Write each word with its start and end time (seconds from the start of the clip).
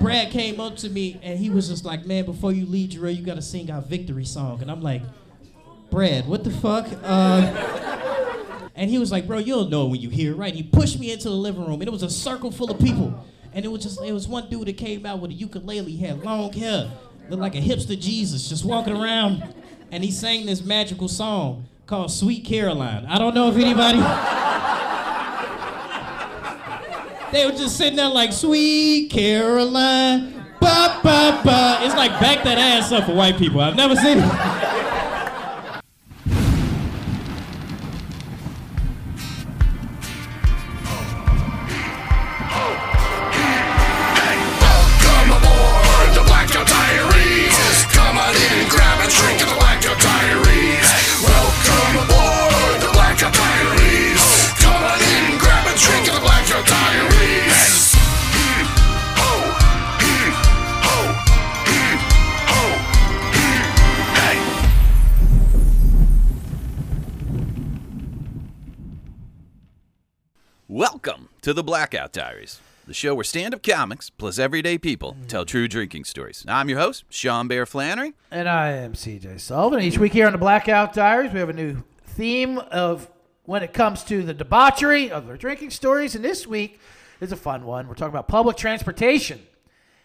Brad 0.00 0.32
came 0.32 0.58
up 0.58 0.76
to 0.78 0.88
me 0.88 1.20
and 1.22 1.38
he 1.38 1.48
was 1.48 1.68
just 1.68 1.84
like, 1.84 2.04
"Man, 2.04 2.24
before 2.24 2.52
you 2.52 2.66
leave, 2.66 2.90
Jarrell, 2.90 3.16
you 3.16 3.22
gotta 3.22 3.40
sing 3.40 3.70
our 3.70 3.80
victory 3.80 4.24
song." 4.24 4.60
And 4.60 4.68
I'm 4.68 4.82
like, 4.82 5.00
"Brad, 5.92 6.26
what 6.26 6.42
the 6.42 6.50
fuck?" 6.50 6.88
Uh, 7.04 8.68
and 8.74 8.90
he 8.90 8.98
was 8.98 9.12
like, 9.12 9.28
"Bro, 9.28 9.38
you'll 9.38 9.68
know 9.68 9.86
when 9.86 10.00
you 10.00 10.10
hear 10.10 10.32
it, 10.32 10.34
right?" 10.34 10.52
He 10.52 10.64
pushed 10.64 10.98
me 10.98 11.12
into 11.12 11.28
the 11.28 11.36
living 11.36 11.64
room, 11.64 11.80
and 11.80 11.84
it 11.84 11.92
was 11.92 12.02
a 12.02 12.10
circle 12.10 12.50
full 12.50 12.68
of 12.68 12.80
people, 12.80 13.14
and 13.52 13.64
it 13.64 13.68
was 13.68 13.84
just 13.84 14.02
it 14.02 14.10
was 14.10 14.26
one 14.26 14.50
dude 14.50 14.66
that 14.66 14.76
came 14.76 15.06
out 15.06 15.20
with 15.20 15.30
a 15.30 15.34
ukulele, 15.34 15.92
he 15.92 16.04
had 16.04 16.24
long 16.24 16.52
hair, 16.52 16.90
looked 17.28 17.40
like 17.40 17.54
a 17.54 17.60
hipster 17.60 17.96
Jesus, 17.96 18.48
just 18.48 18.64
walking 18.64 18.96
around, 18.96 19.54
and 19.92 20.02
he 20.02 20.10
sang 20.10 20.46
this 20.46 20.64
magical 20.64 21.06
song 21.06 21.66
called 21.86 22.10
"Sweet 22.10 22.44
Caroline." 22.44 23.06
I 23.06 23.18
don't 23.18 23.36
know 23.36 23.50
if 23.50 23.56
anybody. 23.56 24.00
They 27.34 27.44
were 27.46 27.50
just 27.50 27.76
sitting 27.76 27.96
there 27.96 28.08
like, 28.08 28.32
sweet 28.32 29.10
Caroline, 29.10 30.46
ba 30.60 31.00
ba 31.02 31.40
ba. 31.44 31.78
It's 31.82 31.96
like 31.96 32.12
back 32.20 32.44
that 32.44 32.58
ass 32.58 32.92
up 32.92 33.06
for 33.06 33.12
white 33.12 33.36
people. 33.38 33.60
I've 33.60 33.74
never 33.74 33.96
seen 33.96 34.18
it. 34.18 34.24
to 71.44 71.52
the 71.52 71.62
Blackout 71.62 72.10
Diaries, 72.10 72.58
the 72.86 72.94
show 72.94 73.14
where 73.14 73.22
stand 73.22 73.52
up 73.52 73.62
comics 73.62 74.08
plus 74.08 74.38
everyday 74.38 74.78
people 74.78 75.14
tell 75.28 75.44
true 75.44 75.68
drinking 75.68 76.04
stories. 76.04 76.42
I'm 76.48 76.70
your 76.70 76.78
host, 76.78 77.04
Sean 77.10 77.48
Bear 77.48 77.66
Flannery. 77.66 78.14
And 78.30 78.48
I 78.48 78.70
am 78.70 78.94
CJ 78.94 79.38
Sullivan. 79.40 79.80
Each 79.80 79.98
week 79.98 80.14
here 80.14 80.24
on 80.24 80.32
the 80.32 80.38
Blackout 80.38 80.94
Diaries, 80.94 81.32
we 81.34 81.40
have 81.40 81.50
a 81.50 81.52
new 81.54 81.82
theme 82.06 82.56
of 82.58 83.10
when 83.44 83.62
it 83.62 83.74
comes 83.74 84.04
to 84.04 84.22
the 84.22 84.32
debauchery 84.32 85.10
of 85.10 85.28
our 85.28 85.36
drinking 85.36 85.68
stories. 85.68 86.14
And 86.14 86.24
this 86.24 86.46
week 86.46 86.80
is 87.20 87.30
a 87.30 87.36
fun 87.36 87.66
one. 87.66 87.88
We're 87.88 87.94
talking 87.94 88.14
about 88.14 88.26
public 88.26 88.56
transportation 88.56 89.42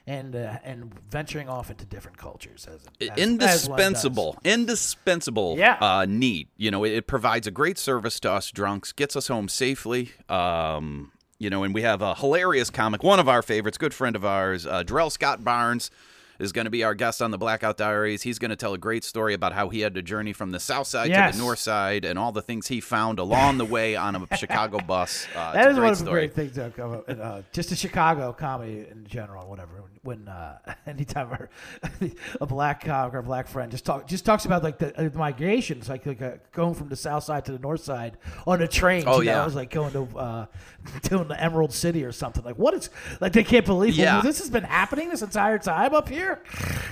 and 0.06 0.36
uh, 0.36 0.58
and 0.66 0.92
venturing 1.10 1.48
off 1.48 1.72
into 1.72 1.86
different 1.86 2.18
cultures. 2.18 2.68
As, 2.70 2.82
as- 3.00 3.10
as 3.12 3.18
indispensable, 3.18 4.38
indispensable 4.44 5.56
Yeah. 5.58 5.78
uh, 5.80 6.06
need. 6.06 6.50
You 6.58 6.70
know, 6.72 6.84
it, 6.84 6.92
it 6.92 7.08
provides 7.08 7.48
a 7.48 7.52
great 7.52 7.78
service 7.78 8.20
to 8.22 8.32
us 8.34 8.52
drunks, 8.52 8.92
gets 8.92 9.16
us 9.16 9.30
home 9.30 9.48
safely. 9.48 10.12
Um, 10.28 11.14
you 11.40 11.50
know, 11.50 11.64
and 11.64 11.74
we 11.74 11.82
have 11.82 12.02
a 12.02 12.14
hilarious 12.16 12.70
comic, 12.70 13.02
one 13.02 13.20
of 13.20 13.28
our 13.28 13.42
favorites, 13.42 13.78
good 13.78 13.94
friend 13.94 14.16
of 14.16 14.24
ours, 14.26 14.66
uh, 14.68 14.84
Jarrell 14.84 15.12
Scott 15.12 15.44
Barnes. 15.44 15.90
Is 16.38 16.54
going 16.54 16.64
to 16.64 16.72
be 16.72 16.86
our 16.86 16.96
guest 16.96 17.22
on 17.22 17.32
the 17.32 17.38
Blackout 17.38 17.76
Diaries. 17.76 18.22
He's 18.22 18.40
going 18.40 18.50
to 18.52 18.56
tell 18.56 18.74
a 18.74 18.78
great 18.78 19.04
story 19.04 19.34
about 19.34 19.52
how 19.52 19.68
he 19.68 19.82
had 19.82 19.94
to 19.96 20.02
journey 20.02 20.32
from 20.32 20.52
the 20.52 20.60
south 20.62 20.88
side 20.88 21.12
to 21.32 21.38
the 21.38 21.44
north 21.44 21.60
side 21.60 22.06
and 22.06 22.18
all 22.18 22.32
the 22.32 22.42
things 22.42 22.68
he 22.68 22.80
found 22.80 23.20
along 23.20 23.58
the 23.58 23.66
way 23.66 23.98
on 23.98 24.16
a 24.16 24.38
Chicago 24.38 24.80
bus. 24.80 25.28
Uh, 25.36 25.52
That 25.52 25.70
is 25.72 25.78
a 25.78 25.82
one 25.82 25.90
of 25.92 26.00
the 26.00 26.06
story. 26.06 26.22
great 26.28 26.36
things 26.36 26.56
that 26.56 26.78
come 26.78 26.94
up. 26.94 27.10
Uh, 27.10 27.42
just 27.52 27.72
the 27.72 27.76
Chicago 27.76 28.32
comedy 28.32 28.86
in 28.90 29.06
general, 29.06 29.50
whatever. 29.50 29.84
When 30.02 30.28
uh, 30.30 30.58
anytime 30.88 31.30
our, 31.32 31.50
a 32.42 32.46
black 32.46 32.86
comic 32.86 33.14
or 33.14 33.18
a 33.20 33.24
black 33.24 33.48
friend 33.48 33.70
just 33.72 33.86
talk 33.86 34.08
just 34.08 34.24
talks 34.26 34.46
about 34.46 34.64
like 34.64 34.78
the, 34.78 34.98
uh, 34.98 35.10
the 35.10 35.18
migrations, 35.18 35.90
like 35.90 36.06
like 36.06 36.22
uh, 36.22 36.32
going 36.54 36.74
from 36.74 36.88
the 36.90 36.96
south 36.96 37.24
side 37.26 37.44
to 37.46 37.52
the 37.52 37.60
north 37.60 37.84
side 37.84 38.18
on 38.48 38.62
a 38.62 38.68
train. 38.68 39.04
Oh, 39.06 39.20
you 39.20 39.26
know, 39.26 39.32
yeah. 39.34 39.42
it 39.42 39.46
was 39.46 39.56
like 39.56 39.72
going 39.72 39.92
to 39.94 40.18
uh, 40.18 40.46
doing 41.04 41.28
the 41.28 41.42
Emerald 41.42 41.74
City 41.74 42.06
or 42.06 42.12
something. 42.14 42.44
Like 42.46 42.58
what 42.58 42.74
is 42.76 42.90
like 43.20 43.34
they 43.34 43.44
can't 43.44 43.66
believe 43.66 43.96
Yeah. 43.96 44.16
well, 44.16 44.24
this 44.24 44.40
has 44.40 44.50
been 44.50 44.64
happening 44.64 45.10
this 45.10 45.22
entire 45.22 45.60
time 45.60 45.94
up 45.94 46.08
here. 46.08 46.42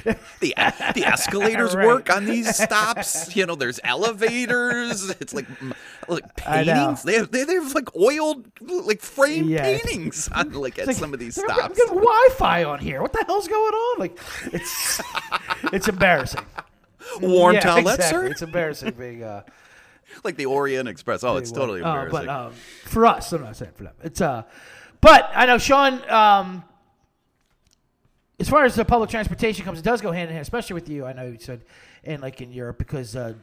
the 0.03 0.15
the 0.93 1.03
escalators 1.05 1.75
Right. 1.75 1.87
work 1.87 2.09
on 2.13 2.25
these 2.25 2.55
stops. 2.55 3.35
You 3.35 3.45
know, 3.45 3.55
there's 3.55 3.79
elevators. 3.85 5.09
It's 5.21 5.33
like 5.33 5.45
like 6.07 6.35
paintings. 6.35 7.03
They 7.03 7.15
have 7.15 7.31
they, 7.31 7.43
they 7.43 7.53
have 7.55 7.73
like 7.73 7.95
oiled 7.95 8.47
like 8.61 9.01
framed 9.01 9.49
Yeah. 9.49 9.63
paintings 9.63 10.29
on 10.33 10.51
like 10.53 10.77
at 10.79 10.87
Like, 10.87 10.95
some 10.97 11.13
of 11.13 11.19
these 11.19 11.35
stops. 11.35 11.75
getting 11.77 11.95
Wi-Fi 11.95 12.63
on 12.63 12.79
here. 12.79 12.96
What 13.01 13.13
the 13.13 13.23
hell's 13.27 13.47
going 13.47 13.73
on? 13.73 13.99
Like 13.99 14.19
it's 14.53 15.01
it's 15.73 15.87
embarrassing. 15.87 16.41
Warm 17.21 17.55
yeah, 17.55 17.61
towelettes, 17.61 17.79
exactly. 17.95 18.05
sir. 18.09 18.25
It's 18.27 18.41
embarrassing 18.41 18.91
being. 18.91 19.23
Uh, 19.23 19.43
Like 20.23 20.37
the 20.37 20.45
Orient 20.45 20.87
Express. 20.87 21.23
Oh, 21.23 21.35
it's 21.37 21.51
totally 21.51 21.81
Uh, 21.81 21.87
embarrassing. 21.89 22.25
but 22.25 22.29
um, 22.29 22.53
for 22.85 23.05
us, 23.05 23.31
I'm 23.33 23.43
not 23.43 23.55
saying 23.55 23.73
for 23.75 23.83
them. 23.83 23.93
It's 24.03 24.21
uh, 24.21 24.43
but 25.01 25.29
I 25.35 25.45
know 25.45 25.57
Sean. 25.57 26.01
Um, 26.09 26.63
as 28.39 28.47
far 28.49 28.65
as 28.65 28.75
the 28.75 28.85
public 28.85 29.09
transportation 29.09 29.65
comes, 29.65 29.79
it 29.79 29.83
does 29.85 29.99
go 30.01 30.11
hand 30.11 30.29
in 30.29 30.33
hand, 30.35 30.41
especially 30.43 30.75
with 30.75 30.89
you. 30.89 31.05
I 31.05 31.13
know 31.13 31.25
you 31.25 31.37
said, 31.39 31.65
and 32.03 32.21
like 32.21 32.39
in 32.41 32.51
Europe, 32.51 32.77
because 32.77 33.15
uh, 33.15 33.33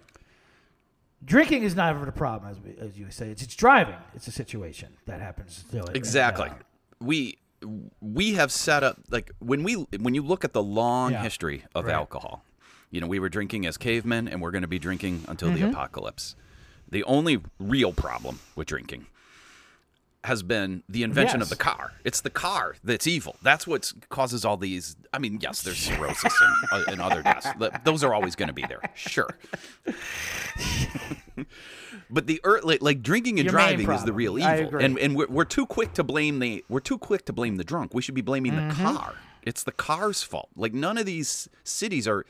drinking 1.25 1.64
is 1.64 1.75
not 1.75 1.94
ever 1.94 2.04
the 2.06 2.12
problem, 2.12 2.50
as, 2.50 2.60
we, 2.60 2.75
as 2.81 2.98
you 2.98 3.10
say. 3.10 3.28
It's 3.28 3.43
it's 3.43 3.54
driving. 3.56 3.97
It's 4.14 4.26
a 4.26 4.32
situation 4.32 4.88
that 5.06 5.20
happens. 5.20 5.64
To 5.70 5.84
it. 5.84 5.97
Exactly. 5.97 6.47
And, 6.48 6.54
uh, 6.54 6.64
we 7.00 7.38
we 8.00 8.34
have 8.34 8.50
set 8.52 8.82
up 8.82 8.98
like 9.10 9.30
when 9.38 9.62
we 9.62 9.75
when 9.98 10.14
you 10.14 10.22
look 10.22 10.44
at 10.44 10.52
the 10.52 10.62
long 10.62 11.12
Yeah. 11.12 11.22
history 11.22 11.64
of 11.75 11.86
Right. 11.86 11.94
alcohol, 11.94 12.44
you 12.91 13.00
know, 13.00 13.06
we 13.06 13.19
were 13.19 13.28
drinking 13.28 13.66
as 13.66 13.76
cavemen 13.76 14.28
and 14.28 14.41
we're 14.41 14.50
going 14.50 14.62
to 14.62 14.69
be 14.69 14.78
drinking 14.78 15.25
until 15.28 15.48
Mm-hmm. 15.50 15.62
the 15.62 15.69
apocalypse. 15.70 16.36
The 16.91 17.04
only 17.04 17.41
real 17.58 17.92
problem 17.92 18.41
with 18.54 18.69
drinking 18.69 19.06
has 20.24 20.42
been 20.42 20.82
the 20.88 21.02
invention 21.02 21.42
of 21.42 21.50
the 21.50 21.56
car. 21.56 21.92
It's 22.02 22.22
the 22.22 22.30
car 22.30 22.76
that's 22.82 23.06
evil. 23.06 23.36
That's 23.42 23.66
what 23.66 23.92
causes 24.08 24.44
all 24.44 24.56
these. 24.56 24.96
I 25.12 25.18
mean, 25.18 25.38
yes, 25.40 25.60
there's 25.62 25.76
cirrhosis 25.86 26.34
and, 26.40 26.56
uh, 26.72 26.84
and 26.90 27.00
other 27.00 27.22
deaths. 27.22 27.46
Those 27.84 28.02
are 28.02 28.14
always 28.14 28.34
going 28.34 28.48
to 28.48 28.54
be 28.54 28.64
there, 28.66 28.80
sure. 28.94 29.38
but 32.10 32.26
the 32.26 32.40
ear 32.44 32.60
like, 32.62 32.80
like 32.82 33.02
drinking 33.02 33.38
and 33.38 33.44
Your 33.44 33.52
driving 33.52 33.90
is 33.90 34.04
the 34.04 34.14
real 34.14 34.38
evil, 34.38 34.78
and 34.78 34.98
and 34.98 35.14
we're, 35.14 35.28
we're 35.28 35.44
too 35.44 35.66
quick 35.66 35.92
to 35.94 36.02
blame 36.02 36.38
the 36.38 36.64
we're 36.68 36.80
too 36.80 36.98
quick 36.98 37.26
to 37.26 37.32
blame 37.32 37.56
the 37.56 37.64
drunk. 37.64 37.92
We 37.92 38.00
should 38.00 38.14
be 38.14 38.22
blaming 38.22 38.56
the 38.56 38.74
car. 38.74 39.14
It's 39.42 39.62
the 39.62 39.72
car's 39.72 40.22
fault. 40.22 40.48
Like 40.56 40.72
none 40.72 40.96
of 40.96 41.04
these 41.04 41.50
cities 41.64 42.08
are, 42.08 42.24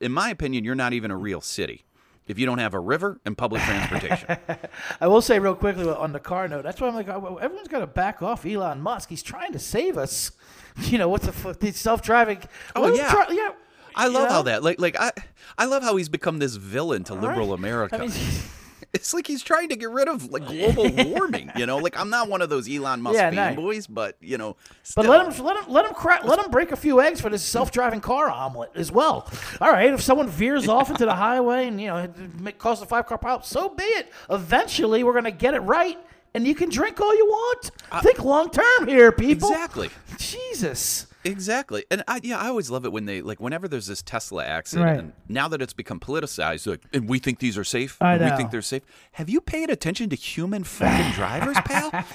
in 0.00 0.10
my 0.10 0.30
opinion, 0.30 0.64
you're 0.64 0.74
not 0.74 0.94
even 0.94 1.10
a 1.10 1.16
real 1.16 1.42
city 1.42 1.84
if 2.26 2.38
you 2.38 2.46
don't 2.46 2.58
have 2.58 2.74
a 2.74 2.80
river 2.80 3.20
and 3.24 3.36
public 3.38 3.62
transportation. 3.62 4.36
I 5.00 5.06
will 5.06 5.22
say 5.22 5.38
real 5.38 5.54
quickly 5.54 5.88
on 5.88 6.12
the 6.12 6.18
car 6.20 6.48
note. 6.48 6.62
That's 6.62 6.80
why 6.80 6.88
I'm 6.88 6.94
like, 6.94 7.08
oh, 7.08 7.38
everyone's 7.40 7.68
got 7.68 7.80
to 7.80 7.86
back 7.86 8.22
off 8.22 8.44
Elon 8.44 8.80
Musk. 8.80 9.08
He's 9.08 9.22
trying 9.22 9.52
to 9.52 9.58
save 9.58 9.96
us. 9.98 10.32
You 10.78 10.98
know 10.98 11.08
what 11.08 11.22
the 11.22 11.32
fuck? 11.32 11.58
These 11.58 11.78
self-driving. 11.78 12.42
Oh, 12.74 12.94
yeah. 12.94 13.10
try- 13.10 13.28
yeah. 13.30 13.52
I 13.94 14.08
You 14.08 14.12
love 14.12 14.28
how 14.28 14.42
that 14.42 14.62
like 14.62 14.78
like 14.78 14.94
I 15.00 15.10
I 15.56 15.64
love 15.64 15.82
how 15.82 15.96
he's 15.96 16.10
become 16.10 16.38
this 16.38 16.56
villain 16.56 17.02
to 17.04 17.14
liberal 17.14 17.48
Right. 17.48 17.58
America. 17.58 17.96
I 17.96 18.00
mean, 18.00 18.10
it's 18.96 19.14
like 19.14 19.26
he's 19.26 19.42
trying 19.42 19.68
to 19.68 19.76
get 19.76 19.90
rid 19.90 20.08
of 20.08 20.30
like 20.30 20.46
global 20.46 20.88
warming. 21.12 21.50
You 21.56 21.66
know, 21.66 21.76
like 21.78 21.98
I'm 21.98 22.10
not 22.10 22.28
one 22.28 22.42
of 22.42 22.48
those 22.50 22.68
Elon 22.68 23.02
Musk 23.02 23.16
Yeah, 23.16 23.30
no. 23.30 23.36
fanboys, 23.42 23.86
but 23.88 24.16
you 24.20 24.38
know, 24.38 24.56
But 24.94 25.06
let 25.06 25.26
him 25.26 25.44
let 25.44 25.56
him 25.62 25.72
let 25.72 25.84
him 25.86 25.94
crack 25.94 26.24
let 26.24 26.38
him 26.38 26.50
break 26.50 26.72
a 26.72 26.76
few 26.76 27.00
eggs 27.00 27.20
for 27.20 27.30
this 27.30 27.42
self-driving 27.42 28.00
car 28.00 28.28
omelet 28.30 28.70
as 28.74 28.90
well. 28.90 29.30
All 29.60 29.70
right, 29.70 29.92
if 29.92 30.00
someone 30.00 30.28
veers 30.28 30.66
off 30.68 30.90
into 30.90 31.04
the 31.04 31.14
highway 31.26 31.68
and 31.68 31.80
you 31.80 31.88
know 31.88 31.98
it 31.98 32.40
make, 32.40 32.58
cause 32.58 32.82
a 32.82 32.86
five 32.86 33.06
car 33.06 33.18
pile, 33.18 33.42
so 33.42 33.68
be 33.68 33.84
it. 33.84 34.12
Eventually, 34.30 35.04
we're 35.04 35.14
gonna 35.14 35.30
get 35.30 35.54
it 35.54 35.60
right, 35.60 35.98
and 36.34 36.46
you 36.46 36.54
can 36.54 36.68
drink 36.70 37.00
all 37.00 37.14
you 37.16 37.26
want. 37.26 37.70
Think 38.02 38.24
long 38.24 38.50
term 38.50 38.88
here, 38.88 39.12
people. 39.12 39.48
Exactly. 39.50 39.90
Jesus. 40.18 41.06
Exactly, 41.26 41.84
and 41.90 42.02
I 42.08 42.20
yeah, 42.22 42.38
I 42.38 42.48
always 42.48 42.70
love 42.70 42.84
it 42.84 42.92
when 42.92 43.04
they 43.06 43.22
like 43.22 43.40
whenever 43.40 43.68
there's 43.68 43.86
this 43.86 44.02
Tesla 44.02 44.44
accident. 44.44 44.86
Right. 44.86 44.98
And 44.98 45.12
now 45.28 45.48
that 45.48 45.62
it's 45.62 45.72
become 45.72 46.00
politicized, 46.00 46.66
like, 46.66 46.82
and 46.92 47.08
we 47.08 47.18
think 47.18 47.38
these 47.38 47.58
are 47.58 47.64
safe. 47.64 48.00
I 48.00 48.14
and 48.14 48.24
We 48.24 48.36
think 48.36 48.50
they're 48.50 48.62
safe. 48.62 48.82
Have 49.12 49.28
you 49.28 49.40
paid 49.40 49.70
attention 49.70 50.10
to 50.10 50.16
human 50.16 50.64
fucking 50.64 51.12
drivers, 51.12 51.56
pal? 51.64 52.04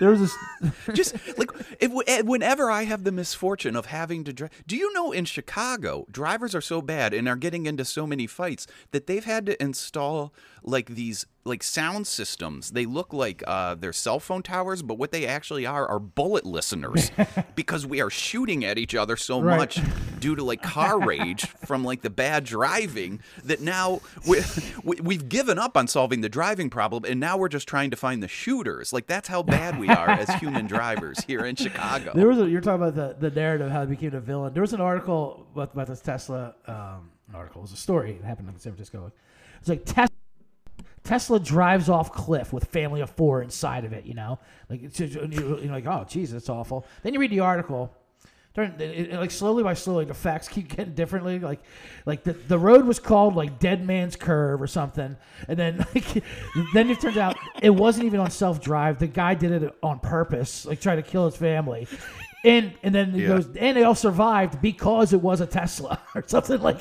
There 0.00 0.10
was 0.10 0.20
this. 0.20 0.36
Just 0.92 1.14
like 1.38 1.50
if, 1.80 1.90
eh, 2.06 2.20
whenever 2.22 2.70
I 2.70 2.84
have 2.84 3.04
the 3.04 3.12
misfortune 3.12 3.74
of 3.74 3.86
having 3.86 4.22
to 4.24 4.32
drive, 4.32 4.50
do 4.66 4.76
you 4.76 4.92
know 4.92 5.12
in 5.12 5.24
Chicago 5.24 6.06
drivers 6.10 6.54
are 6.54 6.60
so 6.60 6.82
bad 6.82 7.14
and 7.14 7.26
are 7.28 7.36
getting 7.36 7.66
into 7.66 7.84
so 7.84 8.06
many 8.06 8.26
fights 8.26 8.66
that 8.90 9.06
they've 9.06 9.24
had 9.24 9.46
to 9.46 9.60
install 9.62 10.32
like 10.62 10.90
these 10.90 11.26
like 11.44 11.62
sound 11.62 12.06
systems. 12.06 12.72
They 12.72 12.84
look 12.86 13.12
like 13.12 13.42
uh, 13.46 13.74
they're 13.74 13.92
cell 13.92 14.20
phone 14.20 14.42
towers, 14.42 14.82
but 14.82 14.98
what 14.98 15.12
they 15.12 15.26
actually 15.26 15.66
are 15.66 15.86
are 15.88 15.98
bullet 15.98 16.44
listeners 16.44 17.10
because 17.54 17.86
we 17.86 18.00
are 18.00 18.10
shooting 18.28 18.64
at 18.64 18.76
each 18.78 18.94
other 18.94 19.16
so 19.16 19.40
Right. 19.40 19.56
much 19.56 19.80
due 20.20 20.36
to 20.36 20.42
like 20.42 20.62
car 20.62 21.00
rage 21.12 21.46
from 21.46 21.84
like 21.84 22.02
the 22.02 22.10
bad 22.10 22.44
driving 22.44 23.20
that 23.44 23.60
now 23.60 24.00
we, 24.26 24.40
we, 24.84 24.96
we've 25.00 25.28
given 25.28 25.58
up 25.58 25.76
on 25.76 25.86
solving 25.88 26.20
the 26.20 26.28
driving 26.28 26.68
problem 26.68 27.04
and 27.04 27.18
now 27.20 27.36
we're 27.38 27.48
just 27.48 27.66
trying 27.68 27.90
to 27.90 27.96
find 27.96 28.22
the 28.22 28.28
shooters. 28.28 28.92
Like 28.92 29.06
that's 29.06 29.28
how 29.28 29.42
bad 29.42 29.78
we 29.78 29.88
are 29.88 30.10
as 30.10 30.28
human 30.40 30.66
drivers 30.66 31.24
here 31.24 31.44
in 31.46 31.56
Chicago. 31.56 32.12
There 32.14 32.26
was 32.28 32.38
a, 32.38 32.48
you're 32.48 32.60
talking 32.60 32.86
about 32.86 32.94
the, 33.20 33.30
the 33.30 33.34
narrative 33.34 33.70
how 33.70 33.82
he 33.82 33.86
became 33.86 34.14
a 34.14 34.20
villain. 34.20 34.52
There 34.52 34.62
was 34.62 34.72
an 34.72 34.80
article 34.80 35.46
about, 35.54 35.72
about 35.72 35.86
this 35.86 36.00
Tesla. 36.00 36.54
Um, 36.66 37.10
an 37.28 37.34
article 37.34 37.60
it 37.60 37.62
was 37.62 37.72
a 37.72 37.76
story. 37.76 38.12
It 38.12 38.24
happened 38.24 38.48
in 38.48 38.58
San 38.58 38.72
Francisco. 38.72 39.12
It's 39.60 39.68
like 39.68 39.84
Tesla. 39.84 40.08
Tesla 41.04 41.40
drives 41.40 41.88
off 41.88 42.12
cliff 42.12 42.52
with 42.52 42.64
family 42.66 43.00
of 43.00 43.08
four 43.10 43.40
inside 43.42 43.84
of 43.84 43.92
it. 43.92 44.04
You 44.04 44.14
know, 44.14 44.38
like 44.68 44.82
it's 44.82 44.98
just, 44.98 45.14
you're, 45.14 45.58
you're 45.60 45.72
like, 45.72 45.86
oh, 45.86 46.04
Jesus, 46.08 46.36
it's 46.42 46.48
awful. 46.50 46.84
Then 47.02 47.14
you 47.14 47.20
read 47.20 47.30
the 47.30 47.40
article. 47.40 47.94
It, 48.62 48.80
it- 48.80 49.12
like 49.14 49.30
slowly 49.30 49.62
by 49.62 49.74
slowly, 49.74 50.04
the 50.04 50.14
facts 50.14 50.48
keep 50.48 50.68
getting 50.76 50.94
differently. 50.94 51.38
Like, 51.38 51.60
like 52.06 52.24
the, 52.24 52.32
the 52.32 52.58
road 52.58 52.84
was 52.86 52.98
called 52.98 53.34
like 53.36 53.58
Dead 53.58 53.84
Man's 53.86 54.16
Curve 54.16 54.60
or 54.62 54.66
something, 54.66 55.16
and 55.48 55.58
then 55.58 55.78
like, 55.94 56.22
then 56.74 56.90
it 56.90 57.00
turns 57.00 57.16
out 57.16 57.36
it 57.62 57.70
wasn't 57.70 58.06
even 58.06 58.20
on 58.20 58.30
self 58.30 58.60
drive. 58.60 58.98
The 58.98 59.06
guy 59.06 59.34
did 59.34 59.62
it 59.62 59.74
on 59.82 60.00
purpose, 60.00 60.66
like 60.66 60.80
trying 60.80 60.96
to 60.96 61.02
kill 61.08 61.26
his 61.26 61.36
family. 61.36 61.86
And 62.44 62.72
and 62.84 62.94
then 62.94 63.10
he 63.10 63.22
Yeah. 63.22 63.28
goes, 63.28 63.46
and 63.56 63.76
they 63.76 63.82
all 63.82 63.96
survived 63.96 64.62
because 64.62 65.12
it 65.12 65.20
was 65.20 65.40
a 65.40 65.46
Tesla 65.46 66.00
or 66.14 66.22
something 66.26 66.60
like, 66.60 66.76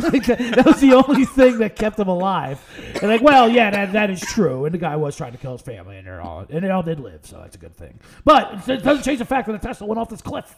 like 0.00 0.24
that, 0.26 0.38
that 0.56 0.64
was 0.64 0.80
the 0.80 0.94
only 0.94 1.26
thing 1.26 1.58
that 1.58 1.76
kept 1.76 1.98
them 1.98 2.08
alive. 2.08 2.58
And 3.02 3.10
like, 3.10 3.20
well, 3.20 3.46
yeah, 3.48 3.70
that, 3.70 3.92
that 3.92 4.08
is 4.08 4.20
true. 4.22 4.64
And 4.64 4.72
the 4.72 4.78
guy 4.78 4.96
was 4.96 5.14
trying 5.14 5.32
to 5.32 5.38
kill 5.38 5.52
his 5.52 5.60
family, 5.60 5.98
and 5.98 6.06
they're 6.06 6.22
all 6.22 6.46
and 6.48 6.64
they 6.64 6.70
all 6.70 6.82
did 6.82 7.00
live, 7.00 7.20
so 7.26 7.36
that's 7.38 7.54
a 7.54 7.58
good 7.58 7.76
thing. 7.76 8.00
But 8.24 8.66
it 8.66 8.82
doesn't 8.82 9.04
change 9.04 9.18
the 9.18 9.26
fact 9.26 9.46
that 9.46 9.52
the 9.60 9.66
Tesla 9.66 9.86
went 9.86 9.98
off 9.98 10.08
this 10.08 10.22
cliff. 10.22 10.56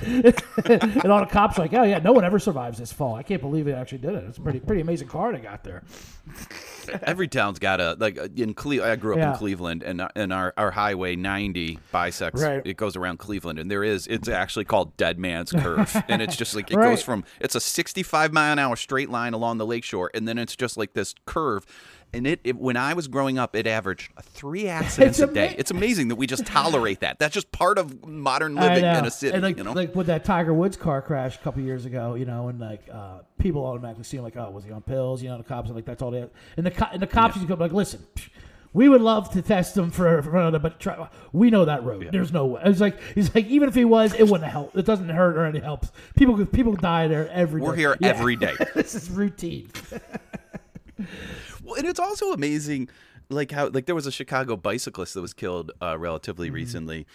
and 0.06 1.06
all 1.12 1.20
the 1.20 1.26
cops 1.28 1.58
are 1.58 1.62
like, 1.62 1.74
oh 1.74 1.82
yeah, 1.82 1.98
no 1.98 2.12
one 2.12 2.24
ever 2.24 2.38
survives 2.38 2.78
this 2.78 2.92
fall. 2.92 3.16
I 3.16 3.24
can't 3.24 3.42
believe 3.42 3.64
they 3.64 3.72
actually 3.74 3.98
did 3.98 4.14
it. 4.14 4.24
It's 4.28 4.38
a 4.38 4.40
pretty 4.40 4.60
pretty 4.60 4.82
amazing 4.82 5.08
car 5.08 5.32
they 5.32 5.40
got 5.40 5.64
there. 5.64 5.82
Every 7.02 7.28
town's 7.28 7.58
got 7.58 7.80
a 7.80 7.96
like 7.98 8.18
uh, 8.18 8.28
in 8.36 8.54
Cle- 8.54 8.82
I 8.82 8.96
grew 8.96 9.12
up 9.14 9.18
Yeah. 9.18 9.32
in 9.32 9.38
Cleveland, 9.38 9.82
and 9.82 10.00
uh, 10.00 10.08
and 10.14 10.32
our, 10.32 10.52
our 10.56 10.70
highway 10.70 11.16
90 11.16 11.78
bisects. 11.92 12.42
Right. 12.42 12.62
It 12.64 12.76
goes 12.76 12.96
around 12.96 13.18
Cleveland, 13.18 13.58
and 13.58 13.70
there 13.70 13.84
is 13.84 14.06
it's 14.06 14.28
actually 14.28 14.64
called 14.64 14.96
Dead 14.96 15.18
Man's 15.18 15.52
Curve, 15.52 16.02
and 16.08 16.20
it's 16.22 16.36
just 16.36 16.54
like 16.54 16.70
it 16.70 16.76
Right. 16.76 16.90
goes 16.90 17.02
from 17.02 17.24
it's 17.40 17.54
a 17.54 17.60
65 17.60 18.32
mile 18.32 18.52
an 18.52 18.58
hour 18.58 18.76
straight 18.76 19.10
line 19.10 19.34
along 19.34 19.58
the 19.58 19.66
lakeshore, 19.66 20.10
and 20.14 20.26
then 20.28 20.38
it's 20.38 20.56
just 20.56 20.76
like 20.76 20.92
this 20.94 21.14
curve. 21.26 21.64
And 22.12 22.26
it, 22.26 22.40
it 22.42 22.56
when 22.56 22.76
I 22.76 22.94
was 22.94 23.06
growing 23.06 23.38
up, 23.38 23.54
it 23.54 23.66
averaged 23.66 24.12
three 24.22 24.66
accidents 24.78 25.18
a 25.20 25.26
day. 25.26 25.54
It's 25.58 25.70
amazing 25.70 26.08
that 26.08 26.16
we 26.16 26.26
just 26.26 26.46
tolerate 26.46 27.00
that. 27.00 27.18
That's 27.18 27.34
just 27.34 27.52
part 27.52 27.76
of 27.78 28.06
modern 28.06 28.54
living 28.54 28.84
in 28.84 29.04
a 29.04 29.10
city. 29.10 29.34
And 29.34 29.42
like, 29.42 29.58
you 29.58 29.64
know? 29.64 29.72
like 29.72 29.94
with 29.94 30.06
that 30.06 30.24
Tiger 30.24 30.54
Woods 30.54 30.76
car 30.76 31.02
crash 31.02 31.36
a 31.36 31.38
couple 31.40 31.62
years 31.62 31.84
ago, 31.84 32.14
you 32.14 32.24
know, 32.24 32.48
and 32.48 32.58
like 32.58 32.88
uh, 32.90 33.18
people 33.38 33.64
automatically 33.66 34.04
see 34.04 34.16
him 34.16 34.24
like, 34.24 34.36
oh, 34.36 34.50
was 34.50 34.64
he 34.64 34.72
on 34.72 34.80
pills? 34.82 35.22
You 35.22 35.28
know, 35.28 35.38
the 35.38 35.44
cops 35.44 35.68
are 35.70 35.74
like, 35.74 35.84
that's 35.84 36.00
all 36.00 36.10
they. 36.10 36.20
Have. 36.20 36.30
And 36.56 36.64
the 36.64 36.70
co- 36.70 36.88
and 36.92 37.02
the 37.02 37.06
cops 37.06 37.36
used 37.36 37.46
to 37.46 37.54
go 37.54 37.62
like, 37.62 37.72
listen. 37.72 38.00
psh, 38.16 38.28
We 38.72 38.88
would 38.88 39.00
love 39.02 39.30
to 39.32 39.42
test 39.42 39.76
him 39.76 39.90
for, 39.90 40.22
for 40.22 40.36
another, 40.36 40.58
but 40.58 40.78
try, 40.80 41.08
we 41.32 41.50
know 41.50 41.64
that 41.66 41.84
road. 41.84 42.08
There's 42.12 42.32
no 42.32 42.46
way. 42.46 42.62
It's 42.64 42.80
like 42.80 42.98
he's 43.14 43.34
like, 43.34 43.46
even 43.46 43.68
if 43.68 43.74
he 43.74 43.84
was, 43.84 44.14
it 44.14 44.24
wouldn't 44.28 44.50
help. 44.50 44.76
It 44.76 44.86
doesn't 44.86 45.08
hurt 45.10 45.36
or 45.36 45.44
any 45.44 45.60
helps. 45.60 45.90
People 46.16 46.44
people 46.46 46.74
die 46.74 47.06
there 47.08 47.28
every 47.30 47.60
We're 47.60 47.72
day. 47.72 47.80
here 47.80 47.96
Yeah. 48.00 48.08
every 48.08 48.36
day. 48.36 48.54
this 48.74 48.94
is 48.94 49.10
routine. 49.10 49.70
Well, 51.68 51.76
and 51.78 51.86
it's 51.86 52.00
also 52.00 52.32
amazing, 52.32 52.88
like 53.28 53.50
how 53.50 53.68
like 53.68 53.86
there 53.86 53.94
was 53.94 54.06
a 54.06 54.12
Chicago 54.12 54.56
bicyclist 54.56 55.14
that 55.14 55.20
was 55.20 55.34
killed 55.34 55.70
uh, 55.82 55.98
relatively 55.98 56.50
recently, 56.50 57.06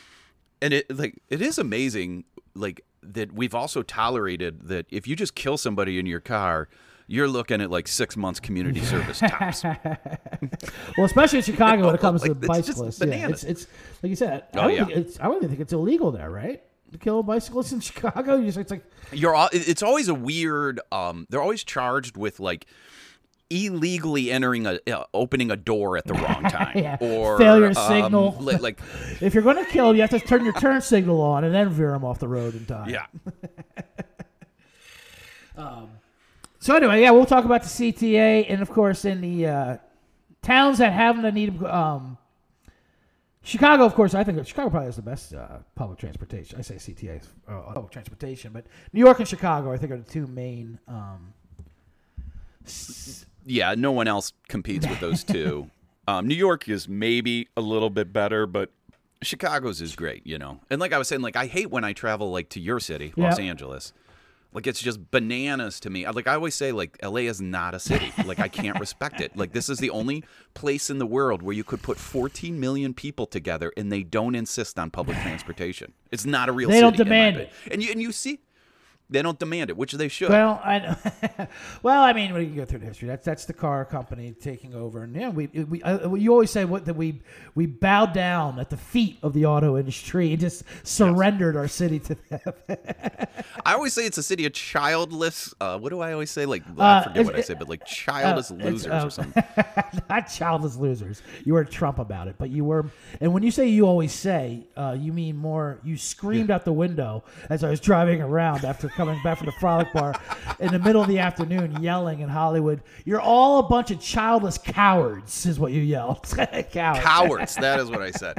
and 0.61 0.73
it 0.73 0.95
like 0.95 1.21
it 1.29 1.41
is 1.41 1.57
amazing, 1.57 2.23
like 2.55 2.85
that 3.01 3.33
we've 3.33 3.55
also 3.55 3.81
tolerated 3.81 4.67
that 4.69 4.85
if 4.89 5.07
you 5.07 5.15
just 5.15 5.33
kill 5.35 5.57
somebody 5.57 5.97
in 5.99 6.05
your 6.05 6.19
car, 6.19 6.69
you're 7.07 7.27
looking 7.27 7.61
at 7.61 7.71
like 7.71 7.87
six 7.87 8.15
months 8.15 8.39
community 8.39 8.79
service 8.93 9.19
tops. 9.19 9.63
Well, 10.97 11.05
especially 11.05 11.39
in 11.39 11.43
Chicago 11.45 11.85
when 11.87 11.95
it 11.95 12.01
comes 12.07 12.21
like, 12.21 12.31
to 12.33 12.37
it's 12.37 12.47
bicyclists. 12.47 13.01
Yeah, 13.01 13.29
it's, 13.29 13.43
it's 13.43 13.67
like 14.03 14.09
you 14.11 14.15
said. 14.15 14.43
I 14.53 14.57
Oh, 14.57 14.61
don't 14.61 14.73
yeah. 14.75 14.85
think 14.85 14.97
it's. 14.97 15.19
I 15.19 15.23
don't 15.23 15.37
even 15.37 15.49
think 15.49 15.61
it's 15.61 15.73
illegal 15.73 16.11
there, 16.11 16.29
right? 16.29 16.61
To 16.91 16.97
kill 16.99 17.19
a 17.19 17.23
bicyclist 17.23 17.71
in 17.73 17.79
Chicago, 17.79 18.35
you 18.35 18.45
just 18.45 18.57
it's 18.59 18.69
like 18.71 18.83
You're 19.11 19.33
all, 19.33 19.49
it's 19.51 19.81
always 19.81 20.07
a 20.09 20.13
weird. 20.13 20.79
Um, 20.91 21.25
they're 21.29 21.41
always 21.41 21.63
charged 21.63 22.17
with 22.17 22.39
like 22.39 22.67
illegally 23.49 24.31
entering 24.31 24.65
a 24.65 24.79
uh, 24.91 25.03
opening 25.13 25.51
a 25.51 25.55
door 25.55 25.97
at 25.97 26.05
the 26.05 26.13
wrong 26.13 26.43
time 26.49 26.77
Yeah. 26.77 26.97
or 26.99 27.37
Failure 27.37 27.67
um, 27.67 27.73
signal. 27.75 28.35
li- 28.39 28.57
like 28.57 28.79
if 29.21 29.33
you're 29.33 29.43
going 29.43 29.63
to 29.63 29.65
kill 29.69 29.89
him, 29.91 29.95
you 29.95 30.01
have 30.01 30.09
to 30.11 30.19
turn 30.19 30.43
your 30.43 30.53
turn 30.53 30.81
signal 30.81 31.21
on 31.21 31.43
and 31.43 31.53
then 31.53 31.69
veer 31.69 31.93
him 31.93 32.03
off 32.03 32.19
the 32.19 32.27
road 32.27 32.55
in 32.55 32.65
time. 32.65 32.89
yeah. 32.89 33.05
So 36.59 36.75
anyway, 36.77 37.01
yeah, 37.01 37.11
we'll 37.11 37.25
talk 37.25 37.43
about 37.43 37.61
the 37.63 37.67
CTA 37.67 38.45
and 38.47 38.61
of 38.61 38.69
course 38.69 39.03
in 39.03 39.19
the 39.19 39.47
uh, 39.47 39.77
towns 40.41 40.77
that 40.77 40.93
have 40.93 41.21
the 41.21 41.31
need. 41.31 41.61
Um, 41.63 42.17
Chicago, 43.43 43.83
of 43.83 43.93
course, 43.93 44.13
I 44.15 44.23
think 44.23 44.45
Chicago 44.47 44.69
probably 44.69 44.85
has 44.85 44.95
the 44.95 45.01
best 45.01 45.33
uh, 45.33 45.57
public 45.75 45.99
transportation. 45.99 46.57
I 46.57 46.61
say 46.61 46.75
CTA, 46.75 47.19
is, 47.19 47.27
uh, 47.49 47.73
public 47.73 47.91
transportation, 47.91 48.53
but 48.53 48.65
New 48.93 49.01
York 49.01 49.19
and 49.19 49.27
Chicago, 49.27 49.73
I 49.73 49.77
think, 49.77 49.91
are 49.91 49.97
the 49.97 50.09
two 50.09 50.25
main. 50.27 50.79
Um, 50.87 51.33
yeah, 53.45 53.75
no 53.77 53.91
one 53.91 54.07
else 54.07 54.33
competes 54.47 54.87
with 54.87 54.99
those 54.99 55.23
two. 55.23 55.69
Um, 56.05 56.27
New 56.27 56.35
York 56.35 56.67
is 56.67 56.89
maybe 56.89 57.47
a 57.55 57.61
little 57.61 57.89
bit 57.89 58.11
better, 58.11 58.45
but 58.45 58.71
Chicago's 59.21 59.81
is 59.81 59.95
great, 59.95 60.27
you 60.27 60.37
know. 60.37 60.59
And 60.69 60.81
like 60.81 60.91
I 60.91 60.97
was 60.97 61.07
saying, 61.07 61.21
like 61.21 61.37
I 61.37 61.45
hate 61.45 61.69
when 61.69 61.85
I 61.85 61.93
travel 61.93 62.29
like 62.29 62.49
to 62.49 62.59
your 62.59 62.81
city, 62.81 63.13
Los. 63.15 63.39
Angeles. 63.39 63.93
Like 64.51 64.67
it's 64.67 64.81
just 64.81 65.09
bananas 65.09 65.79
to 65.79 65.89
me. 65.89 66.07
Like 66.07 66.27
I 66.27 66.35
always 66.35 66.53
say, 66.53 66.71
like 66.71 66.97
LA 67.01 67.21
is 67.21 67.41
not 67.41 67.73
a 67.73 67.79
city. 67.79 68.11
Like 68.23 68.39
I 68.39 68.47
can't 68.47 68.79
respect 68.79 69.19
it. 69.19 69.35
Like 69.35 69.53
this 69.53 69.67
is 69.67 69.79
the 69.79 69.89
only 69.89 70.23
place 70.53 70.89
in 70.89 70.99
the 70.99 71.07
world 71.07 71.41
where 71.41 71.55
you 71.55 71.63
could 71.63 71.81
put 71.81 71.97
14 71.97 72.59
million 72.59 72.93
people 72.93 73.25
together 73.25 73.73
and 73.75 73.91
they 73.91 74.03
don't 74.03 74.35
insist 74.35 74.77
on 74.77 74.91
public 74.91 75.17
transportation. 75.21 75.93
It's 76.11 76.25
not 76.25 76.49
a 76.49 76.51
real. 76.51 76.69
They 76.69 76.81
don't 76.81 76.95
city, 76.95 77.09
my 77.09 77.15
demand 77.15 77.35
opinion. 77.37 77.55
And 77.71 77.83
you 77.83 77.91
and 77.91 78.01
you 78.01 78.11
see, 78.11 78.41
they 79.13 79.21
don't 79.21 79.39
demand 79.39 79.69
it, 79.69 79.77
which 79.77 79.93
they 79.93 80.07
should. 80.07 80.29
Well, 80.29 80.59
I 80.63 80.97
well, 81.83 82.03
I 82.03 82.11
mean, 82.13 82.33
we 82.33 82.45
can 82.47 82.55
go 82.55 82.65
through 82.65 82.79
the 82.79 82.85
history. 82.87 83.07
That's 83.07 83.23
that's 83.25 83.45
the 83.45 83.53
car 83.53 83.85
company 83.85 84.33
taking 84.39 84.73
over, 84.75 85.03
and 85.03 85.15
yeah, 85.15 85.29
we 85.29 85.47
we 85.47 85.81
uh, 85.83 86.13
you 86.15 86.31
always 86.31 86.51
say 86.51 86.65
what 86.65 86.85
that 86.85 86.95
we 86.95 87.21
we 87.55 87.65
bowed 87.67 88.13
down 88.13 88.59
at 88.59 88.69
the 88.69 88.77
feet 88.77 89.17
of 89.23 89.33
the 89.33 89.45
auto 89.45 89.77
industry 89.77 90.31
and 90.31 90.39
just 90.39 90.63
surrendered 90.83 91.55
our 91.55 91.67
city 91.67 91.99
to 91.99 92.15
them. 92.29 92.53
I 93.65 93.73
always 93.73 93.93
say 93.93 94.05
it's 94.05 94.17
a 94.17 94.23
city 94.23 94.45
of 94.45 94.53
childless. 94.53 95.53
Uh, 95.61 95.77
what 95.77 95.89
do 95.89 96.01
I 96.01 96.11
always 96.13 96.31
say? 96.31 96.45
Like 96.45 96.63
Uh, 96.77 96.83
I 96.83 97.03
forget 97.03 97.17
it's- 97.21 97.25
what 97.27 97.35
I 97.35 97.41
say, 97.41 97.53
but 97.53 97.69
like 97.69 97.85
childless 97.85 98.51
it's, 98.51 98.63
losers 98.63 98.91
uh, 98.91 99.05
or 99.05 99.09
something. 99.11 99.43
Not 100.09 100.21
childless 100.29 100.75
losers. 100.75 101.21
You 101.45 101.53
were 101.53 101.63
Trump 101.63 101.99
about 101.99 102.27
it, 102.27 102.35
but 102.37 102.49
you 102.49 102.65
were. 102.65 102.85
And 103.21 103.33
when 103.33 103.43
you 103.43 103.51
say 103.51 103.67
you 103.67 103.85
always 103.87 104.11
say, 104.11 104.65
uh, 104.75 104.97
you 104.99 105.13
mean 105.13 105.37
more. 105.37 105.79
You 105.83 105.97
screamed 105.97 106.49
out 106.51 106.65
the 106.65 106.73
window 106.73 107.23
as 107.49 107.63
I 107.63 107.69
was 107.69 107.79
driving 107.79 108.21
around 108.21 108.65
after 108.65 108.89
coming 109.05 109.21
back 109.23 109.37
from 109.37 109.45
the 109.47 109.51
Frolic 109.53 109.91
Bar 109.93 110.15
in 110.59 110.71
the 110.71 110.79
middle 110.79 111.01
of 111.01 111.07
the 111.07 111.19
afternoon, 111.19 111.81
yelling 111.81 112.21
in 112.21 112.29
Hollywood, 112.29 112.81
"You're 113.05 113.19
all 113.21 113.59
a 113.59 113.63
bunch 113.63 113.91
of 113.91 113.99
childless 113.99 114.57
cowards," 114.57 115.45
is 115.45 115.59
what 115.59 115.71
you 115.73 115.81
yelled. 115.81 116.23
cowards. 116.71 117.03
Cowards. 117.03 117.55
That 117.55 117.79
is 117.79 117.89
what 117.89 118.01
I 118.01 118.11
said. 118.11 118.37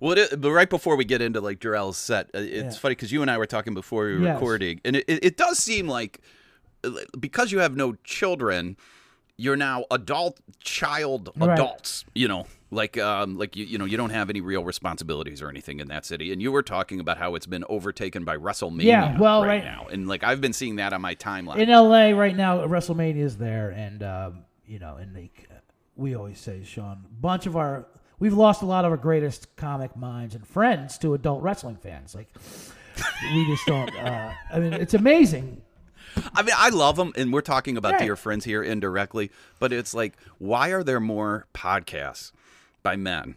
Well, 0.00 0.16
it 0.16 0.40
but 0.40 0.52
right 0.52 0.68
before 0.70 0.94
we 0.96 1.04
get 1.04 1.20
into 1.22 1.40
like 1.40 1.58
Jarrell's 1.58 1.96
set, 1.96 2.26
uh, 2.34 2.38
it's 2.38 2.76
Yeah. 2.76 2.80
funny 2.80 2.94
because 2.94 3.10
you 3.10 3.22
and 3.22 3.30
I 3.30 3.38
were 3.38 3.46
talking 3.46 3.74
before 3.74 4.04
we 4.04 4.14
were 4.14 4.20
Yes. 4.20 4.34
recording, 4.34 4.80
and 4.84 4.94
it, 4.96 5.04
it, 5.08 5.36
does 5.36 5.58
seem 5.58 5.88
like 5.88 6.20
uh, 6.84 6.90
because 7.18 7.50
you 7.50 7.58
have 7.58 7.74
no 7.76 7.94
children, 8.04 8.76
you're 9.36 9.56
now 9.56 9.86
adult 9.90 10.38
child 10.60 11.30
Right. 11.36 11.54
adults. 11.54 12.04
You 12.14 12.28
know, 12.28 12.46
like 12.70 12.98
um, 12.98 13.38
like 13.38 13.56
you 13.56 13.64
you 13.64 13.78
know 13.78 13.84
you 13.84 13.96
don't 13.96 14.10
have 14.10 14.28
any 14.30 14.40
real 14.40 14.62
responsibilities 14.64 15.40
or 15.40 15.48
anything 15.48 15.80
in 15.80 15.88
that 15.88 16.04
city. 16.04 16.32
And 16.32 16.42
you 16.42 16.52
were 16.52 16.62
talking 16.62 17.00
about 17.00 17.18
how 17.18 17.34
it's 17.34 17.46
been 17.46 17.64
overtaken 17.68 18.24
by 18.24 18.36
WrestleMania. 18.36 18.84
Yeah, 18.84 19.18
well, 19.18 19.42
right, 19.42 19.48
right- 19.48 19.64
now, 19.64 19.86
and 19.90 20.06
like 20.08 20.22
I've 20.24 20.40
been 20.40 20.52
seeing 20.52 20.76
that 20.76 20.92
on 20.92 21.00
my 21.00 21.14
timeline. 21.14 21.58
in 21.58 21.68
LA 21.70 22.10
right 22.10 22.36
now, 22.36 22.58
WrestleMania 22.66 23.22
is 23.22 23.36
there, 23.38 23.70
and 23.70 24.02
um, 24.02 24.44
you 24.66 24.78
know, 24.78 24.96
and 24.96 25.14
they, 25.16 25.30
we 25.96 26.14
always 26.14 26.38
say, 26.38 26.62
Sean, 26.64 27.04
bunch 27.20 27.46
of 27.46 27.56
our 27.56 27.86
we've 28.18 28.34
lost 28.34 28.62
a 28.62 28.66
lot 28.66 28.84
of 28.84 28.90
our 28.90 28.96
greatest 28.96 29.54
comic 29.56 29.96
minds 29.96 30.34
and 30.34 30.46
friends 30.46 30.98
to 30.98 31.14
adult 31.14 31.42
wrestling 31.42 31.76
fans. 31.76 32.14
Like 32.14 32.28
we 33.32 33.46
just 33.46 33.64
don't. 33.66 33.94
Uh, 33.96 34.32
I 34.52 34.58
mean, 34.60 34.72
it's 34.74 34.94
amazing. 34.94 35.62
I 36.34 36.42
mean, 36.42 36.54
I 36.56 36.70
love 36.70 36.96
them, 36.96 37.12
and 37.16 37.32
we're 37.32 37.42
talking 37.42 37.76
about 37.76 37.92
Right. 37.92 38.00
dear 38.02 38.16
friends 38.16 38.44
here 38.44 38.62
indirectly, 38.62 39.30
but 39.60 39.72
it's 39.72 39.94
like, 39.94 40.14
why 40.38 40.70
are 40.70 40.82
there 40.82 41.00
more 41.00 41.46
podcasts 41.54 42.32
by 42.82 42.96
men 42.96 43.34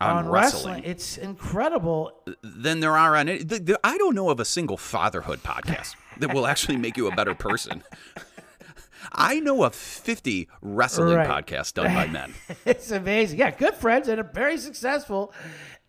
on, 0.00 0.16
On 0.18 0.28
wrestling, 0.28 0.74
wrestling, 0.74 0.90
it's 0.90 1.16
incredible. 1.18 2.12
than 2.42 2.80
there 2.80 2.96
are 2.96 3.14
on 3.16 3.28
it? 3.28 3.48
The, 3.48 3.58
the, 3.60 3.80
I 3.84 3.96
don't 3.98 4.14
know 4.14 4.28
of 4.30 4.40
a 4.40 4.44
single 4.44 4.76
fatherhood 4.76 5.42
podcast 5.42 5.94
that 6.18 6.34
will 6.34 6.46
actually 6.46 6.76
make 6.76 6.96
you 6.96 7.06
a 7.08 7.14
better 7.14 7.34
person. 7.34 7.82
I 9.12 9.38
know 9.40 9.62
of 9.64 9.74
50 9.74 10.48
wrestling 10.62 11.14
Right. 11.16 11.28
podcasts 11.28 11.72
done 11.74 11.94
by 11.94 12.06
men. 12.08 12.34
it's 12.64 12.90
amazing. 12.90 13.38
Yeah, 13.38 13.50
good 13.50 13.74
friends 13.74 14.08
and 14.08 14.18
are 14.18 14.24
very 14.24 14.56
successful. 14.58 15.32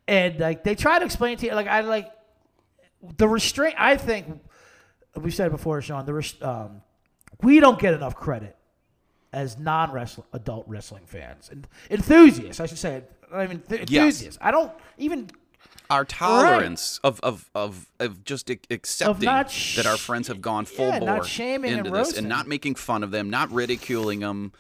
And 0.07 0.39
like 0.39 0.63
they 0.63 0.75
try 0.75 0.99
to 0.99 1.05
explain 1.05 1.37
to 1.37 1.45
you, 1.47 1.53
like 1.53 1.67
I 1.67 1.81
like 1.81 2.11
the 3.17 3.27
restraint. 3.27 3.75
I 3.77 3.97
think 3.97 4.27
we 5.15 5.31
said 5.31 5.47
it 5.47 5.51
before, 5.51 5.81
Sean. 5.81 6.05
The 6.05 6.13
res- 6.13 6.41
um, 6.41 6.81
we 7.41 7.59
don't 7.59 7.79
get 7.79 7.93
enough 7.93 8.15
credit 8.15 8.55
as 9.35 9.59
non-wrestling 9.59 10.25
adult 10.33 10.65
wrestling 10.67 11.03
fans 11.05 11.49
and 11.51 11.67
enthusiasts. 11.91 12.59
I 12.59 12.65
should 12.65 12.77
say. 12.79 13.03
I 13.33 13.47
mean, 13.47 13.61
th- 13.67 13.89
Yes. 13.89 14.05
enthusiasts. 14.05 14.39
I 14.41 14.51
don't 14.51 14.71
even 14.97 15.29
Our 15.89 16.05
tolerance 16.05 16.99
of, 17.03 17.19
of, 17.21 17.49
of, 17.53 17.87
of 17.99 18.23
just 18.23 18.49
ac- 18.49 18.61
accepting 18.71 19.25
not 19.25 19.49
that 19.75 19.85
our 19.85 19.97
friends 19.97 20.27
have 20.29 20.41
gone 20.41 20.65
full 20.65 20.87
yeah, 20.87 20.99
bore 20.99 21.23
shaming 21.23 21.71
and 21.71 21.79
into 21.79 21.91
this 21.91 21.97
roasting. 21.97 22.19
and 22.19 22.29
not 22.29 22.47
making 22.47 22.75
fun 22.75 23.03
of 23.03 23.11
them, 23.11 23.29
not 23.29 23.51
ridiculing 23.51 24.21
them. 24.21 24.51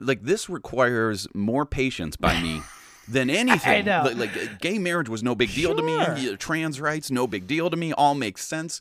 Like 0.00 0.22
this 0.24 0.48
requires 0.50 1.26
more 1.34 1.64
patience 1.64 2.16
by 2.16 2.40
me 2.42 2.60
than 3.08 3.30
anything. 3.30 3.84
know. 3.84 4.02
Like, 4.04 4.16
like, 4.36 4.60
gay 4.60 4.78
marriage 4.78 5.08
was 5.08 5.22
no 5.22 5.34
big 5.34 5.52
deal 5.54 5.74
to 5.76 5.82
me. 5.82 6.36
Trans 6.36 6.80
rights, 6.80 7.10
no 7.10 7.26
big 7.26 7.46
deal 7.46 7.70
to 7.70 7.76
me. 7.76 7.92
All 7.92 8.14
makes 8.14 8.44
sense. 8.46 8.80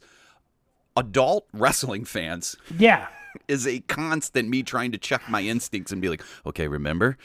Adult 0.96 1.48
wrestling 1.54 2.06
fans 2.06 2.56
yeah. 2.78 3.08
Is 3.48 3.66
a 3.68 3.80
constant 3.82 4.50
me 4.50 4.64
trying 4.64 4.92
to 4.92 4.98
check 4.98 5.30
my 5.30 5.42
instincts 5.42 5.92
and 5.92 6.02
be 6.02 6.10
like, 6.10 6.24
okay, 6.46 6.68
remember, 6.68 7.18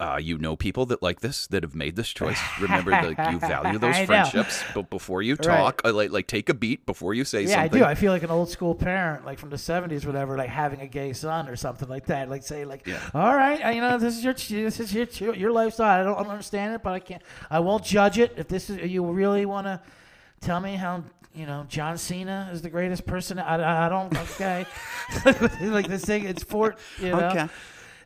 uh, 0.00 0.18
you 0.20 0.36
know 0.36 0.56
people 0.56 0.84
that 0.86 1.00
like 1.00 1.20
this 1.20 1.46
that 1.46 1.62
have 1.62 1.76
made 1.76 1.94
this 1.94 2.08
choice. 2.08 2.40
Remember 2.60 2.90
that 2.90 3.30
you 3.30 3.38
value 3.38 3.78
those 3.78 3.94
I 3.94 4.00
know. 4.00 4.06
friendships, 4.06 4.64
but 4.74 4.90
before 4.90 5.22
you 5.22 5.36
talk, 5.36 5.80
uh, 5.84 5.92
like 5.92 6.10
like 6.10 6.26
take 6.26 6.48
a 6.48 6.54
beat 6.54 6.84
before 6.86 7.14
you 7.14 7.24
say 7.24 7.46
something. 7.46 7.58
Yeah, 7.58 7.64
I 7.64 7.68
do. 7.68 7.84
I 7.84 7.94
feel 7.94 8.10
like 8.10 8.24
an 8.24 8.30
old 8.30 8.48
school 8.48 8.74
parent, 8.74 9.24
like 9.24 9.38
from 9.38 9.50
the 9.50 9.56
'70s, 9.56 10.04
whatever, 10.04 10.36
like 10.36 10.48
having 10.48 10.80
a 10.80 10.88
gay 10.88 11.12
son 11.12 11.48
or 11.48 11.54
something 11.54 11.88
like 11.88 12.06
that. 12.06 12.28
Like 12.28 12.42
say, 12.42 12.64
like, 12.64 12.84
Yeah. 12.84 12.98
all 13.14 13.36
right, 13.36 13.72
you 13.72 13.80
know, 13.80 13.96
this 13.96 14.16
is 14.16 14.24
your 14.24 14.34
this 14.34 14.80
is 14.80 14.92
your 14.92 15.34
your 15.36 15.52
lifestyle. 15.52 16.00
I 16.00 16.02
don't 16.02 16.26
understand 16.26 16.74
it, 16.74 16.82
but 16.82 16.94
I 16.94 16.98
can't. 16.98 17.22
I 17.48 17.60
won't 17.60 17.84
judge 17.84 18.18
it. 18.18 18.32
If 18.36 18.48
this 18.48 18.70
is 18.70 18.78
you 18.90 19.08
really 19.08 19.46
want 19.46 19.68
to 19.68 19.80
tell 20.40 20.58
me 20.58 20.74
how 20.74 21.04
you 21.34 21.46
know 21.46 21.64
John 21.68 21.98
Cena 21.98 22.50
is 22.52 22.62
the 22.62 22.70
greatest 22.70 23.06
person, 23.06 23.38
I, 23.38 23.56
I, 23.56 23.86
I 23.86 23.88
don't. 23.88 24.16
Okay, 24.16 24.66
like 25.62 25.88
this 25.88 26.04
thing, 26.04 26.24
it's 26.24 26.42
for 26.42 26.74
you 26.98 27.10
know, 27.10 27.20
Okay. 27.30 27.48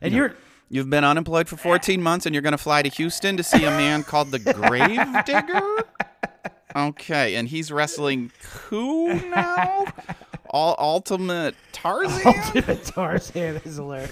and 0.01 0.13
you're. 0.13 0.35
You've 0.69 0.89
been 0.89 1.05
unemployed 1.05 1.47
for 1.47 1.55
14 1.55 2.03
months 2.03 2.25
and 2.25 2.35
you're 2.35 2.41
going 2.41 2.51
to 2.51 2.57
fly 2.57 2.81
to 2.81 2.89
Houston 2.89 3.37
to 3.37 3.43
see 3.43 3.63
a 3.63 3.69
man 3.71 4.03
called 4.03 4.31
the 4.31 4.39
Grave 4.39 4.99
Digger? 5.25 5.61
Okay, 6.75 7.35
and 7.35 7.47
he's 7.47 7.71
wrestling 7.71 8.31
who 8.65 9.13
now? 9.29 9.85
All 10.49 10.75
Ultimate 10.77 11.55
Tarzan? 11.71 12.21
Ultimate 12.25 12.83
Tarzan 12.83 13.61
is 13.63 13.77
hilarious. 13.77 14.11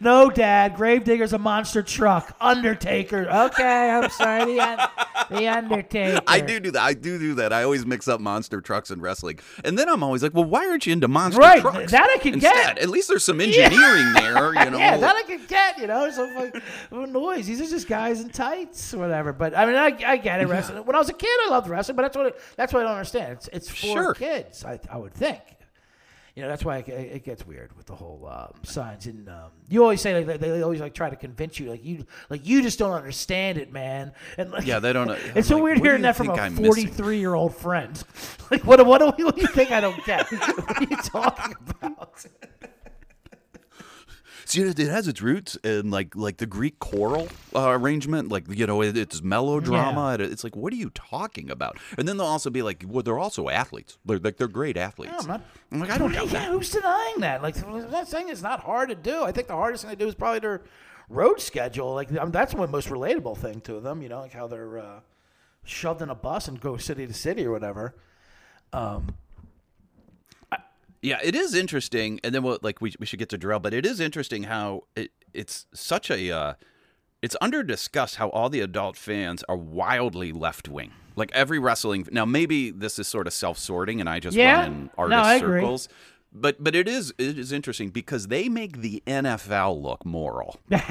No, 0.00 0.30
Dad. 0.30 0.76
Gravedigger's 0.76 1.32
a 1.32 1.38
monster 1.38 1.82
truck. 1.82 2.36
Undertaker. 2.40 3.28
Okay, 3.28 3.90
I'm 3.90 4.10
sorry. 4.10 4.44
The, 4.44 4.60
un- 4.60 4.88
the 5.30 5.48
Undertaker. 5.48 6.20
I 6.26 6.40
do 6.40 6.60
do 6.60 6.70
that. 6.72 6.82
I 6.82 6.94
do 6.94 7.18
do 7.18 7.34
that. 7.34 7.52
I 7.52 7.62
always 7.62 7.84
mix 7.86 8.08
up 8.08 8.20
monster 8.20 8.60
trucks 8.60 8.90
and 8.90 9.00
wrestling, 9.02 9.38
and 9.64 9.78
then 9.78 9.88
I'm 9.88 10.02
always 10.02 10.22
like, 10.22 10.34
"Well, 10.34 10.44
why 10.44 10.66
aren't 10.68 10.86
you 10.86 10.92
into 10.92 11.08
monster 11.08 11.40
trucks? 11.40 11.62
Right, 11.64 11.72
trucks?" 11.74 11.92
that 11.92 12.10
I 12.14 12.18
can 12.18 12.34
instead? 12.34 12.52
get. 12.52 12.78
At 12.78 12.88
least 12.90 13.08
there's 13.08 13.24
some 13.24 13.40
engineering 13.40 14.12
there, 14.14 14.54
you 14.64 14.70
know. 14.70 14.78
Yeah, 14.78 14.96
that 14.96 15.16
I 15.16 15.22
can 15.22 15.44
get, 15.46 15.78
you 15.78 15.86
know, 15.86 16.10
some 16.10 16.34
like 16.34 16.60
oh, 16.92 17.04
noise. 17.04 17.46
These 17.46 17.60
are 17.60 17.66
just 17.70 17.88
guys 17.88 18.20
in 18.20 18.30
tights 18.30 18.92
whatever. 18.94 19.32
But 19.32 19.56
I 19.56 19.66
mean, 19.66 19.76
I, 19.76 19.96
I 20.06 20.16
get 20.16 20.40
it. 20.40 20.48
Wrestling. 20.48 20.84
When 20.84 20.94
I 20.94 20.98
was 20.98 21.08
a 21.08 21.14
kid, 21.14 21.28
I 21.46 21.50
loved 21.50 21.68
wrestling, 21.68 21.96
but 21.96 22.02
that's 22.02 22.16
what 22.16 22.26
it, 22.26 22.40
that's 22.56 22.72
what 22.72 22.80
I 22.80 22.82
don't 22.84 22.92
understand. 22.92 23.32
It's 23.32 23.48
it's 23.52 23.68
for 23.68 23.76
Sure. 23.86 24.14
kids. 24.14 24.64
I, 24.64 24.78
I 24.90 24.96
would 24.98 25.14
think. 25.14 25.40
You 26.36 26.42
know, 26.42 26.48
that's 26.48 26.64
why 26.64 26.78
it, 26.78 26.88
it 26.88 27.24
gets 27.24 27.46
weird 27.46 27.76
with 27.76 27.86
the 27.86 27.94
whole 27.94 28.28
um, 28.28 28.52
signs. 28.64 29.06
And 29.06 29.28
um, 29.28 29.52
you 29.68 29.82
always 29.82 30.00
say 30.00 30.24
like 30.24 30.40
they, 30.40 30.48
they 30.48 30.62
always 30.62 30.80
like 30.80 30.92
try 30.92 31.08
to 31.08 31.14
convince 31.14 31.60
you 31.60 31.70
like 31.70 31.84
you 31.84 32.04
like 32.28 32.44
you 32.44 32.60
just 32.60 32.76
don't 32.78 32.90
understand 32.92 33.56
it, 33.56 33.72
man. 33.72 34.12
And 34.36 34.50
like, 34.50 34.66
Yeah, 34.66 34.80
they 34.80 34.92
don't- 34.92 35.10
I'm 35.10 35.18
It's 35.36 35.46
so 35.46 35.54
like, 35.54 35.62
weird 35.64 35.78
hearing 35.78 36.02
that 36.02 36.16
from 36.16 36.30
a 36.30 36.32
I'm 36.34 36.52
missing? 36.54 36.66
forty-three 36.66 37.18
year 37.20 37.34
old 37.34 37.54
friend. 37.56 38.02
like 38.50 38.64
what 38.64 38.84
what 38.84 38.98
do, 38.98 39.12
you, 39.16 39.26
what 39.26 39.36
do 39.36 39.42
you 39.42 39.46
think 39.46 39.70
I 39.70 39.80
don't 39.80 40.04
get? 40.04 40.26
what 40.32 40.76
are 40.76 40.82
you 40.90 40.96
talking 40.96 41.54
about? 41.80 42.26
See, 44.46 44.60
it, 44.62 44.78
it 44.78 44.88
has 44.90 45.08
its 45.08 45.22
roots 45.22 45.56
in 45.64 45.90
like 45.90 46.14
like 46.14 46.36
the 46.36 46.46
Greek 46.46 46.78
choral 46.78 47.28
uh, 47.54 47.70
arrangement. 47.70 48.28
Like 48.28 48.44
you 48.48 48.66
know, 48.66 48.82
it, 48.82 48.96
it's 48.96 49.22
melodrama. 49.22 50.14
It- 50.14 50.20
it's 50.20 50.44
like, 50.44 50.54
what 50.56 50.72
are 50.72 50.76
you 50.76 50.90
talking 50.90 51.50
about? 51.50 51.78
And 51.98 52.06
then 52.08 52.16
they'll 52.16 52.26
also 52.26 52.50
be 52.50 52.62
like, 52.62 52.84
well, 52.86 53.02
they're 53.02 53.18
also 53.18 53.48
athletes. 53.48 53.98
They're 54.04 54.18
like 54.18 54.36
they're 54.36 54.48
great 54.48 54.76
athletes. 54.76 55.14
I'm 55.20 55.26
not. 55.26 55.42
I'm 55.72 55.80
like, 55.80 55.90
I 55.90 55.98
don't 55.98 56.12
know 56.12 56.24
Yeah, 56.24 56.32
that. 56.32 56.50
who's 56.50 56.70
denying 56.70 57.20
that? 57.20 57.42
Like, 57.42 57.62
I'm 57.64 57.90
not 57.90 58.08
saying 58.08 58.28
it's 58.28 58.42
not 58.42 58.60
hard 58.60 58.88
to 58.90 58.94
do. 58.94 59.22
I 59.24 59.32
think 59.32 59.48
the 59.48 59.54
hardest 59.54 59.84
thing 59.84 59.90
to 59.92 59.96
do 59.96 60.06
is 60.08 60.14
probably 60.14 60.40
their 60.40 60.62
road 61.08 61.40
schedule. 61.40 61.94
Like, 61.94 62.10
I 62.10 62.22
mean, 62.22 62.30
that's 62.32 62.52
the 62.54 62.66
most 62.66 62.88
relatable 62.88 63.36
thing 63.38 63.60
to 63.62 63.80
them. 63.80 64.02
You 64.02 64.08
know, 64.08 64.20
like 64.20 64.32
how 64.32 64.46
they're 64.46 64.78
uh, 64.78 65.00
shoved 65.64 66.02
in 66.02 66.10
a 66.10 66.14
bus 66.14 66.48
and 66.48 66.60
go 66.60 66.76
city 66.76 67.06
to 67.06 67.12
city 67.14 67.44
or 67.46 67.50
whatever. 67.50 67.94
Um, 68.72 69.14
Yeah, 71.04 71.18
it 71.22 71.34
is 71.34 71.54
interesting, 71.54 72.18
and 72.24 72.34
then 72.34 72.42
we'll, 72.42 72.58
like 72.62 72.80
we 72.80 72.94
we 72.98 73.04
should 73.06 73.18
get 73.18 73.28
to 73.30 73.38
Jarrell, 73.38 73.60
but 73.60 73.74
it 73.74 73.84
is 73.84 74.00
interesting 74.00 74.44
how 74.44 74.84
it 74.96 75.10
it's 75.34 75.66
such 75.74 76.10
a 76.10 76.30
uh, 76.30 76.54
it's 77.20 77.36
under 77.40 77.62
discussed 77.62 78.16
how 78.16 78.30
all 78.30 78.48
the 78.48 78.60
adult 78.60 78.96
fans 78.96 79.44
are 79.48 79.56
wildly 79.56 80.32
left 80.32 80.68
wing. 80.68 80.92
Like 81.16 81.30
every 81.32 81.58
wrestling 81.58 82.08
now, 82.10 82.24
maybe 82.24 82.70
this 82.70 82.98
is 82.98 83.06
sort 83.06 83.26
of 83.26 83.32
self 83.34 83.58
sorting, 83.58 84.00
and 84.00 84.08
I 84.08 84.18
just 84.18 84.36
Yeah. 84.36 84.60
run 84.60 84.66
in 84.66 84.84
No, 84.84 84.90
artist 85.18 85.42
agree. 85.44 85.60
circles. 85.60 85.88
But 86.36 86.64
but 86.64 86.74
it 86.74 86.88
is 86.88 87.12
it 87.18 87.38
is 87.38 87.52
interesting 87.52 87.90
because 87.90 88.26
they 88.28 88.48
make 88.48 88.78
the 88.80 89.02
NFL 89.06 89.80
look 89.80 90.04
moral, 90.06 90.58
like 90.70 90.88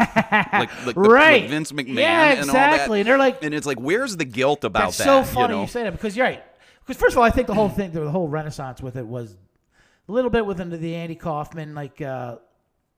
like, 0.54 0.70
the- 0.86 0.94
Right. 0.96 1.42
like 1.42 1.50
Vince 1.50 1.72
McMahon 1.74 1.96
Yeah, 1.98 2.32
and 2.34 2.50
all 2.50 2.54
that. 2.54 2.74
exactly. 2.74 3.00
And 3.02 3.10
they're 3.10 3.18
like- 3.18 3.44
and 3.44 3.54
it's 3.54 3.66
like, 3.66 3.80
where's 3.80 4.16
the 4.16 4.24
guilt 4.26 4.64
about 4.64 4.84
that's 4.94 4.98
that? 5.00 5.06
so 5.06 5.24
funny 5.24 5.56
you, 5.56 5.62
you, 5.62 5.68
say 5.68 5.84
that 5.84 5.92
because 5.92 6.16
you're 6.16 6.26
right. 6.28 6.44
Because 6.86 6.98
first 7.02 7.14
of 7.16 7.18
all, 7.18 7.24
I 7.26 7.30
think 7.30 7.48
the 7.48 7.54
whole 7.54 7.68
thing, 7.70 7.92
the 7.92 8.10
whole 8.10 8.28
renaissance 8.30 8.82
with 8.82 8.96
it 8.96 9.06
was 9.06 9.36
a 10.08 10.12
little 10.12 10.30
bit 10.30 10.46
with 10.46 10.58
the, 10.58 10.66
the 10.66 10.96
Andy 10.96 11.16
Kaufman 11.16 11.74
like 11.76 12.02
uh, 12.02 12.38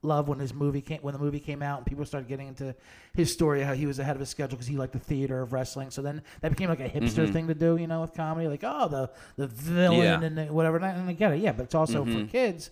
love 0.01 0.27
when 0.27 0.39
his 0.39 0.53
movie 0.53 0.81
came 0.81 0.99
when 1.01 1.13
the 1.13 1.19
movie 1.19 1.39
came 1.39 1.61
out 1.63 1.77
and 1.79 1.85
people 1.85 2.05
started 2.05 2.27
getting 2.27 2.47
into 2.47 2.75
his 3.15 3.31
story 3.33 3.61
how 3.63 3.73
he 3.73 3.85
was 3.87 3.97
ahead 3.99 4.15
of 4.15 4.19
his 4.19 4.29
schedule 4.29 4.55
because 4.55 4.67
he 4.67 4.77
liked 4.77 4.93
the 4.93 4.99
theater 4.99 5.41
of 5.41 5.51
wrestling. 5.53 5.89
So 5.91 6.01
then 6.01 6.21
that 6.41 6.49
became 6.49 6.69
like 6.69 6.79
a 6.79 6.89
hipster 6.89 7.31
thing 7.31 7.47
to 7.47 7.55
do, 7.55 7.77
you 7.77 7.87
know, 7.87 8.01
with 8.01 8.13
comedy. 8.13 8.47
Like 8.47 8.63
oh 8.63 8.87
the 8.87 9.09
the 9.35 9.47
villain 9.47 9.99
Mm-hmm. 9.99 10.21
Yeah. 10.21 10.27
and 10.27 10.37
the, 10.37 10.45
whatever. 10.53 10.75
And 10.77 10.85
I, 10.85 10.89
and 10.89 11.09
I 11.09 11.13
get 11.13 11.31
it, 11.31 11.39
yeah, 11.39 11.51
but 11.53 11.63
it's 11.63 11.75
also 11.75 12.05
Mm-hmm. 12.05 12.25
for 12.25 12.31
kids. 12.31 12.69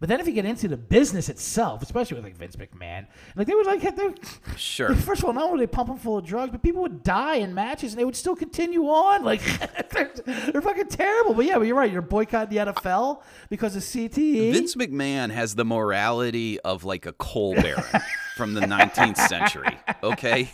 But 0.00 0.08
then 0.08 0.18
if 0.18 0.26
you 0.26 0.32
get 0.32 0.46
into 0.46 0.66
the 0.66 0.78
business 0.78 1.28
itself, 1.28 1.82
especially 1.82 2.14
with 2.14 2.24
like 2.24 2.36
Vince 2.36 2.56
McMahon, 2.56 3.06
like 3.36 3.46
they 3.46 3.54
would 3.54 3.66
like 3.66 3.82
they 3.82 4.06
would, 4.06 4.18
Sure. 4.56 4.94
First 4.94 5.22
of 5.22 5.26
all, 5.26 5.34
not 5.34 5.44
only 5.44 5.66
they 5.66 5.70
them 5.86 5.98
full 5.98 6.16
of 6.16 6.24
drugs, 6.24 6.50
but 6.52 6.62
people 6.62 6.80
would 6.80 7.02
die 7.02 7.36
in 7.36 7.52
matches 7.52 7.92
and 7.92 8.00
they 8.00 8.04
would 8.06 8.16
still 8.16 8.34
continue 8.34 8.84
on. 8.84 9.20
Like 9.30 9.42
they're, 9.90 10.10
they're 10.50 10.62
fucking 10.62 10.88
terrible. 10.88 11.34
But 11.34 11.44
yeah, 11.44 11.58
but 11.58 11.66
you're 11.66 11.76
right. 11.76 11.92
You're 11.92 12.02
boycotting 12.02 12.56
the 12.56 12.72
NFL 12.72 13.22
because 13.50 13.76
of. 13.76 13.82
CTE. 13.90 14.52
Vince 14.52 14.74
McMahon 14.74 15.30
has 15.30 15.54
the 15.54 15.64
morality 15.64 16.60
of 16.60 16.84
like 16.84 17.06
a 17.06 17.12
coal 17.12 17.54
baron 17.62 17.84
from 18.36 18.54
the 18.54 18.60
19th 18.62 19.16
century. 19.16 19.78
Okay. 20.02 20.50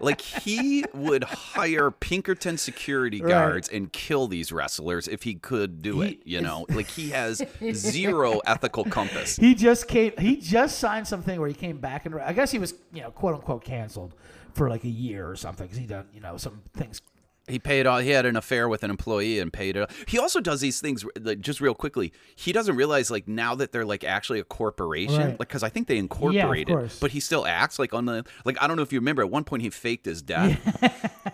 Like 0.00 0.20
he 0.20 0.84
would 0.94 1.22
hire 1.24 1.90
Pinkerton 1.92 2.58
security 2.58 3.20
Right. 3.20 3.28
guards 3.28 3.68
and 3.68 3.92
kill 3.92 4.26
these 4.26 4.50
wrestlers 4.50 5.06
if 5.06 5.22
he 5.22 5.34
could 5.36 5.80
do 5.80 6.00
He 6.00 6.08
it. 6.08 6.18
You 6.24 6.40
know, 6.40 6.66
like 6.70 6.88
he 6.88 7.10
has 7.10 7.40
zero 7.72 8.40
ethical 8.46 8.84
compass. 8.84 9.36
he 9.36 9.54
just 9.54 9.86
came. 9.86 10.12
He 10.18 10.36
just 10.36 10.78
signed 10.80 11.06
something 11.06 11.38
where 11.38 11.48
he 11.48 11.54
came 11.54 11.78
back 11.78 12.04
and 12.04 12.14
I 12.20 12.32
guess 12.32 12.50
he 12.50 12.58
was 12.58 12.74
you 12.92 13.02
know 13.02 13.10
quote 13.12 13.34
unquote 13.36 13.64
canceled 13.64 14.14
for 14.54 14.68
like 14.68 14.82
a 14.84 14.88
year 14.88 15.28
or 15.30 15.36
something 15.36 15.66
because 15.66 15.78
he 15.78 15.86
done 15.86 16.06
you 16.12 16.20
know 16.20 16.36
some 16.36 16.62
things. 16.76 17.00
He 17.48 17.60
paid 17.60 17.86
all. 17.86 17.98
He 17.98 18.10
had 18.10 18.26
an 18.26 18.34
affair 18.34 18.68
with 18.68 18.82
an 18.82 18.90
employee 18.90 19.38
and 19.38 19.52
paid 19.52 19.76
it. 19.76 19.88
He 20.08 20.18
also 20.18 20.40
does 20.40 20.60
these 20.60 20.80
things 20.80 21.04
like 21.20 21.38
just 21.40 21.60
real 21.60 21.74
quickly. 21.74 22.12
He 22.34 22.52
doesn't 22.52 22.74
realize 22.74 23.08
like 23.08 23.28
now 23.28 23.54
that 23.54 23.70
they're 23.70 23.84
like 23.84 24.02
actually 24.02 24.40
a 24.40 24.44
corporation, 24.44 25.16
Right. 25.20 25.28
like 25.28 25.38
because 25.38 25.62
I 25.62 25.68
think 25.68 25.86
they 25.86 25.96
incorporated, 25.96 26.66
course. 26.74 26.98
but 26.98 27.12
he 27.12 27.20
still 27.20 27.46
acts 27.46 27.78
like 27.78 27.94
on 27.94 28.04
the 28.06 28.24
like 28.44 28.60
I 28.60 28.66
don't 28.66 28.76
know 28.76 28.82
if 28.82 28.92
you 28.92 28.98
remember 28.98 29.22
at 29.22 29.30
one 29.30 29.44
point 29.44 29.62
he 29.62 29.70
faked 29.70 30.06
his 30.06 30.22
death. 30.22 30.58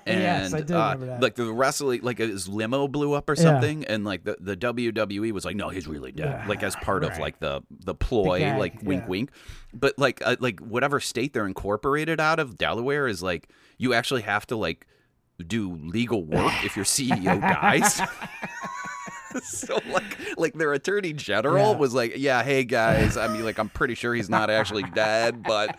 And 0.04 0.21
Yes, 0.23 0.52
I 0.52 0.61
do 0.61 0.75
uh, 0.76 0.92
remember 0.92 1.07
that. 1.07 1.23
like 1.23 1.35
the 1.37 1.50
wrestling, 1.50 2.02
like 2.02 2.19
his 2.19 2.47
limo 2.47 2.88
blew 2.88 3.14
up 3.14 3.31
or 3.31 3.35
Yeah. 3.35 3.42
something, 3.42 3.85
and 3.87 4.04
like 4.04 4.25
the, 4.25 4.37
the 4.38 4.54
WWE 4.57 5.33
was 5.33 5.47
like, 5.47 5.57
no, 5.57 5.71
he's 5.71 5.87
really 5.88 6.12
dead, 6.12 6.40
Yeah, 6.42 6.47
like 6.47 6.62
as 6.62 6.76
part 6.76 7.04
of 7.04 7.19
like 7.19 7.38
the 7.38 7.62
the 7.71 7.95
ploy, 7.95 8.40
gag, 8.40 8.59
like 8.59 8.83
wink 8.83 9.04
yeah. 9.04 9.09
wink. 9.09 9.31
But 9.73 9.99
like 9.99 10.21
uh, 10.23 10.37
like 10.40 10.61
whatever 10.61 11.00
state 11.00 11.33
they're 11.33 11.47
incorporated 11.47 12.21
out 12.21 12.38
of, 12.38 12.59
Delaware 12.59 13.09
is 13.09 13.23
like 13.23 13.49
you 13.78 13.95
actually 13.95 14.23
have 14.23 14.47
to 14.49 14.57
like 14.57 14.87
do 15.42 15.75
legal 15.76 16.25
work 16.25 16.64
if 16.64 16.76
your 16.76 16.84
CEO 16.84 17.40
dies. 17.40 18.00
so 19.44 19.78
like 19.90 20.18
like 20.37 20.54
their 20.54 20.72
attorney 20.75 21.12
general 21.12 21.72
Yeah. 21.72 21.76
was 21.78 21.94
like, 21.94 22.14
yeah, 22.16 22.42
hey 22.42 22.64
guys, 22.64 23.16
I 23.16 23.28
mean 23.28 23.44
like 23.44 23.58
I'm 23.58 23.68
pretty 23.70 23.94
sure 23.94 24.14
he's 24.14 24.30
not 24.30 24.50
actually 24.50 24.84
dead, 24.94 25.42
but 25.42 25.78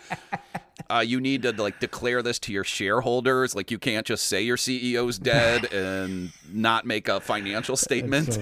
Uh, 0.90 1.00
you 1.00 1.22
need 1.22 1.44
to 1.44 1.52
like 1.54 1.80
declare 1.80 2.22
this 2.22 2.38
to 2.40 2.52
your 2.52 2.64
shareholders. 2.64 3.56
Like 3.56 3.72
you 3.72 3.78
can't 3.80 4.06
just 4.06 4.26
say 4.26 4.42
your 4.42 4.58
CEO's 4.58 5.18
dead 5.18 5.66
and 5.74 6.32
not 6.52 6.86
make 6.86 7.08
a 7.08 7.20
financial 7.22 7.78
statement. 7.78 8.34
So. 8.34 8.42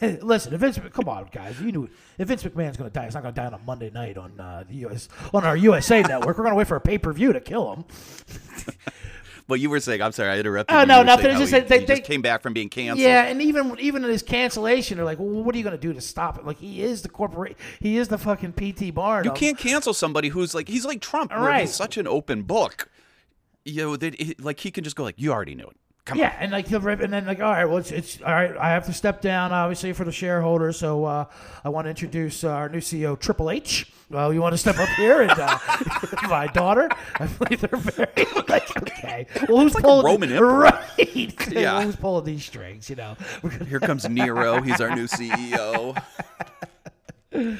Listen, 0.22 0.54
if 0.54 0.60
Vince, 0.60 0.80
come 0.92 1.08
on, 1.08 1.28
guys, 1.30 1.60
you 1.60 1.70
knew 1.70 1.88
if 2.18 2.26
Vince 2.28 2.42
McMahon's 2.42 2.76
going 2.78 2.90
to 2.90 2.94
die, 2.94 3.04
he's 3.04 3.14
not 3.14 3.22
going 3.22 3.34
to 3.34 3.40
die 3.40 3.46
on 3.46 3.54
a 3.54 3.58
Monday 3.58 3.90
night 3.90 4.16
on 4.18 4.38
uh, 4.40 4.64
the 4.68 4.74
US 4.86 5.08
on 5.32 5.44
our 5.44 5.56
USA 5.56 6.02
network. 6.02 6.36
We're 6.36 6.44
going 6.44 6.52
to 6.52 6.56
wait 6.56 6.66
for 6.66 6.76
a 6.76 6.80
pay 6.80 6.98
per 6.98 7.12
view 7.12 7.32
to 7.32 7.40
kill 7.40 7.74
him. 7.74 7.84
But 9.48 9.60
you 9.60 9.70
were 9.70 9.80
saying, 9.80 10.00
I'm 10.02 10.12
sorry, 10.12 10.30
I 10.30 10.38
interrupted. 10.38 10.74
Oh, 10.76 10.80
you. 10.80 10.86
no, 10.86 10.98
You 11.00 11.04
nothing. 11.04 11.26
It's 11.30 11.38
just 11.40 11.52
he, 11.52 11.60
they- 11.60 11.80
he 11.80 11.86
just 11.86 12.04
came 12.04 12.22
back 12.22 12.42
from 12.42 12.52
being 12.52 12.68
canceled. 12.68 13.00
Yeah, 13.00 13.24
and 13.24 13.42
even 13.42 13.76
even 13.80 14.04
in 14.04 14.10
his 14.10 14.22
cancellation, 14.22 14.96
they're 14.96 15.04
like, 15.04 15.18
well, 15.18 15.42
what 15.42 15.54
are 15.54 15.58
you 15.58 15.64
going 15.64 15.76
to 15.76 15.80
do 15.80 15.92
to 15.92 16.00
stop 16.00 16.38
it? 16.38 16.46
Like 16.46 16.58
he 16.58 16.82
is 16.82 17.02
the 17.02 17.08
corporate, 17.08 17.56
he 17.80 17.96
is 17.98 18.08
the 18.08 18.18
fucking 18.18 18.52
PT 18.52 18.94
Barnum. 18.94 19.24
You 19.26 19.32
can't 19.32 19.58
cancel 19.58 19.94
somebody 19.94 20.28
who's 20.28 20.54
like 20.54 20.68
he's 20.68 20.84
like 20.84 21.00
Trump, 21.00 21.32
Right. 21.32 21.62
he's 21.62 21.74
such 21.74 21.96
an 21.96 22.06
open 22.06 22.42
book. 22.42 22.88
You 23.64 23.82
know, 23.82 23.96
that 23.96 24.20
he- 24.20 24.34
like 24.40 24.60
he 24.60 24.70
can 24.70 24.84
just 24.84 24.96
go 24.96 25.04
like, 25.04 25.14
you 25.18 25.32
already 25.32 25.54
knew 25.54 25.66
it. 25.66 25.76
Come 26.04 26.18
Yeah, 26.18 26.34
and 26.40 26.50
like 26.50 26.66
he'll 26.66 26.80
rip, 26.80 27.00
and 27.00 27.12
then 27.12 27.26
like, 27.26 27.40
all 27.40 27.52
right, 27.52 27.64
well, 27.64 27.76
it's, 27.78 27.92
it's 27.92 28.20
all 28.22 28.32
right. 28.32 28.56
I 28.56 28.70
have 28.70 28.86
to 28.86 28.92
step 28.92 29.20
down, 29.20 29.52
obviously, 29.52 29.92
for 29.92 30.04
the 30.04 30.10
shareholders. 30.10 30.76
So 30.76 31.04
uh, 31.04 31.26
I 31.64 31.68
want 31.68 31.84
to 31.84 31.90
introduce 31.90 32.42
uh, 32.42 32.50
our 32.50 32.68
new 32.68 32.80
CEO, 32.80 33.18
Triple 33.18 33.50
H. 33.50 33.92
Well, 34.10 34.34
you 34.34 34.42
want 34.42 34.52
to 34.52 34.58
step 34.58 34.78
up 34.78 34.88
here 34.90 35.22
and 35.22 35.30
uh, 35.30 35.58
my 36.28 36.48
daughter? 36.48 36.90
I 37.20 37.26
believe 37.26 37.60
they're 37.60 37.78
very 37.78 38.26
like 38.48 38.76
okay. 38.76 39.26
Well, 39.48 39.60
who's 39.60 39.74
like 39.74 39.84
pulling 39.84 40.04
Roman 40.04 40.32
emperor. 40.32 40.58
Right? 40.58 41.50
Yeah. 41.50 41.74
Well, 41.74 41.82
who's 41.82 41.96
pulling 41.96 42.24
these 42.24 42.44
strings? 42.44 42.90
You 42.90 42.96
know. 42.96 43.16
On. 43.44 43.66
Here 43.66 43.80
comes 43.80 44.08
Nero. 44.08 44.60
He's 44.60 44.80
our 44.80 44.94
new 44.94 45.06
CEO. 45.06 45.96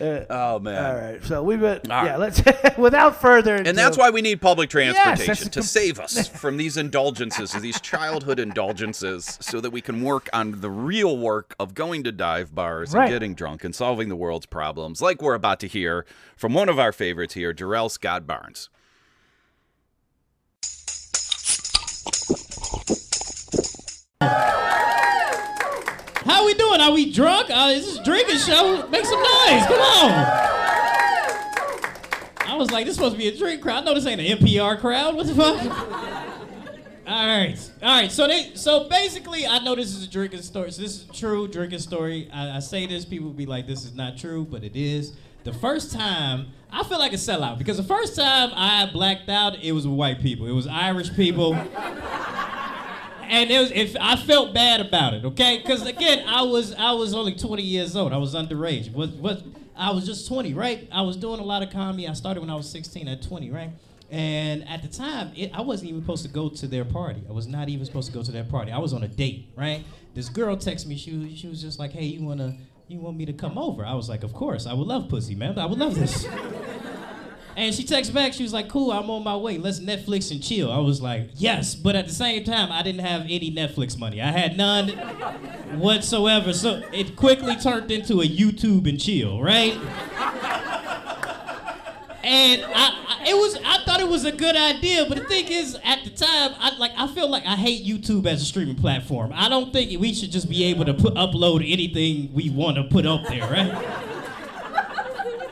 oh 0.00 0.58
man. 0.58 0.84
All 0.84 0.94
right, 0.96 1.22
so 1.24 1.42
we've 1.42 1.60
been 1.60 1.80
All 1.90 2.04
yeah. 2.04 2.16
Let's 2.16 2.42
without 2.78 3.20
further 3.20 3.56
ado. 3.56 3.68
And 3.68 3.78
that's 3.78 3.96
why 3.96 4.10
we 4.10 4.22
need 4.22 4.40
public 4.40 4.70
transportation 4.70 5.46
a 5.48 5.50
to 5.50 5.60
com- 5.60 5.62
save 5.66 6.00
us 6.00 6.28
from 6.28 6.56
these 6.56 6.76
indulgences, 6.76 7.52
these 7.52 7.80
childhood 7.80 8.38
indulgences, 8.38 9.38
so 9.40 9.60
that 9.60 9.70
we 9.70 9.80
can 9.80 10.02
work 10.02 10.28
on 10.32 10.60
the 10.60 10.70
real 10.70 11.16
work 11.16 11.54
of 11.60 11.74
going 11.74 12.02
to 12.04 12.12
dive 12.12 12.54
bars 12.54 12.94
Right. 12.94 13.04
and 13.04 13.12
getting 13.12 13.34
drunk 13.34 13.64
and 13.64 13.74
solving 13.74 14.08
the 14.08 14.16
world's 14.16 14.46
problems, 14.46 15.00
like 15.00 15.22
we're 15.22 15.34
about 15.34 15.60
to 15.60 15.68
hear 15.68 16.04
from 16.36 16.54
one 16.54 16.68
of 16.68 16.78
our 16.78 16.92
favorites 16.92 17.34
here, 17.34 17.54
Jarrell 17.54 17.90
Scott 17.90 18.26
Barnes. 18.26 18.68
How 26.42 26.46
we 26.46 26.54
doing? 26.54 26.80
Are 26.80 26.90
we 26.90 27.12
drunk? 27.12 27.50
Uh, 27.50 27.70
is 27.70 27.86
this 27.86 27.98
drinking 28.04 28.38
show? 28.38 28.84
Make 28.88 29.04
some 29.04 29.20
noise. 29.20 29.64
Come 29.64 29.78
on. 29.78 30.10
I 32.48 32.56
was 32.58 32.72
like, 32.72 32.84
this 32.84 32.96
supposed 32.96 33.14
to 33.14 33.18
be 33.18 33.28
a 33.28 33.38
drink 33.38 33.62
crowd. 33.62 33.84
No, 33.84 33.94
this 33.94 34.04
ain't 34.06 34.20
an 34.20 34.38
NPR 34.38 34.80
crowd. 34.80 35.14
What 35.14 35.28
the 35.28 35.36
fuck? 35.36 35.60
All 37.06 37.26
right, 37.26 37.70
all 37.80 38.00
right. 38.00 38.10
So 38.10 38.26
they, 38.26 38.56
so 38.56 38.88
basically, 38.88 39.46
I 39.46 39.60
know 39.60 39.76
this 39.76 39.94
is 39.94 40.04
a 40.04 40.10
drinking 40.10 40.42
story. 40.42 40.72
So 40.72 40.82
this 40.82 40.96
is 41.02 41.08
a 41.08 41.12
true 41.12 41.46
drinking 41.46 41.78
story. 41.78 42.28
I, 42.32 42.56
I 42.56 42.58
say 42.58 42.88
this, 42.88 43.04
people 43.04 43.30
be 43.30 43.46
like, 43.46 43.68
this 43.68 43.84
is 43.84 43.94
not 43.94 44.18
true, 44.18 44.44
but 44.44 44.64
it 44.64 44.74
is. 44.74 45.12
The 45.44 45.52
first 45.52 45.92
time, 45.92 46.48
I 46.72 46.82
feel 46.82 46.98
like 46.98 47.12
a 47.12 47.16
sellout 47.16 47.58
because 47.58 47.76
the 47.76 47.84
first 47.84 48.16
time 48.16 48.50
I 48.56 48.90
blacked 48.92 49.28
out, 49.28 49.62
it 49.62 49.70
was 49.70 49.86
with 49.86 49.96
white 49.96 50.20
people. 50.20 50.48
It 50.48 50.52
was 50.52 50.66
Irish 50.66 51.14
people 51.14 51.56
and 53.22 53.50
it 53.50 53.58
was 53.58 53.70
if 53.72 53.96
I 54.00 54.16
felt 54.16 54.54
bad 54.54 54.80
about 54.80 55.14
it, 55.14 55.24
okay? 55.24 55.58
Because 55.58 55.86
again, 55.86 56.24
I 56.26 56.42
was 56.42 56.74
I 56.74 56.92
was 56.92 57.14
only 57.14 57.34
20 57.34 57.62
years 57.62 57.96
old. 57.96 58.12
I 58.12 58.18
was 58.18 58.34
underage. 58.34 58.92
What 58.92 59.10
what? 59.10 59.42
I 59.74 59.90
was 59.90 60.04
just 60.04 60.28
20, 60.28 60.52
right? 60.54 60.86
I 60.92 61.02
was 61.02 61.16
doing 61.16 61.40
a 61.40 61.42
lot 61.44 61.62
of 61.62 61.70
comedy. 61.70 62.06
I 62.06 62.12
started 62.12 62.40
when 62.40 62.50
I 62.50 62.54
was 62.54 62.68
16 62.70 63.08
at 63.08 63.22
20, 63.22 63.50
right? 63.50 63.70
And 64.10 64.68
at 64.68 64.82
the 64.82 64.88
time, 64.88 65.32
it, 65.34 65.50
I 65.54 65.62
wasn't 65.62 65.88
even 65.88 66.02
supposed 66.02 66.22
to 66.24 66.28
go 66.28 66.50
to 66.50 66.66
their 66.66 66.84
party. 66.84 67.22
I 67.26 67.32
was 67.32 67.46
not 67.46 67.70
even 67.70 67.86
supposed 67.86 68.08
to 68.08 68.12
go 68.12 68.22
to 68.22 68.30
their 68.30 68.44
party. 68.44 68.70
I 68.70 68.78
was 68.78 68.92
on 68.92 69.02
a 69.02 69.08
date, 69.08 69.50
right? 69.56 69.84
This 70.14 70.28
girl 70.28 70.54
texted 70.56 70.86
me. 70.86 70.96
She 70.98 71.16
was, 71.16 71.38
she 71.38 71.48
was 71.48 71.62
just 71.62 71.78
like, 71.78 71.92
"Hey, 71.92 72.04
you 72.04 72.26
wanna 72.26 72.54
you 72.88 72.98
want 72.98 73.16
me 73.16 73.24
to 73.24 73.32
come 73.32 73.56
over?" 73.56 73.86
I 73.86 73.94
was 73.94 74.10
like, 74.10 74.22
"Of 74.22 74.34
course. 74.34 74.66
I 74.66 74.74
would 74.74 74.86
love 74.86 75.08
pussy, 75.08 75.34
man. 75.34 75.58
I 75.58 75.64
would 75.64 75.78
love 75.78 75.94
this." 75.94 76.26
And 77.56 77.74
she 77.74 77.84
texts 77.84 78.12
back, 78.12 78.32
she 78.32 78.42
was 78.42 78.52
like, 78.52 78.68
cool, 78.68 78.92
I'm 78.92 79.10
on 79.10 79.22
my 79.22 79.36
way. 79.36 79.58
Let's 79.58 79.80
Netflix 79.80 80.30
and 80.30 80.42
chill. 80.42 80.72
I 80.72 80.78
was 80.78 81.02
like, 81.02 81.30
yes. 81.36 81.74
But 81.74 81.96
at 81.96 82.06
the 82.06 82.14
same 82.14 82.44
time, 82.44 82.72
I 82.72 82.82
didn't 82.82 83.02
have 83.02 83.22
any 83.22 83.50
Netflix 83.52 83.98
money. 83.98 84.22
I 84.22 84.30
had 84.30 84.56
none 84.56 84.88
whatsoever. 85.78 86.52
So 86.52 86.82
it 86.92 87.16
quickly 87.16 87.56
turned 87.56 87.90
into 87.90 88.20
a 88.22 88.26
YouTube 88.26 88.88
and 88.88 88.98
chill, 89.00 89.42
right? 89.42 89.78
And 92.24 92.62
I, 92.64 92.68
I, 93.08 93.24
it 93.28 93.34
was, 93.34 93.56
I 93.64 93.84
thought 93.84 94.00
it 94.00 94.08
was 94.08 94.24
a 94.24 94.30
good 94.30 94.54
idea, 94.54 95.06
but 95.08 95.18
the 95.18 95.24
thing 95.24 95.48
is, 95.48 95.76
at 95.82 96.04
the 96.04 96.10
time, 96.10 96.52
I 96.56 96.76
like, 96.78 96.92
I 96.96 97.08
feel 97.08 97.28
like 97.28 97.44
I 97.44 97.56
hate 97.56 97.84
YouTube 97.84 98.26
as 98.26 98.40
a 98.40 98.44
streaming 98.44 98.76
platform. 98.76 99.32
I 99.34 99.48
don't 99.48 99.72
think 99.72 100.00
we 100.00 100.14
should 100.14 100.30
just 100.30 100.48
be 100.48 100.64
able 100.64 100.84
to 100.84 100.94
put 100.94 101.14
upload 101.14 101.68
anything 101.70 102.32
we 102.32 102.48
want 102.48 102.76
to 102.76 102.84
put 102.84 103.06
up 103.06 103.26
there, 103.26 103.42
right? 103.50 104.21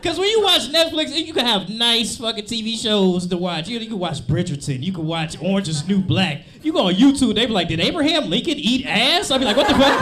Because 0.01 0.19
when 0.19 0.31
you 0.31 0.43
watch 0.43 0.63
Netflix, 0.73 1.15
you 1.15 1.35
can 1.35 1.45
have 1.45 1.69
nice 1.69 2.17
fucking 2.17 2.45
TV 2.45 2.79
shows 2.79 3.27
to 3.27 3.37
watch. 3.37 3.69
You, 3.69 3.79
you 3.79 3.87
can 3.87 3.99
watch 3.99 4.27
Bridgerton. 4.27 4.83
You 4.83 4.95
can 4.95 5.07
watch 5.07 5.37
Orange 5.43 5.69
is 5.69 5.87
New 5.87 6.01
Black. 6.01 6.43
You 6.63 6.73
go 6.73 6.87
on 6.87 6.95
YouTube, 6.95 7.35
they 7.35 7.45
be 7.45 7.53
like, 7.53 7.69
did 7.69 7.81
Abraham 7.81 8.31
Lincoln 8.31 8.57
eat 8.57 8.87
ass? 8.87 9.31
I'd 9.31 9.39
be 9.39 9.45
like, 9.45 9.59
what 9.59 9.69
the 9.69 9.75
fuck? 9.75 10.01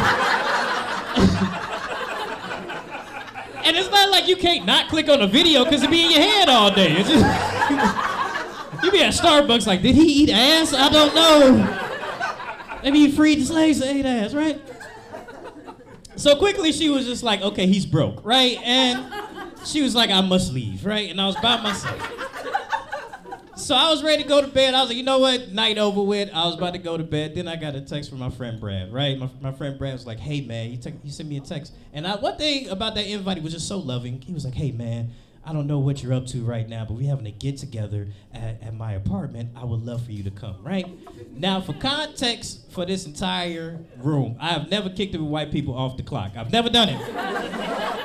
and 3.67 3.77
it's 3.77 3.91
not 3.91 4.11
like 4.11 4.29
you 4.29 4.37
can't 4.37 4.65
not 4.67 4.89
click 4.89 5.09
on 5.09 5.21
a 5.21 5.27
video 5.27 5.65
because 5.65 5.83
it 5.83 5.91
be 5.91 6.05
in 6.05 6.13
your 6.13 6.21
head 6.21 6.49
all 6.49 6.73
day. 6.73 6.93
It's 6.93 7.09
just, 7.09 7.25
you 8.85 8.93
be 8.93 9.03
at 9.03 9.15
Starbucks 9.15 9.67
like, 9.67 9.83
did 9.83 9.97
he 9.97 10.23
eat 10.23 10.31
ass? 10.31 10.73
I 10.73 10.89
don't 10.91 11.13
know. 11.13 11.87
Maybe 12.85 13.01
he 13.01 13.11
freed 13.11 13.41
the 13.41 13.47
slaves 13.47 13.83
ate 13.83 14.07
ass, 14.07 14.33
right? 14.33 14.61
So 16.15 16.37
quickly 16.37 16.71
she 16.71 16.89
was 16.89 17.05
just 17.05 17.25
like, 17.25 17.43
okay, 17.43 17.67
he's 17.67 17.85
broke, 17.85 18.25
right? 18.25 18.59
And 18.63 19.18
she 19.69 19.83
was 19.83 19.95
like, 19.95 20.11
I 20.11 20.21
must 20.21 20.53
leave, 20.53 20.85
right? 20.85 21.11
And 21.11 21.21
I 21.21 21.27
was 21.27 21.37
by 21.37 21.61
myself. 21.61 22.15
So 23.57 23.75
I 23.75 23.91
was 23.91 24.05
ready 24.05 24.23
to 24.23 24.29
go 24.29 24.41
to 24.41 24.47
bed. 24.47 24.73
I 24.73 24.81
was 24.81 24.89
like, 24.89 24.97
you 24.97 25.03
know 25.03 25.19
what? 25.19 25.51
Night 25.53 25.79
over 25.79 26.01
with. 26.01 26.31
I 26.33 26.47
was 26.47 26.55
about 26.55 26.75
to 26.75 26.79
go 26.79 26.97
to 26.97 27.03
bed. 27.03 27.35
Then 27.35 27.49
I 27.49 27.57
got 27.57 27.75
a 27.75 27.81
text 27.81 28.09
from 28.09 28.21
my 28.21 28.31
friend 28.31 28.61
Brad, 28.61 28.93
right? 28.93 29.19
My, 29.19 29.29
my 29.41 29.53
friend 29.53 29.77
Brad 29.77 29.95
was 29.95 30.07
like, 30.07 30.21
hey, 30.21 30.41
man, 30.41 30.71
you, 30.71 30.77
te- 30.77 30.95
you 31.03 31.11
sent 31.11 31.29
me 31.29 31.37
a 31.37 31.41
text. 31.41 31.73
And 31.93 32.07
I, 32.07 32.17
one 32.17 32.37
thing 32.37 32.69
about 32.69 32.95
that 32.95 33.07
invite, 33.07 33.43
was 33.43 33.53
just 33.53 33.67
so 33.67 33.79
loving. 33.79 34.23
He 34.23 34.33
was 34.33 34.45
like, 34.45 34.55
hey, 34.55 34.71
man, 34.71 35.11
I 35.45 35.53
don't 35.53 35.67
know 35.67 35.81
what 35.81 36.03
you're 36.03 36.15
up 36.15 36.27
to 36.29 36.45
right 36.45 36.69
now, 36.69 36.85
but 36.85 36.95
we're 36.95 37.11
having 37.11 37.27
a 37.27 37.33
get 37.33 37.57
together 37.57 38.07
at, 38.33 38.63
at 38.63 38.75
my 38.75 38.93
apartment. 38.93 39.51
I 39.57 39.65
would 39.65 39.85
love 39.85 40.05
for 40.05 40.13
you 40.13 40.23
to 40.23 40.31
come, 40.31 40.63
right? 40.63 40.87
Now, 41.33 41.61
for 41.61 41.73
context 41.73 42.71
for 42.71 42.87
this 42.87 43.07
entire 43.07 43.81
room, 43.97 44.37
I 44.41 44.51
have 44.51 44.71
never 44.71 44.89
kicked 44.89 45.15
it 45.15 45.19
with 45.19 45.31
white 45.31 45.51
people 45.51 45.75
off 45.75 45.97
the 45.97 46.05
clock. 46.05 46.33
I've 46.37 46.53
never 46.53 46.71
done 46.71 46.91
it. 46.91 48.05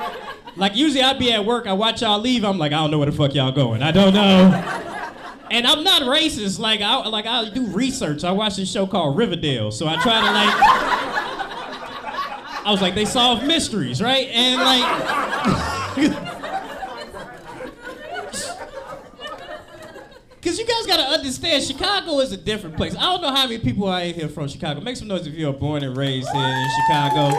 Like 0.55 0.75
usually 0.75 1.01
I'd 1.01 1.19
be 1.19 1.31
at 1.31 1.45
work, 1.45 1.65
I 1.67 1.73
watch 1.73 2.01
y'all 2.01 2.19
leave, 2.19 2.43
I'm 2.43 2.57
like, 2.57 2.71
I 2.71 2.75
don't 2.75 2.91
know 2.91 2.99
where 2.99 3.09
the 3.09 3.15
fuck 3.15 3.33
y'all 3.33 3.51
going. 3.51 3.81
I 3.81 3.91
don't 3.91 4.13
know. 4.13 4.79
And 5.51 5.67
I'm 5.67 5.83
not 5.83 6.01
racist. 6.03 6.57
Like 6.57 6.81
I 6.81 7.07
like 7.09 7.27
I 7.27 7.47
do 7.47 7.67
research. 7.67 8.23
I 8.23 8.31
watch 8.31 8.55
this 8.55 8.71
show 8.71 8.87
called 8.87 9.15
Riverdale, 9.15 9.69
so 9.69 9.87
I 9.87 10.01
try 10.01 10.19
to 10.19 10.31
like. 10.31 10.49
I 12.65 12.71
was 12.71 12.81
like, 12.81 12.95
they 12.95 13.05
solve 13.05 13.43
mysteries, 13.43 14.01
right? 14.01 14.27
And 14.29 14.59
like. 14.59 16.29
Cause 20.41 20.57
you 20.57 20.65
guys 20.65 20.87
gotta 20.87 21.03
understand, 21.03 21.63
Chicago 21.63 22.19
is 22.19 22.31
a 22.31 22.37
different 22.37 22.75
place. 22.75 22.95
I 22.95 23.01
don't 23.01 23.21
know 23.21 23.29
how 23.29 23.43
many 23.43 23.59
people 23.59 23.87
are 23.87 24.01
in 24.01 24.15
here 24.15 24.27
from 24.29 24.47
Chicago. 24.47 24.81
Make 24.81 24.97
some 24.97 25.07
noise 25.07 25.27
if 25.27 25.35
you're 25.35 25.53
born 25.53 25.83
and 25.83 25.95
raised 25.95 26.27
here 26.29 26.43
in 26.43 26.69
Chicago. 26.81 27.29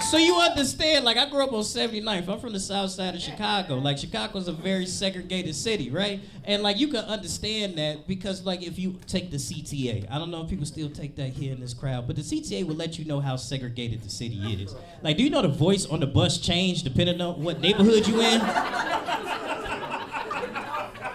So 0.00 0.18
you 0.18 0.36
understand, 0.36 1.04
like 1.04 1.16
I 1.16 1.28
grew 1.28 1.42
up 1.42 1.52
on 1.52 1.60
79th. 1.62 2.28
I'm 2.28 2.38
from 2.38 2.52
the 2.52 2.60
south 2.60 2.90
side 2.90 3.14
of 3.14 3.20
Chicago. 3.20 3.76
Like 3.76 3.98
Chicago's 3.98 4.46
a 4.46 4.52
very 4.52 4.86
segregated 4.86 5.54
city, 5.54 5.90
right? 5.90 6.20
And 6.44 6.62
like 6.62 6.78
you 6.78 6.86
can 6.88 7.04
understand 7.06 7.76
that 7.78 8.06
because 8.06 8.44
like 8.44 8.62
if 8.62 8.78
you 8.78 8.98
take 9.08 9.30
the 9.32 9.36
CTA, 9.36 10.06
I 10.10 10.18
don't 10.18 10.30
know 10.30 10.42
if 10.42 10.48
people 10.48 10.64
still 10.66 10.90
take 10.90 11.16
that 11.16 11.30
here 11.30 11.52
in 11.52 11.60
this 11.60 11.74
crowd, 11.74 12.06
but 12.06 12.14
the 12.14 12.22
CTA 12.22 12.64
will 12.64 12.76
let 12.76 12.98
you 12.98 13.04
know 13.04 13.18
how 13.20 13.34
segregated 13.36 14.02
the 14.02 14.08
city 14.08 14.36
is. 14.62 14.76
Like, 15.02 15.16
do 15.16 15.24
you 15.24 15.30
know 15.30 15.42
the 15.42 15.48
voice 15.48 15.86
on 15.86 15.98
the 16.00 16.06
bus 16.06 16.38
change 16.38 16.82
depending 16.84 17.20
on 17.20 17.42
what 17.42 17.60
neighborhood 17.60 18.06
you 18.06 18.20
in? 18.20 18.40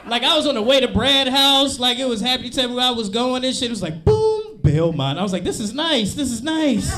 Like 0.07 0.23
I 0.23 0.35
was 0.35 0.45
on 0.45 0.55
the 0.55 0.61
way 0.61 0.81
to 0.81 0.89
Brad 0.89 1.29
House, 1.29 1.79
like 1.79 1.97
it 1.97 2.05
was 2.05 2.19
happy 2.19 2.49
to 2.49 2.55
tell 2.55 2.67
me 2.67 2.75
where 2.75 2.85
I 2.87 2.91
was 2.91 3.07
going. 3.09 3.45
and 3.45 3.55
shit 3.55 3.67
It 3.67 3.69
was 3.69 3.81
like 3.81 4.03
boom, 4.03 4.59
Belmont. 4.61 5.17
I 5.17 5.23
was 5.23 5.31
like, 5.31 5.45
this 5.45 5.61
is 5.61 5.73
nice, 5.73 6.13
this 6.15 6.29
is 6.31 6.41
nice. 6.43 6.91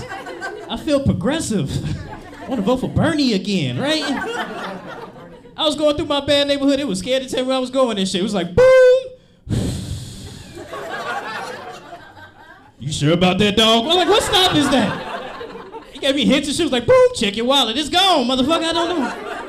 I 0.73 0.77
feel 0.77 0.99
progressive. 0.99 1.69
I 2.41 2.47
want 2.47 2.55
to 2.55 2.63
vote 2.63 2.77
for 2.77 2.89
Bernie 2.89 3.33
again, 3.33 3.77
right? 3.77 4.01
I 5.55 5.65
was 5.65 5.75
going 5.75 5.95
through 5.95 6.07
my 6.07 6.25
bad 6.25 6.47
neighborhood. 6.47 6.79
It 6.79 6.87
was 6.87 6.97
scared 6.97 7.21
to 7.21 7.29
tell 7.29 7.43
me 7.43 7.49
where 7.49 7.57
I 7.57 7.59
was 7.59 7.69
going 7.69 7.99
and 7.99 8.07
shit. 8.07 8.21
It 8.21 8.23
was 8.23 8.33
like 8.33 8.55
boom. 8.55 9.03
you 12.79 12.91
sure 12.91 13.13
about 13.13 13.37
that 13.37 13.55
dog? 13.55 13.85
I'm 13.85 13.97
like, 13.97 14.07
what 14.07 14.23
stop 14.23 14.55
is 14.55 14.67
that? 14.71 15.91
He 15.91 15.99
gave 15.99 16.15
me 16.15 16.25
hints 16.25 16.47
and 16.47 16.57
shit. 16.57 16.65
Was 16.65 16.71
like, 16.71 16.87
boom, 16.87 17.09
check 17.17 17.37
your 17.37 17.45
wallet. 17.45 17.77
It's 17.77 17.89
gone, 17.89 18.25
motherfucker. 18.25 18.63
I 18.63 18.73
don't 18.73 18.99
know. 18.99 19.42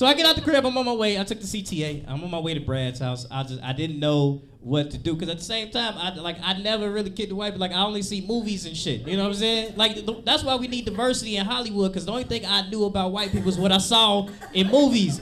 So 0.00 0.06
I 0.06 0.14
get 0.14 0.24
out 0.24 0.34
the 0.34 0.40
crib. 0.40 0.64
I'm 0.64 0.78
on 0.78 0.86
my 0.86 0.94
way. 0.94 1.20
I 1.20 1.24
took 1.24 1.40
the 1.40 1.46
CTA. 1.46 2.06
I'm 2.08 2.24
on 2.24 2.30
my 2.30 2.38
way 2.38 2.54
to 2.54 2.60
Brad's 2.60 3.00
house. 3.00 3.26
I 3.30 3.42
just 3.42 3.62
I 3.62 3.74
didn't 3.74 4.00
know 4.00 4.40
what 4.60 4.90
to 4.92 4.96
do 4.96 5.12
because 5.12 5.28
at 5.28 5.36
the 5.36 5.44
same 5.44 5.70
time, 5.70 5.92
I 5.98 6.14
like 6.14 6.38
I 6.42 6.54
never 6.54 6.90
really 6.90 7.10
kicked 7.10 7.28
the 7.28 7.34
wife. 7.34 7.58
Like 7.58 7.72
I 7.72 7.82
only 7.82 8.00
see 8.00 8.22
movies 8.26 8.64
and 8.64 8.74
shit. 8.74 9.06
You 9.06 9.18
know 9.18 9.24
what 9.24 9.32
I'm 9.32 9.34
saying? 9.34 9.76
Like 9.76 9.96
th- 9.96 10.24
that's 10.24 10.42
why 10.42 10.56
we 10.56 10.68
need 10.68 10.86
diversity 10.86 11.36
in 11.36 11.44
Hollywood. 11.44 11.92
Because 11.92 12.06
the 12.06 12.12
only 12.12 12.24
thing 12.24 12.46
I 12.46 12.66
knew 12.70 12.86
about 12.86 13.12
white 13.12 13.30
people 13.30 13.50
is 13.50 13.58
what 13.58 13.72
I 13.72 13.76
saw 13.76 14.26
in 14.54 14.68
movies. 14.68 15.20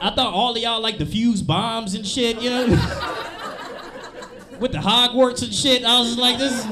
I 0.00 0.10
thought 0.10 0.32
all 0.32 0.54
of 0.54 0.62
y'all 0.62 0.80
like 0.80 0.98
defuse 0.98 1.44
bombs 1.44 1.94
and 1.94 2.06
shit. 2.06 2.40
You 2.40 2.50
know, 2.50 2.66
with 4.60 4.70
the 4.70 4.78
Hogwarts 4.78 5.42
and 5.42 5.52
shit. 5.52 5.84
I 5.84 5.98
was 5.98 6.16
like 6.16 6.38
this. 6.38 6.52
Is, 6.52 6.66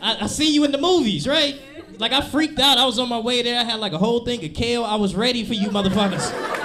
I, 0.00 0.16
I 0.22 0.26
see 0.28 0.50
you 0.50 0.64
in 0.64 0.72
the 0.72 0.80
movies, 0.80 1.28
right? 1.28 1.60
Like 1.98 2.12
I 2.12 2.22
freaked 2.22 2.58
out. 2.58 2.78
I 2.78 2.86
was 2.86 2.98
on 2.98 3.10
my 3.10 3.20
way 3.20 3.42
there. 3.42 3.60
I 3.60 3.64
had 3.64 3.80
like 3.80 3.92
a 3.92 3.98
whole 3.98 4.24
thing 4.24 4.42
of 4.42 4.54
kale. 4.54 4.82
I 4.82 4.94
was 4.94 5.14
ready 5.14 5.44
for 5.44 5.52
you 5.52 5.68
motherfuckers. 5.68 6.64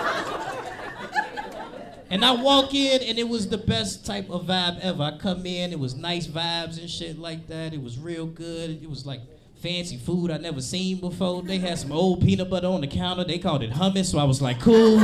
And 2.12 2.26
I 2.26 2.34
walk 2.34 2.76
in 2.76 3.02
and 3.02 3.18
it 3.18 3.30
was 3.30 3.48
the 3.48 3.58
best 3.58 4.06
type 4.06 4.30
of 4.30 4.46
vibe 4.48 4.82
ever. 4.82 5.02
I 5.02 5.18
come 5.18 5.46
in, 5.46 5.72
it 5.72 5.80
was 5.80 5.96
nice 5.96 6.28
vibes 6.28 6.78
and 6.78 6.90
shit 6.90 7.18
like 7.18 7.48
that. 7.48 7.74
It 7.74 7.82
was 7.82 7.98
real 7.98 8.26
good. 8.26 8.84
It 8.84 8.90
was 8.90 9.06
like 9.06 9.22
fancy 9.62 9.96
food 9.96 10.30
I 10.30 10.38
never 10.38 10.60
seen 10.60 11.00
before. 11.00 11.42
They 11.42 11.60
had 11.60 11.80
some 11.80 11.94
old 11.94 12.20
peanut 12.20 12.50
butter 12.50 12.68
on 12.68 12.82
the 12.82 12.88
counter. 12.88 13.24
They 13.24 13.40
called 13.40 13.64
it 13.64 13.72
hummus, 13.72 14.12
so 14.12 14.20
I 14.20 14.26
was 14.26 14.42
like, 14.42 14.60
cool. 14.60 15.00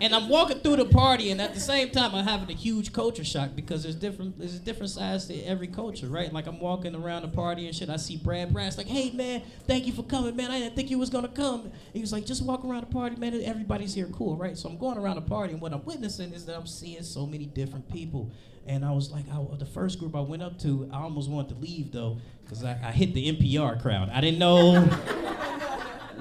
And 0.00 0.14
I'm 0.14 0.28
walking 0.28 0.60
through 0.60 0.76
the 0.76 0.86
party, 0.86 1.30
and 1.30 1.40
at 1.40 1.52
the 1.52 1.60
same 1.60 1.90
time, 1.90 2.14
I'm 2.14 2.24
having 2.24 2.50
a 2.50 2.58
huge 2.58 2.92
culture 2.92 3.24
shock 3.24 3.50
because 3.54 3.82
there's 3.82 3.94
different 3.94 4.38
there's 4.38 4.58
different 4.58 4.90
sides 4.90 5.26
to 5.26 5.34
every 5.42 5.66
culture, 5.66 6.06
right? 6.06 6.32
Like 6.32 6.46
I'm 6.46 6.58
walking 6.58 6.94
around 6.94 7.22
the 7.22 7.28
party 7.28 7.66
and 7.66 7.74
shit. 7.74 7.90
I 7.90 7.96
see 7.96 8.16
Brad 8.16 8.52
Brad's 8.52 8.78
like, 8.78 8.86
"Hey 8.86 9.10
man, 9.10 9.42
thank 9.66 9.86
you 9.86 9.92
for 9.92 10.02
coming, 10.02 10.34
man. 10.34 10.50
I 10.50 10.58
didn't 10.58 10.74
think 10.74 10.90
you 10.90 10.98
was 10.98 11.10
gonna 11.10 11.28
come." 11.28 11.70
He 11.92 12.00
was 12.00 12.12
like, 12.12 12.24
"Just 12.24 12.42
walk 12.42 12.64
around 12.64 12.82
the 12.82 12.92
party, 12.92 13.16
man. 13.16 13.38
Everybody's 13.42 13.94
here, 13.94 14.06
cool, 14.06 14.36
right?" 14.36 14.56
So 14.56 14.68
I'm 14.68 14.78
going 14.78 14.96
around 14.96 15.16
the 15.16 15.22
party, 15.22 15.52
and 15.52 15.60
what 15.60 15.72
I'm 15.72 15.84
witnessing 15.84 16.32
is 16.32 16.46
that 16.46 16.56
I'm 16.56 16.66
seeing 16.66 17.02
so 17.02 17.26
many 17.26 17.44
different 17.44 17.90
people. 17.92 18.30
And 18.66 18.84
I 18.84 18.92
was 18.92 19.10
like, 19.10 19.24
I, 19.32 19.56
the 19.58 19.66
first 19.66 19.98
group 19.98 20.14
I 20.14 20.20
went 20.20 20.42
up 20.42 20.58
to, 20.60 20.88
I 20.92 20.98
almost 20.98 21.28
wanted 21.28 21.54
to 21.56 21.60
leave 21.60 21.92
though, 21.92 22.18
because 22.44 22.62
I, 22.62 22.78
I 22.82 22.92
hit 22.92 23.14
the 23.14 23.32
NPR 23.32 23.80
crowd. 23.80 24.10
I 24.10 24.20
didn't 24.20 24.38
know 24.38 24.76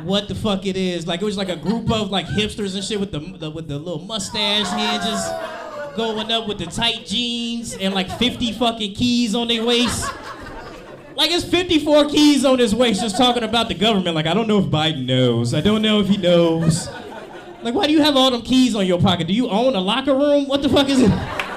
what 0.04 0.28
the 0.28 0.36
fuck 0.36 0.66
it 0.66 0.78
is. 0.78 1.08
Like 1.08 1.22
it 1.22 1.26
was 1.26 1.38
like 1.38 1.50
a 1.50 1.56
group 1.56 1.92
of 1.92 2.10
like 2.12 2.26
hipsters 2.26 2.76
and 2.76 2.84
shit 2.84 3.00
with 3.00 3.12
the, 3.12 3.20
the 3.20 3.50
with 3.50 3.68
the 3.68 3.78
little 3.78 4.00
mustache 4.00 4.68
hinges, 4.70 5.96
going 5.96 6.32
up 6.32 6.48
with 6.48 6.60
the 6.60 6.66
tight 6.66 7.06
jeans 7.06 7.76
and 7.76 7.94
like 7.94 8.10
50 8.18 8.54
fucking 8.54 8.94
keys 8.94 9.36
on 9.36 9.48
their 9.48 9.66
waist. 9.66 10.12
Like 11.16 11.32
it's 11.32 11.44
54 11.44 12.10
keys 12.10 12.46
on 12.46 12.60
his 12.60 12.74
waist, 12.74 13.02
just 13.02 13.18
talking 13.18 13.44
about 13.44 13.68
the 13.68 13.74
government. 13.74 14.16
Like 14.16 14.28
I 14.28 14.34
don't 14.34 14.48
know 14.48 14.60
if 14.60 14.66
Biden 14.66 15.06
knows. 15.06 15.54
I 15.54 15.62
don't 15.62 15.82
know 15.82 16.00
if 16.00 16.08
he 16.08 16.18
knows. 16.18 16.88
Like 17.62 17.74
why 17.74 17.88
do 17.88 17.94
you 17.94 18.02
have 18.02 18.16
all 18.16 18.32
them 18.32 18.42
keys 18.42 18.76
on 18.76 18.86
your 18.86 19.02
pocket? 19.02 19.28
Do 19.28 19.34
you 19.34 19.50
own 19.50 19.76
a 19.76 19.82
locker 19.82 20.16
room? 20.16 20.48
What 20.48 20.62
the 20.62 20.70
fuck 20.70 20.88
is 20.90 21.02
it? 21.02 21.49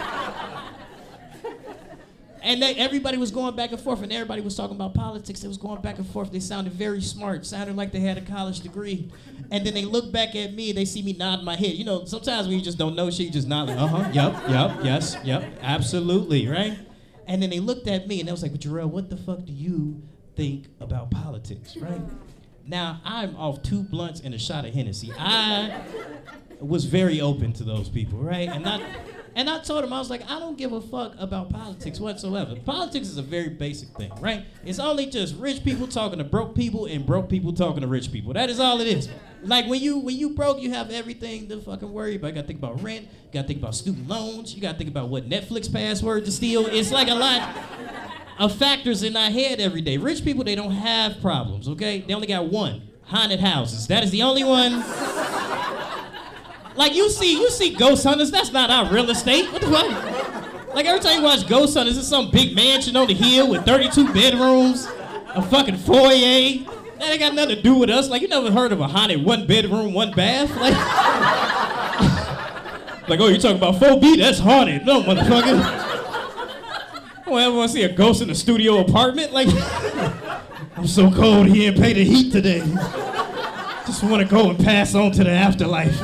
And 2.44 2.60
they, 2.60 2.74
everybody 2.74 3.18
was 3.18 3.30
going 3.30 3.54
back 3.54 3.70
and 3.70 3.80
forth, 3.80 4.02
and 4.02 4.12
everybody 4.12 4.40
was 4.40 4.56
talking 4.56 4.74
about 4.74 4.94
politics. 4.94 5.40
They 5.40 5.48
was 5.48 5.58
going 5.58 5.80
back 5.80 5.98
and 5.98 6.06
forth. 6.06 6.32
They 6.32 6.40
sounded 6.40 6.72
very 6.72 7.00
smart, 7.00 7.46
sounded 7.46 7.76
like 7.76 7.92
they 7.92 8.00
had 8.00 8.18
a 8.18 8.20
college 8.20 8.60
degree. 8.60 9.10
And 9.50 9.64
then 9.64 9.74
they 9.74 9.84
look 9.84 10.10
back 10.12 10.34
at 10.34 10.52
me, 10.52 10.72
they 10.72 10.84
see 10.84 11.02
me 11.02 11.12
nod 11.12 11.44
my 11.44 11.54
head. 11.54 11.74
You 11.74 11.84
know, 11.84 12.04
sometimes 12.04 12.48
when 12.48 12.58
you 12.58 12.64
just 12.64 12.78
don't 12.78 12.96
know 12.96 13.10
shit, 13.10 13.26
you 13.26 13.32
just 13.32 13.46
nod 13.46 13.68
like, 13.68 13.78
uh 13.78 13.86
huh, 13.86 14.10
yep, 14.12 14.34
yep, 14.48 14.78
yes, 14.82 15.16
yep, 15.22 15.44
absolutely, 15.60 16.48
right? 16.48 16.78
And 17.28 17.40
then 17.40 17.50
they 17.50 17.60
looked 17.60 17.86
at 17.86 18.08
me, 18.08 18.18
and 18.18 18.26
they 18.26 18.32
was 18.32 18.42
like, 18.42 18.52
Jarrell, 18.54 18.90
what 18.90 19.08
the 19.08 19.16
fuck 19.16 19.44
do 19.44 19.52
you 19.52 20.02
think 20.34 20.66
about 20.80 21.10
politics, 21.10 21.76
right? 21.76 22.00
Now, 22.66 23.00
I'm 23.04 23.36
off 23.36 23.62
two 23.62 23.82
blunts 23.82 24.20
and 24.20 24.34
a 24.34 24.38
shot 24.38 24.64
of 24.64 24.74
Hennessy. 24.74 25.12
I 25.18 25.82
was 26.60 26.84
very 26.84 27.20
open 27.20 27.52
to 27.54 27.64
those 27.64 27.88
people, 27.88 28.18
right? 28.18 28.48
And 28.48 28.68
I, 28.68 28.80
and 29.34 29.48
I 29.48 29.60
told 29.60 29.84
him, 29.84 29.92
I 29.92 29.98
was 29.98 30.10
like, 30.10 30.28
I 30.30 30.38
don't 30.38 30.58
give 30.58 30.72
a 30.72 30.80
fuck 30.80 31.14
about 31.18 31.50
politics 31.50 31.98
whatsoever. 31.98 32.54
Politics 32.64 33.08
is 33.08 33.18
a 33.18 33.22
very 33.22 33.48
basic 33.48 33.88
thing, 33.90 34.12
right? 34.20 34.44
It's 34.64 34.78
only 34.78 35.06
just 35.06 35.36
rich 35.36 35.64
people 35.64 35.86
talking 35.86 36.18
to 36.18 36.24
broke 36.24 36.54
people 36.54 36.86
and 36.86 37.06
broke 37.06 37.28
people 37.28 37.52
talking 37.52 37.80
to 37.80 37.86
rich 37.86 38.12
people. 38.12 38.32
That 38.32 38.50
is 38.50 38.60
all 38.60 38.80
it 38.80 38.86
is. 38.86 39.08
Like 39.44 39.66
when 39.66 39.80
you 39.80 39.98
when 39.98 40.16
you 40.16 40.30
broke, 40.30 40.60
you 40.60 40.70
have 40.72 40.90
everything 40.90 41.48
to 41.48 41.60
fucking 41.60 41.92
worry 41.92 42.16
about. 42.16 42.28
You 42.28 42.34
gotta 42.34 42.46
think 42.46 42.58
about 42.58 42.82
rent, 42.82 43.02
you 43.04 43.32
gotta 43.32 43.48
think 43.48 43.58
about 43.58 43.74
student 43.74 44.08
loans, 44.08 44.54
you 44.54 44.62
gotta 44.62 44.78
think 44.78 44.90
about 44.90 45.08
what 45.08 45.28
Netflix 45.28 45.72
password 45.72 46.24
to 46.26 46.32
steal. 46.32 46.66
It's 46.66 46.92
like 46.92 47.08
a 47.08 47.14
lot 47.14 47.56
of 48.38 48.54
factors 48.54 49.02
in 49.02 49.16
our 49.16 49.30
head 49.30 49.60
every 49.60 49.80
day. 49.80 49.96
Rich 49.96 50.24
people, 50.24 50.44
they 50.44 50.54
don't 50.54 50.72
have 50.72 51.20
problems, 51.20 51.68
okay? 51.68 52.00
They 52.00 52.14
only 52.14 52.26
got 52.26 52.46
one. 52.46 52.88
Haunted 53.04 53.40
houses. 53.40 53.88
That 53.88 54.04
is 54.04 54.10
the 54.10 54.22
only 54.22 54.44
one. 54.44 54.82
Like 56.74 56.94
you 56.94 57.10
see, 57.10 57.38
you 57.38 57.50
see 57.50 57.74
ghost 57.74 58.04
hunters. 58.04 58.30
That's 58.30 58.52
not 58.52 58.70
our 58.70 58.92
real 58.92 59.08
estate. 59.10 59.52
What 59.52 59.62
the 59.62 59.68
fuck? 59.68 60.74
Like 60.74 60.86
every 60.86 61.00
time 61.00 61.18
you 61.18 61.22
watch 61.22 61.46
Ghost 61.46 61.76
Hunters, 61.76 61.98
it's 61.98 62.08
some 62.08 62.30
big 62.30 62.54
mansion 62.54 62.96
on 62.96 63.06
the 63.06 63.14
hill 63.14 63.50
with 63.50 63.66
32 63.66 64.12
bedrooms, 64.14 64.88
a 65.34 65.42
fucking 65.42 65.76
foyer. 65.76 66.64
That 66.98 67.10
ain't 67.10 67.20
got 67.20 67.34
nothing 67.34 67.56
to 67.56 67.62
do 67.62 67.74
with 67.74 67.90
us. 67.90 68.08
Like 68.08 68.22
you 68.22 68.28
never 68.28 68.50
heard 68.50 68.72
of 68.72 68.80
a 68.80 68.86
haunted 68.86 69.22
one 69.22 69.46
bedroom, 69.46 69.92
one 69.92 70.12
bath? 70.12 70.50
Like, 70.56 70.72
like 73.08 73.20
oh, 73.20 73.28
you 73.28 73.38
talking 73.38 73.58
about 73.58 73.74
4B? 73.74 74.16
That's 74.16 74.38
haunted. 74.38 74.86
No, 74.86 75.02
motherfucker. 75.02 75.60
I 77.20 77.24
don't 77.26 77.38
ever 77.38 77.54
want 77.54 77.70
to 77.70 77.76
see 77.76 77.82
a 77.82 77.92
ghost 77.92 78.22
in 78.22 78.30
a 78.30 78.34
studio 78.34 78.78
apartment. 78.78 79.32
Like, 79.32 79.48
I'm 80.76 80.86
so 80.86 81.10
cold, 81.10 81.48
he 81.48 81.66
didn't 81.66 81.82
pay 81.82 81.92
the 81.92 82.04
heat 82.04 82.32
today. 82.32 82.60
Just 83.86 84.02
want 84.04 84.22
to 84.22 84.28
go 84.28 84.48
and 84.48 84.58
pass 84.58 84.94
on 84.94 85.12
to 85.12 85.24
the 85.24 85.30
afterlife. 85.30 86.00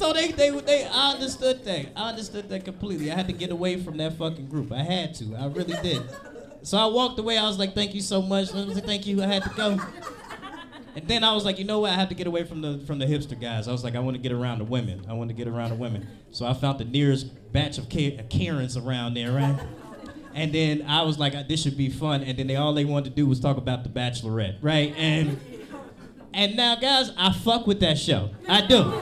So 0.00 0.14
they, 0.14 0.32
they, 0.32 0.48
they, 0.48 0.86
I 0.86 1.12
understood 1.12 1.62
that. 1.66 1.88
I 1.94 2.08
understood 2.08 2.48
that 2.48 2.64
completely. 2.64 3.12
I 3.12 3.16
had 3.16 3.26
to 3.26 3.34
get 3.34 3.50
away 3.50 3.76
from 3.76 3.98
that 3.98 4.14
fucking 4.14 4.46
group. 4.46 4.72
I 4.72 4.82
had 4.82 5.14
to. 5.16 5.36
I 5.36 5.44
really 5.48 5.76
did. 5.82 6.02
So 6.62 6.78
I 6.78 6.86
walked 6.86 7.18
away. 7.18 7.36
I 7.36 7.46
was 7.46 7.58
like, 7.58 7.74
thank 7.74 7.92
you 7.92 8.00
so 8.00 8.22
much. 8.22 8.50
I 8.54 8.64
was 8.64 8.76
like, 8.76 8.86
thank 8.86 9.06
you. 9.06 9.22
I 9.22 9.26
had 9.26 9.42
to 9.42 9.50
go. 9.50 9.78
And 10.96 11.06
then 11.06 11.22
I 11.22 11.34
was 11.34 11.44
like, 11.44 11.58
you 11.58 11.66
know 11.66 11.80
what? 11.80 11.90
I 11.90 11.96
have 11.96 12.08
to 12.08 12.14
get 12.14 12.26
away 12.26 12.44
from 12.44 12.62
the 12.62 12.78
from 12.86 12.98
the 12.98 13.04
hipster 13.04 13.38
guys. 13.38 13.68
I 13.68 13.72
was 13.72 13.84
like, 13.84 13.94
I 13.94 13.98
want 13.98 14.16
to 14.16 14.22
get 14.22 14.32
around 14.32 14.60
the 14.60 14.64
women. 14.64 15.04
I 15.06 15.12
want 15.12 15.28
to 15.28 15.34
get 15.34 15.46
around 15.46 15.68
the 15.68 15.76
women. 15.76 16.08
So 16.30 16.46
I 16.46 16.54
found 16.54 16.78
the 16.78 16.86
nearest 16.86 17.52
batch 17.52 17.76
of 17.76 17.90
Ka- 17.90 18.16
uh, 18.18 18.22
Karens 18.30 18.78
around 18.78 19.12
there, 19.12 19.32
right? 19.32 19.60
And 20.34 20.50
then 20.54 20.82
I 20.88 21.02
was 21.02 21.18
like, 21.18 21.46
this 21.46 21.60
should 21.60 21.76
be 21.76 21.90
fun. 21.90 22.22
And 22.22 22.38
then 22.38 22.46
they 22.46 22.56
all 22.56 22.72
they 22.72 22.86
wanted 22.86 23.10
to 23.10 23.16
do 23.16 23.26
was 23.26 23.38
talk 23.38 23.58
about 23.58 23.82
the 23.82 23.90
Bachelorette, 23.90 24.56
right? 24.62 24.94
And 24.96 25.38
and 26.32 26.56
now, 26.56 26.76
guys, 26.76 27.10
I 27.16 27.32
fuck 27.32 27.66
with 27.66 27.80
that 27.80 27.98
show. 27.98 28.30
I 28.48 28.66
do. 28.66 28.92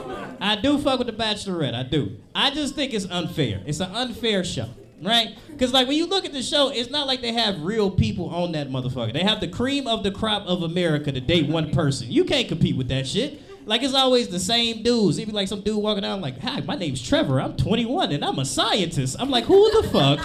I 0.40 0.56
do 0.56 0.78
fuck 0.78 0.98
with 0.98 1.08
the 1.08 1.12
Bachelorette. 1.12 1.74
I 1.74 1.82
do. 1.82 2.16
I 2.34 2.50
just 2.50 2.74
think 2.74 2.94
it's 2.94 3.06
unfair. 3.06 3.60
It's 3.66 3.80
an 3.80 3.90
unfair 3.94 4.44
show, 4.44 4.68
right? 5.02 5.36
Because 5.50 5.72
like 5.72 5.88
when 5.88 5.96
you 5.96 6.06
look 6.06 6.24
at 6.24 6.32
the 6.32 6.42
show, 6.42 6.68
it's 6.68 6.90
not 6.90 7.06
like 7.06 7.20
they 7.20 7.32
have 7.32 7.60
real 7.62 7.90
people 7.90 8.30
on 8.30 8.52
that 8.52 8.70
motherfucker. 8.70 9.12
They 9.12 9.24
have 9.24 9.40
the 9.40 9.48
cream 9.48 9.86
of 9.86 10.02
the 10.04 10.10
crop 10.10 10.46
of 10.46 10.62
America 10.62 11.10
to 11.12 11.20
date 11.20 11.48
one 11.48 11.70
person. 11.72 12.10
You 12.10 12.24
can't 12.24 12.48
compete 12.48 12.76
with 12.76 12.88
that 12.88 13.06
shit. 13.06 13.42
Like 13.66 13.82
it's 13.82 13.94
always 13.94 14.28
the 14.28 14.40
same 14.40 14.82
dudes. 14.82 15.18
It'd 15.18 15.28
be 15.28 15.34
like 15.34 15.48
some 15.48 15.60
dude 15.60 15.76
walking 15.76 16.02
down 16.02 16.22
like, 16.22 16.40
"Hi, 16.40 16.60
my 16.60 16.74
name's 16.74 17.06
Trevor. 17.06 17.38
I'm 17.40 17.54
21 17.56 18.12
and 18.12 18.24
I'm 18.24 18.38
a 18.38 18.44
scientist." 18.46 19.16
I'm 19.18 19.28
like, 19.28 19.44
"Who 19.44 19.82
the 19.82 19.88
fuck 19.90 20.20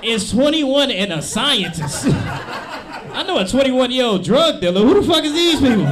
is 0.02 0.30
21 0.30 0.90
and 0.90 1.12
a 1.12 1.20
scientist?" 1.20 2.06
I 3.18 3.24
know 3.24 3.36
a 3.36 3.44
21 3.44 3.90
year 3.90 4.04
old 4.04 4.22
drug 4.22 4.60
dealer. 4.60 4.80
Who 4.80 4.94
the 4.94 5.02
fuck 5.02 5.24
is 5.24 5.32
these 5.32 5.58
people? 5.58 5.82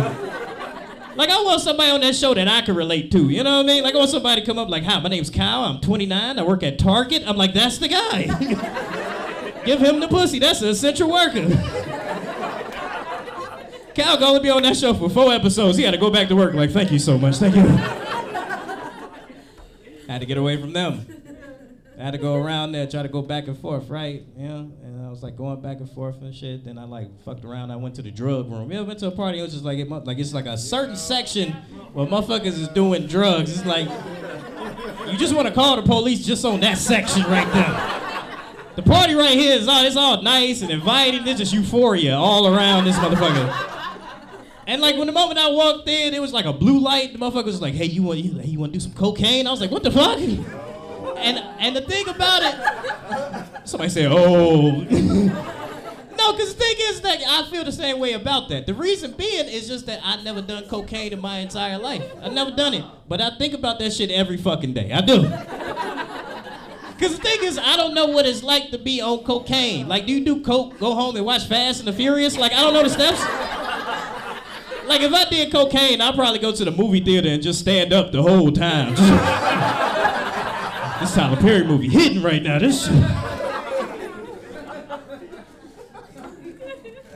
Like 1.16 1.28
I 1.28 1.42
want 1.42 1.60
somebody 1.60 1.90
on 1.90 2.00
that 2.02 2.14
show 2.14 2.32
that 2.34 2.46
I 2.46 2.62
can 2.62 2.76
relate 2.76 3.10
to. 3.10 3.28
You 3.28 3.42
know 3.42 3.56
what 3.56 3.64
I 3.64 3.66
mean? 3.66 3.82
Like 3.82 3.96
I 3.96 3.98
want 3.98 4.10
somebody 4.10 4.42
to 4.42 4.46
come 4.46 4.60
up 4.60 4.68
like, 4.68 4.84
"Hi, 4.84 5.00
my 5.00 5.08
name's 5.08 5.28
Kyle. 5.28 5.64
I'm 5.64 5.80
29. 5.80 6.38
I 6.38 6.42
work 6.44 6.62
at 6.62 6.78
Target." 6.78 7.24
I'm 7.26 7.36
like, 7.36 7.52
"That's 7.52 7.78
the 7.78 7.88
guy." 7.88 8.26
Give 9.64 9.80
him 9.80 9.98
the 9.98 10.06
pussy. 10.06 10.38
That's 10.38 10.62
an 10.62 10.68
essential 10.68 11.10
worker. 11.10 11.40
Can 13.96 14.22
only 14.22 14.38
be 14.38 14.50
on 14.50 14.62
that 14.62 14.76
show 14.76 14.94
for 14.94 15.10
four 15.10 15.32
episodes. 15.32 15.78
He 15.78 15.82
had 15.82 15.94
to 15.94 15.98
go 15.98 16.10
back 16.10 16.28
to 16.28 16.36
work. 16.36 16.54
Like, 16.54 16.70
thank 16.70 16.92
you 16.92 17.00
so 17.00 17.18
much. 17.18 17.38
Thank 17.38 17.56
you. 17.56 17.62
had 20.06 20.20
to 20.20 20.26
get 20.26 20.38
away 20.38 20.60
from 20.60 20.72
them. 20.72 21.15
I 21.98 22.04
had 22.04 22.11
to 22.11 22.18
go 22.18 22.35
around 22.35 22.72
there, 22.72 22.87
try 22.87 23.02
to 23.02 23.09
go 23.09 23.22
back 23.22 23.46
and 23.46 23.59
forth, 23.59 23.88
right? 23.88 24.22
Know, 24.37 24.70
and 24.82 25.06
I 25.06 25.09
was 25.09 25.22
like 25.22 25.35
going 25.35 25.62
back 25.62 25.78
and 25.78 25.90
forth 25.90 26.20
and 26.20 26.35
shit. 26.35 26.64
Then 26.64 26.76
I 26.76 26.85
like 26.85 27.09
fucked 27.24 27.44
around. 27.44 27.70
I 27.70 27.76
went 27.76 27.94
to 27.94 28.02
the 28.02 28.11
drug 28.11 28.50
room. 28.50 28.70
Yeah, 28.70 28.80
I 28.80 28.82
went 28.82 28.98
to 28.98 29.06
a 29.06 29.11
party. 29.11 29.38
It 29.38 29.42
was 29.42 29.52
just 29.52 29.64
like 29.64 29.78
it, 29.78 29.88
like 29.88 30.18
it's 30.18 30.35
like 30.35 30.44
a 30.44 30.59
certain 30.59 30.96
section 30.96 31.52
where 31.94 32.06
motherfuckers 32.06 32.59
is 32.59 32.68
doing 32.68 33.06
drugs. 33.06 33.50
It's 33.56 33.64
like 33.64 33.88
you 35.11 35.16
just 35.16 35.35
want 35.35 35.48
to 35.48 35.54
call 35.54 35.76
the 35.76 35.82
police 35.82 36.24
just 36.26 36.44
on 36.44 36.61
that 36.61 36.76
section 36.76 37.22
right 37.22 37.50
there. 37.54 38.06
The 38.76 38.82
party 38.82 39.14
right 39.14 39.38
here 39.38 39.59
is 39.59 39.66
all 39.66 39.82
it's 39.87 39.96
all 39.96 40.20
nice 40.20 40.61
and 40.61 40.70
inviting. 40.70 41.26
It's 41.26 41.38
just 41.38 41.54
euphoria 41.54 42.14
all 42.14 42.54
around 42.54 42.85
this 42.85 42.96
motherfucker. 42.96 43.72
And 44.66 44.82
like 44.82 44.96
when 44.96 45.06
the 45.06 45.14
moment 45.14 45.38
I 45.38 45.48
walked 45.48 45.88
in, 45.88 46.12
it 46.12 46.20
was 46.20 46.35
like 46.35 46.44
a 46.44 46.52
blue 46.52 46.78
light. 46.78 47.14
The 47.14 47.18
motherfucker 47.18 47.46
was 47.46 47.62
like, 47.62 47.72
"Hey, 47.72 47.87
you 47.87 48.02
want 48.02 48.18
you, 48.18 48.38
you 48.42 48.59
want 48.59 48.74
to 48.74 48.78
do 48.78 48.82
some 48.82 48.92
cocaine?" 48.92 49.46
I 49.46 49.50
was 49.50 49.62
like, 49.62 49.70
"What 49.70 49.82
the 49.82 49.90
fuck?" 49.90 50.18
And 51.16 51.38
and 51.59 51.76
the 51.76 51.81
thing 51.83 52.09
about 52.09 52.42
it, 52.42 53.68
somebody 53.68 53.90
said, 53.90 54.09
"Oh." 54.11 54.85
No, 56.18 56.33
because 56.33 56.55
the 56.55 56.61
thing 56.61 56.76
is 56.79 57.00
that 57.02 57.18
I 57.29 57.48
feel 57.50 57.62
the 57.62 57.70
same 57.70 57.98
way 57.98 58.14
about 58.14 58.48
that. 58.48 58.66
The 58.66 58.72
reason 58.72 59.12
being 59.12 59.46
is 59.46 59.68
just 59.68 59.85
that 59.87 60.00
I 60.02 60.22
never 60.22 60.40
done 60.40 60.64
cocaine 60.66 61.12
in 61.12 61.20
my 61.20 61.38
entire 61.40 61.79
life. 61.79 62.02
I 62.22 62.31
never 62.31 62.50
done 62.50 62.72
it, 62.72 62.85
but 63.07 63.20
I 63.20 63.37
think 63.37 63.52
about 63.52 63.79
that 63.81 63.92
shit 63.92 64.11
every 64.11 64.38
fucking 64.38 64.72
day. 64.72 64.92
I 64.92 65.02
do. 65.02 65.22
Because 66.96 67.18
the 67.18 67.22
thing 67.22 67.42
is, 67.42 67.59
I 67.59 67.76
don't 67.76 67.92
know 67.92 68.07
what 68.07 68.24
it's 68.24 68.42
like 68.42 68.70
to 68.70 68.79
be 68.79 69.02
on 69.02 69.18
cocaine. 69.24 69.87
Like, 69.87 70.07
do 70.07 70.14
you 70.14 70.24
do 70.24 70.40
coke, 70.40 70.79
go 70.79 70.94
home 70.94 71.14
and 71.16 71.26
watch 71.26 71.46
Fast 71.46 71.81
and 71.81 71.88
the 71.88 71.92
Furious? 71.92 72.38
Like, 72.38 72.52
I 72.52 72.62
don't 72.62 72.72
know 72.72 72.83
the 72.83 72.88
steps. 72.88 73.20
Like, 74.87 75.02
if 75.02 75.12
I 75.12 75.29
did 75.29 75.52
cocaine, 75.52 76.00
I'd 76.00 76.14
probably 76.14 76.38
go 76.38 76.52
to 76.52 76.64
the 76.64 76.70
movie 76.70 77.00
theater 77.00 77.29
and 77.29 77.42
just 77.42 77.61
stand 77.61 77.92
up 77.92 78.12
the 78.12 78.22
whole 78.22 78.50
time. 78.50 78.94
this 81.06 81.14
Tyler 81.14 81.36
Perry 81.36 81.64
movie 81.64 81.88
hitting 81.88 82.22
right 82.22 82.42
now. 82.42 82.58
This. 82.58 82.86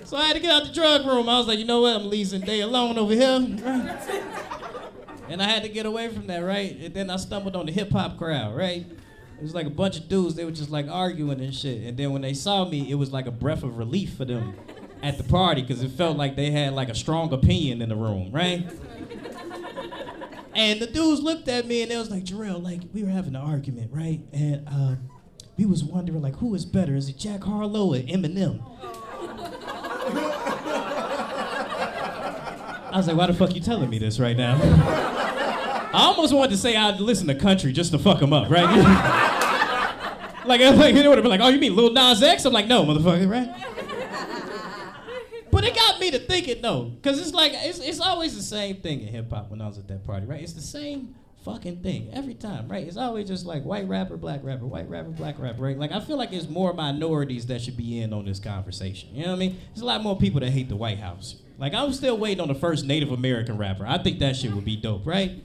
So 0.04 0.16
I 0.16 0.24
had 0.26 0.34
to 0.34 0.40
get 0.40 0.50
out 0.50 0.64
the 0.64 0.72
drug 0.72 1.06
room. 1.06 1.28
I 1.28 1.38
was 1.38 1.46
like, 1.48 1.58
you 1.58 1.64
know 1.64 1.80
what? 1.82 1.96
I'm 1.96 2.08
leaving 2.08 2.40
day 2.40 2.60
alone 2.60 2.98
over 2.98 3.12
here. 3.12 3.36
And 5.28 5.40
I 5.40 5.44
had 5.44 5.62
to 5.62 5.68
get 5.68 5.86
away 5.86 6.08
from 6.08 6.26
that, 6.28 6.40
right? 6.40 6.76
And 6.80 6.94
then 6.94 7.10
I 7.10 7.16
stumbled 7.16 7.54
on 7.54 7.66
the 7.66 7.72
hip 7.72 7.90
hop 7.90 8.16
crowd, 8.18 8.56
right? 8.56 8.84
It 8.86 9.42
was 9.42 9.54
like 9.54 9.66
a 9.66 9.70
bunch 9.70 9.96
of 9.96 10.08
dudes, 10.08 10.34
they 10.34 10.44
were 10.44 10.50
just 10.50 10.70
like 10.70 10.86
arguing 10.88 11.40
and 11.40 11.54
shit. 11.54 11.82
And 11.82 11.96
then 11.96 12.12
when 12.12 12.22
they 12.22 12.34
saw 12.34 12.64
me, 12.68 12.90
it 12.90 12.96
was 12.96 13.12
like 13.12 13.26
a 13.26 13.30
breath 13.30 13.62
of 13.62 13.78
relief 13.78 14.14
for 14.14 14.24
them 14.24 14.54
at 15.02 15.16
the 15.16 15.24
party 15.24 15.62
because 15.62 15.82
it 15.82 15.92
felt 15.92 16.16
like 16.16 16.36
they 16.36 16.50
had 16.50 16.74
like 16.74 16.90
a 16.90 16.94
strong 16.94 17.32
opinion 17.32 17.80
in 17.80 17.88
the 17.88 17.96
room, 17.96 18.30
right? 18.32 18.68
And 20.54 20.80
the 20.80 20.86
dudes 20.86 21.22
looked 21.22 21.48
at 21.48 21.66
me 21.66 21.82
and 21.82 21.90
they 21.90 21.96
was 21.96 22.10
like, 22.10 22.24
Jarrell, 22.24 22.62
like 22.62 22.80
we 22.92 23.04
were 23.04 23.10
having 23.10 23.34
an 23.34 23.40
argument, 23.42 23.90
right? 23.92 24.20
And 24.32 24.68
uh, 24.68 24.96
we 25.56 25.66
was 25.66 25.84
wondering 25.84 26.20
like 26.22 26.36
who 26.36 26.54
is 26.54 26.64
better? 26.64 26.94
Is 26.94 27.08
it 27.08 27.16
Jack 27.18 27.44
Harlow 27.44 27.94
or 27.94 27.98
Eminem? 27.98 28.62
I 32.92 32.96
was 32.96 33.06
like, 33.06 33.16
why 33.16 33.26
the 33.28 33.34
fuck 33.34 33.54
you 33.54 33.60
telling 33.60 33.88
me 33.88 33.98
this 33.98 34.18
right 34.18 34.36
now? 34.36 34.58
I 35.92 36.04
almost 36.06 36.34
wanted 36.34 36.50
to 36.50 36.56
say 36.56 36.76
I'd 36.76 37.00
listen 37.00 37.28
to 37.28 37.34
country 37.36 37.72
just 37.72 37.92
to 37.92 37.98
fuck 37.98 38.20
him 38.20 38.32
up, 38.32 38.50
right? 38.50 38.64
like, 40.44 40.60
like, 40.60 40.94
it 40.94 41.08
would 41.08 41.18
have 41.18 41.22
been 41.22 41.30
like, 41.30 41.40
oh, 41.40 41.48
you 41.48 41.60
mean 41.60 41.76
Lil 41.76 41.92
Nas 41.92 42.22
X? 42.22 42.44
I'm 42.44 42.52
like, 42.52 42.66
no, 42.66 42.84
motherfucker, 42.84 43.30
right? 43.30 43.48
But 45.50 45.64
it 45.64 45.74
got 45.74 45.98
me 46.00 46.10
to 46.12 46.18
thinking 46.18 46.62
though, 46.62 46.84
because 46.84 47.20
it's 47.20 47.32
like 47.34 47.52
it's, 47.54 47.78
it's 47.78 48.00
always 48.00 48.36
the 48.36 48.42
same 48.42 48.76
thing 48.76 49.00
in 49.02 49.08
hip 49.08 49.30
hop 49.30 49.50
when 49.50 49.60
I 49.60 49.66
was 49.66 49.78
at 49.78 49.88
that 49.88 50.04
party, 50.04 50.26
right? 50.26 50.42
It's 50.42 50.52
the 50.52 50.60
same 50.60 51.14
fucking 51.44 51.82
thing 51.82 52.10
every 52.12 52.34
time, 52.34 52.68
right? 52.68 52.86
It's 52.86 52.96
always 52.96 53.26
just 53.26 53.46
like 53.46 53.62
white 53.64 53.88
rapper, 53.88 54.16
black 54.16 54.40
rapper, 54.42 54.66
white 54.66 54.88
rapper, 54.88 55.08
black 55.10 55.38
rapper, 55.38 55.62
right? 55.62 55.78
Like 55.78 55.92
I 55.92 56.00
feel 56.00 56.16
like 56.16 56.32
it's 56.32 56.48
more 56.48 56.72
minorities 56.72 57.46
that 57.46 57.62
should 57.62 57.76
be 57.76 58.00
in 58.00 58.12
on 58.12 58.24
this 58.26 58.38
conversation. 58.38 59.08
You 59.14 59.22
know 59.22 59.30
what 59.30 59.36
I 59.36 59.38
mean? 59.38 59.58
There's 59.74 59.82
a 59.82 59.86
lot 59.86 60.02
more 60.02 60.18
people 60.18 60.40
that 60.40 60.50
hate 60.50 60.68
the 60.68 60.76
White 60.76 60.98
House. 60.98 61.36
Like 61.58 61.74
I'm 61.74 61.92
still 61.92 62.16
waiting 62.16 62.40
on 62.40 62.48
the 62.48 62.54
first 62.54 62.84
Native 62.84 63.10
American 63.10 63.58
rapper. 63.58 63.86
I 63.86 63.98
think 63.98 64.18
that 64.20 64.36
shit 64.36 64.52
would 64.52 64.64
be 64.64 64.76
dope, 64.76 65.06
right? 65.06 65.42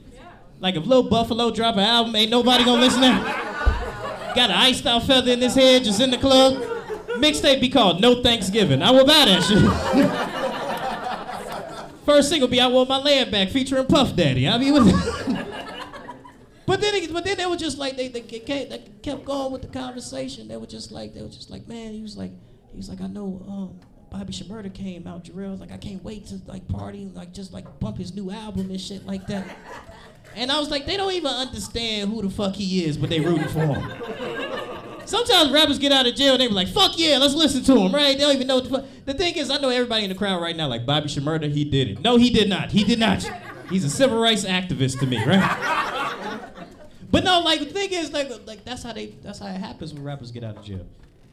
Like 0.60 0.74
if 0.76 0.86
Lil 0.86 1.08
Buffalo 1.10 1.50
drop 1.50 1.74
an 1.74 1.82
album, 1.82 2.14
ain't 2.16 2.30
nobody 2.30 2.64
gonna 2.64 2.80
listen 2.80 3.02
to. 3.02 3.08
it. 3.08 4.34
Got 4.34 4.50
an 4.50 4.56
iced 4.56 4.86
out 4.86 5.02
feather 5.02 5.32
in 5.32 5.40
his 5.40 5.54
head, 5.54 5.84
just 5.84 6.00
in 6.00 6.10
the 6.10 6.18
club. 6.18 6.75
Mixtape 7.20 7.60
be 7.60 7.68
called 7.68 8.00
No 8.00 8.22
Thanksgiving. 8.22 8.82
I 8.82 8.90
will 8.90 9.06
buy 9.06 9.24
that 9.26 9.42
shit. 9.42 9.62
First 12.04 12.28
single 12.28 12.48
be 12.48 12.60
I 12.60 12.68
Want 12.68 12.88
My 12.88 12.98
Land 12.98 13.32
Back 13.32 13.48
featuring 13.48 13.86
Puff 13.86 14.14
Daddy. 14.14 14.46
I 14.46 14.58
mean, 14.58 14.74
but 16.66 16.80
then, 16.80 16.94
it, 16.94 17.12
but 17.12 17.24
then 17.24 17.36
they 17.36 17.46
were 17.46 17.56
just 17.56 17.78
like 17.78 17.96
they, 17.96 18.08
they, 18.08 18.20
they 18.20 18.84
kept 19.02 19.24
going 19.24 19.52
with 19.52 19.62
the 19.62 19.68
conversation. 19.68 20.46
They 20.46 20.56
were 20.56 20.66
just 20.66 20.92
like 20.92 21.14
they 21.14 21.22
were 21.22 21.28
just 21.28 21.50
like 21.50 21.66
man. 21.66 21.92
He 21.92 22.02
was 22.02 22.16
like 22.16 22.30
he 22.70 22.76
was 22.76 22.88
like 22.88 23.00
I 23.00 23.08
know 23.08 23.42
um, 23.48 23.80
Bobby 24.10 24.32
Shmurda 24.32 24.72
came 24.72 25.06
out. 25.06 25.24
Jarrell 25.24 25.50
was 25.50 25.60
like 25.60 25.72
I 25.72 25.78
can't 25.78 26.02
wait 26.04 26.26
to 26.26 26.40
like 26.46 26.68
party 26.68 27.10
like 27.14 27.32
just 27.32 27.52
like 27.52 27.80
bump 27.80 27.98
his 27.98 28.14
new 28.14 28.30
album 28.30 28.70
and 28.70 28.80
shit 28.80 29.04
like 29.04 29.26
that. 29.26 29.44
And 30.36 30.52
I 30.52 30.60
was 30.60 30.70
like 30.70 30.86
they 30.86 30.96
don't 30.96 31.12
even 31.12 31.30
understand 31.30 32.10
who 32.10 32.22
the 32.22 32.30
fuck 32.30 32.54
he 32.54 32.84
is, 32.84 32.96
but 32.96 33.10
they 33.10 33.20
rooting 33.20 33.48
for 33.48 33.66
him. 33.66 34.75
Sometimes 35.06 35.52
rappers 35.52 35.78
get 35.78 35.92
out 35.92 36.06
of 36.06 36.14
jail 36.14 36.32
and 36.32 36.40
they 36.40 36.48
be 36.48 36.54
like, 36.54 36.68
fuck 36.68 36.98
yeah, 36.98 37.18
let's 37.18 37.34
listen 37.34 37.62
to 37.64 37.76
him, 37.78 37.94
right? 37.94 38.18
They 38.18 38.24
don't 38.24 38.34
even 38.34 38.46
know 38.46 38.60
the. 38.60 38.84
The 39.04 39.14
thing 39.14 39.36
is, 39.36 39.50
I 39.50 39.58
know 39.58 39.68
everybody 39.68 40.02
in 40.02 40.10
the 40.10 40.16
crowd 40.16 40.42
right 40.42 40.56
now, 40.56 40.66
like 40.66 40.84
Bobby 40.84 41.06
Shmurda, 41.08 41.50
he 41.50 41.64
did 41.64 41.88
it. 41.88 42.00
No, 42.00 42.16
he 42.16 42.28
did 42.28 42.48
not. 42.48 42.72
He 42.72 42.82
did 42.82 42.98
not. 42.98 43.24
He's 43.70 43.84
a 43.84 43.90
civil 43.90 44.18
rights 44.18 44.44
activist 44.44 44.98
to 45.00 45.06
me, 45.06 45.24
right? 45.24 45.92
But 47.08 47.24
no, 47.24 47.40
like 47.40 47.60
the 47.60 47.66
thing 47.66 47.92
is, 47.92 48.12
like, 48.12 48.30
like 48.46 48.64
that's 48.64 48.82
how 48.82 48.92
they, 48.92 49.06
that's 49.22 49.38
how 49.38 49.46
it 49.46 49.58
happens 49.58 49.94
when 49.94 50.02
rappers 50.02 50.30
get 50.32 50.44
out 50.44 50.58
of 50.58 50.64
jail. 50.64 50.86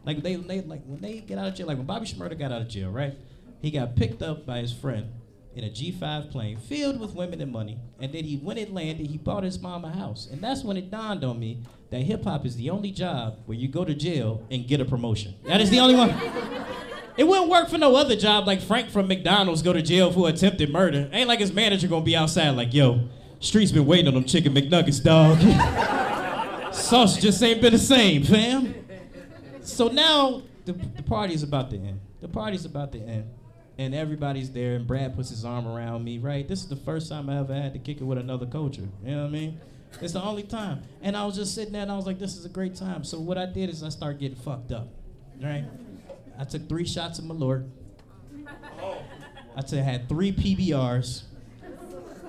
Like 0.06 0.22
they, 0.22 0.36
they, 0.36 0.62
like 0.62 0.84
when 0.86 1.02
they 1.02 1.20
get 1.20 1.38
out 1.38 1.48
of 1.48 1.56
jail, 1.56 1.68
like 1.68 1.78
when 1.78 1.86
Bobby 1.86 2.06
Shmurda 2.06 2.38
got 2.38 2.52
out 2.52 2.62
of 2.62 2.68
jail, 2.68 2.90
right? 2.90 3.18
He 3.62 3.72
got 3.72 3.96
picked 3.96 4.22
up 4.22 4.46
by 4.46 4.60
his 4.60 4.72
friend 4.72 5.12
in 5.56 5.64
a 5.64 5.70
G5 5.70 6.32
plane 6.32 6.58
filled 6.58 7.00
with 7.00 7.14
women 7.14 7.42
and 7.42 7.52
money, 7.52 7.80
and 8.00 8.14
then 8.14 8.24
he, 8.24 8.38
when 8.38 8.58
it 8.58 8.74
landed, 8.74 9.08
he 9.08 9.18
bought 9.18 9.44
his 9.44 9.60
mom 9.60 9.86
a 9.86 9.92
house, 9.92 10.28
and 10.32 10.42
that's 10.42 10.64
when 10.64 10.78
it 10.78 10.90
dawned 10.90 11.24
on 11.24 11.40
me 11.40 11.60
that 11.94 12.02
hip 12.02 12.24
hop 12.24 12.44
is 12.44 12.56
the 12.56 12.72
only 12.72 12.90
job 12.90 13.38
where 13.46 13.56
you 13.56 13.68
go 13.68 13.86
to 13.86 13.94
jail 13.94 14.44
and 14.50 14.68
get 14.68 14.82
a 14.82 14.86
promotion. 14.86 15.36
That 15.46 15.62
is 15.62 15.70
the 15.70 15.80
only 15.80 15.96
one. 15.96 16.10
It 17.16 17.28
wouldn't 17.28 17.48
work 17.48 17.70
for 17.70 17.78
no 17.78 17.96
other 17.96 18.16
job 18.16 18.48
like 18.48 18.60
Frank 18.60 18.90
from 18.90 19.08
McDonald's 19.08 19.62
go 19.62 19.72
to 19.72 19.84
jail 19.84 20.12
for 20.12 20.28
attempted 20.28 20.72
murder. 20.72 21.08
Ain't 21.12 21.28
like 21.28 21.38
his 21.38 21.54
manager 21.54 21.88
gonna 21.88 22.04
be 22.04 22.16
outside 22.16 22.50
like, 22.50 22.74
yo, 22.74 23.08
streets 23.40 23.72
been 23.72 23.86
waiting 23.86 24.08
on 24.08 24.16
them 24.16 24.24
chicken 24.24 24.52
McNuggets, 24.52 25.04
dog. 25.04 25.38
Sauce 26.74 27.18
just 27.18 27.44
ain't 27.44 27.62
been 27.62 27.74
the 27.74 27.78
same, 27.78 28.24
fam. 28.24 28.74
So 29.62 29.90
now 29.90 30.42
the, 30.66 30.74
the 30.74 31.04
party's 31.04 31.44
about 31.44 31.70
to 31.70 31.78
end. 31.78 32.00
The 32.20 32.28
party's 32.28 32.66
about 32.66 32.92
to 32.94 33.00
end. 33.00 33.30
And 33.78 33.94
everybody's 33.94 34.52
there, 34.52 34.74
and 34.74 34.88
Brad 34.88 35.16
puts 35.16 35.30
his 35.30 35.46
arm 35.46 35.68
around 35.68 36.04
me, 36.04 36.18
right? 36.18 36.48
This 36.48 36.62
is 36.62 36.68
the 36.68 36.78
first 36.78 37.10
time 37.10 37.30
I 37.30 37.38
ever 37.38 37.54
had 37.54 37.74
to 37.74 37.80
kick 37.80 38.02
it 38.02 38.06
with 38.06 38.18
another 38.18 38.48
culture. 38.48 38.90
You 39.06 39.12
know 39.12 39.22
what 39.22 39.28
I 39.28 39.32
mean? 39.32 39.60
It's 40.02 40.14
the 40.14 40.22
only 40.22 40.44
time. 40.44 40.84
And 41.02 41.16
I 41.16 41.26
was 41.26 41.36
just 41.36 41.56
sitting 41.56 41.74
there 41.74 41.84
and 41.84 41.92
I 41.92 41.96
was 41.96 42.06
like, 42.06 42.20
this 42.20 42.36
is 42.36 42.46
a 42.46 42.50
great 42.50 42.76
time. 42.76 43.04
So 43.04 43.20
what 43.20 43.38
I 43.38 43.46
did 43.46 43.70
is 43.70 43.84
I 43.84 43.90
started 43.90 44.20
getting 44.20 44.38
fucked 44.38 44.72
up, 44.72 44.88
right? 45.42 45.66
I 46.38 46.44
took 46.44 46.68
three 46.68 46.86
shots 46.86 47.20
of 47.20 47.26
Malort. 47.26 47.70
I 49.56 49.62
took, 49.62 49.80
had 49.80 50.10
three 50.10 50.32
PBRs, 50.32 51.24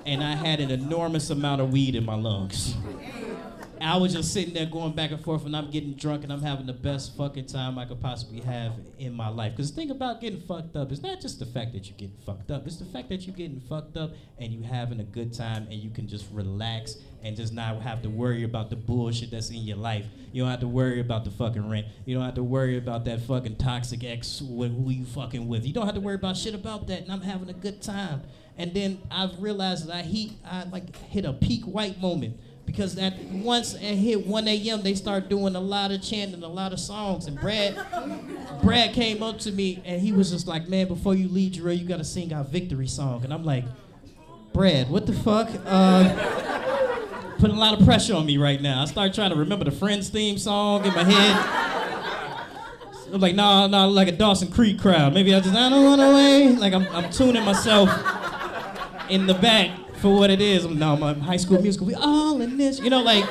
and 0.05 0.23
I 0.23 0.35
had 0.35 0.59
an 0.59 0.69
enormous 0.69 1.31
amount 1.31 1.61
of 1.61 1.71
weed 1.71 1.95
in 1.95 2.05
my 2.05 2.15
lungs. 2.15 2.75
I 3.81 3.97
was 3.97 4.13
just 4.13 4.33
sitting 4.33 4.53
there 4.53 4.65
going 4.65 4.93
back 4.93 5.11
and 5.11 5.23
forth, 5.23 5.45
and 5.45 5.55
I'm 5.55 5.69
getting 5.69 5.93
drunk, 5.93 6.23
and 6.23 6.31
I'm 6.31 6.41
having 6.41 6.65
the 6.65 6.73
best 6.73 7.15
fucking 7.17 7.45
time 7.45 7.77
I 7.77 7.85
could 7.85 8.01
possibly 8.01 8.39
have 8.41 8.73
in 8.99 9.13
my 9.13 9.29
life. 9.29 9.53
Because 9.53 9.71
the 9.71 9.75
thing 9.75 9.91
about 9.91 10.21
getting 10.21 10.41
fucked 10.41 10.75
up 10.75 10.91
is 10.91 11.01
not 11.01 11.21
just 11.21 11.39
the 11.39 11.45
fact 11.45 11.73
that 11.73 11.87
you're 11.87 11.97
getting 11.97 12.17
fucked 12.25 12.51
up, 12.51 12.65
it's 12.65 12.77
the 12.77 12.85
fact 12.85 13.09
that 13.09 13.25
you're 13.25 13.35
getting 13.35 13.59
fucked 13.59 13.97
up 13.97 14.11
and 14.39 14.53
you 14.53 14.61
having 14.63 14.99
a 14.99 15.03
good 15.03 15.33
time, 15.33 15.63
and 15.63 15.73
you 15.73 15.89
can 15.89 16.07
just 16.07 16.25
relax 16.31 16.97
and 17.23 17.35
just 17.35 17.53
not 17.53 17.81
have 17.81 18.01
to 18.03 18.09
worry 18.09 18.43
about 18.43 18.69
the 18.69 18.75
bullshit 18.75 19.31
that's 19.31 19.49
in 19.49 19.57
your 19.57 19.77
life. 19.77 20.05
You 20.31 20.43
don't 20.43 20.51
have 20.51 20.59
to 20.59 20.67
worry 20.67 20.99
about 20.99 21.23
the 21.23 21.31
fucking 21.31 21.67
rent. 21.69 21.87
You 22.05 22.15
don't 22.15 22.23
have 22.23 22.35
to 22.35 22.43
worry 22.43 22.77
about 22.77 23.05
that 23.05 23.21
fucking 23.21 23.55
toxic 23.55 24.03
ex 24.03 24.39
who 24.39 24.89
you 24.89 25.05
fucking 25.05 25.47
with. 25.47 25.65
You 25.65 25.73
don't 25.73 25.85
have 25.85 25.95
to 25.95 26.01
worry 26.01 26.15
about 26.15 26.37
shit 26.37 26.53
about 26.53 26.87
that, 26.87 27.01
and 27.01 27.11
I'm 27.11 27.21
having 27.21 27.49
a 27.49 27.53
good 27.53 27.81
time. 27.81 28.21
And 28.57 28.73
then 28.73 29.01
I've 29.11 29.41
realized 29.41 29.87
that 29.87 29.95
I 29.95 30.01
heat, 30.03 30.33
I 30.45 30.63
like 30.65 30.95
hit 30.95 31.25
a 31.25 31.33
peak 31.33 31.65
white 31.65 31.99
moment 31.99 32.39
because 32.65 32.97
at 32.97 33.17
once 33.25 33.73
it 33.75 33.95
hit 33.95 34.25
1 34.25 34.47
a.m. 34.47 34.81
they 34.81 34.95
start 34.95 35.29
doing 35.29 35.55
a 35.55 35.59
lot 35.59 35.91
of 35.91 36.01
chanting, 36.01 36.43
a 36.43 36.47
lot 36.47 36.73
of 36.73 36.79
songs, 36.79 37.27
and 37.27 37.39
Brad, 37.39 37.77
Brad 38.63 38.93
came 38.93 39.23
up 39.23 39.39
to 39.39 39.51
me 39.51 39.81
and 39.85 40.01
he 40.01 40.11
was 40.11 40.31
just 40.31 40.47
like, 40.47 40.67
"Man, 40.67 40.87
before 40.87 41.15
you 41.15 41.27
leave, 41.27 41.53
Jarrell, 41.53 41.77
you 41.77 41.85
gotta 41.85 42.03
sing 42.03 42.33
our 42.33 42.43
victory 42.43 42.87
song." 42.87 43.23
And 43.23 43.33
I'm 43.33 43.45
like, 43.45 43.65
"Brad, 44.53 44.89
what 44.89 45.05
the 45.05 45.13
fuck?" 45.13 45.49
Uh, 45.65 47.33
putting 47.37 47.55
a 47.55 47.59
lot 47.59 47.79
of 47.79 47.85
pressure 47.85 48.15
on 48.15 48.25
me 48.25 48.37
right 48.37 48.61
now. 48.61 48.81
I 48.81 48.85
started 48.85 49.13
trying 49.13 49.31
to 49.31 49.35
remember 49.35 49.65
the 49.65 49.71
Friends 49.71 50.09
theme 50.09 50.37
song 50.37 50.85
in 50.85 50.93
my 50.93 51.03
head. 51.03 51.61
I'm 53.13 53.21
like, 53.21 53.35
nah, 53.35 53.67
nah, 53.67 53.85
like 53.85 54.07
a 54.07 54.11
Dawson 54.11 54.51
Creek 54.51 54.79
crowd. 54.79 55.13
Maybe 55.13 55.33
I 55.33 55.39
just, 55.39 55.55
I 55.55 55.69
don't 55.69 55.85
run 55.85 55.99
away. 55.99 56.53
Like 56.53 56.73
I'm, 56.73 56.87
I'm 56.87 57.09
tuning 57.11 57.45
myself 57.45 57.89
in 59.09 59.27
the 59.27 59.35
back 59.35 59.69
for 59.97 60.15
what 60.15 60.29
it 60.29 60.41
is. 60.41 60.65
I'm 60.65 61.19
high 61.21 61.37
school 61.37 61.61
musical. 61.61 61.87
We 61.87 61.95
all 61.95 62.41
in 62.41 62.57
this, 62.57 62.79
you 62.79 62.89
know, 62.89 63.01
like 63.01 63.23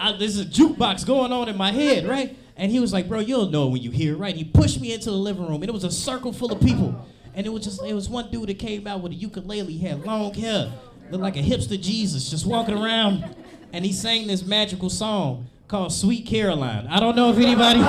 I, 0.00 0.14
there's 0.18 0.38
a 0.40 0.44
jukebox 0.44 1.06
going 1.06 1.32
on 1.32 1.48
in 1.48 1.56
my 1.56 1.72
head, 1.72 2.06
right? 2.06 2.36
And 2.56 2.72
he 2.72 2.80
was 2.80 2.92
like, 2.92 3.08
bro, 3.08 3.20
you'll 3.20 3.50
know 3.50 3.68
when 3.68 3.82
you 3.82 3.90
hear 3.90 4.14
it, 4.14 4.16
right? 4.16 4.34
He 4.34 4.44
pushed 4.44 4.80
me 4.80 4.92
into 4.92 5.10
the 5.10 5.16
living 5.16 5.46
room, 5.46 5.62
and 5.62 5.68
it 5.68 5.72
was 5.72 5.84
a 5.84 5.90
circle 5.90 6.32
full 6.32 6.52
of 6.52 6.60
people. 6.60 7.06
And 7.34 7.46
it 7.46 7.50
was 7.50 7.62
just, 7.62 7.82
it 7.84 7.94
was 7.94 8.08
one 8.08 8.30
dude 8.32 8.48
that 8.48 8.58
came 8.58 8.86
out 8.86 9.00
with 9.00 9.12
a 9.12 9.14
ukulele, 9.14 9.72
he 9.72 9.86
had 9.86 10.04
long 10.04 10.34
hair, 10.34 10.72
looked 11.10 11.22
like 11.22 11.36
a 11.36 11.42
hipster 11.42 11.80
Jesus, 11.80 12.28
just 12.30 12.46
walking 12.46 12.76
around. 12.76 13.36
And 13.72 13.84
he 13.84 13.92
sang 13.92 14.26
this 14.26 14.44
magical 14.44 14.90
song 14.90 15.46
called 15.68 15.92
Sweet 15.92 16.26
Caroline. 16.26 16.88
I 16.88 16.98
don't 16.98 17.14
know 17.14 17.30
if 17.30 17.36
anybody. 17.36 17.80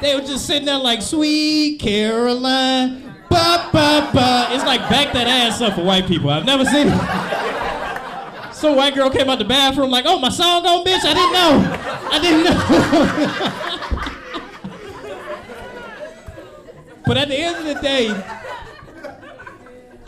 They 0.00 0.14
were 0.14 0.20
just 0.26 0.46
sitting 0.46 0.66
there 0.66 0.78
like, 0.78 1.00
Sweet 1.00 1.78
Caroline, 1.78 3.05
Ba, 3.28 3.70
ba, 3.72 4.10
ba. 4.12 4.48
It's 4.52 4.64
like 4.64 4.80
back 4.88 5.12
that 5.12 5.26
ass 5.26 5.60
up 5.60 5.74
for 5.74 5.82
white 5.84 6.06
people. 6.06 6.30
I've 6.30 6.44
never 6.44 6.64
seen 6.64 6.88
it. 6.88 8.54
So 8.56 8.72
white 8.72 8.94
girl 8.94 9.10
came 9.10 9.28
out 9.28 9.38
the 9.38 9.44
bathroom 9.44 9.90
like, 9.90 10.06
oh, 10.06 10.18
my 10.18 10.30
song 10.30 10.64
on, 10.66 10.84
bitch. 10.84 11.04
I 11.04 11.12
didn't 11.12 11.32
know. 11.32 11.60
I 12.10 12.18
didn't 12.18 12.44
know. 12.44 12.58
but 17.06 17.18
at 17.18 17.28
the 17.28 17.36
end 17.36 17.56
of 17.58 17.64
the 17.74 17.74
day, 17.82 18.08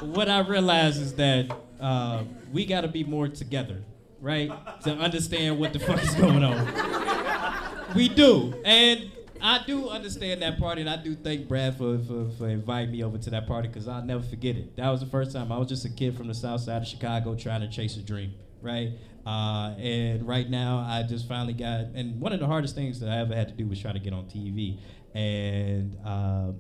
what 0.01 0.29
I 0.29 0.41
realized 0.41 1.01
is 1.01 1.15
that 1.15 1.55
uh, 1.81 2.25
we 2.53 2.65
got 2.65 2.81
to 2.83 2.89
be 2.89 3.05
more 3.05 3.29
together, 3.29 3.83
right? 4.21 4.51
To 4.85 4.93
understand 4.93 5.59
what 5.59 5.73
the 5.73 5.79
fuck 5.79 6.03
is 6.03 6.15
going 6.15 6.43
on. 6.43 7.95
We 7.95 8.09
do. 8.09 8.55
And 8.65 9.11
I 9.41 9.63
do 9.67 9.89
understand 9.89 10.43
that 10.43 10.59
party, 10.59 10.81
and 10.81 10.91
I 10.91 10.97
do 10.97 11.15
thank 11.15 11.49
Brad 11.49 11.77
for, 11.77 11.99
for, 11.99 12.31
for 12.37 12.49
inviting 12.49 12.93
me 12.93 13.03
over 13.03 13.19
to 13.19 13.31
that 13.31 13.47
party 13.47 13.69
because 13.69 13.89
I'll 13.89 14.05
never 14.05 14.23
forget 14.23 14.57
it. 14.57 14.77
That 14.77 14.89
was 14.91 15.01
the 15.01 15.07
first 15.07 15.33
time 15.33 15.53
I 15.53 15.59
was 15.59 15.69
just 15.69 15.85
a 15.85 15.91
kid 15.91 16.17
from 16.17 16.29
the 16.29 16.35
south 16.35 16.63
side 16.63 16.83
of 16.83 16.89
Chicago 16.89 17.35
trying 17.35 17.61
to 17.61 17.69
chase 17.69 17.97
a 17.97 18.03
dream, 18.03 18.35
right? 18.63 18.93
Uh, 19.27 19.75
and 19.79 20.27
right 20.27 20.49
now, 20.49 20.79
I 20.79 21.03
just 21.03 21.29
finally 21.29 21.53
got, 21.53 21.81
and 21.95 22.21
one 22.21 22.33
of 22.33 22.41
the 22.41 22.47
hardest 22.47 22.75
things 22.75 23.01
that 23.01 23.09
I 23.09 23.19
ever 23.19 23.35
had 23.35 23.49
to 23.49 23.55
do 23.55 23.67
was 23.67 23.81
try 23.81 23.93
to 23.93 23.99
get 23.99 24.13
on 24.13 24.25
TV. 24.25 24.81
And 25.15 25.97
uh, 26.05 26.53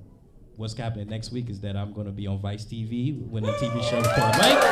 what's 0.56 0.74
happening 0.74 1.08
next 1.08 1.32
week 1.32 1.48
is 1.50 1.60
that 1.60 1.76
I'm 1.76 1.92
going 1.92 2.06
to 2.06 2.12
be 2.12 2.26
on 2.26 2.40
Vice 2.40 2.64
TV 2.64 3.26
when 3.28 3.42
the 3.42 3.52
TV 3.52 3.82
show 3.88 4.02
called 4.02 4.36
Mike. 4.38 4.64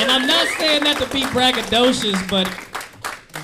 And 0.00 0.10
I'm 0.10 0.26
not 0.26 0.48
saying 0.58 0.84
that 0.84 0.98
to 0.98 1.06
be 1.12 1.22
braggadocious, 1.22 2.28
but 2.28 2.46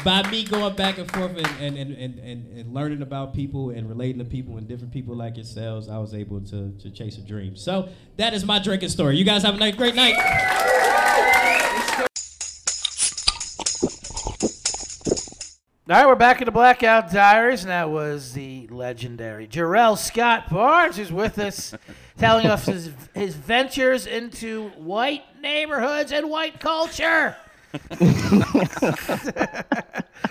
by 0.05 0.29
me 0.31 0.45
going 0.45 0.75
back 0.75 0.99
and 0.99 1.11
forth 1.11 1.37
and, 1.37 1.47
and, 1.61 1.93
and, 1.93 2.19
and, 2.19 2.59
and, 2.59 2.75
learning 2.75 3.03
about 3.03 3.35
people 3.35 3.71
and 3.71 3.89
relating 3.89 4.19
to 4.19 4.25
people 4.25 4.57
and 4.57 4.69
different 4.69 4.93
people 4.93 5.15
like 5.17 5.37
yourselves, 5.37 5.89
I 5.89 5.99
was 5.99 6.15
able 6.15 6.41
to, 6.43 6.73
to 6.79 6.91
chase 6.91 7.19
a 7.19 7.23
dream. 7.23 7.57
So 7.57 7.89
that 8.17 8.35
is 8.35 8.45
my 8.45 8.59
drinking 8.59 8.91
story. 8.91 9.17
You 9.17 9.25
guys 9.25 9.43
have 9.43 9.55
a 9.55 9.59
nice, 9.59 9.75
great 9.75 9.95
night. 9.95 10.15
All 15.91 15.97
right, 15.97 16.07
we're 16.07 16.17
back 16.17 16.43
in 16.43 16.45
the 16.45 16.53
Blackout 16.53 17.11
Diaries, 17.11 17.63
and 17.63 17.71
that 17.71 17.89
was 17.89 18.35
the 18.35 18.67
legendary 18.67 19.49
Jarrell 19.49 19.97
Scott 19.97 20.51
Barnes, 20.51 20.99
who's 20.99 21.11
with 21.11 21.39
us, 21.39 21.75
telling 22.19 22.45
us 22.45 22.67
his, 22.67 22.93
his 23.15 23.35
ventures 23.35 24.07
into 24.07 24.69
white 24.77 25.23
neighborhoods 25.41 26.13
and 26.13 26.29
white 26.29 26.61
culture. 26.61 27.35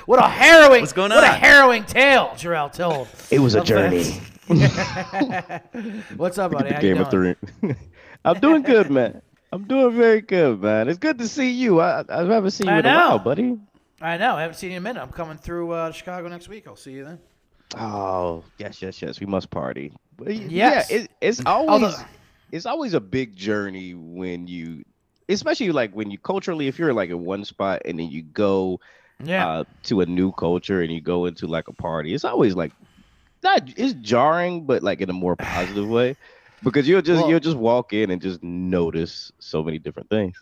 what 0.06 0.20
a 0.20 0.28
harrowing, 0.28 0.82
What's 0.82 0.94
going 0.94 1.12
What 1.12 1.24
a 1.24 1.28
harrowing 1.28 1.84
tale 1.86 2.30
Jarrell 2.36 2.72
told. 2.72 3.08
It 3.30 3.40
was 3.40 3.56
a 3.56 3.64
journey. 3.64 4.04
What's 6.18 6.38
up, 6.38 6.52
buddy? 6.52 6.74
How 6.74 6.80
Game 6.80 7.00
of 7.00 7.10
doing? 7.10 7.36
Thrones. 7.36 7.76
I'm 8.26 8.40
doing 8.40 8.62
good, 8.64 8.90
man. 8.90 9.22
I'm 9.52 9.66
doing 9.66 9.96
very 9.96 10.22
good, 10.22 10.62
man. 10.62 10.90
It's 10.90 10.98
good 11.00 11.18
to 11.20 11.28
see 11.28 11.52
you. 11.52 11.80
I 11.80 12.04
I 12.10 12.24
haven't 12.26 12.52
seen 12.52 12.68
you 12.68 12.74
I 12.74 12.80
in 12.80 12.86
a 12.86 12.90
while, 12.90 13.20
buddy. 13.20 13.58
I 14.02 14.18
know. 14.18 14.36
I 14.36 14.42
haven't 14.42 14.56
seen 14.58 14.72
you 14.72 14.78
in 14.78 14.84
a 14.84 14.84
minute. 14.84 15.02
I'm 15.02 15.12
coming 15.12 15.38
through 15.38 15.72
uh, 15.72 15.92
Chicago 15.92 16.28
next 16.28 16.50
week. 16.50 16.68
I'll 16.68 16.76
see 16.76 16.92
you 16.94 17.06
then. 17.06 17.20
Oh, 17.78 18.44
yes, 18.58 18.82
yes, 18.82 19.02
yes. 19.02 19.20
We 19.20 19.26
must 19.26 19.50
party. 19.50 19.92
Yes. 20.26 20.90
Yeah, 20.90 20.98
it, 20.98 21.12
it's 21.22 21.46
always 21.46 21.70
Although- 21.84 22.04
it's 22.52 22.66
always 22.66 22.94
a 22.94 23.00
big 23.02 23.36
journey 23.36 23.94
when 23.94 24.48
you, 24.48 24.84
especially 25.30 25.72
like 25.72 25.94
when 25.96 26.12
you 26.12 26.18
culturally, 26.20 26.68
if 26.68 26.80
you're 26.80 26.94
like 26.94 27.10
in 27.10 27.20
one 27.26 27.46
spot 27.46 27.82
and 27.86 28.00
then 28.00 28.10
you 28.10 28.24
go 28.24 28.80
Yeah. 29.24 29.48
uh, 29.48 29.64
to 29.84 30.02
a 30.02 30.06
new 30.06 30.32
culture 30.34 30.82
and 30.82 30.92
you 30.92 31.02
go 31.02 31.26
into 31.26 31.48
like 31.48 31.68
a 31.68 31.74
party, 31.74 32.14
it's 32.14 32.26
always 32.26 32.56
like 32.56 32.74
not 33.44 33.64
it's 33.78 33.94
jarring, 33.96 34.66
but 34.66 34.84
like 34.84 35.02
in 35.02 35.10
a 35.10 35.14
more 35.14 35.36
positive 35.36 35.88
way. 35.98 36.16
Because 36.64 36.88
you'll 36.88 37.02
just 37.04 37.22
Well- 37.22 37.30
you'll 37.30 37.40
just 37.40 37.58
walk 37.58 37.94
in 37.94 38.10
and 38.12 38.22
just 38.22 38.42
notice 38.44 39.32
so 39.40 39.64
many 39.64 39.80
different 39.80 40.10
things. 40.10 40.38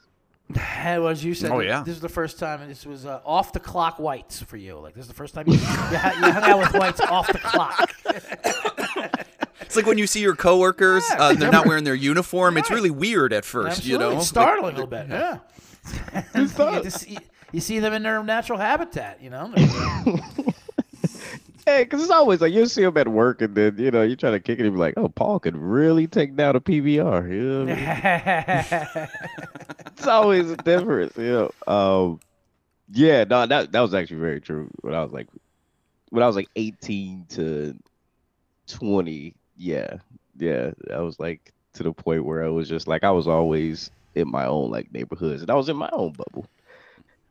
And 0.50 1.06
as 1.06 1.24
you 1.26 1.34
said, 1.34 1.52
Oh, 1.52 1.60
yeah. 1.60 1.82
this 1.84 1.96
is 1.96 2.02
the 2.02 2.10
first 2.10 2.38
time, 2.38 2.62
and 2.62 2.70
this 2.70 2.86
was 2.86 3.06
uh, 3.06 3.20
off 3.26 3.52
the 3.52 3.60
clock 3.60 3.98
whites 4.00 4.42
for 4.42 4.58
you. 4.58 4.78
Like 4.78 4.94
this 4.94 5.04
is 5.04 5.08
the 5.08 5.14
first 5.16 5.34
time 5.34 5.46
you, 5.48 5.54
you, 5.54 5.60
ha- 5.60 6.14
you 6.24 6.32
hung 6.32 6.44
out 6.44 6.60
with 6.60 6.74
whites 6.74 7.02
off 7.02 7.28
the 7.32 7.40
clock. 7.40 7.92
It's 9.62 9.76
like 9.76 9.88
when 9.88 9.98
you 9.98 10.06
see 10.06 10.22
your 10.22 10.36
coworkers, 10.36 11.04
Yeah, 11.10 11.16
uh, 11.22 11.34
they're 11.34 11.52
not 11.52 11.66
wearing 11.66 11.84
their 11.86 11.96
uniform. 11.96 12.58
It's 12.58 12.70
really 12.70 12.92
weird 12.92 13.34
at 13.34 13.44
first, 13.46 13.80
Absolutely. 13.80 14.06
you 14.06 14.12
know. 14.14 14.18
It's 14.20 14.34
Like, 14.36 14.62
a 14.62 14.66
little 14.66 14.86
bit. 14.88 15.08
Yeah. 15.10 15.40
you, 16.36 16.90
see, 16.90 17.18
you 17.52 17.60
see 17.62 17.80
them 17.80 17.94
in 17.94 18.04
their 18.04 18.22
natural 18.24 18.60
habitat. 18.60 19.22
You 19.22 19.32
know. 19.32 19.54
Hey, 21.65 21.84
because 21.84 22.04
it's 22.04 22.12
always 22.12 22.41
like 22.41 22.54
you'll 22.54 22.69
see 22.69 22.84
him 22.84 22.95
at 22.97 23.08
work 23.08 23.41
and 23.41 23.56
then 23.56 23.78
you 23.80 23.89
know 23.89 24.04
you 24.04 24.15
try 24.15 24.30
to 24.32 24.39
kick 24.39 24.60
it 24.60 24.65
and 24.65 24.75
be 24.75 24.80
like, 24.80 24.93
oh, 24.97 25.10
Paul 25.10 25.39
could 25.39 25.58
really 25.58 26.06
take 26.06 26.36
down 26.36 26.56
a 26.56 26.62
PBR. 26.62 27.32
You 27.32 27.43
know 27.43 27.73
I 27.73 28.97
mean? 28.97 29.08
it's 29.88 30.06
always 30.06 30.51
a 30.51 30.58
difference, 30.58 31.17
you 31.17 31.23
know. 31.23 31.51
Um, 31.65 32.19
yeah, 32.91 33.23
no, 33.23 33.47
that 33.47 33.71
that 33.71 33.82
was 33.82 33.95
actually 33.95 34.19
very 34.19 34.41
true. 34.41 34.69
When 34.82 34.93
I 34.93 35.01
was 35.01 35.12
like, 35.12 35.28
when 36.10 36.21
I 36.21 36.28
was 36.28 36.36
like 36.36 36.49
eighteen 36.56 37.25
to 37.30 37.75
twenty, 38.67 39.34
yeah, 39.58 39.97
yeah, 40.38 40.71
I 40.93 40.99
was 40.99 41.19
like 41.19 41.51
to 41.73 41.84
the 41.84 41.93
point 41.93 42.25
where 42.25 42.43
I 42.43 42.49
was 42.49 42.69
just 42.69 42.88
like 42.88 43.04
I 43.04 43.12
was 43.12 43.28
always 43.28 43.89
in 44.13 44.30
my 44.30 44.45
own 44.45 44.69
like 44.71 44.91
neighborhoods 44.93 45.41
and 45.41 45.51
I 45.51 45.56
was 45.56 45.67
in 45.67 45.78
my 45.78 45.89
own 45.93 46.13
bubble. 46.13 46.45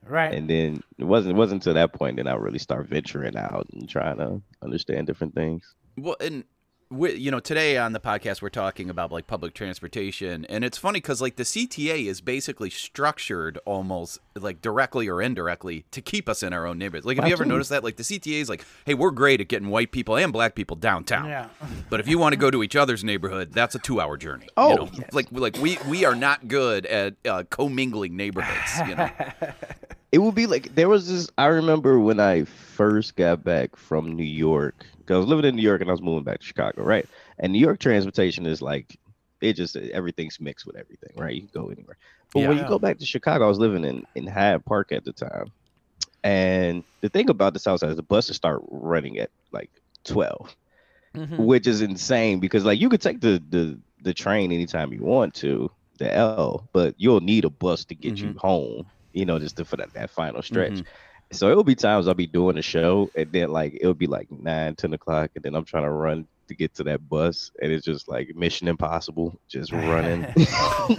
Right. 0.08 0.34
And 0.34 0.48
then 0.48 0.82
it 0.98 1.04
wasn't 1.04 1.34
it 1.34 1.38
wasn't 1.38 1.62
until 1.62 1.74
that 1.74 1.92
point 1.92 2.16
that 2.16 2.28
I 2.28 2.34
really 2.34 2.58
start 2.58 2.88
venturing 2.88 3.36
out 3.36 3.66
and 3.72 3.88
trying 3.88 4.18
to 4.18 4.40
understand 4.62 5.06
different 5.06 5.34
things. 5.34 5.74
Well, 5.96 6.16
and 6.20 6.44
we, 6.94 7.14
you 7.14 7.30
know, 7.30 7.40
today 7.40 7.76
on 7.76 7.92
the 7.92 8.00
podcast 8.00 8.40
we're 8.40 8.48
talking 8.48 8.88
about 8.88 9.10
like 9.12 9.26
public 9.26 9.54
transportation, 9.54 10.44
and 10.46 10.64
it's 10.64 10.78
funny 10.78 11.00
because 11.00 11.20
like 11.20 11.36
the 11.36 11.42
CTA 11.42 12.06
is 12.06 12.20
basically 12.20 12.70
structured 12.70 13.58
almost 13.64 14.20
like 14.34 14.60
directly 14.60 15.08
or 15.08 15.20
indirectly 15.20 15.84
to 15.90 16.00
keep 16.00 16.28
us 16.28 16.42
in 16.42 16.52
our 16.52 16.66
own 16.66 16.78
neighborhoods. 16.78 17.06
Like, 17.06 17.18
have 17.18 17.26
you 17.26 17.32
ever 17.32 17.44
noticed 17.44 17.70
that? 17.70 17.84
Like 17.84 17.96
the 17.96 18.02
CTA 18.02 18.40
is 18.40 18.48
like, 18.48 18.64
hey, 18.86 18.94
we're 18.94 19.10
great 19.10 19.40
at 19.40 19.48
getting 19.48 19.68
white 19.68 19.92
people 19.92 20.16
and 20.16 20.32
black 20.32 20.54
people 20.54 20.76
downtown. 20.76 21.26
Yeah. 21.26 21.48
But 21.90 22.00
if 22.00 22.08
you 22.08 22.18
want 22.18 22.32
to 22.32 22.38
go 22.38 22.50
to 22.50 22.62
each 22.62 22.76
other's 22.76 23.04
neighborhood, 23.04 23.52
that's 23.52 23.74
a 23.74 23.78
two-hour 23.78 24.16
journey. 24.16 24.48
Oh, 24.56 24.70
you 24.70 24.76
know? 24.76 24.88
yes. 24.94 25.12
like 25.12 25.26
like 25.30 25.56
we 25.58 25.78
we 25.88 26.04
are 26.04 26.14
not 26.14 26.48
good 26.48 26.86
at 26.86 27.14
uh, 27.24 27.44
commingling 27.50 28.16
neighborhoods. 28.16 28.88
You 28.88 28.94
know, 28.96 29.10
It 30.14 30.22
would 30.22 30.36
be 30.36 30.46
like 30.46 30.74
there 30.76 30.88
was 30.88 31.08
this. 31.10 31.30
I 31.38 31.46
remember 31.48 32.00
when 32.00 32.20
I 32.20 32.44
first 32.44 33.16
got 33.16 33.44
back 33.44 33.76
from 33.76 34.16
New 34.16 34.24
York 34.24 34.86
because 34.98 35.16
I 35.16 35.18
was 35.18 35.28
living 35.28 35.46
in 35.46 35.56
New 35.56 35.62
York 35.62 35.82
and 35.82 35.90
I 35.90 35.94
was 35.94 36.02
moving 36.02 36.24
back 36.24 36.40
to 36.40 36.46
Chicago, 36.46 36.84
right? 36.84 37.08
And 37.40 37.52
New 37.52 37.60
York 37.60 37.80
transportation 37.80 38.46
is 38.46 38.62
like 38.62 38.98
it 39.42 39.54
just 39.54 39.76
everything's 39.76 40.40
mixed 40.40 40.66
with 40.66 40.76
everything, 40.76 41.10
right? 41.16 41.34
You 41.34 41.42
can 41.42 41.50
go 41.62 41.70
anywhere. 41.70 41.98
But 42.34 42.42
when 42.42 42.58
you 42.58 42.66
go 42.66 42.78
back 42.78 42.98
to 42.98 43.06
Chicago, 43.06 43.46
I 43.46 43.48
was 43.48 43.58
living 43.58 43.84
in 43.84 44.04
in 44.14 44.26
Hyde 44.28 44.64
Park 44.64 44.92
at 44.92 45.04
the 45.04 45.12
time, 45.12 45.52
and 46.24 46.84
the 47.02 47.08
thing 47.08 47.30
about 47.30 47.54
the 47.54 47.60
South 47.60 47.80
Side 47.80 47.90
is 47.90 47.96
the 47.96 48.02
buses 48.02 48.36
start 48.36 48.62
running 48.70 49.18
at 49.18 49.30
like 49.52 49.70
12 50.04 50.56
Mhm. 51.14 51.48
which 51.48 51.66
is 51.66 51.82
insane 51.82 52.40
because 52.40 52.64
like 52.64 52.80
you 52.80 52.88
could 52.90 53.02
take 53.02 53.20
the 53.20 53.42
the 53.50 53.80
the 54.02 54.14
train 54.14 54.52
anytime 54.52 54.92
you 54.92 55.02
want 55.04 55.34
to 55.34 55.70
the 55.98 56.12
L, 56.14 56.58
but 56.62 56.94
you'll 56.98 57.20
need 57.20 57.44
a 57.44 57.50
bus 57.50 57.84
to 57.86 57.94
get 57.94 58.22
you 58.22 58.34
home, 58.38 58.86
you 59.14 59.24
know, 59.24 59.38
just 59.38 59.56
to, 59.56 59.64
for 59.64 59.76
that, 59.76 59.92
that 59.94 60.10
final 60.10 60.42
stretch. 60.42 60.72
Mhm. 60.72 60.84
So 61.32 61.50
it'll 61.50 61.64
be 61.64 61.74
times 61.74 62.06
I'll 62.06 62.14
be 62.14 62.26
doing 62.26 62.58
a 62.58 62.62
show 62.62 63.10
and 63.16 63.32
then 63.32 63.50
like 63.50 63.78
it'll 63.80 63.94
be 63.94 64.06
like 64.06 64.30
nine, 64.30 64.76
10 64.76 64.92
o'clock, 64.92 65.30
and 65.34 65.42
then 65.42 65.54
I'm 65.54 65.64
trying 65.64 65.84
to 65.84 65.90
run 65.90 66.26
to 66.48 66.54
get 66.54 66.74
to 66.74 66.84
that 66.84 67.08
bus, 67.08 67.50
and 67.62 67.72
it's 67.72 67.84
just 67.84 68.08
like 68.08 68.34
Mission 68.36 68.68
Impossible, 68.68 69.38
just 69.48 69.72
running. 69.72 70.24
oh, 70.36 70.96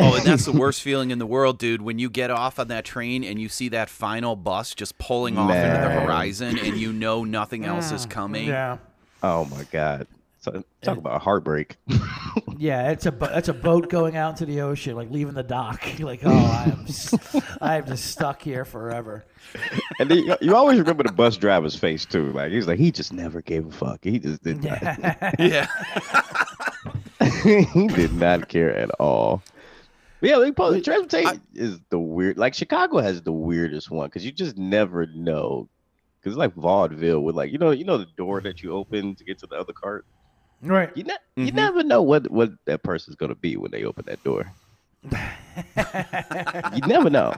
and 0.00 0.26
that's 0.26 0.44
the 0.44 0.52
worst 0.52 0.82
feeling 0.82 1.10
in 1.10 1.18
the 1.18 1.26
world, 1.26 1.58
dude. 1.58 1.82
When 1.82 1.98
you 1.98 2.10
get 2.10 2.30
off 2.30 2.58
on 2.58 2.68
that 2.68 2.84
train 2.84 3.24
and 3.24 3.40
you 3.40 3.48
see 3.48 3.68
that 3.70 3.88
final 3.88 4.36
bus 4.36 4.74
just 4.74 4.98
pulling 4.98 5.38
off 5.38 5.50
into 5.50 5.80
the 5.80 5.90
horizon, 6.00 6.58
and 6.58 6.76
you 6.76 6.92
know 6.92 7.24
nothing 7.24 7.64
else 7.64 7.90
is 7.90 8.06
coming. 8.06 8.48
Yeah. 8.48 8.78
oh 9.22 9.46
my 9.46 9.64
god! 9.72 10.06
So 10.54 10.64
talk 10.82 10.98
about 10.98 11.16
a 11.16 11.18
heartbreak. 11.18 11.76
Yeah, 12.60 12.90
it's 12.90 13.06
a 13.06 13.12
bo- 13.12 13.28
that's 13.28 13.46
a 13.48 13.52
boat 13.54 13.88
going 13.88 14.16
out 14.16 14.30
into 14.30 14.44
the 14.44 14.62
ocean, 14.62 14.96
like 14.96 15.12
leaving 15.12 15.34
the 15.34 15.44
dock. 15.44 15.96
You're 15.96 16.08
like, 16.08 16.22
oh, 16.24 16.30
I 16.34 16.64
am, 16.72 16.84
s- 16.88 17.14
I 17.60 17.76
am 17.76 17.86
just 17.86 18.06
stuck 18.06 18.42
here 18.42 18.64
forever. 18.64 19.24
and 20.00 20.10
then 20.10 20.18
you, 20.18 20.36
you 20.40 20.56
always 20.56 20.76
remember 20.80 21.04
the 21.04 21.12
bus 21.12 21.36
driver's 21.36 21.76
face 21.76 22.04
too. 22.04 22.32
Like 22.32 22.50
he's 22.50 22.66
like 22.66 22.80
he 22.80 22.90
just 22.90 23.12
never 23.12 23.42
gave 23.42 23.64
a 23.66 23.70
fuck. 23.70 24.00
He 24.02 24.18
just 24.18 24.42
did 24.42 24.64
not. 24.64 24.82
Yeah. 25.38 25.68
Yeah. 27.20 27.62
he 27.64 27.86
did 27.88 28.12
not 28.14 28.48
care 28.48 28.74
at 28.74 28.90
all. 28.98 29.42
But 30.20 30.30
yeah, 30.30 30.36
like, 30.36 30.56
public 30.56 30.82
transportation 30.82 31.40
is 31.54 31.78
the 31.90 31.98
weird. 31.98 32.38
Like 32.38 32.54
Chicago 32.54 32.98
has 32.98 33.22
the 33.22 33.32
weirdest 33.32 33.90
one 33.90 34.08
because 34.08 34.24
you 34.24 34.32
just 34.32 34.56
never 34.56 35.06
know. 35.06 35.68
Because 36.20 36.32
it's 36.34 36.38
like 36.38 36.54
vaudeville 36.54 37.20
with 37.20 37.36
like 37.36 37.52
you 37.52 37.58
know 37.58 37.70
you 37.70 37.84
know 37.84 37.98
the 37.98 38.08
door 38.16 38.40
that 38.40 38.62
you 38.62 38.72
open 38.72 39.14
to 39.14 39.24
get 39.24 39.38
to 39.38 39.46
the 39.46 39.54
other 39.56 39.72
cart. 39.72 40.04
Right. 40.62 40.90
You 40.96 41.04
ne- 41.04 41.14
you 41.36 41.52
Mhm. 41.52 41.54
never 41.54 41.82
know 41.82 42.02
what 42.02 42.30
what 42.30 42.50
that 42.66 42.82
person's 42.82 43.16
gonna 43.16 43.34
be 43.34 43.56
when 43.56 43.70
they 43.70 43.84
open 43.84 44.04
that 44.06 44.22
door. 44.24 44.50
you 46.74 46.80
never 46.86 47.08
know. 47.08 47.32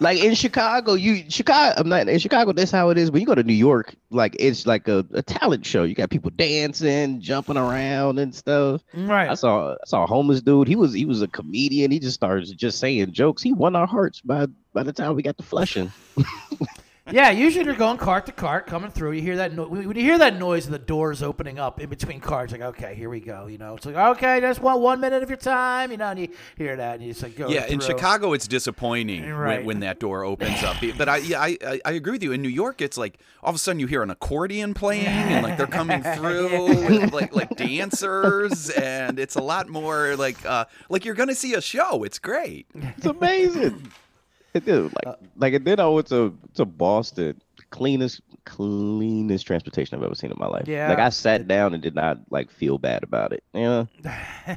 Like 0.00 0.18
in 0.22 0.34
Chicago, 0.34 0.94
you 0.94 1.24
Chicago. 1.30 1.74
I'm 1.80 1.88
not 1.88 2.08
in 2.08 2.18
Chicago. 2.18 2.52
That's 2.52 2.70
how 2.70 2.90
it 2.90 2.98
is. 2.98 3.10
When 3.10 3.20
you 3.20 3.26
go 3.26 3.34
to 3.34 3.42
New 3.42 3.54
York, 3.54 3.94
like 4.10 4.36
it's 4.38 4.66
like 4.66 4.86
a, 4.88 5.04
a 5.14 5.22
talent 5.22 5.64
show. 5.64 5.84
You 5.84 5.94
got 5.94 6.10
people 6.10 6.30
dancing, 6.36 7.20
jumping 7.20 7.56
around 7.56 8.18
and 8.18 8.34
stuff. 8.34 8.82
Right. 8.94 9.24
I 9.24 9.28
Right. 9.28 9.38
saw 9.38 9.72
I 9.72 9.76
saw 9.86 10.04
a 10.04 10.06
homeless 10.06 10.42
dude. 10.42 10.68
He 10.68 10.76
was 10.76 10.92
he 10.92 11.06
was 11.06 11.22
a 11.22 11.28
comedian. 11.28 11.90
He 11.90 11.98
just 11.98 12.14
started 12.14 12.46
just 12.56 12.78
saying 12.78 13.12
jokes. 13.12 13.42
He 13.42 13.52
won 13.52 13.74
our 13.76 13.86
hearts 13.86 14.20
by 14.20 14.46
by 14.74 14.82
the 14.82 14.92
time 14.92 15.14
we 15.16 15.22
got 15.22 15.38
to 15.38 15.42
Flushing. 15.44 15.90
Yeah, 17.10 17.30
usually 17.30 17.64
they're 17.64 17.74
going 17.74 17.98
cart 17.98 18.26
to 18.26 18.32
cart, 18.32 18.66
coming 18.66 18.90
through. 18.90 19.12
You 19.12 19.22
hear 19.22 19.36
that 19.36 19.52
no- 19.54 19.68
when 19.68 19.96
you 19.96 20.02
hear 20.02 20.18
that 20.18 20.36
noise 20.38 20.66
of 20.66 20.72
the 20.72 20.78
doors 20.78 21.22
opening 21.22 21.58
up 21.58 21.80
in 21.80 21.88
between 21.88 22.18
carts, 22.20 22.50
like 22.52 22.62
okay, 22.62 22.94
here 22.94 23.08
we 23.08 23.20
go. 23.20 23.46
You 23.46 23.58
know, 23.58 23.76
it's 23.76 23.86
like 23.86 23.94
okay, 24.16 24.40
just 24.40 24.60
want 24.60 24.80
one 24.80 25.00
minute 25.00 25.22
of 25.22 25.28
your 25.30 25.36
time. 25.36 25.92
You 25.92 25.98
know, 25.98 26.08
and 26.08 26.18
you 26.20 26.28
hear 26.56 26.76
that, 26.76 26.94
and 26.96 27.04
you 27.04 27.12
just 27.12 27.22
like 27.22 27.36
go. 27.36 27.48
Yeah, 27.48 27.66
in. 27.66 27.78
Chicago, 27.80 28.32
it's 28.32 28.48
disappointing 28.48 29.30
Right. 29.30 29.58
when, 29.58 29.66
when 29.66 29.80
that 29.80 30.00
door 30.00 30.24
opens 30.24 30.62
up. 30.64 30.76
But 30.98 31.08
I, 31.08 31.18
yeah, 31.18 31.40
I, 31.40 31.56
I, 31.64 31.80
I 31.84 31.92
agree 31.92 32.12
with 32.12 32.22
you. 32.24 32.32
In 32.32 32.42
New 32.42 32.48
York, 32.48 32.80
it's 32.80 32.98
like 32.98 33.18
all 33.42 33.50
of 33.50 33.54
a 33.54 33.58
sudden 33.58 33.78
you 33.78 33.86
hear 33.86 34.02
an 34.02 34.10
accordion 34.10 34.74
playing, 34.74 35.06
and 35.06 35.44
like 35.44 35.56
they're 35.56 35.66
coming 35.68 36.02
through, 36.16 36.66
with, 36.66 37.12
like 37.12 37.34
like 37.34 37.50
dancers, 37.56 38.70
and 38.70 39.18
it's 39.20 39.36
a 39.36 39.42
lot 39.42 39.68
more 39.68 40.16
like 40.16 40.44
uh, 40.44 40.64
like 40.88 41.04
you're 41.04 41.14
gonna 41.14 41.34
see 41.36 41.54
a 41.54 41.60
show. 41.60 42.02
It's 42.02 42.18
great. 42.18 42.66
It's 42.74 43.06
amazing. 43.06 43.92
it 44.56 44.64
did 44.64 44.82
like 44.84 45.16
like 45.36 45.54
and 45.54 45.64
then 45.64 45.78
I 45.80 45.86
went 45.88 46.06
to 46.08 46.36
to 46.54 46.64
Boston, 46.64 47.40
cleanest 47.70 48.20
cleanest 48.44 49.44
transportation 49.46 49.98
I've 49.98 50.04
ever 50.04 50.14
seen 50.14 50.30
in 50.30 50.36
my 50.38 50.46
life. 50.46 50.68
Yeah. 50.68 50.88
Like 50.88 50.98
I 51.00 51.08
sat 51.08 51.48
down 51.48 51.74
and 51.74 51.82
did 51.82 51.94
not 51.94 52.18
like 52.30 52.50
feel 52.50 52.78
bad 52.78 53.02
about 53.02 53.32
it. 53.32 53.42
You 53.52 53.60
know? 53.62 53.88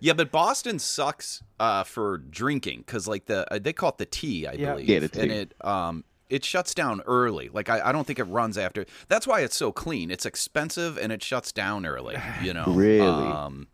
Yeah, 0.00 0.12
but 0.14 0.30
Boston 0.30 0.78
sucks 0.78 1.42
uh, 1.58 1.84
for 1.84 2.18
drinking 2.18 2.80
because 2.86 3.06
like 3.08 3.26
the 3.26 3.52
uh, 3.52 3.58
they 3.58 3.72
call 3.72 3.90
it 3.90 3.98
the 3.98 4.06
T, 4.06 4.46
I 4.46 4.52
Yeah. 4.52 4.72
believe, 4.72 4.88
Yeah, 4.88 4.98
the 5.00 5.20
and 5.20 5.30
it 5.32 5.54
um 5.62 6.04
it 6.30 6.44
shuts 6.44 6.74
down 6.74 7.00
early. 7.06 7.48
Like 7.50 7.68
I, 7.68 7.88
I 7.88 7.92
don't 7.92 8.06
think 8.06 8.18
it 8.18 8.24
runs 8.24 8.56
after. 8.56 8.86
That's 9.08 9.26
why 9.26 9.40
it's 9.40 9.56
so 9.56 9.72
clean. 9.72 10.10
It's 10.10 10.24
expensive 10.26 10.96
and 10.98 11.12
it 11.12 11.22
shuts 11.22 11.52
down 11.52 11.84
early. 11.86 12.16
You 12.42 12.54
know, 12.54 12.64
Really? 12.68 13.26
Um, 13.26 13.68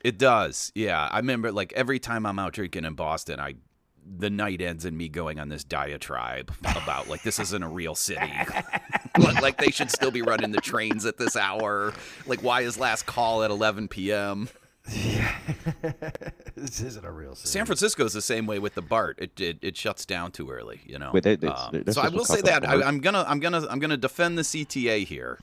it 0.00 0.18
does. 0.18 0.70
Yeah, 0.74 1.08
I 1.10 1.16
remember 1.18 1.50
like 1.52 1.72
every 1.72 1.98
time 1.98 2.26
I'm 2.26 2.38
out 2.38 2.52
drinking 2.52 2.84
in 2.84 2.94
Boston, 2.94 3.40
I 3.40 3.54
the 4.18 4.30
night 4.30 4.60
ends 4.60 4.84
in 4.84 4.96
me 4.96 5.08
going 5.08 5.38
on 5.40 5.48
this 5.48 5.64
diatribe 5.64 6.52
about 6.64 7.08
like 7.08 7.22
this 7.22 7.38
isn't 7.38 7.62
a 7.62 7.68
real 7.68 7.94
city. 7.94 8.20
like, 9.18 9.40
like 9.42 9.58
they 9.58 9.70
should 9.70 9.90
still 9.90 10.10
be 10.10 10.22
running 10.22 10.50
the 10.52 10.60
trains 10.60 11.06
at 11.06 11.16
this 11.18 11.36
hour. 11.36 11.92
Like 12.26 12.40
why 12.42 12.62
is 12.62 12.78
last 12.78 13.06
call 13.06 13.42
at 13.42 13.50
11 13.50 13.88
p.m. 13.88 14.48
this 16.56 16.80
isn't 16.80 17.04
a 17.04 17.10
real. 17.10 17.34
City. 17.34 17.48
San 17.48 17.66
Francisco's 17.66 18.12
the 18.12 18.22
same 18.22 18.46
way 18.46 18.58
with 18.58 18.74
the 18.74 18.82
BART. 18.82 19.18
It 19.20 19.40
it, 19.40 19.58
it 19.62 19.76
shuts 19.76 20.04
down 20.04 20.30
too 20.32 20.50
early, 20.50 20.80
you 20.84 20.98
know. 20.98 21.10
Wait, 21.12 21.22
that- 21.24 21.40
that's- 21.40 21.60
Um, 21.60 21.82
that's 21.84 21.94
so 21.94 22.02
I 22.02 22.08
will 22.08 22.24
say 22.24 22.40
that 22.42 22.68
I, 22.68 22.82
I'm 22.82 23.00
gonna 23.00 23.24
I'm 23.26 23.40
gonna 23.40 23.66
I'm 23.68 23.78
gonna 23.78 23.96
defend 23.96 24.36
the 24.38 24.42
CTA 24.42 25.06
here, 25.06 25.38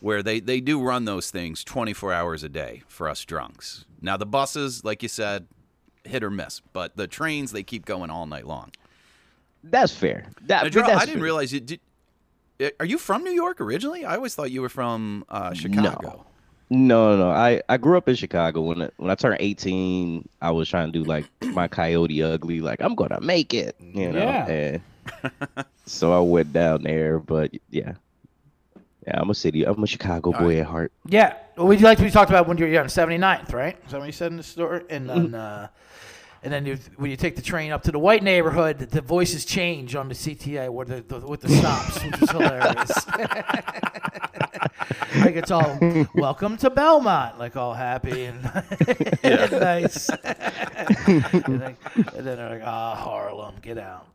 where 0.00 0.22
they 0.22 0.40
they 0.40 0.60
do 0.60 0.82
run 0.82 1.04
those 1.04 1.30
things 1.30 1.62
24 1.64 2.12
hours 2.12 2.42
a 2.42 2.48
day 2.48 2.82
for 2.88 3.08
us 3.08 3.24
drunks. 3.24 3.84
Now 4.00 4.16
the 4.16 4.26
buses, 4.26 4.84
like 4.84 5.02
you 5.02 5.08
said, 5.08 5.46
hit 6.04 6.22
or 6.24 6.30
miss, 6.30 6.60
but 6.72 6.96
the 6.96 7.06
trains 7.06 7.52
they 7.52 7.62
keep 7.62 7.84
going 7.84 8.10
all 8.10 8.26
night 8.26 8.46
long. 8.46 8.70
That's 9.64 9.94
fair. 9.94 10.26
That, 10.46 10.64
Now, 10.64 10.68
Jarrell, 10.70 10.86
that's 10.88 11.02
I 11.02 11.04
didn't 11.04 11.14
fair. 11.18 11.22
realize 11.24 11.52
you 11.52 11.60
did. 11.60 11.80
eh, 12.60 12.70
Are 12.80 12.86
you 12.86 12.98
from 12.98 13.22
New 13.22 13.30
York 13.32 13.60
originally? 13.60 14.04
I 14.04 14.16
always 14.16 14.34
thought 14.34 14.50
you 14.50 14.60
were 14.60 14.68
from 14.68 15.24
uh, 15.28 15.52
Chicago. 15.54 16.26
No, 16.70 17.16
no, 17.16 17.16
no. 17.18 17.30
I, 17.30 17.62
I 17.68 17.76
grew 17.76 17.96
up 17.96 18.08
in 18.08 18.14
Chicago. 18.16 18.62
When 18.62 18.82
I, 18.82 18.90
when 18.96 19.10
I 19.10 19.14
turned 19.14 19.36
18, 19.40 20.28
I 20.40 20.50
was 20.50 20.68
trying 20.68 20.90
to 20.90 20.98
do 20.98 21.04
like 21.04 21.26
my 21.42 21.68
coyote 21.68 22.22
ugly, 22.22 22.60
like 22.60 22.80
I'm 22.80 22.94
gonna 22.94 23.20
make 23.20 23.54
it, 23.54 23.76
you 23.80 24.10
know. 24.10 24.18
Yeah. 24.18 24.46
And 24.48 24.80
so 25.86 26.12
I 26.12 26.20
went 26.20 26.52
down 26.52 26.82
there, 26.82 27.18
but 27.20 27.52
yeah, 27.70 27.94
yeah. 29.06 29.20
I'm 29.20 29.30
a 29.30 29.34
city. 29.34 29.64
I'm 29.66 29.82
a 29.82 29.86
Chicago 29.86 30.32
boy 30.32 30.60
at 30.60 30.66
heart. 30.66 30.92
Yeah. 31.06 31.34
Well, 31.56 31.66
we 31.66 31.76
like 31.78 31.98
we 31.98 32.10
talked 32.10 32.30
about 32.30 32.46
when 32.48 32.56
you 32.58 32.64
were 32.66 32.70
yeah, 32.70 32.80
on 32.80 32.86
79th, 32.86 33.52
right? 33.52 33.76
Is 33.86 33.92
that 33.92 33.98
what 33.98 34.06
you 34.06 34.12
said 34.12 34.30
in 34.32 34.36
the 34.38 34.42
store? 34.42 34.82
And 34.90 35.08
Mm-hmm. 35.08 35.22
then, 35.32 35.34
uh, 35.34 35.68
and 36.44 36.52
then 36.52 36.66
you, 36.66 36.76
when 36.96 37.08
you 37.10 37.16
take 37.16 37.36
the 37.36 37.42
train 37.42 37.70
up 37.70 37.82
to 37.84 37.92
the 37.92 38.00
white 38.00 38.24
neighborhood, 38.24 38.78
the, 38.80 38.86
the 38.86 39.00
voices 39.00 39.44
change 39.44 39.94
on 39.94 40.08
the 40.08 40.14
CTA 40.14 40.70
with 40.72 40.88
the, 40.88 41.00
the 41.02 41.20
with 41.24 41.40
the 41.40 41.48
stops, 41.48 42.02
which 42.02 42.20
is 42.20 42.30
hilarious. 42.30 43.06
like 45.24 45.36
it's 45.36 45.52
all 45.52 45.78
welcome 46.16 46.56
to 46.56 46.68
Belmont, 46.70 47.38
like 47.38 47.54
all 47.56 47.74
happy 47.74 48.24
and, 48.24 48.44
and 49.22 49.52
nice. 49.52 50.08
and, 50.08 51.60
then, 51.60 51.76
and 51.94 52.26
then 52.26 52.36
they're 52.36 52.50
like, 52.50 52.62
ah, 52.64 52.96
Harlem, 52.96 53.54
get 53.62 53.78
out. 53.78 54.08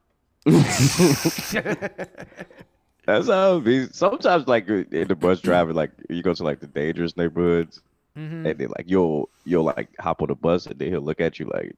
That's 3.07 3.27
how 3.27 3.57
it 3.57 3.63
be. 3.63 3.87
Sometimes, 3.91 4.47
like 4.47 4.67
in 4.69 5.07
the 5.07 5.15
bus 5.15 5.39
driver, 5.49 5.73
like 5.73 5.91
you 6.09 6.21
go 6.21 6.33
to 6.35 6.43
like 6.43 6.59
the 6.59 6.67
dangerous 6.67 7.17
neighborhoods, 7.17 7.81
Mm-hmm. 8.17 8.47
and 8.47 8.57
then 8.59 8.67
like 8.69 8.85
you'll 8.89 9.29
you'll 9.45 9.63
like 9.63 9.89
hop 9.99 10.21
on 10.23 10.27
the 10.29 10.35
bus, 10.35 10.65
and 10.65 10.77
then 10.79 10.87
he'll 10.89 11.01
look 11.01 11.21
at 11.21 11.37
you 11.39 11.45
like, 11.53 11.75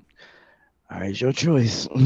"All 0.90 1.02
right, 1.02 1.10
it's 1.12 1.20
your 1.20 1.34
choice." 1.34 1.86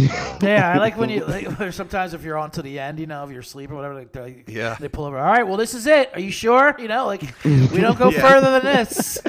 Yeah, 0.42 0.74
I 0.74 0.80
like 0.80 0.98
when 0.98 1.10
you 1.12 1.24
like, 1.28 1.72
sometimes 1.72 2.16
if 2.16 2.24
you're 2.24 2.38
on 2.40 2.50
to 2.52 2.64
the 2.64 2.80
end, 2.80 3.00
you 3.00 3.06
know, 3.06 3.24
if 3.24 3.30
you're 3.30 3.42
asleep 3.42 3.70
or 3.72 3.76
whatever, 3.76 3.94
like 3.94 4.12
they, 4.12 4.44
Yeah. 4.48 4.76
they 4.80 4.90
pull 4.90 5.06
over. 5.06 5.18
All 5.20 5.24
right, 5.32 5.48
well, 5.48 5.58
this 5.58 5.74
is 5.76 5.86
it. 5.86 6.10
Are 6.16 6.20
you 6.20 6.32
sure? 6.32 6.76
You 6.80 6.88
know, 6.88 7.06
like 7.06 7.22
we 7.46 7.80
don't 7.80 7.98
go 7.98 8.10
further 8.12 8.60
than 8.60 8.64
this. 8.64 9.20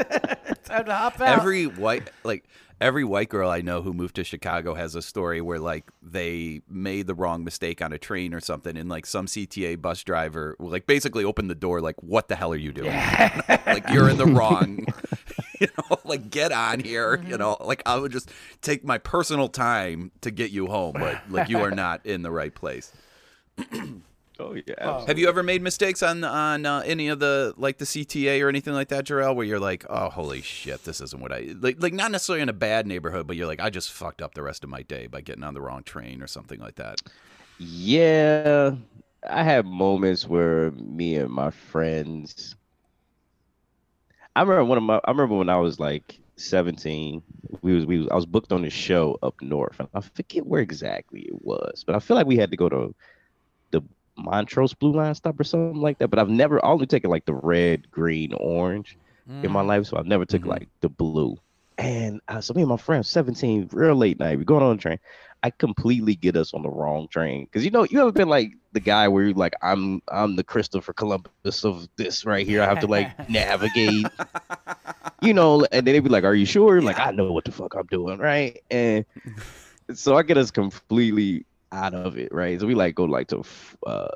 Time 0.74 0.84
to 0.86 0.94
hop 0.94 1.20
out. 1.20 1.38
Every 1.38 1.66
white 1.66 2.10
like 2.24 2.44
every 2.80 3.04
white 3.04 3.28
girl 3.28 3.48
I 3.48 3.60
know 3.60 3.82
who 3.82 3.92
moved 3.92 4.16
to 4.16 4.24
Chicago 4.24 4.74
has 4.74 4.96
a 4.96 5.02
story 5.02 5.40
where 5.40 5.60
like 5.60 5.88
they 6.02 6.62
made 6.68 7.06
the 7.06 7.14
wrong 7.14 7.44
mistake 7.44 7.80
on 7.80 7.92
a 7.92 7.98
train 7.98 8.34
or 8.34 8.40
something, 8.40 8.76
and 8.76 8.88
like 8.88 9.06
some 9.06 9.26
CTA 9.26 9.80
bus 9.80 10.02
driver 10.02 10.56
like 10.58 10.86
basically 10.86 11.24
opened 11.24 11.48
the 11.48 11.54
door 11.54 11.80
like, 11.80 12.02
"What 12.02 12.28
the 12.28 12.34
hell 12.34 12.52
are 12.52 12.56
you 12.56 12.72
doing? 12.72 12.90
like 13.48 13.88
you're 13.90 14.08
in 14.08 14.16
the 14.16 14.26
wrong." 14.38 14.86
You 15.60 15.68
know, 15.78 15.98
like 16.04 16.30
get 16.30 16.50
on 16.50 16.80
here. 16.80 17.14
You 17.14 17.22
mm-hmm. 17.22 17.36
know, 17.36 17.56
like 17.60 17.80
I 17.86 17.96
would 17.96 18.10
just 18.10 18.28
take 18.60 18.84
my 18.84 18.98
personal 18.98 19.48
time 19.48 20.10
to 20.22 20.32
get 20.32 20.50
you 20.50 20.66
home, 20.66 20.96
but 20.98 21.30
like 21.30 21.48
you 21.48 21.60
are 21.60 21.70
not 21.70 22.04
in 22.04 22.22
the 22.22 22.30
right 22.32 22.52
place. 22.52 22.92
oh 24.38 24.56
yeah, 24.66 25.06
Have 25.06 25.18
you 25.18 25.28
ever 25.28 25.42
made 25.42 25.62
mistakes 25.62 26.02
on 26.02 26.24
on 26.24 26.66
uh, 26.66 26.82
any 26.84 27.08
of 27.08 27.18
the 27.18 27.54
like 27.56 27.78
the 27.78 27.84
CTA 27.84 28.42
or 28.42 28.48
anything 28.48 28.74
like 28.74 28.88
that, 28.88 29.04
Jarrell, 29.04 29.34
where 29.34 29.46
you're 29.46 29.60
like, 29.60 29.84
oh 29.88 30.10
holy 30.10 30.42
shit, 30.42 30.84
this 30.84 31.00
isn't 31.00 31.20
what 31.20 31.32
I 31.32 31.54
like 31.60 31.82
like 31.82 31.92
not 31.92 32.10
necessarily 32.10 32.42
in 32.42 32.48
a 32.48 32.54
bad 32.54 32.86
neighborhood, 32.86 33.26
but 33.26 33.36
you're 33.36 33.46
like, 33.46 33.60
I 33.60 33.70
just 33.70 33.92
fucked 33.92 34.22
up 34.22 34.34
the 34.34 34.42
rest 34.42 34.64
of 34.64 34.70
my 34.70 34.82
day 34.82 35.06
by 35.06 35.20
getting 35.20 35.44
on 35.44 35.54
the 35.54 35.60
wrong 35.60 35.82
train 35.82 36.22
or 36.22 36.26
something 36.26 36.60
like 36.60 36.76
that. 36.76 37.00
Yeah, 37.58 38.74
I 39.28 39.42
had 39.42 39.66
moments 39.66 40.26
where 40.26 40.72
me 40.72 41.16
and 41.16 41.30
my 41.30 41.50
friends. 41.50 42.56
I 44.36 44.42
remember 44.42 44.64
one 44.64 44.78
of 44.78 44.84
my. 44.84 45.00
I 45.04 45.10
remember 45.10 45.36
when 45.36 45.48
I 45.48 45.56
was 45.58 45.78
like 45.78 46.18
17. 46.36 47.22
We 47.62 47.74
was 47.74 47.86
we 47.86 47.98
was, 47.98 48.08
I 48.08 48.16
was 48.16 48.26
booked 48.26 48.52
on 48.52 48.64
a 48.64 48.70
show 48.70 49.18
up 49.22 49.40
north, 49.40 49.80
I 49.94 50.00
forget 50.00 50.46
where 50.46 50.60
exactly 50.60 51.20
it 51.20 51.44
was, 51.44 51.84
but 51.86 51.94
I 51.94 52.00
feel 52.00 52.16
like 52.16 52.26
we 52.26 52.36
had 52.36 52.50
to 52.50 52.56
go 52.56 52.68
to 52.68 52.76
the 52.76 52.94
Montrose 54.16 54.74
Blue 54.74 54.92
Line 54.92 55.14
stop 55.14 55.38
or 55.38 55.44
something 55.44 55.80
like 55.80 55.98
that. 55.98 56.08
But 56.08 56.18
I've 56.18 56.28
never 56.28 56.64
I 56.64 56.68
only 56.68 56.86
taken 56.86 57.10
like 57.10 57.24
the 57.24 57.34
red, 57.34 57.90
green, 57.90 58.32
orange 58.34 58.96
in 59.42 59.50
my 59.50 59.62
life, 59.62 59.86
so 59.86 59.96
I've 59.96 60.06
never 60.06 60.24
took 60.24 60.44
like 60.46 60.68
the 60.80 60.88
blue. 60.88 61.36
And 61.76 62.20
uh, 62.28 62.40
so 62.40 62.54
me 62.54 62.62
and 62.62 62.68
my 62.68 62.76
friend, 62.76 63.04
17, 63.04 63.70
real 63.72 63.96
late 63.96 64.20
night, 64.20 64.38
we're 64.38 64.44
going 64.44 64.62
on 64.62 64.76
the 64.76 64.82
train. 64.82 64.98
I 65.42 65.50
completely 65.50 66.14
get 66.14 66.36
us 66.36 66.54
on 66.54 66.62
the 66.62 66.70
wrong 66.70 67.08
train 67.08 67.44
because 67.44 67.64
you 67.64 67.70
know 67.70 67.84
you 67.84 68.00
ever 68.00 68.12
been 68.12 68.30
like 68.30 68.52
the 68.72 68.80
guy 68.80 69.08
where 69.08 69.24
you're 69.24 69.34
like 69.34 69.52
I'm 69.60 70.00
I'm 70.08 70.36
the 70.36 70.44
Christopher 70.44 70.94
Columbus 70.94 71.64
of 71.64 71.86
this 71.96 72.24
right 72.24 72.46
here. 72.46 72.62
I 72.62 72.66
have 72.66 72.80
to 72.80 72.86
like 72.86 73.28
navigate, 73.28 74.06
you 75.20 75.34
know. 75.34 75.66
And 75.70 75.86
then 75.86 75.92
they'd 75.92 76.00
be 76.00 76.08
like, 76.08 76.24
"Are 76.24 76.34
you 76.34 76.46
sure?" 76.46 76.80
Like, 76.80 76.98
I 76.98 77.10
know 77.10 77.30
what 77.30 77.44
the 77.44 77.52
fuck 77.52 77.74
I'm 77.74 77.86
doing, 77.86 78.18
right? 78.18 78.58
And 78.70 79.04
so 79.92 80.16
I 80.16 80.22
get 80.22 80.38
us 80.38 80.50
completely 80.50 81.44
out 81.74 81.94
of 81.94 82.16
it, 82.16 82.32
right? 82.32 82.60
So 82.60 82.66
we 82.66 82.74
like 82.74 82.94
go 82.94 83.04
like 83.04 83.28
to 83.28 83.42
uh, 83.86 84.08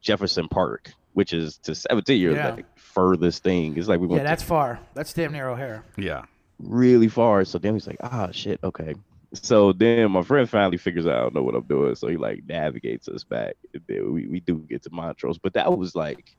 Jefferson 0.00 0.48
Park, 0.48 0.92
which 1.12 1.32
is 1.32 1.58
to 1.58 1.74
17 1.74 2.20
years 2.20 2.36
Yeah. 2.36 2.54
like 2.54 2.78
furthest 2.78 3.42
thing. 3.42 3.76
It's 3.76 3.88
like 3.88 4.00
we 4.00 4.06
yeah, 4.06 4.12
went 4.12 4.22
to 4.22 4.28
that's 4.28 4.42
far. 4.42 4.78
That's 4.94 5.12
damn 5.12 5.32
near 5.32 5.48
O'Hare. 5.48 5.84
Yeah. 5.96 6.22
really 6.58 7.08
far. 7.08 7.44
So 7.44 7.58
then 7.58 7.74
he's 7.74 7.86
like, 7.86 7.98
ah, 8.02 8.28
shit, 8.32 8.60
okay. 8.62 8.94
So 9.34 9.72
then 9.72 10.10
my 10.10 10.22
friend 10.22 10.48
finally 10.48 10.76
figures 10.76 11.06
out 11.06 11.16
I 11.16 11.20
don't 11.22 11.34
know 11.34 11.42
what 11.42 11.54
I'm 11.54 11.64
doing. 11.64 11.94
So 11.94 12.08
he 12.08 12.16
like 12.18 12.42
navigates 12.46 13.08
us 13.08 13.24
back. 13.24 13.54
We, 13.88 14.26
we 14.26 14.40
do 14.40 14.58
get 14.68 14.82
to 14.84 14.90
Montrose. 14.92 15.38
But 15.38 15.54
that 15.54 15.76
was 15.76 15.94
like, 15.94 16.36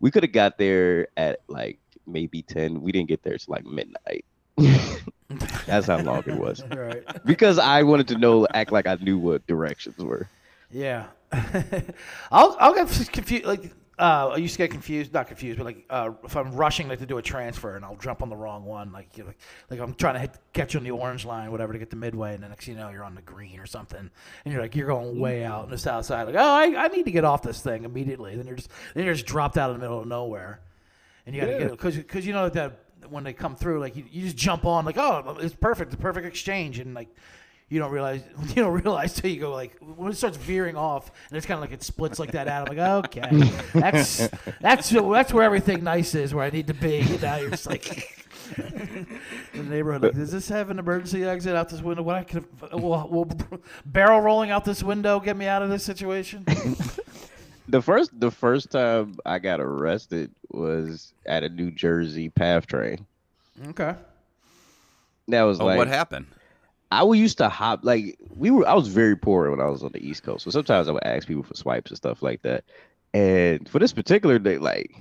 we 0.00 0.10
could 0.10 0.22
have 0.22 0.32
got 0.32 0.56
there 0.58 1.08
at 1.16 1.40
like 1.48 1.78
maybe 2.06 2.42
10. 2.42 2.80
We 2.80 2.90
didn't 2.90 3.08
get 3.08 3.22
there 3.22 3.36
till 3.36 3.52
like 3.52 3.64
midnight. 3.66 4.24
That's 5.66 5.86
how 5.86 5.98
long 5.98 6.24
it 6.26 6.38
was. 6.38 6.62
Right. 6.72 7.04
Because 7.24 7.58
I 7.58 7.82
wanted 7.82 8.08
to 8.08 8.18
know, 8.18 8.46
act 8.54 8.72
like 8.72 8.86
I 8.86 8.94
knew 8.96 9.18
what 9.18 9.46
directions 9.46 9.98
were. 9.98 10.28
Yeah. 10.70 11.06
I'll 12.30 12.56
I'll 12.58 12.74
get 12.74 12.88
confused. 13.12 13.44
Like 13.44 13.72
uh, 13.98 14.30
I 14.34 14.36
used 14.36 14.54
to 14.54 14.58
get 14.58 14.70
confused, 14.70 15.12
not 15.12 15.28
confused, 15.28 15.58
but 15.58 15.64
like 15.64 15.84
uh, 15.90 16.10
if 16.24 16.36
I'm 16.36 16.52
rushing 16.54 16.88
like 16.88 16.98
to 16.98 17.06
do 17.06 17.18
a 17.18 17.22
transfer 17.22 17.76
and 17.76 17.84
I'll 17.84 17.96
jump 17.96 18.22
on 18.22 18.30
the 18.30 18.36
wrong 18.36 18.64
one, 18.64 18.90
like 18.90 19.16
you 19.16 19.22
know, 19.22 19.28
like, 19.28 19.38
like 19.70 19.80
I'm 19.80 19.94
trying 19.94 20.14
to 20.14 20.20
hit, 20.20 20.38
catch 20.52 20.74
on 20.74 20.82
the 20.82 20.90
orange 20.90 21.24
line, 21.24 21.52
whatever, 21.52 21.72
to 21.72 21.78
get 21.78 21.90
to 21.90 21.96
midway, 21.96 22.34
and 22.34 22.42
then 22.42 22.50
next 22.50 22.66
you 22.66 22.74
know 22.74 22.88
you're 22.88 23.04
on 23.04 23.14
the 23.14 23.22
green 23.22 23.60
or 23.60 23.66
something, 23.66 24.10
and 24.44 24.52
you're 24.52 24.62
like 24.62 24.74
you're 24.74 24.88
going 24.88 25.20
way 25.20 25.44
out 25.44 25.64
on 25.64 25.70
the 25.70 25.78
south 25.78 26.06
side, 26.06 26.26
like 26.26 26.36
oh 26.36 26.40
I, 26.40 26.84
I 26.84 26.88
need 26.88 27.04
to 27.04 27.12
get 27.12 27.24
off 27.24 27.42
this 27.42 27.60
thing 27.60 27.84
immediately. 27.84 28.34
Then 28.34 28.46
you're 28.46 28.56
just 28.56 28.70
then 28.94 29.04
you're 29.04 29.14
just 29.14 29.26
dropped 29.26 29.58
out 29.58 29.70
in 29.70 29.76
the 29.76 29.80
middle 29.80 30.00
of 30.00 30.08
nowhere, 30.08 30.60
and 31.26 31.34
you 31.34 31.42
got 31.42 31.48
to 31.48 31.58
get 31.58 31.70
because 31.70 31.96
because 31.96 32.26
you 32.26 32.32
know 32.32 32.48
that 32.48 32.78
when 33.10 33.24
they 33.24 33.32
come 33.32 33.56
through, 33.56 33.80
like 33.80 33.96
you, 33.96 34.04
you 34.10 34.22
just 34.22 34.36
jump 34.36 34.64
on, 34.64 34.84
like 34.84 34.98
oh 34.98 35.36
it's 35.40 35.54
perfect, 35.54 35.90
the 35.90 35.96
perfect 35.96 36.26
exchange, 36.26 36.78
and 36.78 36.94
like 36.94 37.08
you 37.68 37.78
don't 37.78 37.90
realize 37.90 38.22
you 38.48 38.56
don't 38.56 38.72
realize 38.72 39.14
till 39.14 39.30
you 39.30 39.40
go 39.40 39.52
like 39.52 39.76
when 39.80 40.10
it 40.10 40.16
starts 40.16 40.36
veering 40.36 40.76
off 40.76 41.10
and 41.28 41.36
it's 41.36 41.46
kind 41.46 41.56
of 41.56 41.62
like 41.62 41.72
it 41.72 41.82
splits 41.82 42.18
like 42.18 42.32
that 42.32 42.46
out. 42.46 42.68
I'm 42.68 42.76
like, 42.76 43.06
okay, 43.06 43.50
that's 43.72 44.28
that's 44.60 44.90
that's 44.90 45.32
where 45.32 45.42
everything 45.42 45.82
nice 45.82 46.14
is, 46.14 46.34
where 46.34 46.44
I 46.44 46.50
need 46.50 46.66
to 46.66 46.74
be. 46.74 47.02
Now 47.22 47.36
you're 47.36 47.50
just 47.50 47.66
like. 47.66 48.18
the 48.56 49.62
neighborhood, 49.62 50.02
like, 50.02 50.14
does 50.14 50.30
this 50.30 50.48
have 50.48 50.68
an 50.68 50.78
emergency 50.78 51.24
exit 51.24 51.56
out 51.56 51.70
this 51.70 51.80
window? 51.80 52.02
What 52.02 52.16
I 52.16 52.24
could, 52.24 52.44
will, 52.72 53.08
will 53.08 53.28
barrel 53.86 54.20
rolling 54.20 54.50
out 54.50 54.64
this 54.66 54.82
window 54.82 55.20
get 55.20 55.38
me 55.38 55.46
out 55.46 55.62
of 55.62 55.70
this 55.70 55.84
situation? 55.84 56.44
The 57.68 57.80
first 57.80 58.18
the 58.18 58.30
first 58.30 58.70
time 58.70 59.16
I 59.24 59.38
got 59.38 59.60
arrested 59.60 60.30
was 60.50 61.12
at 61.26 61.44
a 61.44 61.48
New 61.48 61.70
Jersey 61.70 62.28
PATH 62.28 62.66
train. 62.66 63.06
okay. 63.68 63.94
That 65.28 65.42
was 65.42 65.60
Oh, 65.60 65.66
like 65.66 65.78
what 65.78 65.88
happened? 65.88 66.26
I 66.90 67.02
would 67.04 67.18
used 67.18 67.38
to 67.38 67.48
hop 67.48 67.80
like 67.84 68.18
we 68.36 68.50
were. 68.50 68.66
I 68.68 68.74
was 68.74 68.88
very 68.88 69.16
poor 69.16 69.50
when 69.50 69.60
I 69.60 69.66
was 69.66 69.82
on 69.82 69.92
the 69.92 70.06
East 70.06 70.22
Coast, 70.24 70.44
so 70.44 70.50
sometimes 70.50 70.88
I 70.88 70.92
would 70.92 71.04
ask 71.04 71.26
people 71.26 71.42
for 71.44 71.54
swipes 71.54 71.90
and 71.90 71.96
stuff 71.96 72.22
like 72.22 72.42
that. 72.42 72.64
And 73.14 73.66
for 73.68 73.78
this 73.78 73.92
particular 73.92 74.38
day, 74.38 74.58
like 74.58 74.94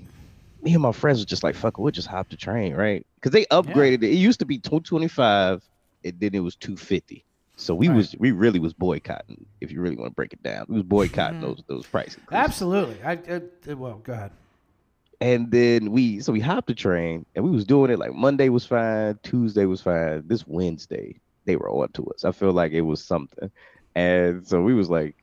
me 0.62 0.74
and 0.74 0.82
my 0.84 0.92
friends 0.94 1.20
were 1.20 1.26
just 1.26 1.44
like, 1.44 1.56
"Fuck, 1.56 1.78
it, 1.78 1.82
we'll 1.82 1.92
just 1.92 2.08
hop 2.08 2.30
the 2.30 2.38
train, 2.38 2.76
right?" 2.76 3.06
Because 3.16 3.32
they 3.32 3.46
upgraded 3.46 4.04
it. 4.04 4.12
It 4.12 4.16
used 4.18 4.40
to 4.40 4.46
be 4.46 4.58
two 4.60 4.80
twenty 4.82 5.08
five, 5.10 5.64
and 6.06 6.18
then 6.20 6.34
it 6.34 6.40
was 6.40 6.56
two 6.56 6.78
fifty. 6.78 7.26
So 7.62 7.76
we 7.76 7.90
was 7.90 8.16
we 8.18 8.32
really 8.32 8.60
was 8.60 8.74
boycotting. 8.74 9.46
If 9.62 9.72
you 9.72 9.82
really 9.82 9.96
want 9.96 10.12
to 10.12 10.16
break 10.16 10.34
it 10.34 10.42
down, 10.42 10.66
we 10.68 10.76
was 10.76 10.84
boycotting 10.84 11.42
those 11.42 11.64
those 11.68 11.86
prices. 11.86 12.20
Absolutely. 12.32 12.98
I, 13.04 13.12
I 13.12 13.74
well, 13.74 14.02
go 14.04 14.14
ahead. 14.14 14.32
And 15.20 15.52
then 15.52 15.92
we 15.92 16.20
so 16.22 16.34
we 16.34 16.40
hopped 16.40 16.68
the 16.68 16.74
train 16.74 17.26
and 17.36 17.46
we 17.46 17.52
was 17.52 17.66
doing 17.66 17.92
it 17.92 18.00
like 18.00 18.14
Monday 18.14 18.50
was 18.50 18.66
fine, 18.66 19.20
Tuesday 19.22 19.66
was 19.66 19.82
fine. 19.82 20.24
This 20.26 20.48
Wednesday 20.48 21.20
they 21.46 21.56
were 21.56 21.70
on 21.70 21.90
to 21.90 22.06
us. 22.08 22.26
I 22.26 22.32
feel 22.32 22.52
like 22.52 22.72
it 22.72 22.82
was 22.82 23.04
something. 23.04 23.52
And 23.94 24.48
so 24.48 24.64
we 24.64 24.74
was 24.74 24.90
like 24.90 25.16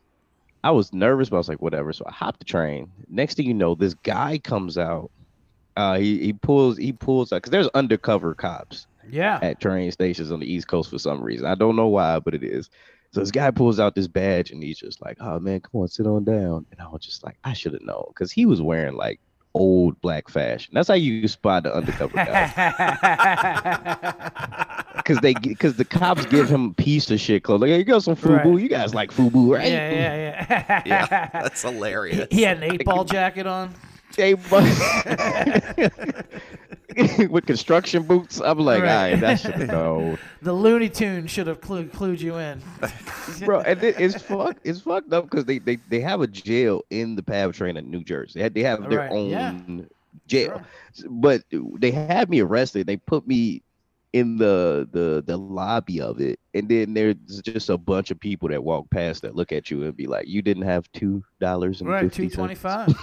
I 0.62 0.70
was 0.70 0.92
nervous, 0.92 1.28
but 1.28 1.36
I 1.36 1.38
was 1.38 1.48
like, 1.48 1.62
whatever. 1.62 1.92
So 1.92 2.04
I 2.06 2.12
hopped 2.12 2.38
the 2.38 2.44
train. 2.44 2.90
Next 3.08 3.34
thing 3.34 3.46
you 3.46 3.54
know, 3.54 3.74
this 3.74 3.94
guy 3.94 4.38
comes 4.38 4.78
out. 4.78 5.10
Uh 5.76 5.98
he, 5.98 6.18
he 6.18 6.32
pulls 6.32 6.76
he 6.76 6.92
pulls 6.92 7.32
out 7.32 7.38
because 7.38 7.50
there's 7.50 7.68
undercover 7.74 8.34
cops 8.34 8.86
Yeah. 9.10 9.38
at 9.42 9.60
train 9.60 9.90
stations 9.92 10.30
on 10.32 10.40
the 10.40 10.52
East 10.52 10.68
Coast 10.68 10.90
for 10.90 10.98
some 10.98 11.22
reason. 11.22 11.46
I 11.46 11.54
don't 11.54 11.76
know 11.76 11.88
why, 11.88 12.18
but 12.18 12.34
it 12.34 12.42
is. 12.42 12.70
So 13.12 13.20
this 13.20 13.30
guy 13.30 13.50
pulls 13.50 13.80
out 13.80 13.94
this 13.94 14.06
badge 14.06 14.50
and 14.50 14.62
he's 14.62 14.78
just 14.78 15.00
like, 15.00 15.16
"Oh 15.20 15.38
man, 15.38 15.60
come 15.60 15.80
on, 15.80 15.88
sit 15.88 16.06
on 16.06 16.24
down." 16.24 16.66
And 16.70 16.80
I 16.80 16.88
was 16.88 17.00
just 17.02 17.24
like, 17.24 17.38
"I 17.42 17.54
should 17.54 17.72
have 17.72 17.82
known," 17.82 18.04
because 18.08 18.30
he 18.30 18.44
was 18.44 18.60
wearing 18.60 18.96
like 18.96 19.18
old 19.54 19.98
black 20.02 20.28
fashion. 20.28 20.72
That's 20.74 20.88
how 20.88 20.94
you 20.94 21.26
spot 21.26 21.62
the 21.62 21.74
undercover 21.74 22.14
guy. 22.14 22.44
Because 24.98 25.20
they, 25.22 25.32
because 25.32 25.76
the 25.76 25.84
cops 25.86 26.26
give 26.26 26.50
him 26.50 26.66
a 26.66 26.74
piece 26.74 27.10
of 27.10 27.18
shit 27.18 27.42
clothes. 27.42 27.62
Like, 27.62 27.70
hey, 27.70 27.78
you 27.78 27.84
got 27.84 28.02
some 28.02 28.14
FUBU. 28.14 28.44
Right. 28.44 28.60
You 28.62 28.68
guys 28.68 28.94
like 28.94 29.10
FUBU, 29.10 29.54
right? 29.56 29.66
yeah, 29.70 29.90
yeah, 29.90 30.46
yeah. 30.50 30.82
Yeah, 30.86 31.28
that's 31.32 31.62
hilarious. 31.62 32.26
He 32.30 32.42
had 32.42 32.58
an 32.62 32.64
eight 32.74 32.84
ball 32.84 33.04
jacket 33.04 33.46
on. 33.46 33.72
Hey, 34.14 34.34
but- 34.34 34.64
with 37.30 37.46
construction 37.46 38.02
boots. 38.02 38.40
I'm 38.40 38.58
like, 38.58 38.82
right. 38.82 38.90
all 38.90 39.10
right, 39.10 39.20
that 39.20 39.40
should 39.40 39.68
go. 39.70 40.18
the 40.42 40.52
Looney 40.52 40.88
Tune 40.88 41.26
should 41.26 41.46
have 41.46 41.60
clued, 41.60 41.90
clued 41.90 42.20
you 42.20 42.36
in, 42.36 42.60
bro. 43.44 43.60
And 43.60 43.82
it, 43.82 44.00
it's 44.00 44.20
fucked. 44.20 44.60
It's 44.64 44.80
fucked 44.80 45.12
up 45.12 45.24
because 45.24 45.44
they, 45.44 45.58
they 45.58 45.76
they 45.88 46.00
have 46.00 46.20
a 46.20 46.26
jail 46.26 46.82
in 46.90 47.14
the 47.14 47.22
PATH 47.22 47.52
train 47.52 47.76
in 47.76 47.90
New 47.90 48.02
Jersey. 48.02 48.40
They 48.40 48.42
have, 48.42 48.54
they 48.54 48.62
have 48.62 48.90
their 48.90 49.00
right. 49.00 49.12
own 49.12 49.30
yeah. 49.30 49.84
jail, 50.26 50.62
sure. 50.94 51.08
but 51.10 51.42
they 51.52 51.90
had 51.90 52.28
me 52.28 52.40
arrested. 52.40 52.86
They 52.86 52.96
put 52.96 53.26
me 53.26 53.62
in 54.12 54.38
the 54.38 54.88
the 54.90 55.22
the 55.26 55.36
lobby 55.36 56.00
of 56.00 56.18
it 56.18 56.40
and 56.54 56.66
then 56.66 56.94
there's 56.94 57.14
just 57.42 57.68
a 57.68 57.76
bunch 57.76 58.10
of 58.10 58.18
people 58.18 58.48
that 58.48 58.64
walk 58.64 58.88
past 58.88 59.20
that 59.20 59.36
look 59.36 59.52
at 59.52 59.70
you 59.70 59.84
and 59.84 59.94
be 59.94 60.06
like 60.06 60.26
you 60.26 60.40
didn't 60.40 60.62
have 60.62 60.90
two 60.92 61.22
dollars 61.40 61.82
and 61.82 61.90
right, 61.90 62.10
225 62.10 62.98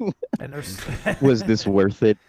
and 0.40 0.52
there's 0.52 0.80
Was 1.20 1.42
this 1.42 1.66
worth 1.66 2.02
it?" 2.02 2.18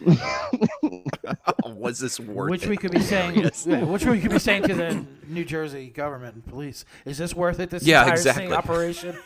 Was 1.66 1.98
this 1.98 2.20
worth 2.20 2.50
which 2.50 2.64
it? 2.64 2.68
we 2.68 2.76
could 2.76 2.90
be 2.92 3.00
saying, 3.00 3.36
yeah, 3.66 3.82
which 3.84 4.04
we 4.04 4.20
could 4.20 4.30
be 4.30 4.38
saying 4.38 4.62
to 4.64 4.74
the 4.74 5.04
New 5.26 5.44
Jersey 5.44 5.88
government 5.88 6.34
and 6.34 6.46
police. 6.46 6.84
Is 7.04 7.18
this 7.18 7.34
worth 7.34 7.58
it? 7.60 7.70
This 7.70 7.82
Yeah, 7.84 8.00
entire 8.02 8.14
exactly. 8.14 8.44
sting 8.46 8.56
operation, 8.56 9.16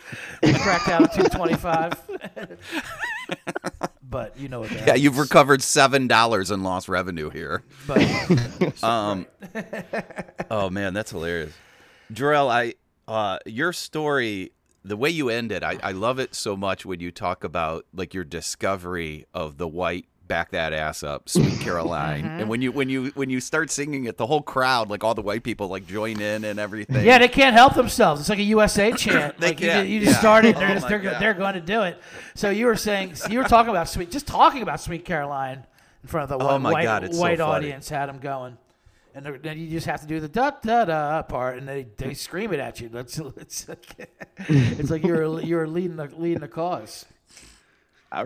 We 0.42 0.52
cracked 0.54 0.86
down 0.86 1.04
at 1.04 1.12
two 1.14 1.24
twenty 1.24 1.54
five. 1.54 1.92
but 4.02 4.38
you 4.38 4.48
know 4.48 4.60
what 4.60 4.70
that 4.70 4.86
Yeah, 4.86 4.94
you've 4.94 5.18
recovered 5.18 5.62
seven 5.62 6.06
dollars 6.06 6.50
in 6.50 6.62
lost 6.62 6.88
revenue 6.88 7.30
here. 7.30 7.62
But 7.86 8.02
Um, 8.82 9.26
oh 10.50 10.70
man, 10.70 10.94
that's 10.94 11.10
hilarious, 11.10 11.52
Jarrell. 12.12 12.48
I 12.50 12.74
uh, 13.10 13.38
your 13.46 13.72
story, 13.72 14.52
the 14.86 14.96
way 14.96 15.10
you 15.10 15.28
end 15.30 15.52
it, 15.52 15.62
I, 15.62 15.78
I 15.82 15.92
love 15.92 16.18
it 16.18 16.34
so 16.34 16.56
much 16.56 16.86
when 16.86 17.00
you 17.00 17.10
talk 17.10 17.44
about 17.44 17.84
like 17.94 18.14
your 18.14 18.24
discovery 18.24 19.26
of 19.34 19.58
the 19.58 19.68
white 19.68 20.06
back 20.26 20.50
that 20.50 20.72
ass 20.72 21.02
up, 21.02 21.28
sweet 21.28 21.60
Caroline, 21.60 22.24
Mm-hmm. 22.24 22.40
and 22.40 22.48
when 22.48 22.60
you 22.62 22.72
when 22.72 22.88
you 22.88 23.12
when 23.14 23.30
you 23.30 23.40
start 23.40 23.70
singing 23.70 24.04
it, 24.06 24.16
the 24.16 24.26
whole 24.26 24.42
crowd, 24.42 24.88
like 24.90 25.04
all 25.04 25.14
the 25.14 25.22
white 25.22 25.42
people, 25.44 25.68
like 25.68 25.86
join 25.86 26.20
in 26.20 26.44
and 26.44 26.58
everything. 26.58 27.04
Yeah, 27.04 27.18
they 27.18 27.28
can't 27.28 27.54
help 27.54 27.74
themselves. 27.74 28.20
It's 28.20 28.30
like 28.30 28.38
a 28.40 28.42
USA 28.44 28.90
chant. 28.96 29.38
They 29.38 29.48
like 29.48 29.60
you, 29.60 29.68
can't, 29.68 29.86
ju- 29.86 29.92
you 29.92 30.00
just 30.00 30.12
yeah. 30.14 30.18
started, 30.18 30.56
they're, 30.58 30.70
Oh 30.70 30.74
just, 30.74 30.88
they're, 30.88 30.98
God. 30.98 31.20
they're 31.22 31.34
going 31.34 31.54
to 31.54 31.60
do 31.60 31.82
it. 31.82 31.98
So 32.34 32.50
you 32.50 32.66
were 32.66 32.76
saying, 32.76 33.14
you 33.30 33.38
were 33.38 33.44
talking 33.44 33.70
about 33.70 33.88
sweet, 33.88 34.10
just 34.10 34.26
talking 34.26 34.62
about 34.62 34.80
Sweet 34.80 35.04
Caroline 35.04 35.64
in 36.02 36.08
front 36.08 36.30
of 36.30 36.38
the 36.38 36.44
Oh 36.44 36.48
white, 36.48 36.58
my 36.58 36.72
white, 36.72 36.82
God, 36.84 37.04
it's 37.04 37.16
so 37.16 37.22
white 37.22 37.40
audience 37.40 37.88
had 37.88 38.06
them 38.08 38.18
going. 38.18 38.56
And 39.16 39.24
they're- 39.24 39.38
then 39.38 39.58
you 39.58 39.66
just 39.68 39.86
have 39.86 40.02
to 40.02 40.06
do 40.06 40.20
the 40.20 40.28
da 40.28 40.50
da 40.62 40.84
da 40.84 41.22
part, 41.22 41.56
and 41.56 41.66
they, 41.66 41.86
they 41.96 42.12
scream 42.12 42.52
it 42.52 42.60
at 42.60 42.80
you. 42.80 42.90
That's 42.90 43.18
it's 43.18 43.66
like, 43.66 44.10
it's 44.38 44.90
like 44.90 45.02
you're 45.04 45.40
you're 45.40 45.66
leading 45.66 45.96
the 45.96 46.04
leading 46.14 46.40
the 46.40 46.48
cause. 46.48 47.06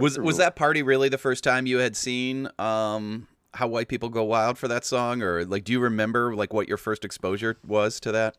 Was 0.01 0.19
was 0.19 0.37
that 0.39 0.57
party 0.57 0.83
really 0.83 1.09
the 1.09 1.17
first 1.17 1.45
time 1.45 1.67
you 1.67 1.79
had 1.79 1.97
seen 1.97 2.49
um 2.59 3.29
how 3.55 3.67
white 3.69 3.89
people 3.89 4.09
go 4.09 4.25
wild 4.25 4.59
for 4.59 4.67
that 4.69 4.85
song, 4.85 5.23
or 5.23 5.45
like 5.45 5.63
do 5.65 5.73
you 5.73 5.79
remember 5.81 6.35
like 6.35 6.53
what 6.53 6.67
your 6.69 6.77
first 6.77 7.05
exposure 7.05 7.57
was 7.65 8.01
to 8.01 8.13
that? 8.13 8.37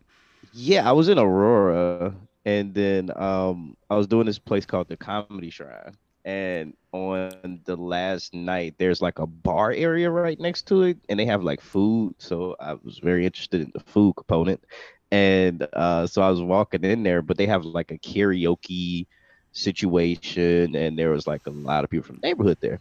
Yeah, 0.54 0.88
I 0.88 0.92
was 0.92 1.08
in 1.08 1.18
Aurora, 1.18 2.14
and 2.46 2.74
then 2.74 3.12
um, 3.16 3.78
I 3.90 3.96
was 3.96 4.08
doing 4.08 4.26
this 4.26 4.40
place 4.40 4.66
called 4.66 4.90
the 4.90 4.98
Comedy 4.98 5.50
Shrine. 5.50 5.96
And 6.26 6.74
on 6.94 7.62
the 7.66 7.76
last 7.76 8.34
night, 8.34 8.76
there's 8.78 9.02
like 9.02 9.20
a 9.20 9.28
bar 9.28 9.72
area 9.72 10.10
right 10.10 10.40
next 10.40 10.68
to 10.68 10.84
it, 10.84 10.98
and 11.10 11.20
they 11.20 11.26
have 11.26 11.44
like 11.44 11.62
food. 11.62 12.16
So 12.18 12.56
I 12.60 12.74
was 12.74 13.00
very 13.00 13.26
interested 13.26 13.62
in 13.62 13.72
the 13.74 13.80
food 13.80 14.16
component, 14.16 14.64
and 15.12 15.66
uh, 15.74 16.08
so 16.08 16.22
I 16.22 16.30
was 16.30 16.42
walking 16.42 16.84
in 16.84 17.04
there, 17.04 17.22
but 17.22 17.38
they 17.38 17.48
have 17.48 17.66
like 17.66 17.92
a 17.92 17.98
karaoke 17.98 19.08
situation, 19.54 20.76
and 20.76 20.98
there 20.98 21.12
was 21.12 21.28
like 21.28 21.46
a 21.48 21.52
lot 21.52 21.84
of 21.84 21.90
people 21.90 22.06
from 22.06 22.20
the 22.22 22.28
neighborhood 22.28 22.58
there. 22.62 22.80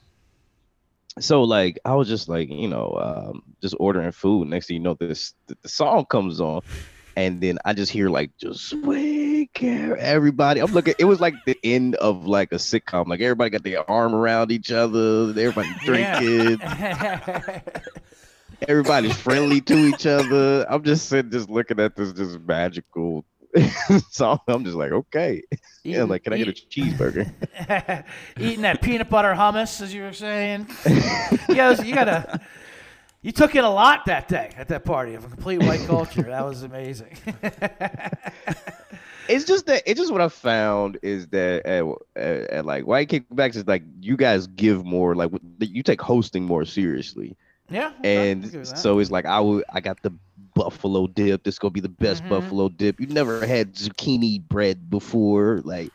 So 1.19 1.43
like 1.43 1.79
I 1.85 1.95
was 1.95 2.09
just 2.09 2.29
like 2.29 2.49
you 2.49 2.69
know 2.69 2.93
um, 3.01 3.43
just 3.61 3.75
ordering 3.81 4.13
food. 4.13 4.49
Next 4.49 4.67
thing 4.67 4.77
you 4.77 4.83
know, 4.83 4.95
this 4.95 5.35
the, 5.47 5.57
song 5.69 6.07
comes 6.07 6.41
on, 6.41 6.63
and 7.17 7.41
then 7.41 7.59
I 7.65 7.75
just 7.75 7.93
hear 7.93 8.09
like 8.09 8.31
just 8.41 8.75
care 9.55 9.97
everybody. 9.97 10.61
I'm 10.61 10.73
looking. 10.73 10.95
It 10.99 11.05
was 11.05 11.21
like 11.21 11.35
the 11.45 11.59
end 11.65 11.97
of 11.97 12.27
like 12.27 12.53
a 12.53 12.57
sitcom. 12.57 13.07
Like 13.07 13.21
everybody 13.21 13.51
got 13.51 13.63
their 13.63 13.89
arm 13.91 14.15
around 14.15 14.53
each 14.53 14.73
other. 14.73 15.31
Everybody 15.31 15.69
drinking. 15.85 16.61
Everybody's 18.69 19.17
friendly 19.17 19.61
to 19.63 19.75
each 19.87 20.07
other. 20.07 20.67
I'm 20.69 20.83
just 20.85 21.09
sitting, 21.09 21.31
just 21.31 21.49
looking 21.49 21.81
at 21.81 21.97
this 21.97 22.13
just 22.13 22.39
magical 22.41 23.25
song. 24.11 24.41
I'm 24.49 24.65
just 24.65 24.77
like, 24.77 24.93
okay, 24.93 25.43
yeah. 25.83 26.03
Like, 26.03 26.25
can 26.25 26.35
I 26.35 26.37
get 26.37 26.49
a 26.49 26.53
cheeseburger? 26.53 27.33
Eating 28.39 28.63
that 28.63 28.83
peanut 28.83 29.09
butter 29.09 29.33
hummus, 29.33 29.81
as 29.81 29.95
you 29.95 30.03
were 30.03 30.13
saying. 30.13 30.67
you, 31.49 31.55
guys, 31.55 31.83
you 31.85 31.95
gotta. 31.95 32.41
You 33.23 33.33
took 33.33 33.55
in 33.55 33.65
a 33.65 33.71
lot 33.71 34.07
that 34.07 34.29
day 34.29 34.51
at 34.57 34.69
that 34.69 34.85
party 34.85 35.15
of 35.15 35.25
a 35.25 35.29
complete 35.29 35.63
white 35.63 35.87
culture. 35.87 36.23
That 36.23 36.45
was 36.45 36.63
amazing. 36.63 37.19
It's 39.31 39.45
just 39.45 39.67
that 39.67 39.83
it's 39.87 39.99
just 40.01 40.13
what 40.13 40.21
I 40.21 40.29
found 40.29 40.99
is 41.03 41.29
that 41.29 41.65
at, 41.67 41.85
at, 42.17 42.51
at 42.51 42.67
like 42.67 42.87
white 42.87 43.09
kickbacks 43.09 43.57
is 43.57 43.67
like 43.67 43.83
you 44.01 44.17
guys 44.17 44.47
give 44.49 44.85
more 44.85 45.15
like 45.15 45.31
you 45.61 45.83
take 45.83 46.01
hosting 46.01 46.45
more 46.45 46.65
seriously. 46.65 47.37
yeah. 47.71 47.93
and 48.05 48.45
agree 48.45 48.59
with 48.61 48.71
that. 48.71 48.79
so 48.79 48.99
it's 48.99 49.11
like 49.11 49.27
I 49.27 49.41
would 49.41 49.65
I 49.73 49.81
got 49.81 50.03
the 50.03 50.13
buffalo 50.55 51.07
dip. 51.07 51.45
This 51.45 51.59
gonna 51.59 51.71
be 51.71 51.81
the 51.81 51.89
best 51.89 52.25
Mhm. 52.25 52.29
buffalo 52.31 52.69
dip. 52.69 53.01
You 53.01 53.07
never 53.07 53.47
had 53.47 53.75
zucchini 53.75 54.41
bread 54.43 54.91
before, 54.91 55.61
like, 55.65 55.91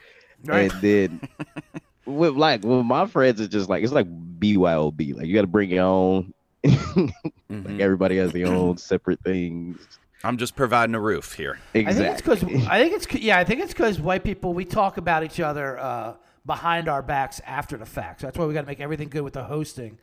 Right. 0.46 0.72
and 0.72 0.82
then 0.82 1.22
with 2.06 2.36
like 2.36 2.64
with 2.64 2.86
my 2.86 3.06
friends, 3.08 3.40
it's 3.42 3.52
just 3.52 3.70
like 3.70 3.84
it's 3.84 3.92
like 3.94 4.08
BYOB. 4.40 5.16
Like 5.16 5.26
you 5.28 5.34
got 5.34 5.42
to 5.42 5.48
bring 5.48 5.70
your 5.72 5.84
own. 5.84 6.34
Mhm. 6.64 7.12
like 7.50 7.80
everybody 7.80 8.18
has 8.18 8.32
their 8.32 8.48
own 8.62 8.78
separate 8.78 9.20
things. 9.24 9.78
I'm 10.26 10.38
just 10.38 10.56
providing 10.56 10.96
a 10.96 11.00
roof 11.00 11.34
here. 11.34 11.60
Exactly. 11.74 11.88
I 11.88 11.94
think 11.94 12.14
it's 12.14 12.22
because 12.22 12.44
I 12.68 12.80
think 12.82 12.94
it's 12.94 13.14
yeah 13.24 13.38
I 13.38 13.44
think 13.44 13.62
it's 13.62 13.74
because 13.74 14.00
white 14.00 14.24
people 14.24 14.54
we 14.54 14.66
talk 14.66 14.98
about 14.98 15.24
each 15.24 15.40
other 15.40 15.80
uh, 15.80 16.14
behind 16.46 16.88
our 16.90 17.02
backs 17.02 17.42
after 17.46 17.78
the 17.78 17.86
fact. 17.86 18.22
So 18.22 18.28
that's 18.28 18.38
why 18.38 18.46
we 18.46 18.54
got 18.54 18.62
to 18.62 18.68
make 18.68 18.80
everything 18.80 19.10
good 19.10 19.24
with 19.24 19.34
the 19.34 19.44
hosting. 19.44 19.98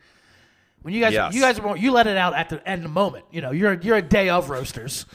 When 0.81 0.93
you 0.93 1.01
guys 1.01 1.13
Yes. 1.13 1.33
you 1.33 1.41
guys 1.41 1.61
won't 1.61 1.79
you 1.79 1.91
let 1.91 2.07
it 2.07 2.17
out 2.17 2.33
at 2.33 2.49
the 2.49 2.65
end 2.67 2.79
of 2.79 2.83
the 2.89 2.93
moment. 2.93 3.25
You 3.31 3.41
know 3.41 3.51
you're 3.51 3.73
you're 3.75 3.97
a 3.97 4.01
day 4.01 4.29
of 4.29 4.49
roasters, 4.49 5.05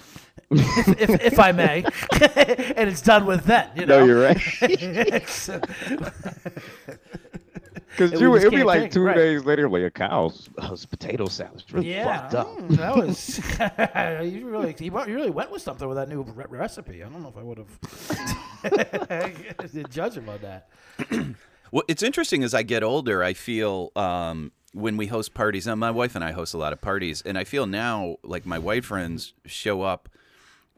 if, 0.51 1.01
if, 1.01 1.11
if 1.23 1.39
I 1.39 1.53
may, 1.53 1.85
and 2.13 2.89
it's 2.89 3.03
done 3.03 3.27
with 3.27 3.45
then. 3.45 3.69
You 3.77 3.87
know, 3.87 4.01
No, 4.01 4.05
you're 4.07 4.23
right. 4.23 4.61
So- 7.99 8.07
Because 8.07 8.21
you, 8.21 8.37
it'd 8.37 8.51
be 8.53 8.63
like 8.65 8.81
think, 8.83 8.93
two 8.93 9.03
right. 9.03 9.17
days 9.17 9.45
later, 9.45 9.69
like 9.69 9.83
a 9.83 9.91
cow's 9.91 10.49
uh, 10.59 10.77
potato 10.89 11.27
salad 11.27 11.65
really 11.73 11.91
yeah, 11.91 12.21
fucked 12.21 12.35
up. 12.35 12.47
mm, 12.59 12.77
that 12.77 12.97
was 12.97 13.39
you 14.35 14.49
really 14.49 14.75
you 14.79 15.15
really 15.17 15.31
went 15.31 15.51
with 15.51 15.63
something 15.63 15.89
with 15.89 15.97
that 15.97 16.09
new 16.09 16.23
re- 16.23 16.45
recipe. 16.49 17.03
I 17.03 17.09
don't 17.09 17.23
know 17.23 17.29
if 17.29 17.37
I 17.37 17.43
would 17.43 17.59
have 17.59 17.81
judge 19.91 20.17
him 20.17 20.29
on 20.29 20.39
that. 20.43 20.69
Well, 21.71 21.83
it's 21.87 22.03
interesting 22.03 22.43
as 22.45 22.55
I 22.55 22.63
get 22.63 22.83
older, 22.83 23.23
I 23.23 23.35
feel 23.35 23.93
um, 23.95 24.53
when 24.73 24.97
we 24.97 25.09
host 25.09 25.35
parties, 25.35 25.67
and 25.67 25.79
my 25.79 25.91
wife 25.91 26.15
and 26.15 26.25
I 26.25 26.33
host 26.33 26.55
a 26.55 26.57
lot 26.57 26.73
of 26.73 26.81
parties, 26.81 27.21
and 27.21 27.37
I 27.37 27.45
feel 27.45 27.67
now 27.67 28.17
like 28.25 28.47
my 28.47 28.59
white 28.59 28.87
friends 28.87 29.35
show 29.45 29.83
up 29.83 30.09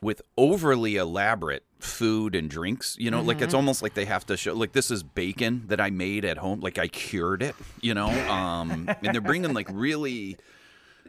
with 0.00 0.22
overly 0.36 0.96
elaborate 0.96 1.64
food 1.78 2.34
and 2.34 2.48
drinks. 2.50 2.96
You 2.98 3.10
know, 3.10 3.22
like 3.22 3.40
it's 3.40 3.54
almost 3.54 3.82
like 3.82 3.94
they 3.94 4.06
have 4.06 4.26
to 4.26 4.36
show, 4.36 4.54
like, 4.54 4.72
this 4.72 4.90
is 4.90 5.02
bacon 5.02 5.64
that 5.68 5.80
I 5.80 5.90
made 5.90 6.24
at 6.24 6.38
home, 6.38 6.60
like 6.60 6.78
I 6.78 6.88
cured 6.88 7.42
it, 7.42 7.54
you 7.80 7.94
know? 7.94 8.08
Um, 8.30 8.88
and 9.02 9.14
they're 9.14 9.20
bringing 9.20 9.54
like 9.54 9.68
really. 9.72 10.36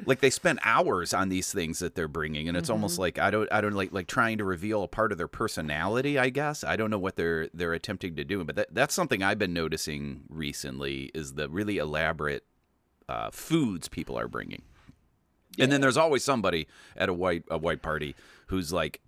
Like 0.06 0.22
they 0.22 0.32
spend 0.32 0.60
hours 0.64 1.14
on 1.14 1.30
these 1.30 1.52
things 1.52 1.78
that 1.80 1.94
they're 1.94 2.08
bringing, 2.08 2.48
and 2.48 2.58
it's 2.58 2.72
almost 2.72 2.98
like 2.98 3.20
I 3.20 3.30
don't, 3.30 3.52
I 3.52 3.62
don't 3.62 3.74
like 3.74 3.92
like 3.92 4.08
trying 4.08 4.40
to 4.40 4.46
reveal 4.46 4.82
a 4.82 4.88
part 4.88 5.12
of 5.12 5.20
their 5.20 5.28
personality. 5.28 6.18
I 6.18 6.30
guess 6.30 6.64
I 6.64 6.76
don't 6.76 6.90
know 6.90 6.98
what 6.98 7.18
they're 7.18 7.50
they're 7.54 7.74
attempting 7.74 8.16
to 8.16 8.24
do, 8.24 8.44
but 8.44 8.56
that, 8.56 8.74
that's 8.74 8.96
something 8.96 9.22
I've 9.22 9.38
been 9.38 9.54
noticing 9.54 10.24
recently 10.30 11.12
is 11.14 11.34
the 11.34 11.50
really 11.50 11.78
elaborate 11.78 12.46
uh, 13.10 13.30
foods 13.32 13.90
people 13.90 14.18
are 14.18 14.30
bringing. 14.30 14.64
And 15.60 15.72
then 15.72 15.82
there's 15.82 15.98
always 15.98 16.24
somebody 16.24 16.68
at 16.96 17.10
a 17.10 17.14
white 17.14 17.44
a 17.52 17.58
white 17.60 17.84
party 17.84 18.16
who's 18.52 18.72
like, 18.72 19.02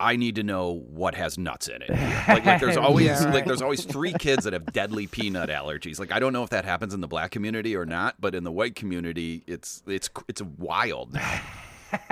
I 0.00 0.16
need 0.16 0.36
to 0.36 0.42
know 0.42 0.82
what 0.88 1.14
has 1.14 1.36
nuts 1.38 1.68
in 1.68 1.82
it. 1.82 1.90
Like, 1.90 2.44
like 2.46 2.60
there's 2.60 2.76
always 2.88 3.06
Yeah, 3.06 3.24
right. 3.26 3.34
like 3.34 3.44
there's 3.44 3.60
always 3.62 3.84
three 3.84 4.14
kids 4.14 4.44
that 4.44 4.54
have 4.54 4.64
deadly 4.72 5.06
peanut 5.06 5.50
allergies. 5.50 6.00
Like 6.00 6.10
I 6.10 6.18
don't 6.18 6.32
know 6.32 6.42
if 6.42 6.50
that 6.50 6.64
happens 6.64 6.94
in 6.94 7.00
the 7.02 7.06
black 7.08 7.30
community 7.30 7.76
or 7.76 7.84
not, 7.86 8.16
but 8.18 8.34
in 8.34 8.42
the 8.42 8.50
white 8.50 8.74
community, 8.74 9.44
it's 9.46 9.82
it's 9.86 10.08
it's 10.26 10.42
wild 10.42 11.12
now. 11.12 11.40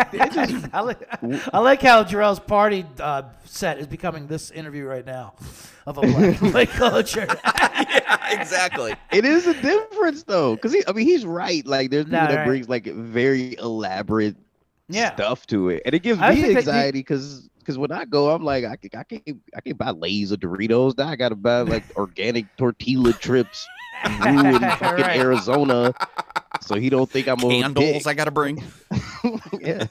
I 0.72 0.80
like, 0.80 1.08
I 1.54 1.58
like 1.60 1.80
how 1.82 2.02
Jarrell's 2.02 2.40
party 2.40 2.84
uh, 2.98 3.22
set 3.44 3.78
is 3.78 3.86
becoming 3.86 4.26
this 4.26 4.50
interview 4.50 4.84
right 4.86 5.06
now 5.06 5.34
of 5.86 5.98
a 5.98 6.00
black, 6.00 6.40
black 6.40 6.68
culture. 6.70 7.28
yeah, 7.44 8.40
exactly. 8.40 8.94
It 9.12 9.24
is 9.24 9.46
a 9.46 9.54
difference 9.62 10.24
though, 10.24 10.56
because 10.56 10.74
I 10.88 10.92
mean 10.92 11.06
he's 11.06 11.24
right. 11.24 11.64
Like 11.64 11.90
there's 11.90 12.06
people 12.06 12.18
Nah, 12.18 12.26
that 12.26 12.36
right. 12.38 12.46
brings 12.46 12.68
like 12.68 12.86
very 12.86 13.56
elaborate 13.58 14.34
Yeah. 14.88 15.14
stuff 15.14 15.46
to 15.48 15.68
it, 15.70 15.82
and 15.84 15.94
it 15.94 16.02
gives 16.02 16.20
I 16.20 16.30
me 16.34 16.40
think 16.42 16.54
that 16.54 16.64
the- 16.64 16.70
anxiety 16.70 16.98
because 17.00 17.48
because 17.58 17.76
when 17.76 17.92
I 17.92 18.04
go, 18.06 18.30
I'm 18.30 18.42
like 18.42 18.64
I 18.64 18.76
can 18.76 18.90
I 18.98 19.02
can't 19.04 19.22
I 19.54 19.60
can't 19.60 19.76
buy 19.76 19.90
Lay's 19.90 20.32
or 20.32 20.36
Doritos. 20.36 20.96
Now 20.96 21.08
I 21.08 21.16
gotta 21.16 21.36
buy 21.36 21.60
like 21.60 21.84
organic 21.96 22.46
tortilla 22.56 23.12
trips 23.12 23.66
grew 24.20 24.38
in 24.54 24.60
fucking 24.60 25.04
Right. 25.04 25.18
Arizona, 25.18 25.92
so 26.62 26.76
he 26.76 26.88
don't 26.88 27.10
think 27.10 27.26
I'm 27.28 27.38
a 27.40 27.48
Candles 27.48 27.84
dick. 27.98 28.06
I 28.06 28.14
got 28.14 28.24
to 28.24 28.30
bring. 28.30 28.62
yeah. 29.60 29.86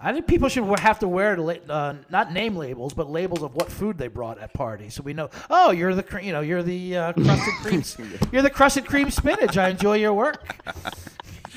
I 0.00 0.12
think 0.12 0.26
people 0.26 0.48
should 0.48 0.64
have 0.80 0.98
to 1.00 1.06
wear 1.08 1.36
la- 1.36 1.54
uh, 1.68 1.94
not 2.10 2.32
name 2.32 2.56
labels, 2.56 2.92
but 2.94 3.08
labels 3.08 3.42
of 3.44 3.54
what 3.54 3.70
food 3.70 3.98
they 3.98 4.08
brought 4.08 4.40
at 4.40 4.52
parties, 4.54 4.94
so 4.94 5.02
we 5.04 5.12
know. 5.12 5.30
Oh, 5.48 5.70
you're 5.70 5.94
the 5.94 6.02
cre- 6.02 6.20
you 6.20 6.32
know 6.32 6.40
you're 6.40 6.64
the 6.64 6.96
uh, 6.96 7.12
crusted 7.12 7.54
cream. 7.62 8.10
You're 8.32 8.42
the 8.42 8.50
crusted 8.50 8.84
cream 8.86 9.10
spinach. 9.12 9.56
I 9.56 9.68
enjoy 9.68 9.98
your 9.98 10.12
work. 10.14 10.56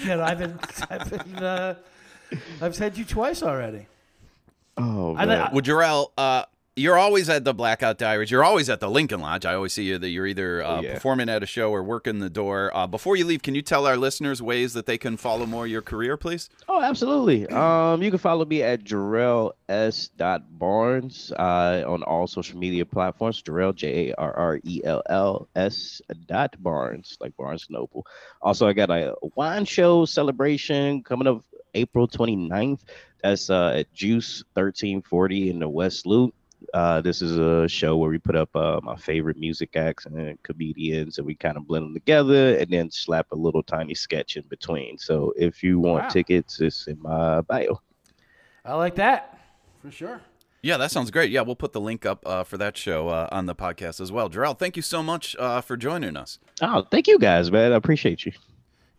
you 0.01 0.09
know, 0.09 0.21
I've 0.21 0.37
been 0.37 0.59
I've 0.91 1.09
been 1.09 1.43
uh, 1.43 1.75
I've 2.61 2.75
said 2.75 2.97
you 2.97 3.05
twice 3.05 3.41
already. 3.43 3.87
Oh 4.77 5.15
I 5.15 5.25
man. 5.25 5.27
know- 5.39 5.49
Well, 5.53 5.61
Jarrell, 5.61 6.07
uh, 6.17 6.43
you're 6.77 6.97
always 6.97 7.29
at 7.29 7.45
the 7.45 7.53
Blackout 7.53 7.97
Diaries. 7.97 8.29
You're 8.29 8.43
always 8.43 8.69
at 8.69 8.81
the 8.81 8.89
Lincoln 8.89 9.21
Lodge. 9.21 9.45
I 9.45 9.53
always 9.53 9.71
see 9.71 9.83
you 9.85 9.97
that 9.97 10.09
you're 10.09 10.27
either 10.27 10.61
uh, 10.61 10.67
Oh, 10.67 10.81
yeah. 10.81 10.95
performing 10.95 11.29
at 11.29 11.41
a 11.41 11.45
show 11.45 11.71
or 11.71 11.81
working 11.81 12.19
the 12.19 12.29
door. 12.29 12.69
Uh, 12.75 12.85
before 12.85 13.15
you 13.15 13.23
leave, 13.23 13.41
can 13.41 13.55
you 13.55 13.61
tell 13.61 13.87
our 13.87 13.95
listeners 13.95 14.41
ways 14.41 14.73
that 14.73 14.85
they 14.85 14.97
can 14.97 15.15
follow 15.15 15.45
more 15.45 15.63
of 15.63 15.71
your 15.71 15.81
career, 15.81 16.17
please? 16.17 16.49
Oh, 16.67 16.81
absolutely. 16.81 17.47
Um, 17.47 18.03
you 18.03 18.09
can 18.09 18.19
follow 18.19 18.43
me 18.43 18.61
at 18.61 18.83
Jarrell 18.83 19.53
S. 19.69 20.09
Barnes 20.49 21.31
uh, 21.39 21.83
on 21.87 22.03
all 22.03 22.27
social 22.27 22.59
media 22.59 22.85
platforms. 22.85 23.41
Jarrell 23.41 23.73
J 23.73 24.09
A 24.09 24.15
R 24.15 24.33
R 24.35 24.59
E 24.65 24.81
L 24.83 25.01
L 25.09 25.47
S. 25.55 26.01
Dot 26.27 26.61
Barnes, 26.61 27.15
like 27.21 27.37
Barnes 27.37 27.67
Noble. 27.69 28.05
Also, 28.41 28.67
I 28.67 28.73
got 28.73 28.89
a 28.89 29.13
wine 29.35 29.63
show 29.63 30.03
celebration 30.03 31.03
coming 31.03 31.27
up 31.27 31.41
April 31.75 32.07
29th. 32.07 32.79
That's 33.21 33.49
uh, 33.49 33.73
at 33.75 33.93
Juice 33.93 34.43
1340 34.53 35.49
in 35.51 35.59
the 35.59 35.69
West 35.69 36.05
Loop. 36.05 36.33
Uh, 36.73 36.99
this 37.01 37.21
is 37.21 37.37
a 37.37 37.67
show 37.67 37.95
where 37.97 38.09
we 38.09 38.17
put 38.17 38.35
up 38.35 38.49
uh, 38.55 38.79
my 38.81 38.95
favorite 38.95 39.37
music 39.37 39.75
acts 39.75 40.05
and 40.07 40.41
comedians, 40.41 41.17
and 41.19 41.27
we 41.27 41.35
kind 41.35 41.57
of 41.57 41.67
blend 41.67 41.85
them 41.85 41.93
together, 41.93 42.57
and 42.57 42.69
then 42.71 42.89
slap 42.89 43.27
a 43.31 43.35
little 43.35 43.61
tiny 43.61 43.93
sketch 43.93 44.35
in 44.35 44.43
between. 44.49 44.97
So 44.97 45.33
if 45.37 45.61
you 45.61 45.79
want 45.79 46.05
Wow. 46.05 46.09
tickets, 46.09 46.59
it's 46.61 46.87
in 46.87 46.99
my 47.01 47.41
bio. 47.41 47.79
I 48.63 48.73
like 48.75 48.95
that 48.95 49.37
for 49.81 49.91
sure. 49.91 50.21
Yeah, 50.63 50.77
that 50.77 50.89
sounds 50.89 51.11
great. 51.11 51.29
Yeah, 51.29 51.41
we'll 51.41 51.55
put 51.55 51.73
the 51.73 51.81
link 51.81 52.07
up 52.07 52.23
uh, 52.25 52.43
for 52.43 52.57
that 52.57 52.75
show 52.75 53.09
uh, 53.09 53.29
on 53.31 53.45
the 53.45 53.53
podcast 53.53 54.01
as 54.01 54.11
well. 54.11 54.31
Jarrell, 54.31 54.57
thank 54.57 54.75
you 54.75 54.81
so 54.81 55.03
much 55.03 55.35
uh, 55.37 55.61
for 55.61 55.77
joining 55.77 56.17
us. 56.17 56.39
Oh, 56.61 56.81
thank 56.89 57.07
you 57.07 57.19
guys, 57.19 57.51
man. 57.51 57.71
I 57.71 57.75
appreciate 57.75 58.25
you. 58.25 58.31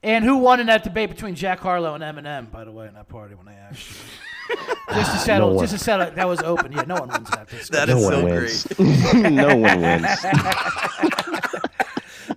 And 0.06 0.24
who 0.24 0.36
won 0.36 0.60
in 0.60 0.68
that 0.68 0.84
debate 0.84 1.10
between 1.10 1.34
Jack 1.34 1.58
Harlow 1.58 1.94
and 1.94 2.04
Eminem? 2.04 2.48
By 2.52 2.62
the 2.64 2.70
way, 2.70 2.86
in 2.86 2.94
that 2.94 3.08
party 3.08 3.34
when 3.34 3.46
they 3.46 3.52
asked. 3.54 3.90
you? 4.48 4.56
just 4.94 5.10
to 5.12 5.18
settle, 5.18 5.54
one. 5.56 5.64
just 5.64 5.72
to 5.76 5.80
settle. 5.84 6.08
That 6.12 6.28
was 6.28 6.40
open. 6.42 6.70
Yeah, 6.70 6.82
no 6.86 6.94
one 6.94 7.08
wins 7.08 7.28
that. 7.30 7.48
This 7.48 7.68
That 7.70 7.88
No 7.88 7.96
is 7.98 8.04
one 8.04 8.12
so 8.12 8.24
wins. 8.24 8.66
great. 8.68 9.32
no 9.32 9.56
one 9.56 9.80
wins. 9.80 10.22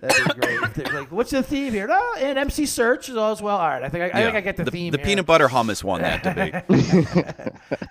That'd 0.00 0.24
be 0.24 0.40
great. 0.40 0.74
They're 0.74 1.00
like, 1.00 1.12
what's 1.12 1.30
the 1.30 1.44
theme 1.44 1.72
here? 1.72 1.86
No, 1.86 2.14
and 2.18 2.36
MC 2.38 2.64
Serch 2.64 3.08
is 3.08 3.16
all 3.16 3.30
as 3.30 3.40
well. 3.40 3.56
All 3.58 3.68
right, 3.68 3.84
I 3.84 3.88
think 3.88 4.02
I, 4.14 4.18
I 4.18 4.22
think 4.24 4.34
I 4.34 4.40
get 4.40 4.56
the, 4.56 4.64
theme. 4.64 4.90
The 4.90 4.98
here. 4.98 5.06
peanut 5.06 5.26
butter 5.26 5.46
hummus 5.46 5.84
won 5.84 6.00
that 6.02 6.24
debate. 6.24 6.54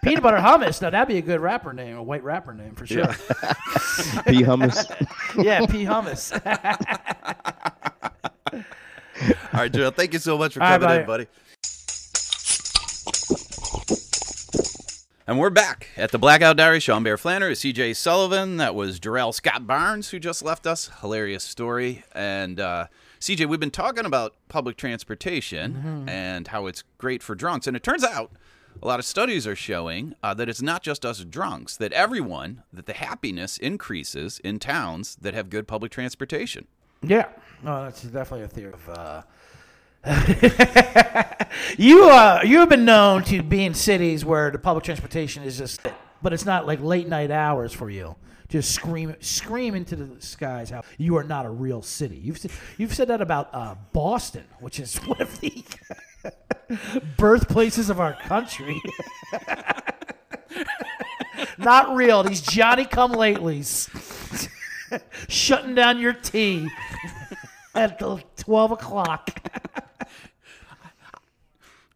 peanut 0.04 0.24
butter 0.24 0.38
hummus. 0.38 0.82
Now 0.82 0.90
that'd 0.90 1.08
be 1.08 1.18
a 1.20 1.22
good 1.22 1.40
rapper 1.40 1.72
name, 1.72 1.96
a 1.96 2.04
white 2.04 2.24
rapper 2.24 2.54
name 2.54 2.76
for 2.76 2.86
sure. 2.86 3.06
P 3.08 4.42
hummus. 4.44 4.86
Yeah, 5.42 5.66
P 5.68 5.86
hummus. 5.86 6.32
All 9.54 9.60
right, 9.62 9.72
Jarrell, 9.72 9.94
thank 9.94 10.14
you 10.14 10.20
so 10.20 10.38
much 10.38 10.54
for 10.54 10.64
All 10.64 10.70
right, 10.72 10.82
coming 10.82 11.00
in, 11.02 11.06
buddy. 11.06 11.28
And 15.28 15.38
we're 15.38 15.52
back 15.52 15.90
at 15.96 16.12
the 16.12 16.18
Blackout 16.18 16.58
Diary. 16.58 16.80
Sean 16.80 17.04
Bear 17.04 17.16
Flanner, 17.18 17.52
CJ 17.52 17.96
Sullivan. 17.96 18.58
That 18.58 18.74
was 18.74 19.00
Jarrell 19.00 19.32
Scott 19.34 19.68
Barnes 19.68 20.10
who 20.10 20.18
just 20.20 20.42
left 20.44 20.66
us. 20.66 20.90
Hilarious 21.02 21.44
story. 21.44 22.04
And 22.14 22.60
uh, 22.60 22.88
CJ, 23.20 23.46
we've 23.46 23.60
been 23.60 23.70
talking 23.70 24.06
about 24.06 24.34
public 24.48 24.76
transportation 24.76 25.74
Mm-hmm. 25.76 26.10
and 26.10 26.48
how 26.48 26.66
it's 26.66 26.84
great 26.98 27.22
for 27.22 27.36
drunks. 27.36 27.68
And 27.68 27.78
it 27.78 27.84
turns 27.84 28.04
out 28.04 28.32
a 28.82 28.88
lot 28.88 28.98
of 29.00 29.06
studies 29.06 29.46
are 29.46 29.56
showing 29.56 30.16
uh, 30.24 30.34
that 30.34 30.50
it's 30.50 30.64
not 30.64 30.82
just 30.82 31.06
us 31.06 31.24
drunks, 31.24 31.78
that 31.78 31.94
everyone, 31.94 32.64
that 32.74 32.88
the 32.88 32.94
happiness 32.94 33.58
increases 33.60 34.40
in 34.44 34.58
towns 34.58 35.16
that 35.22 35.36
have 35.36 35.52
good 35.52 35.68
public 35.68 35.92
transportation. 35.92 36.66
Yeah, 37.02 37.28
no, 37.64 37.86
that's 37.86 38.04
definitely 38.04 38.44
a 38.44 38.48
theory 38.48 38.74
of. 38.74 38.90
Uh, 38.90 39.22
you 41.78 42.10
uh, 42.10 42.42
you 42.46 42.60
have 42.60 42.70
been 42.70 42.86
known 42.86 43.24
to 43.24 43.44
be 43.44 43.66
in 43.66 43.74
cities 43.74 44.24
where 44.24 44.50
the 44.50 44.58
public 44.58 44.84
transportation 44.86 45.44
is 45.44 45.58
just, 45.58 45.82
but 46.22 46.32
it's 46.32 46.46
not 46.46 46.66
like 46.66 46.82
late 46.82 47.08
night 47.08 47.32
hours 47.32 47.74
for 47.74 47.90
you. 47.90 48.16
Just 48.48 48.72
scream, 48.74 49.16
scream 49.20 49.76
into 49.76 49.96
the 49.96 50.22
skies 50.22 50.70
how 50.72 50.84
you 50.98 51.18
are 51.18 51.24
not 51.24 51.46
a 51.46 51.50
real 51.50 51.82
city. 51.82 52.16
You've 52.16 52.38
said, 52.40 52.52
you've 52.78 52.96
said 52.96 53.10
that 53.10 53.22
about 53.22 53.50
uh, 53.54 53.76
Boston, 53.94 54.46
which 54.60 54.80
is 54.80 54.96
one 55.06 55.22
of 55.22 55.40
the 55.40 55.64
birthplaces 57.18 57.90
of 57.90 58.00
our 58.00 58.14
country. 58.14 58.82
not 61.58 61.96
real. 61.96 62.24
These 62.24 62.42
Johnny 62.42 62.86
Come 62.86 63.12
Latelys 63.12 63.90
shutting 65.28 65.76
down 65.76 66.00
your 66.00 66.14
T 66.14 66.68
at 67.76 68.00
the 68.00 68.22
twelve 68.38 68.72
o'clock. 68.72 69.30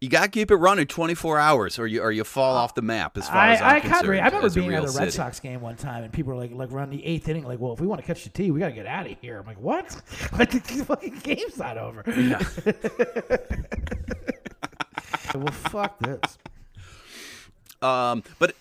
You 0.02 0.10
got 0.10 0.24
to 0.24 0.30
keep 0.30 0.52
it 0.52 0.58
running 0.58 0.86
24 0.86 1.40
hours, 1.40 1.80
or 1.80 1.88
you 1.88 2.02
or 2.02 2.12
you 2.12 2.26
fall 2.26 2.58
off 2.58 2.76
the 2.76 2.82
map. 2.82 3.18
As 3.18 3.26
far 3.30 3.38
I, 3.38 3.54
as 3.54 3.62
I'm 3.62 3.68
I 3.68 3.72
can't 3.80 3.84
concerned, 3.94 4.10
re- 4.10 4.20
I 4.20 4.26
remember 4.26 4.48
as 4.48 4.58
a 4.58 4.60
being 4.60 4.74
at 4.74 4.82
real 4.82 4.84
a 4.84 4.88
Red 4.88 4.94
city. 4.96 5.12
Sox 5.12 5.40
game 5.40 5.62
one 5.62 5.78
time, 5.78 6.04
and 6.04 6.12
people 6.12 6.34
were 6.34 6.40
like, 6.40 6.52
like 6.52 6.74
around 6.74 6.90
the 6.90 7.06
eighth 7.06 7.30
inning, 7.30 7.46
like, 7.46 7.58
well, 7.60 7.72
if 7.72 7.80
we 7.80 7.88
want 7.88 8.02
to 8.02 8.06
catch 8.08 8.26
the 8.26 8.30
T, 8.30 8.52
we 8.52 8.60
got 8.60 8.68
to 8.68 8.74
get 8.74 8.86
out 8.86 9.10
of 9.10 9.18
here. 9.22 9.40
I'm 9.40 9.46
like, 9.46 9.62
what? 9.62 10.02
Like 10.38 10.52
the 10.52 10.60
fucking 10.60 11.20
game's 11.24 11.58
not 11.58 11.78
over. 11.78 12.04
well, 15.36 15.48
fuck 15.54 15.98
this. 16.00 16.38
Um, 17.82 18.24
but 18.40 18.56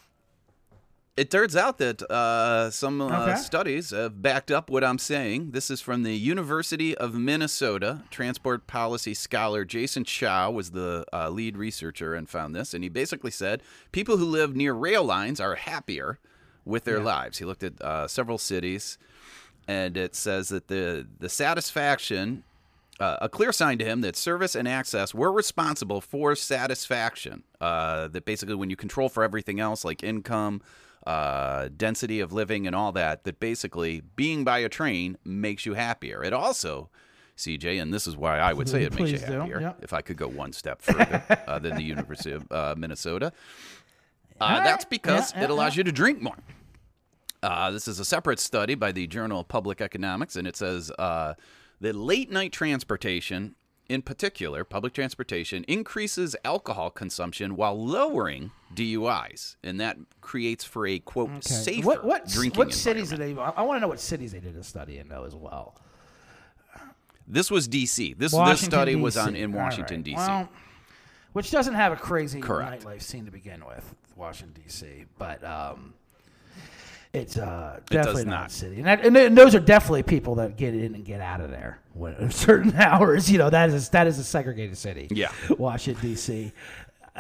It 1.15 1.31
turns 1.31 1.55
out 1.55 1.77
that 1.77 2.01
uh, 2.11 2.71
some 2.71 3.03
uh, 3.03 3.27
Okay. 3.27 3.35
studies 3.37 3.91
have 3.91 4.23
backed 4.23 4.51
up 4.51 4.71
what 4.71 4.83
I'm 4.83 4.99
saying. 4.99 5.51
This 5.51 5.71
is 5.71 5.83
from 5.83 6.05
the 6.05 6.15
University 6.17 6.97
of 6.97 7.13
Minnesota. 7.15 8.03
Transport 8.11 8.67
policy 8.67 9.13
scholar 9.13 9.67
Jason 9.67 10.05
Cao 10.05 10.51
was 10.55 10.71
the 10.71 11.05
uh, 11.13 11.29
lead 11.29 11.59
researcher 11.59 12.15
and 12.15 12.31
found 12.31 12.55
this. 12.57 12.73
And 12.73 12.83
he 12.83 12.89
basically 12.89 13.31
said 13.31 13.63
people 13.93 14.17
who 14.17 14.25
live 14.25 14.57
near 14.57 14.73
rail 14.73 15.05
lines 15.05 15.39
are 15.39 15.57
happier 15.57 16.19
with 16.65 16.85
their 16.85 17.01
lives. 17.01 17.37
He 17.39 17.45
looked 17.45 17.63
at 17.63 17.79
uh, 17.83 18.09
several 18.09 18.39
cities, 18.39 18.97
and 19.69 19.99
it 19.99 20.15
says 20.15 20.49
that 20.49 20.69
the 20.69 21.07
the 21.19 21.29
satisfaction 21.29 22.45
uh, 23.01 23.19
a 23.21 23.29
clear 23.29 23.53
sign 23.53 23.77
to 23.79 23.85
him 23.85 24.01
that 24.01 24.17
service 24.17 24.55
and 24.55 24.67
access 24.67 25.13
were 25.15 25.33
responsible 25.33 26.01
for 26.01 26.35
satisfaction. 26.37 27.43
Uh, 27.61 28.09
that 28.09 28.25
basically, 28.25 28.55
when 28.55 28.71
you 28.71 28.77
control 28.77 29.11
for 29.11 29.23
everything 29.25 29.61
else, 29.61 29.85
like 29.85 30.03
income, 30.03 30.63
uh, 31.07 31.69
density 31.77 32.21
of 32.21 32.33
living, 32.33 32.67
and 32.67 32.77
all 32.77 32.93
that, 32.93 33.25
that 33.25 33.41
basically 33.41 34.03
being 34.17 34.45
by 34.45 34.59
a 34.59 34.69
train 34.69 35.17
makes 35.25 35.67
you 35.67 35.75
happier. 35.75 36.23
It 36.23 36.33
also, 36.33 36.91
CJ, 37.37 37.81
and 37.81 37.93
this 37.93 38.07
is 38.07 38.17
why 38.17 38.39
I 38.39 38.53
would 38.53 38.69
say 38.69 38.85
it 38.85 38.95
makes 38.95 39.11
you 39.11 39.19
do, 39.19 39.25
happier. 39.25 39.61
yep. 39.61 39.79
If 39.83 39.93
I 39.93 40.01
could 40.01 40.17
go 40.17 40.29
one 40.29 40.53
step 40.53 40.83
further 40.83 41.23
uh, 41.47 41.59
than 41.59 41.77
the 41.77 41.83
University 41.83 42.33
of 42.33 42.51
uh, 42.51 42.75
Minnesota, 42.77 43.33
uh, 44.41 44.63
that's 44.63 44.85
because 44.85 45.33
it 45.37 45.51
allows 45.51 45.77
you 45.77 45.85
to 45.85 45.93
drink 45.93 46.21
more. 46.21 46.37
Uh, 47.43 47.73
this 47.73 47.89
is 47.89 47.99
a 47.99 48.05
separate 48.05 48.39
study 48.39 48.77
by 48.77 48.93
the 48.93 49.07
Journal 49.09 49.41
of 49.41 49.49
Public 49.49 49.81
Economics, 49.81 50.37
and 50.37 50.47
it 50.47 50.57
says 50.57 50.93
uh, 50.93 51.35
that 51.81 51.97
late 51.97 52.31
night 52.31 52.53
transportation, 52.53 53.57
in 53.93 54.01
particular, 54.01 54.65
public 54.65 54.95
transportation, 54.95 55.65
increases 55.65 56.35
alcohol 56.47 56.91
consumption 56.91 57.57
while 57.57 57.79
lowering 57.79 58.51
DUIs, 58.75 59.57
and 59.63 59.79
that 59.81 59.99
creates 60.23 60.65
for 60.65 60.87
a 60.87 60.99
quote 60.99 61.29
Okay. 61.31 61.41
safer 61.43 61.87
what 61.87 62.03
what 62.05 62.27
drinking 62.27 62.59
what 62.59 62.73
cities 62.73 63.11
did 63.11 63.19
they? 63.19 63.37
I, 63.39 63.63
want 63.63 63.77
to 63.77 63.81
know 63.81 63.89
what 63.89 64.01
cities 64.01 64.33
they 64.33 64.41
did 64.41 64.57
a 64.57 64.63
study 64.65 64.97
in 64.97 65.09
though 65.09 65.25
as 65.25 65.35
well. 65.35 65.77
This 67.29 67.51
was 67.51 67.69
D.C. 67.69 68.15
This 68.15 68.33
this 68.33 68.61
study 68.63 68.97
was 68.97 69.19
on 69.19 69.37
in 69.37 69.53
Washington 69.53 69.97
right. 69.99 70.05
D.C. 70.05 70.17
Well, 70.17 70.49
which 71.35 71.51
doesn't 71.51 71.75
have 71.75 71.93
a 71.93 71.97
crazy 71.97 72.41
Correct. 72.41 72.85
nightlife 72.85 73.03
scene 73.03 73.27
to 73.27 73.31
begin 73.31 73.65
with, 73.67 73.95
Washington 74.17 74.63
D.C. 74.63 75.05
But 75.19 75.45
um, 75.45 75.95
it's 77.13 77.37
uh, 77.37 77.81
definitely 77.91 78.25
not 78.25 78.31
not. 78.31 78.51
a 78.51 78.53
city, 78.55 78.77
and, 78.77 78.87
that, 78.87 79.05
and 79.05 79.15
th- 79.15 79.33
those 79.33 79.55
are 79.55 79.61
definitely 79.61 80.03
people 80.03 80.37
that 80.37 80.57
get 80.57 80.75
in 80.75 80.95
and 80.95 81.05
get 81.05 81.21
out 81.21 81.41
of 81.41 81.51
there 81.51 81.81
when 81.93 82.15
at 82.15 82.33
certain 82.33 82.75
hours. 82.75 83.31
You 83.31 83.39
know 83.39 83.51
that 83.51 83.69
is 83.71 83.91
that 83.91 84.07
is 84.07 84.19
a 84.19 84.25
segregated 84.25 84.79
city. 84.79 85.09
Yeah. 85.11 85.31
Washington 85.59 86.03
D.C. 86.11 86.53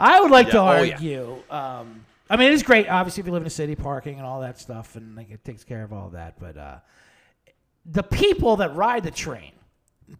I 0.00 0.20
would 0.20 0.30
like 0.32 0.48
to 0.50 0.56
Yeah. 0.56 0.60
Oh, 0.62 0.82
yeah. 0.82 0.94
argue. 0.94 1.42
Um, 1.50 2.04
I 2.28 2.36
mean, 2.36 2.52
it's 2.52 2.64
great. 2.64 2.88
Obviously, 2.88 3.20
if 3.20 3.26
you 3.28 3.32
live 3.32 3.42
in 3.42 3.46
a 3.46 3.50
city, 3.50 3.76
parking 3.76 4.16
and 4.18 4.26
all 4.26 4.40
that 4.40 4.58
stuff, 4.58 4.96
and 4.96 5.14
like 5.14 5.30
it 5.30 5.44
takes 5.44 5.62
care 5.62 5.84
of 5.84 5.92
all 5.92 6.10
that. 6.10 6.40
But 6.40 6.56
uh, 6.56 6.78
the 7.84 8.02
people 8.02 8.56
that 8.56 8.74
ride 8.74 9.04
the 9.04 9.12
train 9.12 9.52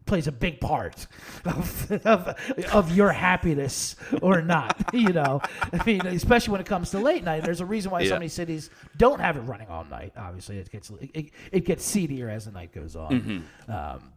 plays 0.04 0.26
a 0.26 0.32
big 0.32 0.60
part 0.60 1.06
of, 1.44 1.90
of, 2.04 2.34
of 2.72 2.96
your 2.96 3.12
happiness 3.12 3.96
or 4.22 4.42
not. 4.42 4.76
You 4.92 5.12
know, 5.12 5.40
I 5.72 5.84
mean, 5.84 6.06
especially 6.06 6.52
when 6.52 6.60
it 6.60 6.66
comes 6.66 6.90
to 6.90 6.98
late 6.98 7.22
night. 7.24 7.44
There's 7.44 7.60
a 7.60 7.66
reason 7.66 7.90
why 7.90 8.04
so 8.06 8.14
many 8.14 8.28
cities 8.28 8.70
don't 8.96 9.20
have 9.20 9.36
it 9.36 9.40
running 9.40 9.68
all 9.68 9.84
night. 9.84 10.12
Obviously, 10.16 10.58
it 10.58 10.70
gets 10.70 10.90
it, 10.90 11.30
it 11.52 11.64
gets 11.64 11.84
seedier 11.84 12.28
as 12.30 12.46
the 12.46 12.52
night 12.52 12.72
goes 12.72 12.96
on. 12.96 13.44
Um, 13.68 14.12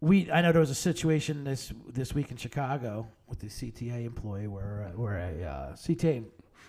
we 0.00 0.30
I 0.32 0.40
know 0.42 0.50
there 0.52 0.60
was 0.60 0.70
a 0.70 0.74
situation 0.74 1.44
this 1.44 1.72
this 1.88 2.12
week 2.14 2.30
in 2.30 2.36
Chicago 2.36 3.06
with 3.28 3.38
the 3.40 3.46
CTA 3.46 4.04
employee 4.04 4.48
where 4.48 4.88
uh, 4.92 4.98
where 4.98 5.16
a 5.18 5.44
uh, 5.44 5.72
CTA 5.74 6.24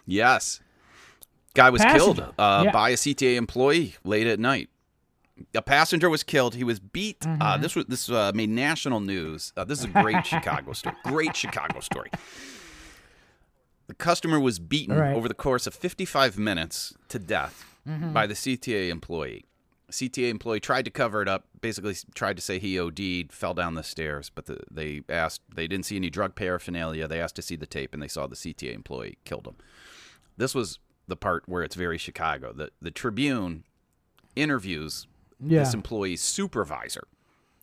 Yes. 0.05 0.59
Guy 1.55 1.69
was 1.69 1.81
Passenger. 1.81 2.03
killed 2.05 2.33
uh, 2.37 2.61
Yeah. 2.65 2.71
by 2.71 2.89
a 2.89 2.95
CTA 2.95 3.35
employee 3.35 3.95
late 4.03 4.27
at 4.27 4.39
night. 4.39 4.69
A 5.55 5.61
passenger 5.61 6.09
was 6.09 6.23
killed. 6.23 6.55
He 6.55 6.63
was 6.63 6.79
beat. 6.79 7.21
Mm-hmm. 7.21 7.41
Uh, 7.41 7.57
this 7.57 7.75
was 7.75 7.85
this 7.85 8.09
uh, 8.09 8.31
made 8.35 8.49
national 8.49 8.99
news. 8.99 9.51
Uh, 9.57 9.63
this 9.63 9.79
is 9.79 9.85
a 9.85 9.87
great 10.01 10.25
Chicago 10.25 10.73
story. 10.73 10.95
Great 11.03 11.35
Chicago 11.35 11.79
story. 11.79 12.09
The 13.87 13.93
customer 13.95 14.39
was 14.39 14.59
beaten 14.59 14.95
right. 14.95 15.15
over 15.15 15.27
the 15.27 15.33
course 15.33 15.67
of 15.67 15.73
55 15.73 16.37
minutes 16.37 16.93
to 17.09 17.19
death 17.19 17.65
Mm-hmm. 17.87 18.13
by 18.13 18.25
the 18.27 18.33
CTA 18.33 18.87
employee. 18.87 19.43
CTA 19.91 20.29
employee 20.29 20.61
tried 20.61 20.85
to 20.85 20.89
cover 20.91 21.21
it 21.21 21.27
up. 21.27 21.43
Basically, 21.59 21.93
tried 22.15 22.37
to 22.37 22.41
say 22.41 22.57
he 22.57 22.79
OD'd, 22.79 23.33
fell 23.33 23.53
down 23.53 23.75
the 23.75 23.83
stairs. 23.83 24.31
But 24.33 24.45
the, 24.45 24.61
they 24.71 25.01
asked. 25.09 25.41
They 25.53 25.67
didn't 25.67 25.85
see 25.85 25.97
any 25.97 26.09
drug 26.09 26.33
paraphernalia. 26.33 27.09
They 27.09 27.19
asked 27.19 27.35
to 27.35 27.41
see 27.41 27.57
the 27.57 27.65
tape, 27.65 27.93
and 27.93 28.01
they 28.01 28.07
saw 28.07 28.25
the 28.25 28.37
CTA 28.37 28.73
employee 28.73 29.17
killed 29.25 29.45
him. 29.45 29.55
This 30.37 30.55
was 30.55 30.79
the 31.09 31.17
part 31.17 31.43
where 31.45 31.61
it's 31.61 31.75
very 31.75 31.97
Chicago. 31.97 32.53
The 32.53 32.71
the 32.81 32.89
Tribune 32.89 33.65
interviews 34.37 35.05
yeah 35.45 35.59
this 35.59 35.73
employee's 35.73 36.21
supervisor 36.21 37.07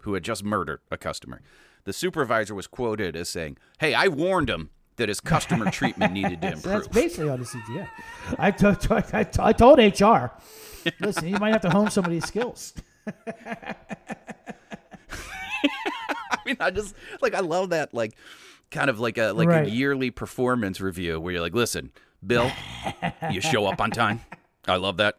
who 0.02 0.14
had 0.14 0.22
just 0.24 0.42
murdered 0.44 0.80
a 0.90 0.96
customer. 0.96 1.42
The 1.84 1.92
supervisor 1.92 2.54
was 2.54 2.66
quoted 2.66 3.16
as 3.16 3.28
saying, 3.28 3.58
"Hey, 3.78 3.94
I 3.94 4.08
warned 4.08 4.48
him 4.50 4.70
that 4.96 5.08
his 5.08 5.20
customer 5.20 5.70
treatment 5.70 6.12
needed 6.12 6.40
to 6.42 6.56
So 6.56 6.68
that's 6.68 6.86
improve." 6.86 6.90
basically 6.92 7.28
on 7.30 7.40
the 7.40 7.46
CTA. 7.46 7.88
I, 8.38 8.50
to- 8.50 8.74
to- 8.76 9.04
I, 9.14 9.22
to- 9.24 9.44
I 9.44 9.52
told 9.52 9.78
HR, 9.78 10.30
listen, 11.00 11.28
you 11.28 11.38
might 11.38 11.52
have 11.52 11.62
to 11.62 11.70
hone 11.70 11.90
some 11.90 12.04
of 12.04 12.10
these 12.10 12.26
skills. 12.26 12.74
I 16.32 16.36
mean, 16.46 16.56
I 16.60 16.70
just 16.70 16.94
like 17.20 17.34
I 17.34 17.40
love 17.40 17.70
that 17.70 17.92
like 17.94 18.16
kind 18.70 18.88
of 18.90 19.00
like 19.00 19.18
a 19.18 19.32
like 19.32 19.48
Right. 19.48 19.66
a 19.66 19.70
yearly 19.70 20.10
performance 20.10 20.80
review 20.80 21.20
where 21.20 21.32
you're 21.32 21.42
like, 21.42 21.54
"Listen, 21.54 21.90
Bill, 22.26 22.50
you 23.30 23.40
show 23.40 23.66
up 23.66 23.80
on 23.80 23.90
time. 23.90 24.20
I 24.66 24.76
love 24.76 24.96
that. 24.98 25.16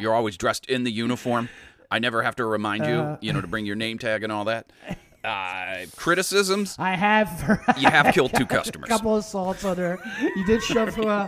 You're 0.00 0.14
always 0.14 0.36
dressed 0.36 0.66
in 0.66 0.84
the 0.84 0.90
uniform. 0.92 1.48
I 1.90 1.98
never 1.98 2.22
have 2.22 2.36
to 2.36 2.44
remind 2.44 2.86
you, 2.86 2.94
Uh. 2.94 3.16
you 3.20 3.32
know, 3.32 3.40
to 3.40 3.46
bring 3.46 3.66
your 3.66 3.76
name 3.76 3.98
tag 3.98 4.22
and 4.22 4.32
all 4.32 4.44
that." 4.44 4.66
Uh, 5.24 5.86
criticisms, 5.96 6.76
I 6.78 6.94
have 6.94 7.28
you 7.80 7.88
have 7.90 8.14
killed 8.14 8.32
two 8.32 8.46
customers. 8.58 8.86
a 8.86 8.92
couple 8.92 9.16
assaults 9.16 9.64
on 9.64 9.74
there. 9.76 9.98
You 10.36 10.46
did 10.46 10.62
shove 10.62 10.96
uh, 11.00 11.26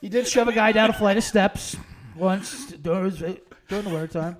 you 0.00 0.08
did 0.08 0.26
shove 0.26 0.48
a 0.48 0.54
guy 0.54 0.72
down 0.72 0.88
a 0.88 0.94
flight 0.94 1.18
of 1.18 1.22
steps 1.24 1.76
once 2.16 2.68
during, 2.72 3.10
during 3.68 3.84
the 3.84 3.90
winter 3.90 4.06
time. 4.06 4.36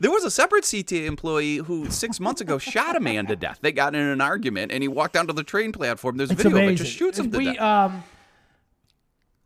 There 0.00 0.10
was 0.10 0.24
a 0.24 0.30
separate 0.32 0.64
CTA 0.64 1.06
employee 1.06 1.58
who 1.58 1.88
six 1.88 2.18
months 2.18 2.40
ago 2.40 2.58
shot 2.58 2.96
a 2.96 3.00
man 3.00 3.26
to 3.26 3.36
death. 3.36 3.60
They 3.62 3.70
got 3.70 3.94
in 3.94 4.00
an 4.00 4.20
argument 4.20 4.72
and 4.72 4.82
he 4.82 4.88
walked 4.88 5.16
onto 5.16 5.32
the 5.32 5.44
train 5.44 5.70
platform. 5.70 6.16
There's 6.16 6.30
a 6.30 6.32
It's 6.32 6.42
video 6.42 6.58
amazing. 6.58 6.74
of 6.74 6.80
it 6.80 6.84
just 6.84 6.96
shoots 6.96 7.18
him 7.20 7.30
to 7.30 7.38
we, 7.38 7.44
death. 7.44 7.60
Um, 7.60 8.02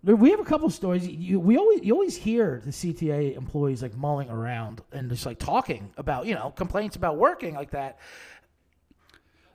we 0.03 0.31
have 0.31 0.41
a 0.41 0.45
couple 0.45 0.69
stories. 0.71 1.07
You, 1.07 1.39
we 1.41 1.57
always 1.59 1.83
you 1.83 1.93
always 1.93 2.17
hear 2.17 2.61
the 2.65 2.71
CTA 2.71 3.37
employees 3.37 3.83
like 3.83 3.97
mulling 3.97 4.31
around 4.31 4.81
and 4.93 5.11
just 5.11 5.27
like 5.27 5.39
talking 5.39 5.93
about 5.97 6.27
you 6.27 6.35
know 6.35 6.51
complaints 6.57 6.97
about 6.97 7.17
working 7.19 7.55
like 7.55 7.71
that. 7.73 7.99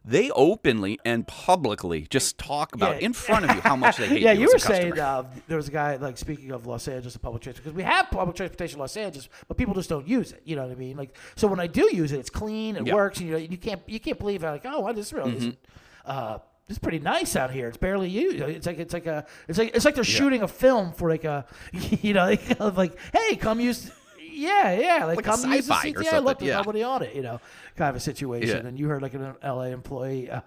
they 0.07 0.29
openly 0.31 0.99
and 1.03 1.25
publicly 1.27 2.05
just 2.11 2.37
talk 2.37 2.75
about 2.75 2.95
Yeah. 3.01 3.07
in 3.07 3.13
front 3.13 3.45
of 3.45 3.55
you 3.55 3.61
how 3.61 3.75
much 3.75 3.97
they 3.97 4.07
hate 4.13 4.21
yeah, 4.21 4.33
you, 4.33 4.41
you 4.41 4.49
were 4.53 4.59
saying 4.59 4.99
uh, 4.99 5.23
there 5.47 5.57
was 5.57 5.67
a 5.67 5.71
guy 5.71 5.95
like 5.95 6.15
speaking 6.19 6.51
of 6.51 6.67
Los 6.67 6.87
Angeles 6.87 7.17
public 7.17 7.41
transportation 7.41 7.71
because 7.73 7.75
we 7.75 7.81
have 7.91 8.11
public 8.11 8.35
transportation 8.35 8.75
in 8.77 8.81
Los 8.81 8.95
Angeles, 8.97 9.27
but 9.47 9.57
people 9.57 9.73
just 9.73 9.89
don't 9.89 10.07
use 10.07 10.31
it. 10.31 10.41
You 10.45 10.57
know 10.57 10.63
what 10.67 10.71
I 10.71 10.75
mean? 10.75 10.95
Like, 10.95 11.17
so 11.35 11.47
when 11.47 11.59
I 11.59 11.65
do 11.65 11.89
use 11.91 12.11
it, 12.11 12.19
it's 12.19 12.29
clean, 12.29 12.75
it 12.75 12.79
Yeah. 12.85 12.85
Mm-hmm. 12.85 12.95
works, 12.95 13.17
and 13.19 13.27
you 13.29 13.33
know, 13.33 13.39
you 13.39 13.57
can't 13.57 13.81
you 13.87 13.99
can't 13.99 14.19
believe 14.19 14.43
how, 14.43 14.51
like, 14.51 14.65
oh, 14.65 14.81
well, 14.81 14.93
this 14.93 15.11
really 15.11 15.37
isn't. 15.37 15.57
Uh, 16.05 16.37
it's 16.67 16.79
pretty 16.79 16.99
nice 16.99 17.35
out 17.35 17.51
here. 17.51 17.67
It's 17.67 17.77
barely 17.77 18.09
used. 18.09 18.39
It's 18.41 18.65
like 18.65 18.79
it's 18.79 18.93
like 18.93 19.05
a 19.05 19.25
it's 19.47 19.57
like 19.59 19.75
it's 19.75 19.85
like 19.85 19.95
they're 19.95 20.03
shooting 20.03 20.41
a 20.41 20.47
film 20.47 20.91
for 20.93 21.09
like 21.09 21.23
a 21.23 21.45
you 21.71 22.13
know 22.13 22.25
like, 22.59 22.59
like 22.77 22.97
hey 23.13 23.35
come 23.35 23.59
use 23.59 23.91
yeah 24.19 24.73
yeah 24.73 25.05
like, 25.05 25.17
Like 25.17 25.25
come 25.25 25.51
use 25.51 25.67
the 25.67 25.73
sci-fi 25.73 25.89
or 25.89 25.93
CTA 25.93 26.05
something, 26.05 26.23
look 26.25 26.41
yeah. 26.41 26.57
nobody 26.57 26.83
on 26.83 27.03
it 27.03 27.15
you 27.15 27.21
know 27.21 27.39
kind 27.77 27.89
of 27.89 27.95
a 27.95 27.99
situation 27.99 28.63
Yeah. 28.63 28.67
and 28.67 28.77
you 28.79 28.87
heard 28.89 29.01
like 29.01 29.13
an 29.13 29.35
LA 29.43 29.63
employee 29.67 30.29
uh, 30.31 30.41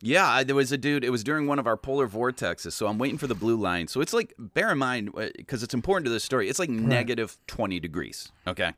Yeah, 0.00 0.28
I- 0.28 0.44
there 0.44 0.56
was 0.56 0.72
a 0.72 0.78
dude. 0.78 1.04
It 1.04 1.10
was 1.10 1.22
during 1.22 1.46
one 1.46 1.58
of 1.60 1.66
our 1.66 1.76
polar 1.76 2.08
vortexes, 2.08 2.72
so 2.72 2.88
I'm 2.88 2.98
waiting 2.98 3.18
for 3.18 3.28
the 3.28 3.36
blue 3.36 3.56
line. 3.56 3.86
So 3.86 4.00
it's 4.00 4.12
like, 4.12 4.34
bear 4.36 4.72
in 4.72 4.78
mind, 4.78 5.12
because 5.36 5.62
it's 5.62 5.74
important 5.74 6.06
to 6.06 6.10
this 6.10 6.24
story. 6.24 6.48
It's 6.48 6.58
like 6.58 6.70
negative 6.70 7.38
20 7.46 7.78
degrees. 7.78 8.32
Okay, 8.46 8.72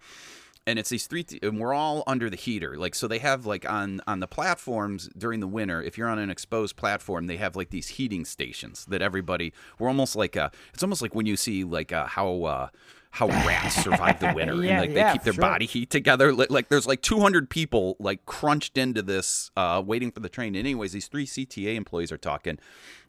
and 0.67 0.79
it's 0.79 0.89
these 0.91 1.07
three, 1.07 1.27
and 1.43 1.61
we're 1.61 1.75
all 1.75 2.03
under 2.07 2.31
the 2.31 2.37
heater. 2.37 2.77
Like, 2.77 2.95
so 2.95 3.07
they 3.07 3.19
have 3.19 3.47
like 3.47 3.69
on 3.71 4.01
on 4.07 4.21
the 4.21 4.27
platforms 4.27 5.11
during 5.17 5.41
the 5.41 5.47
winter. 5.47 5.83
If 5.83 5.99
you're 5.99 6.09
on 6.09 6.19
an 6.19 6.31
exposed 6.31 6.77
platform, 6.77 7.27
they 7.27 7.37
have 7.37 7.55
like 7.57 7.71
these 7.71 7.89
heating 7.89 8.25
stations 8.25 8.85
that 8.87 9.03
everybody. 9.03 9.53
We're 9.79 9.89
almost 9.89 10.17
like 10.17 10.37
a. 10.37 10.51
It's 10.73 10.83
almost 10.83 11.03
like 11.03 11.15
when 11.15 11.27
you 11.27 11.37
see 11.37 11.65
like 11.65 11.93
uh 11.93 12.07
how. 12.07 12.45
Uh, 12.45 12.69
how 13.11 13.29
rats 13.29 13.77
survive 13.77 14.19
the 14.19 14.33
winter 14.35 14.55
Yeah, 14.65 14.73
and 14.73 14.81
like 14.81 14.91
yeah, 14.91 15.07
they 15.07 15.13
keep 15.13 15.23
their 15.23 15.35
sure. 15.35 15.41
body 15.41 15.67
heat 15.67 15.89
together. 15.89 16.33
Like, 16.33 16.51
like 16.51 16.69
there's 16.69 16.89
like 16.89 17.01
200 17.01 17.49
people 17.49 17.95
like 18.01 18.27
crunched 18.27 18.77
into 18.77 19.03
this, 19.03 19.53
uh, 19.57 19.81
waiting 19.87 20.11
for 20.11 20.19
the 20.19 20.29
train. 20.29 20.57
Anyways, 20.57 20.91
these 20.95 21.07
three 21.07 21.25
CTA 21.25 21.77
employees 21.77 22.11
are 22.11 22.19
talking, 22.19 22.59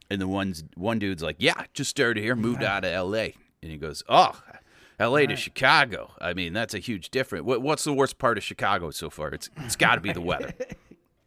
and 0.08 0.20
the 0.20 0.28
one's 0.28 0.62
one 0.76 1.00
dude's 1.00 1.24
like, 1.24 1.34
"Yeah, 1.40 1.60
just 1.74 1.90
started 1.90 2.22
here, 2.22 2.36
moved 2.36 2.62
out 2.62 2.84
of 2.84 2.92
L.A." 2.92 3.34
And 3.60 3.72
he 3.72 3.78
goes, 3.78 4.04
"Oh, 4.08 4.40
L.A. 4.98 5.26
to 5.26 5.36
Chicago. 5.36 6.12
I 6.20 6.32
mean, 6.34 6.52
that's 6.52 6.74
a 6.74 6.78
huge 6.78 7.10
difference. 7.10 7.44
What, 7.44 7.62
what's 7.62 7.84
the 7.84 7.92
worst 7.92 8.18
part 8.18 8.38
of 8.38 8.44
Chicago 8.44 8.90
so 8.90 9.10
far? 9.10 9.28
It's 9.28 9.50
it's 9.58 9.76
got 9.76 9.96
to 9.96 10.00
be 10.00 10.12
the 10.12 10.20
weather." 10.22 10.52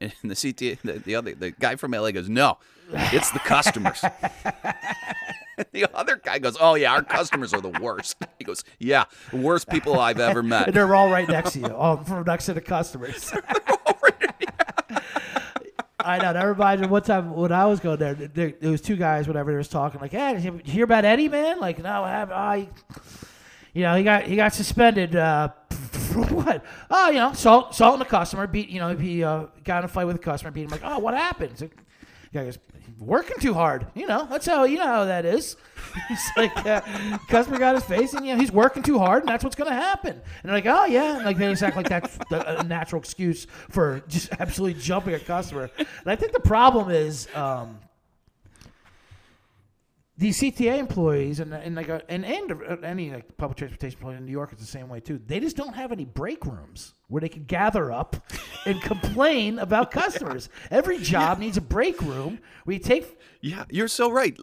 And 0.02 0.14
the 0.24 0.34
CTA, 0.34 0.80
the, 0.82 0.94
the 0.94 1.16
other, 1.16 1.36
the 1.36 1.52
guy 1.52 1.76
from 1.76 1.92
LA 1.92 2.12
goes, 2.12 2.30
"No, 2.30 2.58
it's 2.92 3.32
the 3.32 3.40
customers." 3.40 4.02
the 5.74 5.88
other 5.94 6.16
guy 6.16 6.40
goes, 6.40 6.58
"Oh 6.60 6.76
yeah, 6.76 6.94
our 6.94 7.04
customers 7.04 7.54
are 7.54 7.62
the 7.62 7.78
worst." 7.82 8.16
He 8.38 8.46
goes, 8.46 8.64
"Yeah, 8.80 9.06
the 9.32 9.38
worst 9.38 9.70
people 9.70 10.00
I've 10.00 10.20
ever 10.20 10.42
met." 10.42 10.68
And 10.68 10.76
they're 10.76 10.96
all 10.96 11.12
right 11.12 11.28
next 11.28 11.54
to 11.54 11.60
you, 11.60 11.68
all 11.68 11.98
from 11.98 12.24
next 12.24 12.46
to 12.46 12.54
the 12.54 12.62
customers. 12.62 13.34
I 16.02 16.18
know. 16.18 16.32
That 16.32 16.44
reminds 16.44 16.82
me 16.82 16.88
one 16.88 17.04
time 17.04 17.36
when 17.36 17.52
I 17.52 17.66
was 17.66 17.82
going 17.82 18.00
there, 18.00 18.14
there, 18.14 18.54
there 18.60 18.72
was 18.72 18.80
two 18.80 18.96
guys, 18.96 19.28
whatever, 19.28 19.52
they 19.52 19.58
was 19.58 19.68
talking 19.68 20.00
like, 20.00 20.12
"Hey, 20.12 20.34
did 20.34 20.44
you 20.44 20.62
hear 20.64 20.86
about 20.86 21.04
Eddie, 21.04 21.28
man?" 21.28 21.60
Like, 21.60 21.78
no, 21.78 22.02
what 22.02 22.10
happened? 22.10 22.38
Oh, 22.40 22.54
he, 22.54 22.70
you 23.74 23.84
know, 23.84 23.96
he 23.96 24.04
got 24.04 24.24
he 24.24 24.36
got 24.36 24.54
suspended 24.54 25.16
uh, 25.16 25.50
for 25.70 26.24
what? 26.26 26.64
Oh, 26.90 27.10
you 27.10 27.18
know, 27.18 27.34
salt 27.34 27.72
assaulting 27.72 28.02
a 28.02 28.10
customer. 28.10 28.48
Beat, 28.48 28.70
you 28.70 28.80
know, 28.80 28.96
he 28.96 29.24
uh, 29.24 29.48
got 29.64 29.80
in 29.80 29.86
a 29.86 29.88
fight 29.88 30.06
with 30.06 30.16
a 30.16 30.20
customer. 30.20 30.52
Beat 30.52 30.64
him. 30.64 30.70
Like, 30.70 30.82
oh, 30.84 31.00
what 31.00 31.14
happened? 31.14 31.58
So, 31.58 31.70
guy 32.34 32.52
working 33.00 33.38
too 33.40 33.54
hard. 33.54 33.88
You 33.96 34.08
know, 34.08 34.28
that's 34.30 34.46
how 34.46 34.66
you 34.66 34.78
know 34.78 34.86
how 34.86 35.06
that 35.06 35.26
is. 35.26 35.56
He's 36.08 36.30
like, 36.38 36.66
uh, 36.66 36.82
customer 37.30 37.58
got 37.58 37.76
his 37.76 37.84
face, 37.84 38.14
and 38.14 38.26
you 38.26 38.34
know, 38.34 38.40
he's 38.40 38.52
working 38.52 38.84
too 38.84 39.00
hard, 39.00 39.24
and 39.24 39.30
that's 39.30 39.44
what's 39.44 39.56
to 39.56 39.66
happen. 39.66 40.12
And 40.12 40.22
they're 40.44 40.54
like, 40.54 40.66
oh 40.68 40.86
yeah, 40.86 41.16
and 41.16 41.26
like 41.26 41.38
they 41.38 41.50
just 41.50 41.64
act 41.64 41.76
like 41.76 41.90
that's 41.90 42.16
the, 42.30 42.60
a 42.60 42.64
natural 42.64 43.02
excuse 43.02 43.48
for 43.70 44.04
just 44.08 44.32
absolutely 44.40 44.80
jumping 44.80 45.16
a 45.16 45.20
customer. 45.20 45.72
And 45.78 45.88
I 46.06 46.16
think 46.16 46.34
the 46.34 46.40
problem 46.40 46.90
is. 46.90 47.28
Um, 47.34 47.80
these 50.20 50.38
CTA 50.38 50.78
employees 50.78 51.40
and 51.40 51.54
and 51.54 51.76
like 51.76 51.88
a, 51.88 52.02
and 52.12 52.26
and 52.26 52.84
any 52.84 53.10
like 53.10 53.38
public 53.38 53.58
transportation 53.58 53.98
employee 53.98 54.18
in 54.18 54.26
New 54.26 54.34
York 54.34 54.52
is 54.52 54.60
the 54.60 54.66
same 54.66 54.90
way 54.90 55.00
too. 55.00 55.18
They 55.26 55.40
just 55.40 55.56
don't 55.56 55.74
have 55.74 55.94
any 55.94 56.04
break 56.04 56.46
rooms 56.46 56.94
where 57.08 57.22
they 57.22 57.30
can 57.30 57.46
gather 57.46 57.90
up 57.90 58.18
and 58.66 58.82
complain 58.92 59.60
about 59.60 59.92
customers. 59.92 60.50
Every 60.70 60.98
job 60.98 61.40
needs 61.40 61.56
a 61.56 61.62
break 61.62 62.02
room 62.02 62.40
We 62.66 62.80
take. 62.80 63.18
Yeah, 63.40 63.64
you're 63.70 63.88
so 63.88 64.12
right. 64.12 64.38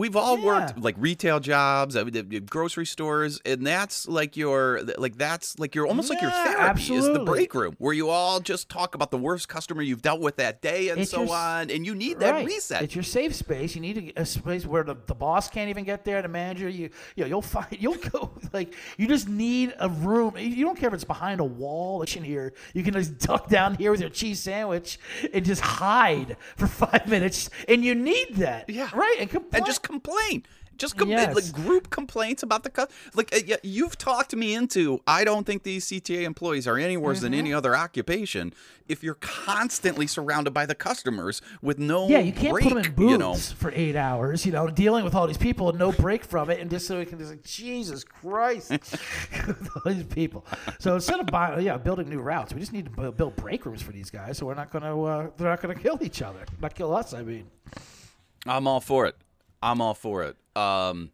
We've 0.00 0.16
all 0.16 0.38
Yeah. 0.38 0.44
worked 0.46 0.78
like 0.80 0.94
retail 0.98 1.40
jobs, 1.40 1.94
uh, 1.94 2.04
grocery 2.48 2.86
stores, 2.86 3.38
and 3.44 3.66
that's 3.66 4.08
like 4.08 4.34
your 4.34 4.80
like 4.96 5.16
that's 5.18 5.58
like 5.58 5.74
your 5.74 5.86
almost 5.86 6.08
like 6.08 6.22
your 6.22 6.30
Yeah, 6.30 6.44
therapy 6.74 6.94
is 6.94 7.04
the 7.06 7.18
break 7.18 7.54
room 7.54 7.74
where 7.78 7.92
you 7.92 8.08
all 8.08 8.40
just 8.40 8.70
talk 8.70 8.94
about 8.94 9.10
the 9.10 9.18
worst 9.18 9.48
customer 9.50 9.82
you've 9.82 10.00
dealt 10.00 10.20
with 10.22 10.36
that 10.36 10.62
day 10.62 10.88
and 10.88 11.02
It's 11.02 11.10
so 11.10 11.24
your 11.24 11.36
on, 11.36 11.70
and 11.70 11.84
you 11.84 11.94
need 11.94 12.18
that 12.20 12.32
Right. 12.32 12.46
reset. 12.46 12.82
It's 12.82 12.94
your 12.94 13.04
safe 13.04 13.34
space. 13.34 13.74
You 13.74 13.82
need 13.82 14.14
a, 14.16 14.22
a 14.22 14.24
space 14.24 14.64
where 14.64 14.84
the, 14.84 14.96
the 15.06 15.14
boss 15.14 15.50
can't 15.50 15.68
even 15.68 15.84
get 15.84 16.04
there. 16.06 16.22
The 16.22 16.28
manager, 16.28 16.68
you, 16.70 16.88
you 17.14 17.24
know, 17.24 17.26
you'll 17.28 17.42
find, 17.42 17.66
you'll 17.78 17.96
go 17.96 18.30
like 18.54 18.72
you 18.96 19.06
just 19.06 19.28
need 19.28 19.74
a 19.78 19.88
room. 19.90 20.34
You- 20.38 20.64
don't 20.64 20.78
care 20.78 20.88
if 20.88 20.94
it's 20.94 21.04
behind 21.04 21.40
a 21.40 21.44
wall. 21.44 21.98
Like 21.98 22.16
in 22.16 22.24
here, 22.24 22.54
you 22.72 22.82
can 22.82 22.94
just 22.94 23.18
duck 23.18 23.50
down 23.50 23.74
here 23.74 23.90
with 23.90 24.00
your 24.00 24.08
cheese 24.08 24.40
sandwich 24.40 24.98
and 25.34 25.44
just 25.44 25.60
hide 25.60 26.38
for 26.56 26.66
five 26.84 27.06
minutes. 27.06 27.50
And 27.68 27.84
you 27.84 27.94
need 27.94 28.36
that, 28.36 28.70
Yeah. 28.70 28.88
right? 28.94 29.16
And 29.20 29.28
complain. 29.28 29.60
and 29.60 29.66
just 29.66 29.82
complain. 29.90 30.44
Just 30.78 30.96
com- 30.96 31.10
Yes. 31.10 31.34
like 31.34 31.52
group 31.52 31.90
complaints 31.90 32.42
about 32.42 32.62
the 32.62 32.70
cu- 32.70 32.86
like 33.14 33.34
uh, 33.34 33.56
you've 33.62 33.98
talked 33.98 34.34
me 34.34 34.54
into. 34.54 34.98
I 35.06 35.24
don't 35.24 35.44
think 35.44 35.62
these 35.62 35.84
CTA 35.86 36.22
employees 36.22 36.66
are 36.66 36.78
any 36.78 36.96
worse 36.96 37.20
than 37.20 37.32
Mm-hmm. 37.32 37.38
any 37.38 37.52
other 37.52 37.76
occupation. 37.76 38.54
If 38.88 39.02
you're 39.04 39.18
constantly 39.20 40.06
surrounded 40.06 40.52
by 40.54 40.64
the 40.64 40.74
customers 40.74 41.42
with 41.60 41.78
no 41.78 42.08
Yeah, 42.08 42.20
you 42.20 42.32
can't 42.32 42.52
break, 42.54 42.64
put 42.64 42.74
them 42.74 42.84
in 42.86 42.94
booths 42.94 43.10
you 43.12 43.18
know. 43.18 43.34
for 43.34 43.70
eight 43.74 43.94
hours, 43.94 44.46
you 44.46 44.52
know, 44.52 44.68
dealing 44.68 45.04
with 45.04 45.14
all 45.14 45.26
these 45.26 45.36
people 45.36 45.68
and 45.68 45.78
no 45.78 45.92
break 45.92 46.24
from 46.24 46.48
it, 46.48 46.60
and 46.60 46.70
just 46.70 46.86
so 46.86 46.98
we 46.98 47.04
can 47.04 47.18
just 47.18 47.30
like, 47.30 47.44
Jesus 47.44 48.02
Christ, 48.02 48.72
all 49.84 49.92
these 49.92 50.04
people. 50.04 50.46
So 50.78 50.94
instead 50.94 51.20
of 51.20 51.26
buying, 51.26 51.60
yeah, 51.62 51.76
building 51.76 52.08
new 52.08 52.20
routes, 52.20 52.54
we 52.54 52.60
just 52.60 52.72
need 52.72 52.86
to 52.96 53.12
build 53.12 53.36
break 53.36 53.66
rooms 53.66 53.82
for 53.82 53.92
these 53.92 54.08
guys, 54.10 54.38
so 54.38 54.46
we're 54.46 54.54
not 54.54 54.70
gonna, 54.70 54.98
uh, 55.02 55.28
they're 55.36 55.50
not 55.50 55.60
gonna 55.60 55.74
kill 55.74 55.98
each 56.00 56.22
other, 56.22 56.40
not 56.62 56.74
kill 56.74 56.96
us. 56.96 57.12
I 57.12 57.22
mean, 57.22 57.48
I'm 58.46 58.66
all 58.66 58.80
for 58.80 59.04
it. 59.06 59.14
I'm 59.62 59.80
all 59.80 59.94
for 59.94 60.24
it. 60.24 60.36
Um, 60.56 61.10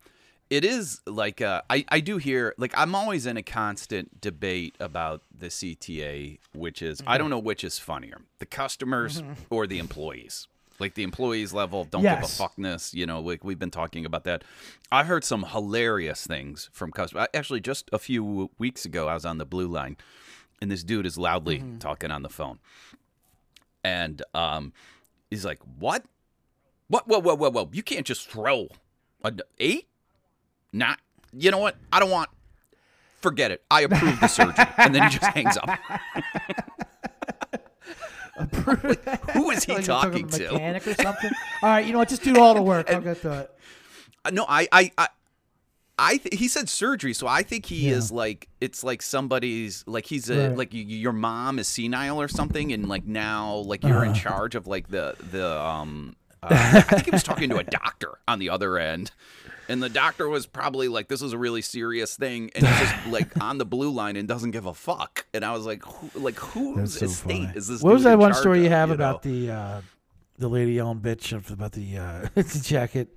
it 0.48 0.64
is 0.64 1.00
like 1.06 1.40
uh, 1.40 1.62
I 1.68 1.84
I 1.88 2.00
do 2.00 2.18
hear 2.18 2.54
like 2.56 2.72
I'm 2.76 2.94
always 2.94 3.26
in 3.26 3.36
a 3.36 3.42
constant 3.42 4.20
debate 4.20 4.76
about 4.78 5.22
the 5.36 5.48
CTA, 5.48 6.38
which 6.54 6.82
is 6.82 7.02
I 7.06 7.18
don't 7.18 7.30
know 7.30 7.38
which 7.38 7.64
is 7.64 7.78
funnier, 7.78 8.20
the 8.38 8.46
customers 8.46 9.22
or 9.50 9.66
the 9.66 9.78
employees. 9.78 10.46
Like 10.78 10.94
the 10.94 11.04
employees 11.04 11.54
level 11.54 11.84
don't 11.84 12.02
Yes. 12.02 12.38
give 12.38 12.46
a 12.46 12.48
fuckness, 12.50 12.92
you 12.94 13.06
know. 13.06 13.20
Like 13.20 13.42
we've 13.44 13.58
been 13.58 13.70
talking 13.70 14.04
about 14.04 14.24
that. 14.24 14.44
I 14.92 15.04
heard 15.04 15.24
some 15.24 15.44
hilarious 15.44 16.26
things 16.26 16.68
from 16.72 16.92
customers. 16.92 17.26
Actually, 17.34 17.60
just 17.60 17.88
a 17.94 17.98
few 17.98 18.50
weeks 18.58 18.84
ago, 18.84 19.08
I 19.08 19.14
was 19.14 19.24
on 19.24 19.38
the 19.38 19.46
blue 19.46 19.68
line, 19.68 19.96
and 20.60 20.70
this 20.70 20.84
dude 20.84 21.06
is 21.06 21.16
loudly 21.16 21.64
talking 21.80 22.10
on 22.10 22.20
the 22.22 22.28
phone, 22.28 22.58
and 23.82 24.22
um, 24.34 24.72
he's 25.30 25.44
like, 25.44 25.60
"What? 25.78 26.04
What? 26.88 27.06
Whoa, 27.08 27.18
whoa, 27.20 27.34
whoa, 27.36 27.50
whoa! 27.50 27.68
You 27.72 27.82
can't 27.82 28.06
just 28.06 28.28
throw 28.30 28.68
a 29.24 29.30
d- 29.32 29.42
eight? 29.58 29.88
Not. 30.72 30.98
You 31.32 31.50
know 31.50 31.58
what? 31.58 31.76
I 31.92 31.98
don't 32.00 32.10
want. 32.10 32.30
Forget 33.20 33.50
it. 33.50 33.62
I 33.70 33.80
approve 33.82 34.20
the 34.20 34.28
surgery, 34.28 34.64
and 34.78 34.94
then 34.94 35.02
he 35.10 35.18
just 35.18 35.32
hangs 35.34 35.56
up. 35.56 35.68
Who 39.32 39.50
is 39.50 39.64
he 39.64 39.72
like 39.74 39.78
you're 39.78 39.82
talking 39.82 40.28
to 40.28 40.48
a 40.50 40.52
mechanic 40.52 40.86
or 40.86 40.94
something. 40.94 41.30
all 41.62 41.70
right, 41.70 41.86
you 41.86 41.92
know 41.92 41.98
what? 41.98 42.08
Just 42.08 42.22
do 42.22 42.38
all 42.38 42.54
the 42.54 42.62
work. 42.62 42.90
I'll 42.92 43.00
get 43.00 43.22
to 43.22 43.32
it. 43.40 43.50
No, 44.34 44.44
I, 44.48 44.68
I, 44.72 44.90
I, 44.98 45.08
I 45.98 46.16
th- 46.18 46.38
he 46.38 46.48
said 46.48 46.68
surgery, 46.68 47.14
so 47.14 47.26
I 47.26 47.42
think 47.42 47.64
he 47.66 47.88
is 47.88 48.12
like 48.12 48.48
it's 48.60 48.84
like 48.84 49.00
somebody's 49.00 49.84
like 49.86 50.04
he's 50.04 50.28
a 50.28 50.48
Right. 50.48 50.56
like 50.58 50.72
y- 50.74 50.80
your 50.80 51.12
mom 51.12 51.58
is 51.58 51.66
senile 51.68 52.20
or 52.20 52.28
something, 52.28 52.72
and 52.72 52.88
like 52.88 53.06
now 53.06 53.54
like 53.56 53.82
you're 53.82 53.96
Uh-huh. 54.02 54.10
in 54.10 54.14
charge 54.14 54.54
of 54.54 54.66
like 54.66 54.88
the 54.88 55.16
the 55.30 55.58
um. 55.60 56.14
Uh, 56.50 56.72
I 56.74 56.80
think 56.82 57.04
he 57.06 57.10
was 57.10 57.22
talking 57.22 57.50
to 57.50 57.58
a 57.58 57.64
doctor 57.64 58.18
on 58.28 58.38
the 58.38 58.50
other 58.50 58.78
end, 58.78 59.10
and 59.68 59.82
the 59.82 59.88
doctor 59.88 60.28
was 60.28 60.46
probably 60.46 60.88
like, 60.88 61.08
"This 61.08 61.22
is 61.22 61.32
a 61.32 61.38
really 61.38 61.62
serious 61.62 62.16
thing," 62.16 62.50
and 62.54 62.66
he's 62.66 62.78
just 62.78 63.06
like 63.08 63.40
on 63.42 63.58
the 63.58 63.66
blue 63.66 63.90
line 63.90 64.16
and 64.16 64.26
doesn't 64.28 64.52
give 64.52 64.66
a 64.66 64.74
fuck. 64.74 65.26
And 65.34 65.44
I 65.44 65.52
was 65.52 65.66
like, 65.66 65.84
who, 65.84 66.20
"Like 66.20 66.36
whose 66.36 67.00
estate 67.02 67.50
is 67.54 67.68
this?" 67.68 67.82
What 67.82 67.94
was 67.94 68.04
that 68.04 68.18
one 68.18 68.34
story 68.34 68.60
you 68.60 68.66
of, 68.66 68.72
have 68.72 68.88
know? 68.90 68.94
about 68.94 69.22
the 69.22 69.50
uh, 69.50 69.80
the 70.38 70.48
lady 70.48 70.72
yelling 70.72 71.00
bitch 71.00 71.32
about 71.52 71.72
the 71.72 71.98
uh, 71.98 72.28
the 72.34 72.60
jacket? 72.62 73.08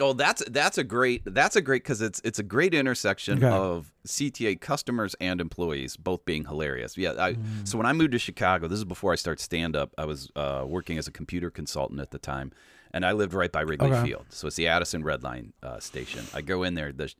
Oh, 0.00 0.12
that's 0.12 0.42
that's 0.50 0.78
a 0.78 0.84
great 0.84 1.22
that's 1.24 1.56
a 1.56 1.60
great 1.62 1.82
because 1.82 2.02
it's 2.02 2.20
it's 2.24 2.38
a 2.38 2.42
great 2.42 2.74
intersection 2.74 3.42
Okay. 3.42 3.54
of 3.54 3.92
CTA 4.06 4.60
customers 4.60 5.14
and 5.20 5.40
employees 5.40 5.96
both 5.96 6.24
being 6.24 6.44
hilarious. 6.44 6.96
Yeah, 6.96 7.12
I, 7.18 7.32
Mm. 7.34 7.66
so 7.68 7.76
when 7.78 7.86
I 7.86 7.92
moved 7.92 8.12
to 8.12 8.18
Chicago, 8.18 8.68
this 8.68 8.78
is 8.78 8.84
before 8.84 9.12
I 9.12 9.16
started 9.16 9.40
stand 9.42 9.74
up. 9.76 9.92
I 9.98 10.04
was 10.04 10.30
uh, 10.36 10.64
working 10.66 10.98
as 10.98 11.06
a 11.08 11.12
computer 11.12 11.50
consultant 11.50 12.00
at 12.00 12.10
the 12.10 12.18
time, 12.18 12.52
and 12.92 13.04
I 13.04 13.12
lived 13.12 13.34
right 13.34 13.50
by 13.52 13.60
Wrigley 13.62 13.90
Okay. 13.92 14.04
Field, 14.08 14.26
so 14.30 14.46
it's 14.46 14.56
the 14.56 14.68
Addison 14.68 15.02
Red 15.04 15.22
Line 15.22 15.52
uh, 15.62 15.78
station. 15.80 16.24
I 16.34 16.40
go 16.42 16.62
in 16.62 16.74
there, 16.74 16.92
the, 16.92 17.12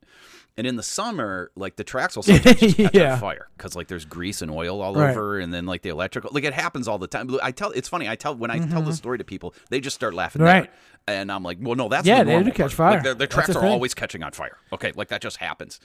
and 0.56 0.66
in 0.66 0.76
the 0.76 0.82
summer, 0.82 1.50
like 1.54 1.76
the 1.76 1.84
tracks 1.84 2.16
will 2.16 2.22
sometimes 2.22 2.58
just 2.60 2.76
catch 2.78 2.94
Yeah. 2.94 3.14
on 3.14 3.20
fire 3.20 3.48
because 3.56 3.76
like 3.76 3.88
there's 3.88 4.04
grease 4.04 4.40
and 4.42 4.50
oil 4.50 4.80
all 4.80 4.94
Right. 4.94 5.10
over, 5.10 5.38
and 5.38 5.52
then 5.52 5.66
like 5.66 5.82
the 5.82 5.90
electrical, 5.90 6.30
like 6.32 6.44
it 6.44 6.54
happens 6.54 6.88
all 6.88 6.98
the 6.98 7.06
time. 7.06 7.36
I 7.42 7.50
tell 7.50 7.70
it's 7.72 7.88
funny. 7.88 8.08
I 8.08 8.16
tell 8.16 8.34
when 8.34 8.50
I 8.50 8.58
tell 8.66 8.82
the 8.82 8.92
story 8.94 9.18
to 9.18 9.24
people, 9.24 9.54
they 9.70 9.80
just 9.80 9.94
start 9.96 10.14
laughing. 10.14 10.40
Mm-hmm. 10.42 10.60
Right. 10.62 10.70
And 11.08 11.30
I'm 11.30 11.42
like, 11.42 11.58
well, 11.60 11.76
no, 11.76 11.88
that's 11.88 12.06
Yeah, 12.06 12.24
the 12.24 12.30
they 12.32 12.42
do 12.42 12.50
catch 12.52 12.76
part. 12.76 13.02
Fire. 13.02 13.14
That's 13.14 13.32
tracks 13.34 13.48
the 13.48 13.58
are 13.58 13.62
thing. 13.62 13.70
always 13.70 13.94
catching 13.94 14.22
on 14.22 14.32
fire. 14.32 14.56
Okay, 14.72 14.92
like 14.96 15.08
that 15.08 15.20
just 15.20 15.36
happens. 15.36 15.78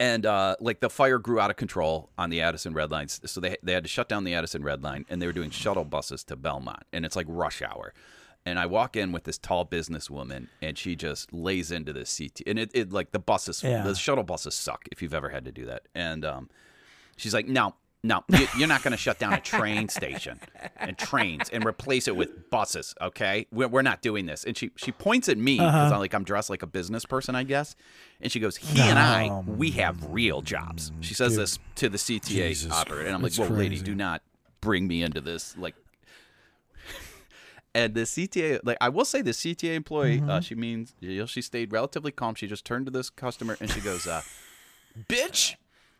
And 0.00 0.26
uh, 0.26 0.56
like 0.58 0.80
the 0.80 0.90
fire 0.90 1.18
grew 1.20 1.38
out 1.38 1.50
of 1.50 1.56
control 1.56 2.10
on 2.18 2.28
the 2.30 2.40
Addison 2.40 2.74
Red 2.74 2.90
Lines, 2.90 3.20
so 3.24 3.40
they 3.40 3.56
they 3.62 3.72
had 3.72 3.84
to 3.84 3.88
shut 3.88 4.08
down 4.08 4.24
the 4.24 4.34
Addison 4.34 4.64
Red 4.64 4.82
Line, 4.82 5.04
and 5.08 5.22
they 5.22 5.26
were 5.26 5.32
doing 5.32 5.50
shuttle 5.50 5.84
buses 5.84 6.24
to 6.24 6.34
Belmont, 6.36 6.82
and 6.92 7.04
it's 7.04 7.14
like 7.14 7.26
rush 7.28 7.62
hour. 7.62 7.94
And 8.44 8.58
I 8.58 8.66
walk 8.66 8.96
in 8.96 9.12
with 9.12 9.22
this 9.24 9.38
tall 9.38 9.64
businesswoman, 9.64 10.48
and 10.60 10.76
she 10.76 10.96
just 10.96 11.32
lays 11.32 11.70
into 11.70 11.92
this 11.92 12.16
CT, 12.18 12.42
and 12.46 12.58
it, 12.58 12.70
it 12.74 12.92
like 12.92 13.12
the 13.12 13.20
buses, 13.20 13.62
Yeah. 13.62 13.82
the 13.84 13.94
shuttle 13.94 14.24
buses 14.24 14.54
suck 14.54 14.84
if 14.90 15.00
you've 15.00 15.14
ever 15.14 15.28
had 15.28 15.44
to 15.44 15.52
do 15.52 15.64
that. 15.66 15.82
And 15.94 16.24
um, 16.24 16.50
she's 17.16 17.32
like, 17.34 17.46
no, 17.46 17.76
no, 18.02 18.24
you, 18.30 18.48
you're 18.58 18.66
not 18.66 18.82
going 18.82 18.90
to 18.90 18.96
shut 18.96 19.20
down 19.20 19.32
a 19.32 19.40
train 19.40 19.88
station 19.88 20.40
and 20.76 20.98
trains 20.98 21.50
and 21.50 21.64
replace 21.64 22.08
it 22.08 22.16
with 22.16 22.50
buses, 22.50 22.96
okay? 23.00 23.46
We're, 23.52 23.68
we're 23.68 23.82
not 23.82 24.02
doing 24.02 24.26
this. 24.26 24.42
And 24.42 24.56
she 24.56 24.72
she 24.74 24.90
points 24.90 25.28
at 25.28 25.38
me 25.38 25.58
because 25.58 25.72
Uh-huh. 25.72 25.94
I'm 25.94 26.00
like 26.00 26.12
I'm 26.12 26.24
dressed 26.24 26.50
like 26.50 26.62
a 26.64 26.66
business 26.66 27.04
person, 27.04 27.36
I 27.36 27.44
guess. 27.44 27.76
And 28.20 28.32
she 28.32 28.40
goes, 28.40 28.56
he 28.56 28.80
and 28.80 28.98
I, 28.98 29.40
we 29.46 29.70
have 29.72 30.04
real 30.12 30.42
jobs. 30.42 30.90
She 31.00 31.14
says 31.14 31.36
this 31.36 31.60
to 31.76 31.88
the 31.88 31.96
CTA 31.98 32.72
operator, 32.72 33.06
and 33.06 33.14
I'm 33.14 33.22
like, 33.22 33.34
that's 33.34 33.48
whoa, 33.48 33.54
lady, 33.56 33.78
do 33.78 33.94
not 33.94 34.20
bring 34.60 34.88
me 34.88 35.04
into 35.04 35.20
this, 35.20 35.56
like. 35.56 35.76
And 37.74 37.94
the 37.94 38.02
CTA, 38.02 38.60
like 38.64 38.76
I 38.80 38.88
will 38.90 39.04
say, 39.06 39.22
the 39.22 39.30
CTA 39.30 39.74
employee, 39.74 40.18
uh, 40.18 40.22
Mm-hmm. 40.22 40.40
she 40.40 40.54
means 40.54 40.94
you 41.00 41.20
know, 41.20 41.26
she 41.26 41.40
stayed 41.40 41.72
relatively 41.72 42.12
calm. 42.12 42.34
She 42.34 42.46
just 42.46 42.64
turned 42.66 42.84
to 42.86 42.92
this 42.92 43.08
customer 43.08 43.56
and 43.60 43.70
she 43.70 43.80
goes, 43.80 44.06
uh, 44.06 44.20
"Bitch, 45.08 45.54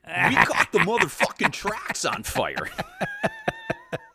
we 0.07 0.35
caught 0.35 0.69
the 0.73 0.81
motherfucking 0.81 1.53
tracks 1.53 2.05
on 2.05 2.25
fire." 2.25 2.69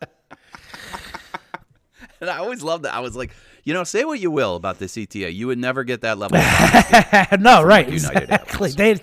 and 2.21 2.29
I 2.29 2.37
always 2.37 2.61
loved 2.61 2.83
that. 2.85 2.93
I 2.93 2.99
was 2.99 3.15
like, 3.15 3.31
you 3.63 3.73
know, 3.73 3.83
say 3.83 4.05
what 4.05 4.19
you 4.19 4.29
will 4.31 4.55
about 4.55 4.79
the 4.79 4.85
CTA, 4.85 5.33
you 5.33 5.47
would 5.47 5.57
never 5.57 5.83
get 5.83 6.01
that 6.01 6.17
level. 6.17 6.37
Of 6.37 7.39
no, 7.41 7.63
right? 7.63 7.87
United 7.89 8.23
Exactly. 8.31 8.69
They, 8.71 8.93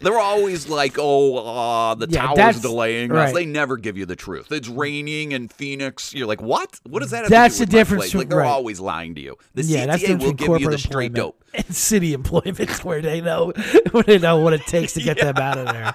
They're 0.00 0.18
always 0.18 0.68
like, 0.68 0.96
"Oh, 0.98 1.36
uh, 1.36 1.94
the 1.94 2.06
Yeah, 2.08 2.32
tower's 2.34 2.60
delaying 2.60 3.10
us." 3.12 3.16
right. 3.16 3.34
They 3.34 3.46
never 3.46 3.76
give 3.76 3.96
you 3.98 4.06
the 4.06 4.16
truth. 4.16 4.50
It's 4.50 4.66
raining 4.68 5.32
in 5.32 5.48
Phoenix. 5.48 6.14
You're 6.14 6.26
like, 6.26 6.40
"What? 6.42 6.80
What 6.88 7.00
does 7.02 7.10
that?" 7.10 7.22
Have 7.24 7.30
That's 7.30 7.58
to 7.58 7.66
do 7.66 7.70
the 7.70 7.72
difference 7.76 8.04
flight?" 8.04 8.10
from- 8.12 8.18
Like 8.20 8.28
they're 8.30 8.38
right. 8.38 8.48
always 8.48 8.80
lying 8.80 9.14
to 9.16 9.20
you. 9.20 9.36
The 9.54 9.62
yeah, 9.62 9.86
that's 9.86 10.02
the 10.02 10.14
will 10.16 10.32
give 10.32 10.60
you 10.60 10.70
the 10.70 10.78
straight 10.78 11.12
dope. 11.12 11.44
and 11.54 11.74
city 11.74 12.14
employment, 12.14 12.70
where 12.84 13.02
they 13.02 13.20
know 13.20 13.52
where 13.92 14.02
they 14.04 14.18
know 14.18 14.38
what 14.38 14.52
it 14.54 14.62
takes 14.66 14.94
to 14.94 15.02
get 15.02 15.18
them 15.20 15.36
out 15.36 15.58
of 15.58 15.66
there. 15.66 15.94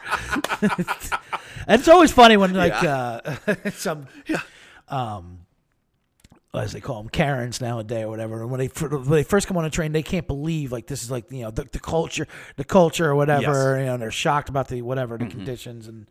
and 1.67 1.79
it's 1.79 1.87
always 1.87 2.11
funny 2.11 2.37
when 2.37 2.53
like 2.53 2.73
uh, 2.83 3.19
some 3.73 4.07
um 4.87 5.39
as 6.57 6.71
they 6.73 6.79
call 6.81 7.01
them 7.01 7.09
Karens 7.09 7.61
nowadays 7.61 8.03
or 8.05 8.09
whatever. 8.09 8.41
And 8.41 8.51
when 8.51 8.59
they 8.59 8.67
when 8.67 9.09
they 9.09 9.23
first 9.23 9.47
come 9.47 9.57
on 9.57 9.65
a 9.65 9.69
train, 9.69 9.91
they 9.91 10.03
can't 10.03 10.27
believe 10.27 10.71
like 10.71 10.87
this 10.87 11.03
is 11.03 11.11
like 11.11 11.31
you 11.31 11.41
know 11.43 11.51
the, 11.51 11.65
the 11.71 11.79
culture, 11.79 12.27
the 12.57 12.63
culture 12.63 13.09
or 13.09 13.15
whatever. 13.15 13.41
Yes. 13.41 13.55
Mm-hmm. 13.55 13.79
You 13.81 13.85
know, 13.87 13.97
they're 13.97 14.11
shocked 14.11 14.49
about 14.49 14.67
the 14.69 14.81
whatever 14.81 15.17
the 15.17 15.25
conditions 15.27 15.87
and 15.87 16.07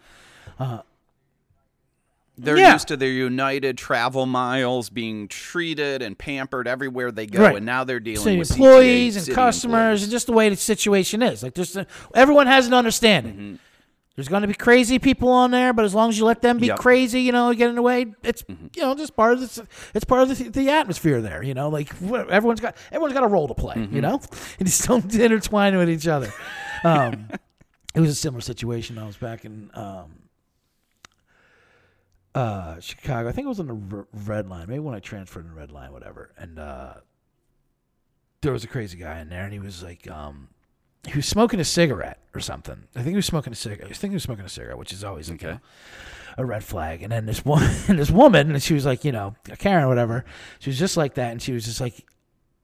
They're 2.36 2.58
Yeah. 2.58 2.72
used 2.72 2.88
to 2.88 2.96
their 2.96 3.10
United 3.12 3.78
travel 3.78 4.26
miles 4.26 4.90
being 4.90 5.28
treated 5.28 6.02
and 6.02 6.18
pampered 6.18 6.66
everywhere 6.66 7.12
they 7.12 7.26
go, 7.26 7.42
Right. 7.44 7.56
and 7.56 7.64
now 7.66 7.84
they're 7.84 8.00
dealing 8.00 8.24
city 8.24 8.38
with 8.38 8.50
employees 8.50 9.16
CTA, 9.16 9.26
and 9.28 9.34
customers 9.36 9.72
employees. 9.78 10.02
and 10.02 10.10
just 10.12 10.26
the 10.26 10.32
way 10.32 10.48
the 10.48 10.56
situation 10.56 11.22
is. 11.22 11.44
Like 11.44 11.54
there's 11.54 11.76
everyone 12.12 12.48
has 12.48 12.66
an 12.66 12.74
understanding. 12.74 13.34
Mm-hmm. 13.34 13.54
There's 14.16 14.28
going 14.28 14.42
to 14.42 14.48
be 14.48 14.54
crazy 14.54 15.00
people 15.00 15.28
on 15.28 15.50
there, 15.50 15.72
but 15.72 15.84
as 15.84 15.92
long 15.92 16.08
as 16.08 16.16
you 16.16 16.24
let 16.24 16.40
them 16.40 16.58
be 16.58 16.66
Yep. 16.66 16.76
Mm-hmm. 16.76 16.82
crazy, 16.82 17.20
you 17.22 17.32
know, 17.32 17.52
get 17.52 17.68
in 17.68 17.74
the 17.74 17.82
way, 17.82 18.06
it's 18.22 18.44
you 18.48 18.82
know 18.82 18.94
just 18.94 19.16
part 19.16 19.32
of 19.32 19.40
the 19.40 19.66
it's 19.92 20.04
part 20.04 20.22
of 20.22 20.38
the, 20.38 20.50
the 20.50 20.70
atmosphere 20.70 21.20
there. 21.20 21.42
You 21.42 21.54
know, 21.54 21.68
like 21.68 21.92
everyone's 22.02 22.60
got 22.60 22.76
everyone's 22.92 23.12
got 23.14 23.24
a 23.24 23.28
role 23.28 23.48
to 23.48 23.54
play. 23.54 23.74
Mm-hmm. 23.74 23.94
You 23.96 24.00
know, 24.02 24.20
and 24.58 24.66
just 24.68 24.86
don't 24.86 25.12
intertwine 25.14 25.76
with 25.76 25.90
each 25.90 26.06
other. 26.06 26.32
Um, 26.84 27.28
it 27.94 28.00
was 28.00 28.10
a 28.10 28.14
similar 28.14 28.40
situation. 28.40 28.98
I 28.98 29.06
was 29.06 29.16
back 29.16 29.44
in 29.44 29.70
um, 29.74 30.12
uh, 32.34 32.80
Chicago. 32.80 33.28
I 33.28 33.32
think 33.32 33.46
it 33.46 33.48
was 33.48 33.60
on 33.60 33.66
the 33.66 33.96
r- 33.96 34.06
red 34.12 34.48
line. 34.48 34.66
Maybe 34.68 34.80
when 34.80 34.94
I 34.94 35.00
transferred 35.00 35.44
in 35.44 35.50
the 35.50 35.56
red 35.56 35.70
line, 35.70 35.92
whatever. 35.92 36.32
And 36.36 36.58
uh, 36.58 36.94
there 38.42 38.52
was 38.52 38.64
a 38.64 38.68
crazy 38.68 38.98
guy 38.98 39.20
in 39.20 39.28
there, 39.28 39.44
and 39.44 39.52
he 39.52 39.58
was 39.60 39.82
like, 39.82 40.10
um, 40.10 40.48
he 41.06 41.16
was 41.16 41.26
smoking 41.26 41.60
a 41.60 41.64
cigarette 41.64 42.18
or 42.34 42.40
something. 42.40 42.84
I 42.94 43.00
think 43.00 43.10
he 43.10 43.16
was 43.16 43.26
smoking 43.26 43.52
a 43.52 43.56
cigarette. 43.56 43.90
I 43.90 43.94
think 43.94 44.12
he 44.12 44.16
was 44.16 44.22
smoking 44.22 44.44
a 44.44 44.48
cigarette, 44.48 44.78
which 44.78 44.92
is 44.92 45.04
always 45.04 45.30
like, 45.30 45.42
you 45.42 45.48
Okay. 45.48 45.56
know, 45.56 45.60
a 46.38 46.44
red 46.44 46.64
flag. 46.64 47.02
And 47.02 47.12
then 47.12 47.26
this 47.26 47.44
woman, 47.44 47.70
this 47.88 48.10
woman, 48.10 48.50
and 48.50 48.62
she 48.62 48.74
was 48.74 48.84
like, 48.86 49.04
you 49.04 49.12
know, 49.12 49.34
Karen 49.58 49.84
or 49.84 49.88
whatever. 49.88 50.24
She 50.58 50.70
was 50.70 50.78
just 50.78 50.96
like 50.96 51.14
that, 51.14 51.30
and 51.32 51.40
she 51.42 51.52
was 51.52 51.64
just 51.64 51.80
like, 51.80 52.04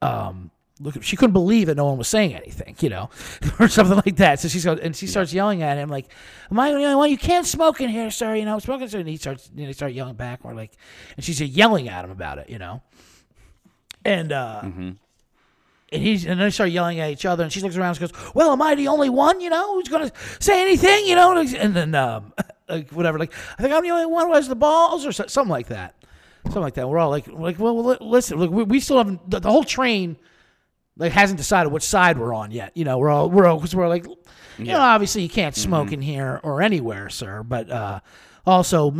um, 0.02 0.50
look, 0.80 1.02
she 1.02 1.14
couldn't 1.16 1.34
believe 1.34 1.66
that 1.66 1.76
no 1.76 1.84
one 1.84 1.98
was 1.98 2.08
saying 2.08 2.34
anything, 2.34 2.74
you 2.80 2.88
know, 2.88 3.10
or 3.60 3.68
something 3.68 3.96
like 4.04 4.16
that. 4.16 4.40
So 4.40 4.48
she's 4.48 4.64
and 4.66 4.96
she 4.96 5.06
starts 5.06 5.32
yelling 5.32 5.62
at 5.62 5.76
him 5.76 5.88
like, 5.90 6.06
"Am 6.50 6.58
I 6.58 6.70
the 6.70 6.76
only 6.76 6.94
one? 6.96 7.10
You 7.10 7.18
can't 7.18 7.46
smoke 7.46 7.80
in 7.80 7.90
here, 7.90 8.10
sir. 8.10 8.34
You 8.34 8.44
know, 8.46 8.58
smoking." 8.58 8.92
And 8.94 9.06
he 9.08 9.18
starts, 9.18 9.50
you 9.54 9.66
know, 9.66 9.72
start 9.72 9.92
yelling 9.92 10.14
back, 10.16 10.40
or 10.42 10.54
like, 10.54 10.72
and 11.16 11.24
she's 11.24 11.40
yelling 11.40 11.88
at 11.88 12.04
him 12.04 12.10
about 12.10 12.38
it, 12.38 12.48
you 12.50 12.58
know, 12.58 12.82
and 14.04 14.32
uh. 14.32 14.62
And 15.92 16.02
he's 16.02 16.24
and 16.24 16.40
they 16.40 16.50
start 16.50 16.70
yelling 16.70 17.00
at 17.00 17.10
each 17.10 17.24
other, 17.26 17.42
and 17.42 17.52
she 17.52 17.60
looks 17.60 17.76
around 17.76 17.98
and 18.00 18.12
goes, 18.12 18.32
"Well, 18.34 18.52
am 18.52 18.62
I 18.62 18.76
the 18.76 18.86
only 18.88 19.08
one, 19.10 19.40
you 19.40 19.50
know, 19.50 19.74
who's 19.74 19.88
gonna 19.88 20.12
say 20.38 20.62
anything, 20.62 21.06
you 21.06 21.16
know?" 21.16 21.36
And 21.36 21.74
then, 21.74 21.94
um, 21.96 22.32
like 22.68 22.90
whatever, 22.92 23.18
like 23.18 23.32
I 23.58 23.62
think 23.62 23.74
I'm 23.74 23.82
the 23.82 23.90
only 23.90 24.06
one 24.06 24.26
who 24.28 24.34
has 24.34 24.46
the 24.46 24.54
balls, 24.54 25.04
or 25.04 25.10
something 25.10 25.48
like 25.48 25.66
that, 25.66 25.96
something 26.44 26.62
like 26.62 26.74
that. 26.74 26.88
We're 26.88 26.98
all 26.98 27.10
like, 27.10 27.26
like, 27.26 27.58
well, 27.58 27.96
listen, 28.00 28.38
look, 28.38 28.52
we, 28.52 28.62
we 28.62 28.78
still 28.78 28.98
haven't 28.98 29.28
the, 29.28 29.40
the 29.40 29.50
whole 29.50 29.64
train 29.64 30.16
like 30.96 31.12
hasn't 31.12 31.38
decided 31.38 31.72
which 31.72 31.82
side 31.82 32.18
we're 32.18 32.34
on 32.34 32.50
yet. 32.50 32.76
You 32.76 32.84
know, 32.84 32.98
we're 32.98 33.10
all 33.10 33.30
we're 33.30 33.46
all 33.46 33.56
because 33.56 33.74
we're 33.74 33.88
like, 33.88 34.06
you 34.58 34.66
know, 34.66 34.78
obviously 34.80 35.22
you 35.22 35.28
can't 35.28 35.56
smoke 35.56 35.92
in 35.92 36.02
here 36.02 36.38
or 36.42 36.62
anywhere, 36.62 37.08
sir. 37.08 37.42
But 37.42 37.70
uh, 37.70 38.00
also, 38.46 38.94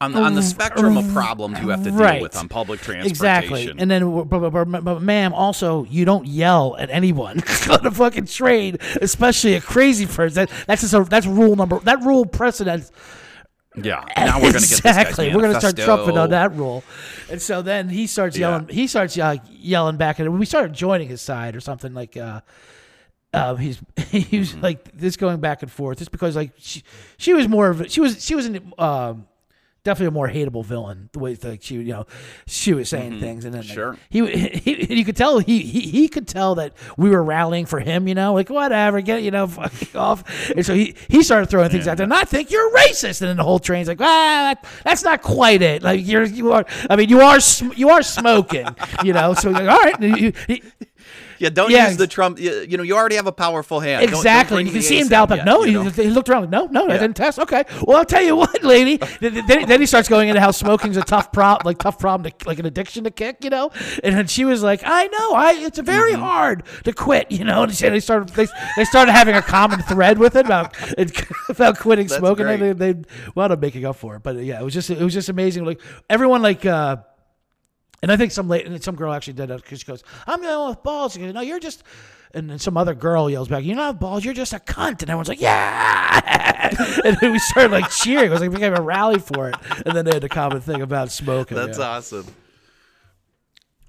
on, 0.00 0.14
on 0.14 0.34
the 0.34 0.42
spectrum 0.42 0.96
of 0.96 1.12
problems 1.12 1.58
you 1.60 1.68
have 1.70 1.82
to 1.84 1.90
deal 1.90 1.98
Right. 1.98 2.22
with 2.22 2.36
on 2.36 2.48
public 2.48 2.80
transportation. 2.80 3.10
exactly. 3.10 3.74
And 3.78 3.90
then, 3.90 4.24
but, 4.28 4.38
but, 4.38 4.50
but, 4.50 4.84
but, 4.84 5.02
ma'am, 5.02 5.32
also 5.34 5.84
you 5.84 6.04
don't 6.04 6.26
yell 6.26 6.76
at 6.78 6.88
anyone 6.90 7.42
on 7.70 7.84
a 7.86 7.90
fucking 7.90 8.26
train, 8.26 8.76
especially 9.02 9.54
a 9.54 9.60
crazy 9.60 10.06
person. 10.06 10.46
That, 10.46 10.50
that's 10.66 10.82
just 10.82 10.94
a, 10.94 11.02
that's 11.04 11.26
rule 11.26 11.56
number. 11.56 11.80
That 11.80 12.00
rule 12.02 12.26
precedent. 12.26 12.90
yeah, 13.76 14.04
now 14.16 14.36
we're 14.36 14.52
gonna 14.52 14.60
get 14.66 14.72
exactly. 14.78 15.34
We're 15.34 15.42
gonna 15.42 15.60
start 15.60 15.76
trumping 15.76 16.16
on 16.18 16.30
that 16.30 16.54
rule, 16.54 16.82
and 17.30 17.40
so 17.42 17.62
then 17.62 17.88
he 17.88 18.06
starts 18.06 18.36
Yeah. 18.36 18.50
yelling. 18.50 18.68
He 18.68 18.86
starts 18.86 19.16
yelling, 19.16 19.40
yelling 19.50 19.96
back 19.96 20.18
at 20.20 20.26
him. 20.26 20.38
We 20.38 20.46
started 20.46 20.72
joining 20.72 21.08
his 21.08 21.20
side 21.22 21.54
or 21.56 21.60
something 21.60 21.92
like. 21.94 22.16
uh 22.16 22.40
uh, 23.34 23.56
he's 23.56 23.78
he 24.08 24.38
was 24.38 24.52
Mm-hmm. 24.52 24.62
like 24.62 24.96
this 24.96 25.16
going 25.18 25.38
back 25.40 25.62
and 25.62 25.70
forth 25.70 25.98
just 25.98 26.10
because 26.10 26.34
like 26.34 26.52
she 26.56 26.82
she 27.18 27.34
was 27.34 27.46
more 27.46 27.68
of 27.68 27.82
a, 27.82 27.88
she 27.90 28.00
was 28.00 28.24
she 28.24 28.34
was 28.34 28.46
an, 28.46 28.72
um 28.78 29.26
definitely 29.84 30.08
a 30.08 30.10
more 30.10 30.28
hateable 30.28 30.64
villain 30.64 31.08
the 31.12 31.18
way 31.18 31.36
like 31.42 31.62
she 31.62 31.76
you 31.76 31.92
know 31.92 32.06
she 32.46 32.74
was 32.74 32.88
saying 32.88 33.20
things. 33.20 33.44
And 33.44 33.54
then 33.54 33.62
like, 33.62 33.68
Mm-hmm. 33.68 33.74
Sure. 33.74 33.96
he, 34.10 34.48
he 34.58 34.94
you 34.98 35.04
could 35.04 35.16
tell 35.16 35.38
he, 35.38 35.60
he 35.60 35.80
he 35.82 36.08
could 36.08 36.26
tell 36.28 36.56
that 36.56 36.72
we 36.96 37.10
were 37.10 37.22
rallying 37.22 37.66
for 37.66 37.80
him 37.80 38.08
you 38.08 38.14
know 38.14 38.34
like 38.34 38.50
whatever 38.50 39.00
get 39.00 39.22
you 39.22 39.30
know 39.30 39.46
fucking 39.58 39.96
off. 39.98 40.50
And 40.50 40.64
so 40.64 40.74
he 40.74 40.94
he 41.08 41.22
started 41.22 41.48
throwing 41.48 41.70
things 41.70 41.86
out 41.88 41.96
there. 41.96 42.04
And 42.04 42.14
I 42.14 42.24
think 42.24 42.50
you're 42.50 42.70
racist. 42.72 43.20
And 43.22 43.28
then 43.30 43.36
the 43.36 43.44
whole 43.44 43.58
train's 43.58 43.88
like 43.88 44.00
ah 44.00 44.04
that, 44.54 44.64
that's 44.84 45.04
not 45.04 45.22
quite 45.22 45.62
it. 45.62 45.82
Like 45.82 46.06
you're 46.06 46.24
you 46.24 46.52
are 46.52 46.64
I 46.90 46.96
mean 46.96 47.08
you 47.08 47.20
are 47.20 47.40
sm- 47.40 47.72
you 47.76 47.90
are 47.90 48.02
smoking 48.02 48.66
you 49.04 49.12
know 49.12 49.34
so 49.34 49.50
like 49.50 49.68
all 49.68 49.78
right. 49.82 50.00
You, 50.00 50.32
you, 50.48 50.60
Yeah, 51.38 51.50
don't 51.50 51.70
Yeah, 51.70 51.88
use 51.88 51.96
the 51.96 52.06
Trump. 52.06 52.38
You, 52.40 52.76
know, 52.76 52.82
you 52.82 52.96
already 52.96 53.16
have 53.16 53.26
a 53.26 53.32
powerful 53.32 53.80
hand. 53.80 54.02
Don't- 54.02 54.10
don't 54.10 54.20
Exactly. 54.20 54.56
bring 54.56 54.66
you 54.66 54.72
can 54.72 54.82
see 54.82 54.98
him 54.98 55.08
dial 55.08 55.26
back. 55.26 55.44
No, 55.44 55.62
you 55.64 55.80
he, 55.80 55.84
know? 55.84 55.90
he 55.90 56.10
looked 56.10 56.28
around. 56.28 56.50
No, 56.50 56.66
no, 56.66 56.84
I 56.86 56.98
didn't 56.98 57.14
test. 57.14 57.38
Okay. 57.38 57.64
Well, 57.82 57.96
I'll 57.98 58.04
tell 58.04 58.22
you 58.22 58.36
what, 58.42 58.62
lady. 58.64 58.96
then, 59.20 59.46
then, 59.66 59.80
he 59.80 59.86
starts 59.86 60.08
going 60.08 60.28
into 60.28 60.40
how 60.40 60.50
smoking's 60.50 60.96
a 60.96 61.02
tough 61.02 61.32
problem, 61.32 61.64
like 61.64 61.78
tough 61.78 61.98
problem, 61.98 62.30
to, 62.30 62.48
like 62.48 62.58
an 62.58 62.66
addiction 62.66 63.04
to 63.04 63.10
kick, 63.10 63.44
you 63.44 63.50
know. 63.50 63.70
And 64.02 64.16
then 64.16 64.26
she 64.26 64.44
was 64.44 64.62
like, 64.62 64.82
"I 64.84 65.06
know. 65.06 65.32
I 65.34 65.52
it's 65.58 65.78
very 65.78 66.12
Mm-hmm. 66.12 66.22
hard 66.22 66.62
to 66.84 66.92
quit, 66.92 67.30
you 67.30 67.44
know." 67.44 67.62
And 67.64 67.74
she- 67.74 67.88
they 67.88 68.00
started 68.00 68.30
they, 68.30 68.46
they 68.76 68.84
started 68.84 69.12
having 69.12 69.34
a 69.34 69.42
common 69.42 69.80
thread 69.82 70.18
with 70.18 70.34
it 70.36 70.46
about 70.46 70.74
about 71.48 71.78
quitting 71.78 72.06
That's 72.08 72.18
smoking. 72.18 72.46
great. 72.46 72.60
And 72.60 72.78
they 72.78 72.92
they 72.92 73.02
wound 73.34 73.52
up 73.52 73.60
making 73.60 73.84
up 73.84 73.96
for 73.96 74.16
it. 74.16 74.22
But 74.22 74.36
yeah, 74.36 74.60
it 74.60 74.64
was 74.64 74.74
just 74.74 74.90
it 74.90 75.00
was 75.00 75.14
just 75.14 75.28
amazing. 75.28 75.64
Like 75.64 75.80
everyone 76.10 76.42
like. 76.42 76.66
uh 76.66 76.96
and 78.02 78.12
I 78.12 78.16
think 78.16 78.32
some 78.32 78.48
late, 78.48 78.66
and 78.66 78.82
some 78.82 78.94
girl 78.96 79.12
actually 79.12 79.34
did 79.34 79.48
that 79.48 79.62
because 79.62 79.80
she 79.80 79.86
goes, 79.86 80.02
"I'm 80.26 80.40
the 80.42 80.48
one 80.48 80.70
with 80.70 80.82
balls." 80.82 81.12
She 81.14 81.20
goes, 81.20 81.34
"No, 81.34 81.40
you're 81.40 81.60
just." 81.60 81.82
And 82.34 82.50
then 82.50 82.58
some 82.58 82.76
other 82.76 82.94
girl 82.94 83.30
yells 83.30 83.48
back, 83.48 83.64
"You're 83.64 83.76
not 83.76 83.94
with 83.94 84.00
balls. 84.00 84.24
You're 84.24 84.34
just 84.34 84.52
a 84.52 84.58
cunt." 84.58 85.00
And 85.00 85.04
everyone's 85.04 85.28
like, 85.28 85.40
"Yeah!" 85.40 87.00
and 87.04 87.16
then 87.20 87.32
we 87.32 87.38
started 87.38 87.72
like 87.72 87.90
cheering. 87.90 88.26
It 88.26 88.30
was 88.30 88.40
like 88.40 88.50
we 88.50 88.56
became 88.56 88.74
a 88.74 88.82
rally 88.82 89.18
for 89.18 89.48
it. 89.48 89.56
And 89.86 89.96
then 89.96 90.04
they 90.04 90.12
had 90.12 90.22
the 90.22 90.28
common 90.28 90.60
thing 90.60 90.82
about 90.82 91.10
smoking. 91.10 91.56
That's 91.56 91.78
yeah. 91.78 91.88
awesome. 91.88 92.26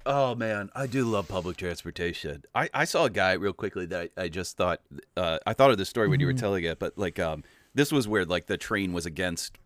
Oh 0.06 0.34
man, 0.34 0.70
I 0.74 0.86
do 0.86 1.04
love 1.04 1.28
public 1.28 1.58
transportation. 1.58 2.42
I, 2.54 2.70
I 2.72 2.84
saw 2.86 3.04
a 3.04 3.10
guy 3.10 3.32
real 3.34 3.52
quickly 3.52 3.84
that 3.86 4.10
I, 4.16 4.22
I 4.22 4.28
just 4.28 4.56
thought 4.56 4.80
uh, 5.16 5.38
I 5.46 5.52
thought 5.52 5.70
of 5.70 5.78
this 5.78 5.90
story 5.90 6.08
when 6.08 6.20
you 6.20 6.26
were 6.26 6.32
Mm-hmm. 6.32 6.40
telling 6.40 6.64
it, 6.64 6.78
but 6.78 6.96
like 6.96 7.18
um, 7.18 7.44
this 7.74 7.92
was 7.92 8.08
where 8.08 8.24
like 8.24 8.46
the 8.46 8.56
train 8.56 8.92
was 8.94 9.04
against 9.04 9.58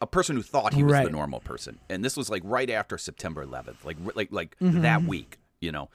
a, 0.00 0.06
person 0.06 0.36
who 0.36 0.42
thought 0.42 0.74
he 0.74 0.82
was 0.84 0.92
the 1.04 1.10
normal 1.10 1.40
person, 1.40 1.78
and 1.90 2.04
this 2.04 2.16
was 2.16 2.30
like 2.30 2.42
right 2.44 2.70
after 2.70 2.96
September 2.98 3.44
11th, 3.44 3.84
like 3.84 3.96
like 4.14 4.28
like 4.32 4.56
Mm-hmm. 4.60 4.82
that 4.82 5.02
week, 5.04 5.38
you 5.60 5.72
know. 5.72 5.88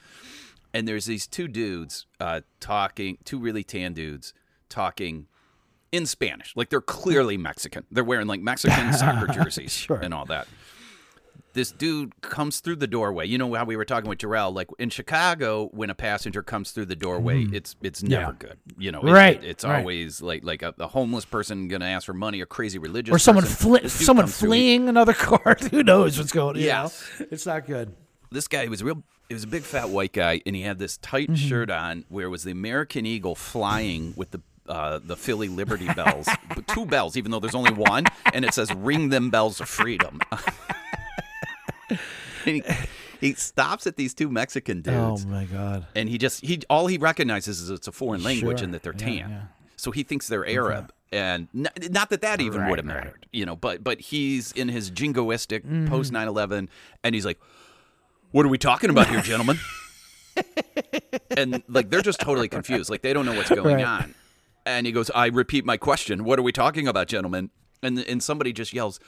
And 0.74 0.88
there's 0.88 1.06
these 1.06 1.26
two 1.28 1.48
dudes 1.48 2.06
uh, 2.20 2.42
talking, 2.60 3.18
two 3.24 3.40
really 3.40 3.64
tan 3.64 3.94
dudes 3.94 4.34
talking 4.70 5.28
in 5.92 6.06
Spanish, 6.06 6.54
like 6.56 6.70
they're 6.70 6.82
clearly 6.82 7.38
Mexican. 7.38 7.86
They're 7.90 8.04
wearing 8.04 8.28
like 8.28 8.42
Mexican 8.42 8.92
soccer 8.94 9.28
jerseys 9.34 9.72
Sure. 9.72 9.98
and 9.98 10.14
all 10.14 10.26
that 10.26 10.48
this 11.54 11.72
dude 11.72 12.20
comes 12.22 12.60
through 12.60 12.76
the 12.76 12.88
doorway. 12.88 13.26
You 13.26 13.38
know 13.38 13.54
how 13.56 13.66
we 13.66 13.76
were 13.76 13.86
talking 13.86 14.10
with 14.10 14.20
Jarrell, 14.20 14.54
like 14.54 14.68
in 14.78 14.90
Chicago, 14.90 15.70
when 15.74 15.90
a 15.90 15.96
passenger 15.96 16.44
comes 16.44 16.72
through 16.72 16.86
the 16.86 16.96
doorway, 16.96 17.46
it's 17.52 17.76
it's 17.82 18.04
never. 18.04 18.32
Yeah. 18.32 18.32
good. 18.38 18.58
You 18.78 18.92
know, 18.92 19.02
it- 19.02 19.12
Right, 19.12 19.44
it- 19.44 19.50
it's 19.50 19.64
right. 19.64 19.80
always 19.80 20.22
like 20.22 20.44
like 20.44 20.62
a, 20.62 20.74
a 20.80 20.88
homeless 20.88 21.26
person 21.26 21.68
gonna 21.68 21.86
ask 21.86 22.06
for 22.06 22.14
money, 22.14 22.42
or 22.42 22.46
crazy 22.46 22.78
religious, 22.78 23.14
Or 23.16 23.18
someone 23.20 23.44
person. 23.46 23.70
fle- 23.70 23.78
This 23.84 23.98
dude 23.98 24.06
someone 24.06 24.24
comes 24.26 24.38
through, 24.38 24.52
he- 24.52 24.60
fleeing 24.60 24.90
another 24.90 25.14
car. 25.14 25.58
Who 25.72 25.84
knows 25.84 26.18
what's 26.20 26.32
going 26.32 26.58
on? 26.58 26.62
Know? 26.64 26.92
It's 27.32 27.46
not 27.46 27.66
good. 27.66 27.96
this 28.32 28.48
guy 28.48 28.68
was 28.68 28.84
real. 28.84 29.02
He 29.28 29.34
was 29.34 29.44
a 29.44 29.48
big 29.48 29.64
fat 29.64 29.90
white 29.90 30.14
guy, 30.14 30.42
and 30.46 30.56
he 30.56 30.62
had 30.62 30.80
this 30.80 30.98
tight 30.98 31.28
Mm-hmm. 31.30 31.48
shirt 31.48 31.70
on 31.70 32.06
where 32.10 32.28
it 32.28 32.30
was 32.30 32.44
the 32.44 32.52
American 32.52 33.06
eagle 33.06 33.36
flying 33.36 34.14
with 34.16 34.32
the. 34.32 34.42
Uh, 34.70 35.00
the 35.02 35.16
Philly 35.16 35.48
Liberty 35.48 35.88
bells, 35.96 36.28
two 36.68 36.86
bells, 36.86 37.16
even 37.16 37.32
though 37.32 37.40
there's 37.40 37.56
only 37.56 37.72
one, 37.72 38.04
and 38.34 38.44
it 38.44 38.54
says 38.54 38.70
"Ring 38.76 39.08
them 39.08 39.30
bells 39.30 39.62
of 39.62 39.70
freedom." 39.70 40.20
And 42.46 42.56
he, 42.56 42.64
he 43.20 43.34
stops 43.34 43.88
at 43.88 43.96
these 43.98 44.14
two 44.14 44.30
Mexican 44.30 44.82
dudes, 44.82 45.26
Oh 45.26 45.30
my 45.30 45.46
god. 45.46 45.86
and 45.96 46.08
he 46.08 46.18
just 46.18 46.46
he 46.46 46.62
all 46.70 46.88
he 46.88 46.98
recognizes 46.98 47.60
is 47.62 47.70
it's 47.70 47.88
a 47.88 47.92
foreign 47.92 48.24
language 48.24 48.60
Sure. 48.60 48.66
and 48.66 48.74
that 48.74 48.84
they're 48.84 48.94
tan. 48.94 49.30
yeah. 49.30 49.42
So 49.76 49.92
he 49.92 50.04
thinks 50.04 50.28
they're 50.28 50.46
Arab, 50.48 50.92
and 51.12 51.48
n- 51.56 51.68
not 51.92 52.10
that 52.10 52.22
that 52.22 52.42
even 52.42 52.62
Right, 52.62 52.70
would 52.70 52.80
have 52.80 52.88
right. 52.88 52.96
mattered, 53.06 53.28
you 53.32 53.46
know. 53.46 53.56
But 53.56 53.84
but 53.84 54.00
he's 54.00 54.52
in 54.54 54.70
his 54.70 54.90
jingoistic 54.92 55.62
Mm-hmm. 55.66 55.88
post 55.88 56.12
9/11, 56.14 56.70
and 57.04 57.14
he's 57.16 57.26
like, 57.26 57.40
"What 58.32 58.46
are 58.46 58.50
we 58.50 58.58
talking 58.58 58.90
about 58.90 59.08
here, 59.08 59.22
gentlemen?" 59.34 59.58
and 61.36 61.64
like 61.68 61.90
they're 61.90 62.02
just 62.02 62.20
totally 62.20 62.48
confused, 62.48 62.90
like 62.90 63.02
they 63.02 63.14
don't 63.14 63.26
know 63.26 63.34
what's 63.36 63.50
going 63.50 63.76
Right. 63.78 63.86
on. 63.86 64.16
And 64.66 64.86
he 64.86 64.92
goes, 64.92 65.10
I 65.12 65.28
repeat 65.28 65.64
my 65.66 65.78
question. 65.78 66.24
What 66.26 66.40
are 66.40 66.42
we 66.44 66.52
talking 66.52 66.88
about, 66.88 67.08
gentlemen? 67.08 67.50
And 67.82 68.00
and 68.00 68.22
somebody 68.22 68.52
just 68.54 68.74
yells, 68.74 69.00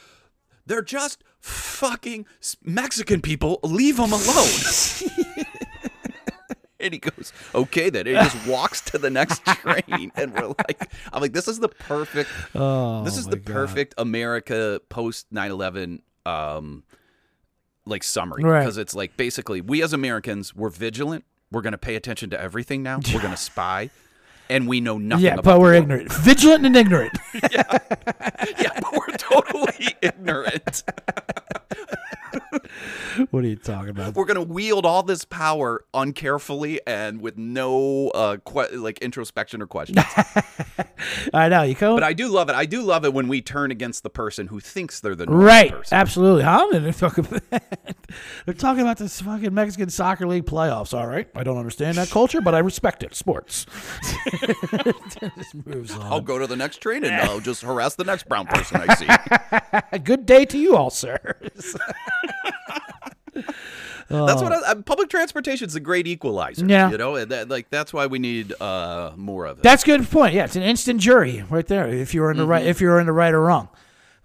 They're 0.65 0.82
just 0.82 1.23
fucking 1.40 2.26
Mexican 2.64 3.22
people. 3.22 3.60
Leave 3.64 3.98
them 3.98 4.12
alone. 4.14 4.50
and 6.80 6.94
he 6.94 7.00
goes, 7.00 7.34
Okay, 7.54 7.90
then. 7.90 8.08
And 8.08 8.18
he 8.18 8.24
just 8.24 8.48
walks 8.48 8.82
to 8.82 8.98
the 8.98 9.10
next 9.10 9.46
train. 9.46 10.12
And 10.16 10.34
we're 10.34 10.48
like, 10.48 10.92
I'm 11.12 11.22
like, 11.22 11.34
this 11.34 11.48
is 11.48 11.60
the 11.60 11.70
perfect 11.70 12.30
Oh, 12.56 13.04
this 13.04 13.18
is 13.18 13.26
the 13.28 13.38
God. 13.38 13.54
perfect 13.54 13.94
America 13.98 14.82
post 14.90 15.28
9/11 15.34 16.00
um 16.26 16.84
like 17.86 18.04
summary 18.04 18.44
Right. 18.44 18.60
because 18.60 18.78
it's 18.78 18.94
like 18.94 19.18
basically 19.18 19.62
we 19.62 19.82
as 19.82 19.94
Americans 19.94 20.54
we're 20.56 20.70
vigilant, 20.70 21.26
we're 21.52 21.62
going 21.62 21.72
to 21.72 21.78
pay 21.78 21.96
attention 21.96 22.30
to 22.32 22.40
everything 22.40 22.84
now. 22.84 23.00
We're 23.14 23.22
going 23.22 23.32
to 23.36 23.38
spy 23.38 23.90
and 24.50 24.68
we 24.68 24.82
know 24.82 24.97
nothing 24.97 25.26
Yeah, 25.26 25.38
but 25.41 25.60
we're 25.60 25.76
ignorant, 25.76 26.12
vigilant 26.12 26.66
and 26.66 26.76
ignorant. 26.76 27.18
yeah. 27.52 27.78
Yeah, 28.60 28.80
but 28.82 28.93
we're 28.93 29.18
totally 29.18 29.95
ignorant. 30.02 30.84
what 33.32 33.43
are 33.43 33.47
you 33.47 33.55
talking 33.55 33.89
about? 33.89 34.16
We're 34.16 34.26
going 34.26 34.36
to 34.36 34.53
wield 34.53 34.86
all 34.86 35.03
this 35.03 35.26
power 35.26 35.84
uncarefully 35.93 36.80
and 36.88 37.22
with 37.22 37.38
no 37.38 38.10
uh 38.10 38.38
que- 38.45 38.78
like 38.78 38.99
introspection 38.99 39.62
or 39.62 39.68
questions. 39.68 39.99
I 41.34 41.49
know 41.49 41.64
you 41.64 41.76
go. 41.76 41.95
but 41.95 42.03
I 42.03 42.14
do 42.14 42.28
love 42.28 42.49
it. 42.49 42.55
I 42.55 42.66
do 42.66 42.82
love 42.82 43.05
it 43.05 43.14
when 43.14 43.28
we 43.28 43.41
turn 43.41 43.72
against 43.72 44.03
the 44.03 44.10
person 44.10 44.47
who 44.47 44.60
thinks 44.60 44.99
they're 44.99 45.16
the 45.16 45.26
Right, 45.26 45.72
person. 45.72 45.95
absolutely. 45.97 46.43
Huh? 46.43 46.68
They're 46.80 46.91
talking, 46.93 47.26
they're 48.45 48.53
talking 48.55 48.82
about 48.82 48.97
this 48.97 49.22
fucking 49.22 49.53
Mexican 49.53 49.89
soccer 49.89 50.28
league 50.28 50.45
playoffs. 50.45 50.97
All 50.97 51.07
right, 51.07 51.28
I 51.36 51.43
don't 51.43 51.57
understand 51.57 51.97
that 51.97 52.10
culture, 52.10 52.41
but 52.41 52.55
I 52.55 52.60
respect 52.60 53.03
it. 53.03 53.16
Sports. 53.16 53.66
Just 55.38 55.55
moves 55.66 55.91
on. 55.91 56.01
I'll 56.03 56.22
go 56.22 56.38
to 56.38 56.47
the 56.47 56.55
next 56.55 56.78
train 56.78 57.03
and 57.03 57.16
I'll 57.16 57.39
just 57.39 57.62
harass 57.62 57.95
the 57.95 58.03
next 58.03 58.28
brown 58.28 58.47
person 58.47 58.82
I 58.88 58.95
see. 59.91 59.97
Good 59.99 60.26
day 60.26 60.45
to 60.45 60.57
you 60.57 60.76
all, 60.76 60.89
sir. 60.89 61.36
That's 64.10 64.42
what 64.42 64.52
I, 64.52 64.72
uh, 64.72 64.76
public 64.82 65.10
transportation 65.10 65.68
is 65.68 65.76
a 65.76 65.80
great 65.80 66.08
equalizer. 66.08 66.66
Yeah. 66.66 66.90
you 66.90 66.98
know, 66.98 67.16
and 67.16 67.30
that, 67.32 67.48
like 67.50 67.70
that's 67.70 67.94
why 67.94 68.08
we 68.08 68.18
need 68.18 68.60
uh, 68.60 69.12
more 69.16 69.46
of 69.46 69.60
it. 69.60 69.64
That's 69.64 69.84
a 69.84 69.86
good 69.86 70.10
point. 70.10 70.34
Yeah, 70.34 70.46
it's 70.46 70.56
an 70.56 70.64
instant 70.64 71.00
jury 71.00 71.44
right 71.50 71.68
there. 71.68 71.88
If 71.88 72.14
you're 72.16 72.32
in 72.32 72.38
the 72.38 72.46
right, 72.48 72.66
if 72.66 72.82
you're 72.82 73.00
in 73.00 73.06
the 73.06 73.14
right 73.14 73.32
or 73.34 73.42
wrong, 73.42 73.70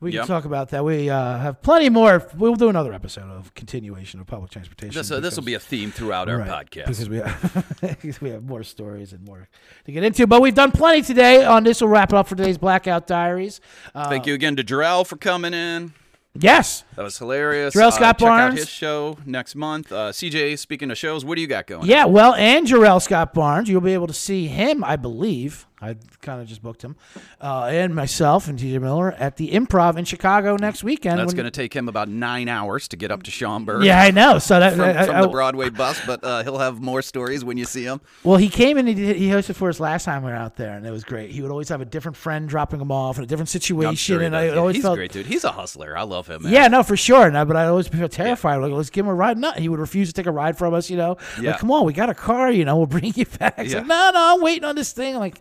we 0.01 0.11
can 0.13 0.21
Mm-hmm. 0.23 0.27
Talk 0.27 0.45
about 0.47 0.71
that. 0.71 0.85
We 0.87 1.11
uh, 1.11 1.39
have 1.39 1.61
plenty 1.63 1.91
more. 1.91 2.27
We'll 2.37 2.55
do 2.57 2.69
another 2.71 2.93
episode 2.95 3.29
of 3.31 3.53
continuation 3.55 4.21
of 4.21 4.27
public 4.27 4.51
transportation. 4.51 4.95
this 4.95 5.11
uh, 5.11 5.21
this 5.21 5.37
will 5.37 5.45
be 5.45 5.55
a 5.55 5.61
theme 5.61 5.91
throughout 5.91 6.29
our 6.31 6.39
Right, 6.39 6.49
podcast. 6.71 6.87
because 6.87 7.09
we 7.11 7.19
have, 7.19 7.77
because 7.83 8.21
we 8.23 8.31
have 8.31 8.43
more 8.43 8.63
stories 8.65 9.13
and 9.13 9.23
more 9.27 9.49
to 9.85 9.93
get 9.93 10.03
into. 10.03 10.27
But 10.27 10.41
we've 10.41 10.55
done 10.55 10.73
plenty 10.73 11.03
today. 11.03 11.45
On 11.45 11.63
this, 11.63 11.83
we'll 11.83 11.91
wrap 11.91 12.11
it 12.11 12.17
up 12.17 12.27
for 12.27 12.37
today's 12.37 12.57
Blackout 12.59 13.07
Diaries. 13.07 13.61
Uh, 13.95 14.09
Thank 14.09 14.27
you 14.27 14.33
again 14.35 14.57
to 14.57 14.65
Jarrell 14.65 15.07
for 15.07 15.17
coming 15.19 15.53
in. 15.53 15.93
Yes, 16.35 16.85
That 16.97 17.03
was 17.03 17.17
hilarious. 17.19 17.75
Jarrell 17.75 17.89
Uh, 17.89 17.91
Scott 17.93 18.19
check 18.19 18.29
out 18.29 18.53
his 18.55 18.69
show 18.69 19.17
next 19.25 19.55
month. 19.55 19.93
Uh, 19.93 20.11
CJ, 20.13 20.59
speaking 20.59 20.91
of 20.91 20.99
shows, 20.99 21.25
what 21.25 21.37
do 21.37 21.41
you 21.41 21.47
got 21.47 21.67
going? 21.67 21.87
yeah. 21.87 22.05
Well, 22.05 22.35
and 22.35 22.67
Jarrell 22.67 23.01
Scott 23.01 23.35
Barnes, 23.35 23.69
you'll 23.69 23.81
be 23.81 23.95
able 23.95 24.07
to 24.09 24.13
see 24.15 24.47
him, 24.49 24.83
I 24.85 24.97
believe. 24.97 25.67
I 25.83 25.97
kind 26.23 26.41
of 26.41 26.47
just 26.47 26.63
booked 26.63 26.83
him, 26.83 26.97
uh, 27.43 27.65
and 27.65 27.95
myself 27.95 28.49
and 28.49 28.59
TJ 28.59 28.81
Miller 28.81 29.13
at 29.13 29.37
the 29.37 29.51
Improv 29.51 29.97
in 29.99 30.05
Chicago 30.07 30.57
next 30.57 30.83
weekend. 30.85 31.19
That's 31.19 31.35
going 31.35 31.45
to 31.45 31.51
take 31.51 31.75
him 31.75 31.89
about 31.89 32.09
nine 32.09 32.49
hours 32.49 32.89
to 32.89 32.97
get 32.97 33.11
up 33.11 33.25
to 33.25 33.31
Schaumburg. 33.31 33.83
Yeah, 33.85 34.01
I 34.01 34.11
know. 34.11 34.39
So 34.39 34.61
that 34.61 34.73
From, 34.75 34.81
I- 34.83 35.05
from 35.05 35.17
I- 35.17 35.21
the 35.23 35.29
Broadway 35.29 35.69
bus, 35.71 36.01
but 36.07 36.23
uh, 36.25 36.43
he'll 36.43 36.59
have 36.59 36.81
more 36.81 37.03
stories 37.03 37.45
when 37.45 37.59
you 37.59 37.65
see 37.67 37.83
him. 37.85 38.01
Well, 38.23 38.37
he 38.39 38.49
came 38.49 38.79
and 38.79 38.87
he, 38.89 38.95
did, 38.95 39.17
he 39.17 39.29
hosted 39.29 39.57
for 39.57 39.69
us 39.69 39.79
last 39.81 40.05
time 40.05 40.23
we 40.23 40.31
were 40.31 40.37
out 40.37 40.57
there, 40.57 40.75
and 40.75 40.87
it 40.87 40.91
was 40.91 41.05
great. 41.05 41.33
He 41.33 41.43
would 41.43 41.51
always 41.51 41.69
have 41.69 41.81
a 41.83 41.85
different 41.85 42.17
friend 42.17 42.49
dropping 42.49 42.81
him 42.81 42.91
off 42.93 43.19
in 43.19 43.25
a 43.25 43.27
different 43.27 43.49
situation, 43.51 43.95
sure 43.97 44.23
and. 44.23 44.35
I 44.35 44.47
Yeah, 44.47 44.55
always 44.55 44.77
he's 44.77 44.85
felt 44.85 44.97
great 44.97 45.13
dude. 45.13 45.27
He's 45.27 45.45
a 45.45 45.53
hustler. 45.53 45.99
I 45.99 46.03
love 46.05 46.29
him. 46.29 46.45
Man. 46.45 46.53
Yeah, 46.53 46.69
no, 46.69 46.83
for 46.83 46.97
sure. 46.97 47.31
But 47.31 47.57
I 47.57 47.67
always 47.67 47.89
feel 47.89 48.09
terrified. 48.09 48.57
Like, 48.57 48.73
let's 48.73 48.91
give 48.91 49.05
him 49.05 49.11
a 49.11 49.15
ride. 49.15 49.37
No, 49.37 49.51
he 49.53 49.69
would 49.69 49.81
refuse 49.81 50.09
to 50.09 50.15
take 50.15 50.27
a 50.27 50.33
ride 50.33 50.57
from 50.57 50.73
us. 50.73 50.89
You 50.89 50.97
know, 50.97 51.17
Yeah. 51.41 51.51
like, 51.51 51.61
come 51.61 51.71
on, 51.73 51.85
we 51.85 51.93
got 51.93 52.09
a 52.09 52.15
car. 52.15 52.51
You 52.51 52.65
know, 52.65 52.77
we'll 52.79 52.87
bring 52.87 53.13
you 53.15 53.27
back. 53.39 53.59
Yeah. 53.59 53.79
like, 53.79 53.87
no, 53.87 54.11
no, 54.15 54.35
I'm 54.37 54.41
waiting 54.41 54.65
on 54.65 54.77
this 54.77 54.93
thing. 54.93 55.17
Like, 55.17 55.39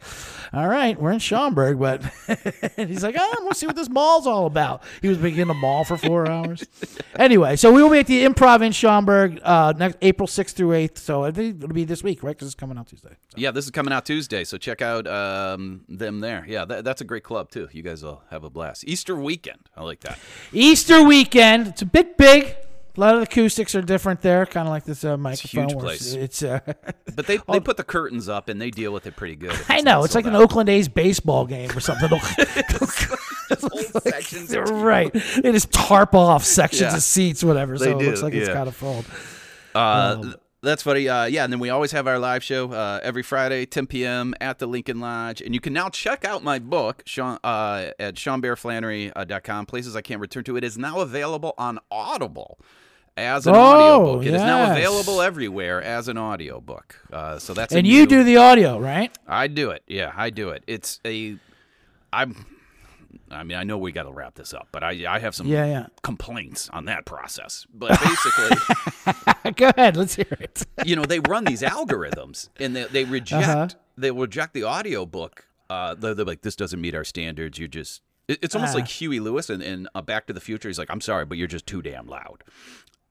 all 0.53 0.67
right, 0.67 0.99
we're 0.99 1.11
in 1.11 1.19
Schaumburg, 1.19 1.79
but 1.79 2.03
he's 2.75 3.03
like, 3.03 3.15
oh, 3.17 3.49
to 3.53 3.59
see 3.59 3.67
what 3.67 3.75
this 3.75 3.89
mall's 3.89 4.27
all 4.27 4.45
about. 4.45 4.83
He 5.01 5.07
was 5.07 5.17
being 5.17 5.37
in 5.37 5.47
the 5.47 5.53
mall 5.53 5.83
for 5.83 5.97
four 5.97 6.29
hours. 6.29 6.65
Anyway, 7.15 7.55
so 7.55 7.71
we 7.71 7.81
will 7.81 7.89
be 7.89 7.99
at 7.99 8.07
the 8.07 8.25
Improv 8.25 8.61
in 8.61 8.71
Schaumburg 8.71 9.39
uh, 9.43 9.73
next 9.77 9.97
April 10.01 10.27
sixth 10.27 10.55
through 10.55 10.73
eighth. 10.73 10.97
So 10.97 11.23
I 11.23 11.31
think 11.31 11.63
it'll 11.63 11.73
be 11.73 11.85
this 11.85 12.03
week, 12.03 12.23
right? 12.23 12.35
Because 12.35 12.47
it's 12.47 12.55
coming 12.55 12.77
out 12.77 12.87
Tuesday. 12.87 13.15
So. 13.29 13.35
Yeah, 13.35 13.51
this 13.51 13.65
is 13.65 13.71
coming 13.71 13.93
out 13.93 14.05
Tuesday, 14.05 14.43
so 14.43 14.57
check 14.57 14.81
out 14.81 15.07
um, 15.07 15.81
them 15.87 16.19
there. 16.19 16.45
Yeah, 16.47 16.65
that, 16.65 16.83
that's 16.83 17.01
a 17.01 17.05
great 17.05 17.23
club 17.23 17.49
too. 17.51 17.69
You 17.71 17.83
guys 17.83 18.03
will 18.03 18.23
have 18.29 18.43
a 18.43 18.49
blast. 18.49 18.83
Easter 18.87 19.15
weekend, 19.15 19.69
I 19.75 19.83
like 19.83 20.01
that. 20.01 20.19
Easter 20.51 21.03
weekend. 21.03 21.67
It's 21.67 21.81
a 21.81 21.85
bit 21.85 22.17
big. 22.17 22.55
A 22.95 22.99
lot 22.99 23.15
of 23.15 23.21
the 23.21 23.23
acoustics 23.23 23.73
are 23.73 23.81
different 23.81 24.21
there, 24.21 24.45
kind 24.45 24.67
of 24.67 24.71
like 24.71 24.83
this 24.83 25.03
uh, 25.03 25.17
microphone. 25.17 25.69
huge 25.69 25.79
place. 25.79 26.13
It's, 26.23 26.43
uh, 26.43 26.59
But 27.15 27.25
they, 27.25 27.39
they 27.51 27.59
put 27.59 27.77
the 27.77 27.83
curtains 27.83 28.29
up 28.29 28.49
and 28.49 28.61
they 28.61 28.69
deal 28.69 28.93
with 28.93 29.07
it 29.07 29.15
pretty 29.15 29.35
good. 29.35 29.57
I 29.69 29.81
know. 29.81 30.03
It's 30.03 30.13
like 30.13 30.25
sold 30.25 30.35
an. 30.35 30.41
Oakland 30.41 30.69
A's 30.69 30.87
baseball 30.87 31.45
game 31.47 31.71
or 31.71 31.79
something. 31.79 32.09
Sections 34.01 34.53
of 34.53 34.69
right. 34.69 35.11
They 35.13 35.51
just 35.51 35.71
tarp 35.71 36.13
off 36.15 36.43
sections 36.43 36.81
Yeah. 36.81 36.95
of 36.95 37.03
seats, 37.03 37.43
whatever. 37.43 37.77
They 37.77 37.85
so 37.85 37.99
it 37.99 38.05
looks 38.05 38.21
like 38.21 38.33
it's 38.33 38.47
yeah. 38.47 38.53
kind 38.53 38.67
of 38.67 38.75
full. 38.75 39.03
Uh, 39.73 40.17
Um, 40.21 40.35
that's 40.61 40.81
funny. 40.83 41.09
Uh, 41.09 41.25
yeah, 41.25 41.43
and 41.43 41.51
then 41.51 41.59
we 41.59 41.69
always 41.69 41.91
have 41.91 42.07
our 42.07 42.17
live 42.19 42.41
show 42.43 42.71
uh, 42.71 42.99
every 43.03 43.21
Friday, 43.23 43.65
10 43.65 43.85
p.m. 43.87 44.33
at 44.39 44.59
the 44.59 44.65
Lincoln 44.67 44.99
Lodge. 45.01 45.41
And 45.41 45.53
you 45.53 45.59
can 45.59 45.73
now 45.73 45.89
check 45.89 46.23
out 46.23 46.41
my 46.43 46.57
book 46.59 47.03
Sean, 47.05 47.37
uh, 47.43 47.87
at 47.99 48.15
SeanBearFlannery.com. 48.15 49.65
Places 49.65 49.95
I 49.95 50.01
can't 50.01 50.21
return 50.21 50.43
to. 50.45 50.55
It 50.55 50.63
is 50.63 50.77
now 50.77 50.99
available 50.99 51.53
on 51.57 51.79
Audible 51.91 52.59
as 53.17 53.45
an 53.47 53.55
Oh, 53.55 53.59
audiobook. 53.59 54.25
It 54.25 54.33
is 54.35 54.41
now 54.41 54.71
available 54.71 55.21
everywhere 55.21 55.81
as 55.81 56.07
an 56.07 56.17
audiobook. 56.17 56.99
Uh, 57.11 57.39
so 57.39 57.53
that's 57.53 57.73
And 57.73 57.85
you 57.85 58.05
do 58.05 58.23
the 58.23 58.37
audio, 58.37 58.79
right? 58.79 59.15
I 59.27 59.47
do 59.47 59.69
it. 59.71 59.83
Yeah, 59.87 60.11
I 60.15 60.29
do 60.29 60.49
it. 60.49 60.63
It's 60.67 60.99
a. 61.05 61.37
I'm. 62.11 62.45
I 63.31 63.43
mean, 63.43 63.57
I 63.57 63.63
know 63.63 63.77
we 63.79 63.91
got 63.91 64.03
to 64.03 64.11
wrap 64.11 64.35
this 64.35 64.53
up, 64.53 64.67
but 64.71 64.83
I 64.83 65.05
I 65.07 65.19
have 65.19 65.33
some 65.33 65.47
Yeah, 65.47 65.65
yeah. 65.65 65.85
complaints 66.03 66.69
on 66.69 66.85
that 66.85 67.05
process. 67.05 67.65
But 67.73 67.99
basically. 67.99 69.53
Go 69.55 69.69
ahead. 69.75 69.97
Let's 69.97 70.15
hear 70.15 70.25
it. 70.39 70.65
you 70.85 70.95
know 70.95 71.03
they 71.05 71.19
run 71.19 71.43
these 71.45 71.61
algorithms 71.61 72.49
and 72.59 72.75
they, 72.75 72.83
they 72.85 73.03
reject 73.05 73.47
Uh-huh. 73.47 73.67
they 73.97 74.11
reject 74.11 74.53
the 74.53 74.63
audiobook 74.65 75.45
uh 75.69 75.93
they're, 75.95 76.13
they're 76.13 76.25
like 76.25 76.41
this 76.41 76.55
doesn't 76.55 76.79
meet 76.81 76.93
our 76.95 77.03
standards 77.03 77.57
you're 77.57 77.67
just 77.67 78.01
it's 78.27 78.53
almost 78.55 78.73
Ah. 78.73 78.79
like 78.79 78.87
huey 78.87 79.19
lewis 79.19 79.49
in, 79.49 79.61
in 79.61 79.87
uh, 79.95 80.01
back 80.01 80.27
to 80.27 80.33
the 80.33 80.41
future 80.41 80.67
he's 80.67 80.77
like 80.79 80.89
i'm 80.91 80.99
sorry 81.01 81.23
but 81.25 81.37
you're 81.37 81.47
just 81.47 81.65
too 81.65 81.81
damn 81.81 82.07
loud 82.07 82.43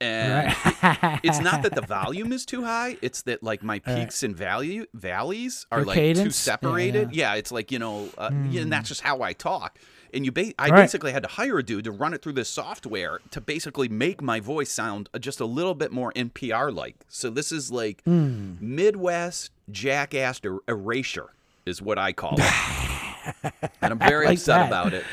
and 0.03 1.20
it's 1.22 1.38
not 1.40 1.62
that 1.62 1.74
the 1.74 1.80
volume 1.86 2.32
is 2.32 2.44
too 2.44 2.64
high 2.64 2.96
it's 3.03 3.22
that 3.22 3.42
like 3.42 3.62
my 3.62 3.78
peaks 3.78 4.22
and 4.22 4.36
value 4.36 4.84
valleys 4.94 5.66
are 5.70 5.78
Your 5.80 5.86
like 5.86 5.94
too 5.96 6.00
cadence? 6.00 6.46
Yeah, 6.46 6.53
separated 6.53 7.14
yeah. 7.14 7.32
yeah, 7.32 7.38
it's 7.38 7.53
like 7.53 7.70
you 7.70 7.78
know 7.78 8.09
uh, 8.18 8.30
yeah, 8.50 8.62
and 8.62 8.72
that's 8.72 8.88
just 8.88 9.00
how 9.03 9.22
i 9.22 9.32
talk 9.32 9.78
and 10.14 10.26
you 10.26 10.32
ba- 10.32 10.53
I 10.59 10.68
Right. 10.68 10.82
basically 10.82 11.12
had 11.12 11.22
to 11.22 11.28
hire 11.30 11.57
a 11.59 11.62
dude 11.62 11.84
to 11.84 11.90
run 11.90 12.12
it 12.12 12.20
through 12.20 12.34
this 12.34 12.50
software 12.50 13.20
to 13.30 13.40
basically 13.40 13.88
make 13.88 14.20
my 14.20 14.40
voice 14.40 14.70
sound 14.70 15.09
uh, 15.14 15.18
just 15.18 15.40
a 15.40 15.46
little 15.46 15.74
bit 15.74 15.90
more 15.90 16.12
NPR 16.12 16.70
like. 16.74 16.96
So 17.09 17.30
this 17.30 17.50
is 17.50 17.72
like 17.72 18.03
Hmm. 18.05 18.57
Midwest 18.61 19.53
jackass 19.70 20.38
er- 20.44 20.59
erasure 20.68 21.30
is 21.64 21.80
what 21.80 21.96
I 21.98 22.12
call 22.12 22.34
it. 22.38 22.44
and 23.80 23.92
I'm 23.92 23.98
very 23.98 24.26
like 24.26 24.36
upset 24.36 24.59
that. 24.59 24.66
about 24.66 24.92
it. 24.92 25.05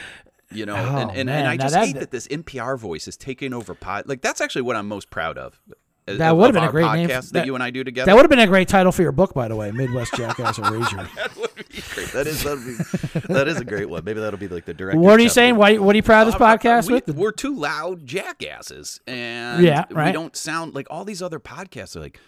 You 0.51 0.65
know, 0.65 0.75
Oh, 0.75 0.97
and, 0.97 1.11
and, 1.11 1.25
man, 1.27 1.39
and 1.41 1.47
I 1.47 1.57
just 1.57 1.73
that- 1.75 1.85
hate 1.85 1.99
that 1.99 2.11
this 2.11 2.27
NPR 2.27 2.77
voice 2.77 3.07
is 3.07 3.15
taking 3.17 3.53
over 3.53 3.73
pod. 3.75 4.07
Like 4.07 4.21
that's 4.21 4.41
actually 4.41 4.63
what 4.63 4.75
I'm 4.75 4.87
most 4.87 5.09
proud 5.11 5.37
of. 5.37 5.61
uh, 6.07 6.15
That 6.15 6.35
would've 6.37 6.53
been 6.55 6.63
a 6.63 6.71
great 6.71 6.85
podcast 6.85 6.95
name 6.95 7.07
that, 7.09 7.23
for- 7.25 7.33
that- 7.33 7.45
you 7.45 7.53
and 7.53 7.63
I 7.63 7.69
do 7.69 7.83
together. 7.83 8.07
That 8.07 8.15
would 8.15 8.23
have 8.23 8.31
been 8.31 8.39
a 8.39 8.47
great 8.47 8.67
title 8.67 8.91
for 8.91 9.03
your 9.03 9.11
book, 9.11 9.35
by 9.35 9.47
the 9.47 9.55
way. 9.55 9.69
Midwest 9.71 10.15
Jackass 10.15 10.57
Erasure. 10.57 11.07
that 11.15 11.37
would 11.37 11.53
be 11.55 11.63
great. 11.93 12.07
That 12.13 12.25
is 12.25 12.43
be, 12.43 13.19
that 13.33 13.47
is 13.47 13.59
a 13.59 13.65
great 13.65 13.89
one. 13.89 14.03
Maybe 14.03 14.19
that'll 14.19 14.39
be 14.39 14.47
like 14.47 14.65
the 14.65 14.73
director. 14.73 14.99
What 14.99 15.19
are 15.19 15.23
you 15.23 15.29
saying? 15.29 15.55
Why, 15.55 15.77
what 15.77 15.93
are 15.93 15.97
you 15.97 16.03
proud 16.03 16.25
of 16.27 16.33
this 16.33 16.41
Uh, 16.41 16.45
uh, 16.45 16.57
podcast 16.57 16.87
we, 16.87 16.93
with? 16.95 17.09
We're 17.15 17.31
two 17.31 17.55
loud 17.55 18.07
jackasses, 18.07 18.99
and 19.05 19.63
Yeah, 19.63 19.85
right? 19.91 20.07
we 20.07 20.11
don't 20.13 20.35
sound 20.35 20.73
like 20.73 20.87
all 20.89 21.05
these 21.05 21.21
other 21.21 21.39
podcasts 21.39 21.95
are 21.95 21.99
like. 21.99 22.19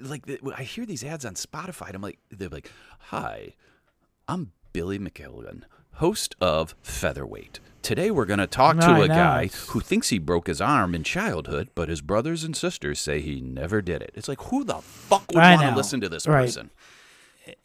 Like 0.00 0.24
I 0.56 0.64
hear 0.64 0.84
these 0.84 1.04
ads 1.04 1.24
on 1.24 1.34
Spotify, 1.34 1.86
and 1.88 1.94
I'm 1.94 2.02
like, 2.02 2.18
they're 2.30 2.48
like, 2.48 2.72
"Hi, 2.98 3.54
I'm 4.26 4.50
Billy 4.72 4.98
McKilligan, 4.98 5.62
host 6.00 6.34
of 6.40 6.74
Featherweight. 6.82 7.60
Today 7.82 8.10
we're 8.10 8.24
going 8.24 8.38
to 8.40 8.46
talk 8.46 8.78
to 8.78 8.86
I 8.86 8.98
a 9.04 9.08
know. 9.08 9.14
guy 9.14 9.46
who 9.68 9.80
thinks 9.80 10.08
he 10.08 10.18
broke 10.18 10.46
his 10.46 10.58
arm 10.60 10.94
in 10.94 11.04
childhood, 11.04 11.68
but 11.74 11.90
his 11.90 12.00
brothers 12.00 12.42
and 12.42 12.56
sisters 12.56 12.98
say 12.98 13.20
he 13.20 13.42
never 13.42 13.82
did 13.82 14.00
it. 14.00 14.10
It's 14.14 14.26
like, 14.28 14.40
who 14.44 14.64
the 14.64 14.76
fuck 14.80 15.24
would 15.30 15.36
I 15.42 15.50
want 15.56 15.62
to 15.66 15.70
know. 15.72 15.76
listen 15.76 16.00
to 16.00 16.08
this 16.08 16.26
Right. 16.26 16.46
person? 16.46 16.70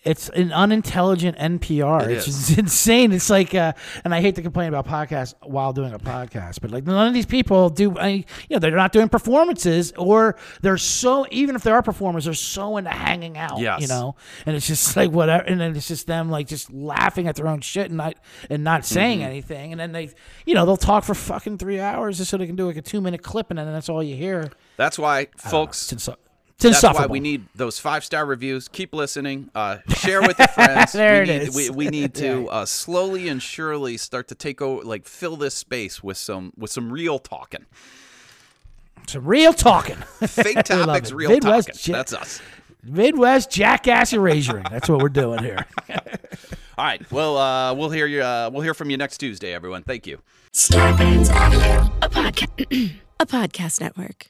It's 0.03 0.29
an 0.29 0.51
unintelligent 0.51 1.37
NPR. 1.37 2.03
It 2.03 2.11
it's 2.11 2.27
is. 2.27 2.57
insane. 2.57 3.11
It's 3.11 3.29
like, 3.29 3.53
uh, 3.53 3.73
and 4.03 4.13
I 4.15 4.21
hate 4.21 4.35
to 4.35 4.41
complain 4.41 4.67
about 4.73 4.87
podcasts 4.87 5.33
while 5.43 5.73
doing 5.73 5.93
a 5.93 5.99
podcast, 5.99 6.61
but 6.61 6.71
like 6.71 6.85
none 6.85 7.07
of 7.07 7.13
these 7.13 7.25
people 7.25 7.69
do. 7.69 7.97
I, 7.97 8.07
you 8.09 8.23
know, 8.51 8.59
they're 8.59 8.71
not 8.71 8.91
doing 8.93 9.09
performances, 9.09 9.91
or 9.97 10.37
they're 10.61 10.77
so 10.77 11.25
even 11.31 11.55
if 11.55 11.63
there 11.63 11.75
are 11.75 11.81
performers, 11.81 12.25
they're 12.25 12.33
so 12.33 12.77
into 12.77 12.89
hanging 12.89 13.37
out. 13.37 13.59
Yes. 13.59 13.81
you 13.81 13.87
know, 13.87 14.15
and 14.45 14.55
it's 14.55 14.67
just 14.67 14.95
like 14.97 15.11
whatever, 15.11 15.43
and 15.43 15.59
then 15.59 15.75
it's 15.75 15.87
just 15.87 16.07
them 16.07 16.29
like 16.29 16.47
just 16.47 16.71
laughing 16.71 17.27
at 17.27 17.35
their 17.35 17.47
own 17.47 17.61
shit 17.61 17.87
and 17.87 17.97
not 17.97 18.15
and 18.49 18.63
not 18.63 18.85
saying 18.85 19.19
Mm-hmm. 19.19 19.27
anything, 19.29 19.71
and 19.71 19.79
then 19.79 19.91
they, 19.91 20.09
you 20.45 20.53
know, 20.55 20.65
they'll 20.65 20.77
talk 20.77 21.03
for 21.03 21.13
fucking 21.15 21.57
three 21.57 21.79
hours 21.79 22.17
just 22.17 22.31
so 22.31 22.37
they 22.37 22.47
can 22.47 22.55
do 22.55 22.65
like 22.67 22.77
a 22.77 22.81
two 22.81 23.01
minute 23.01 23.21
clip, 23.21 23.49
and 23.49 23.59
then 23.59 23.71
that's 23.71 23.89
all 23.89 24.01
you 24.01 24.15
hear. 24.15 24.51
That's 24.77 24.97
why, 24.97 25.27
folks. 25.37 25.93
It's, 26.57 26.63
insu- 26.65 26.69
it's 26.69 26.81
That's 26.81 26.99
why 26.99 27.05
we 27.07 27.19
need 27.19 27.45
those 27.53 27.79
five 27.79 28.05
star 28.05 28.25
reviews. 28.25 28.67
Keep 28.69 28.93
listening. 28.93 29.49
Uh, 29.53 29.77
share 29.97 30.21
with 30.21 30.39
your 30.39 30.47
friends. 30.47 30.93
There 30.93 31.23
we 31.23 31.29
it 31.29 31.39
need, 31.39 31.47
is. 31.49 31.55
We, 31.55 31.69
we 31.69 31.87
need 31.89 32.13
to 32.15 32.47
uh, 32.49 32.65
slowly 32.65 33.27
and 33.27 33.41
surely 33.41 33.97
start 33.97 34.29
to 34.29 34.35
take 34.35 34.61
over, 34.61 34.83
like 34.83 35.05
fill 35.05 35.35
this 35.35 35.53
space 35.53 36.01
with 36.01 36.17
some 36.17 36.53
with 36.57 36.71
some 36.71 36.91
real 36.93 37.19
talking. 37.19 37.65
some 39.07 39.25
real 39.25 39.51
talking. 39.53 39.95
Fake 40.27 40.63
topics, 40.63 41.11
real 41.11 41.29
Midwest 41.29 41.67
talking. 41.67 41.79
shit. 41.79 41.93
That's 41.93 42.13
us. 42.13 42.41
Midwest 42.83 43.51
jackass 43.51 44.13
erasuring. 44.13 44.65
That's 44.71 44.87
what 44.87 45.01
we're 45.01 45.09
doing 45.09 45.43
here. 45.43 45.65
All 46.77 46.85
right. 46.85 47.11
Well, 47.11 47.37
uh, 47.37 47.73
we'll 47.73 47.89
hear 47.89 48.05
you. 48.05 48.21
Uh, 48.21 48.49
we'll 48.53 48.61
hear 48.61 48.73
from 48.73 48.89
you 48.89 48.97
next 48.97 49.17
Tuesday, 49.17 49.53
everyone. 49.53 49.83
Thank 49.83 50.05
you. 50.07 50.19
Starburns 50.53 51.29
Audio, 51.33 51.91
a 52.01 52.09
podcast, 52.09 52.95
a 53.19 53.25
podcast 53.25 53.81
network. 53.81 54.27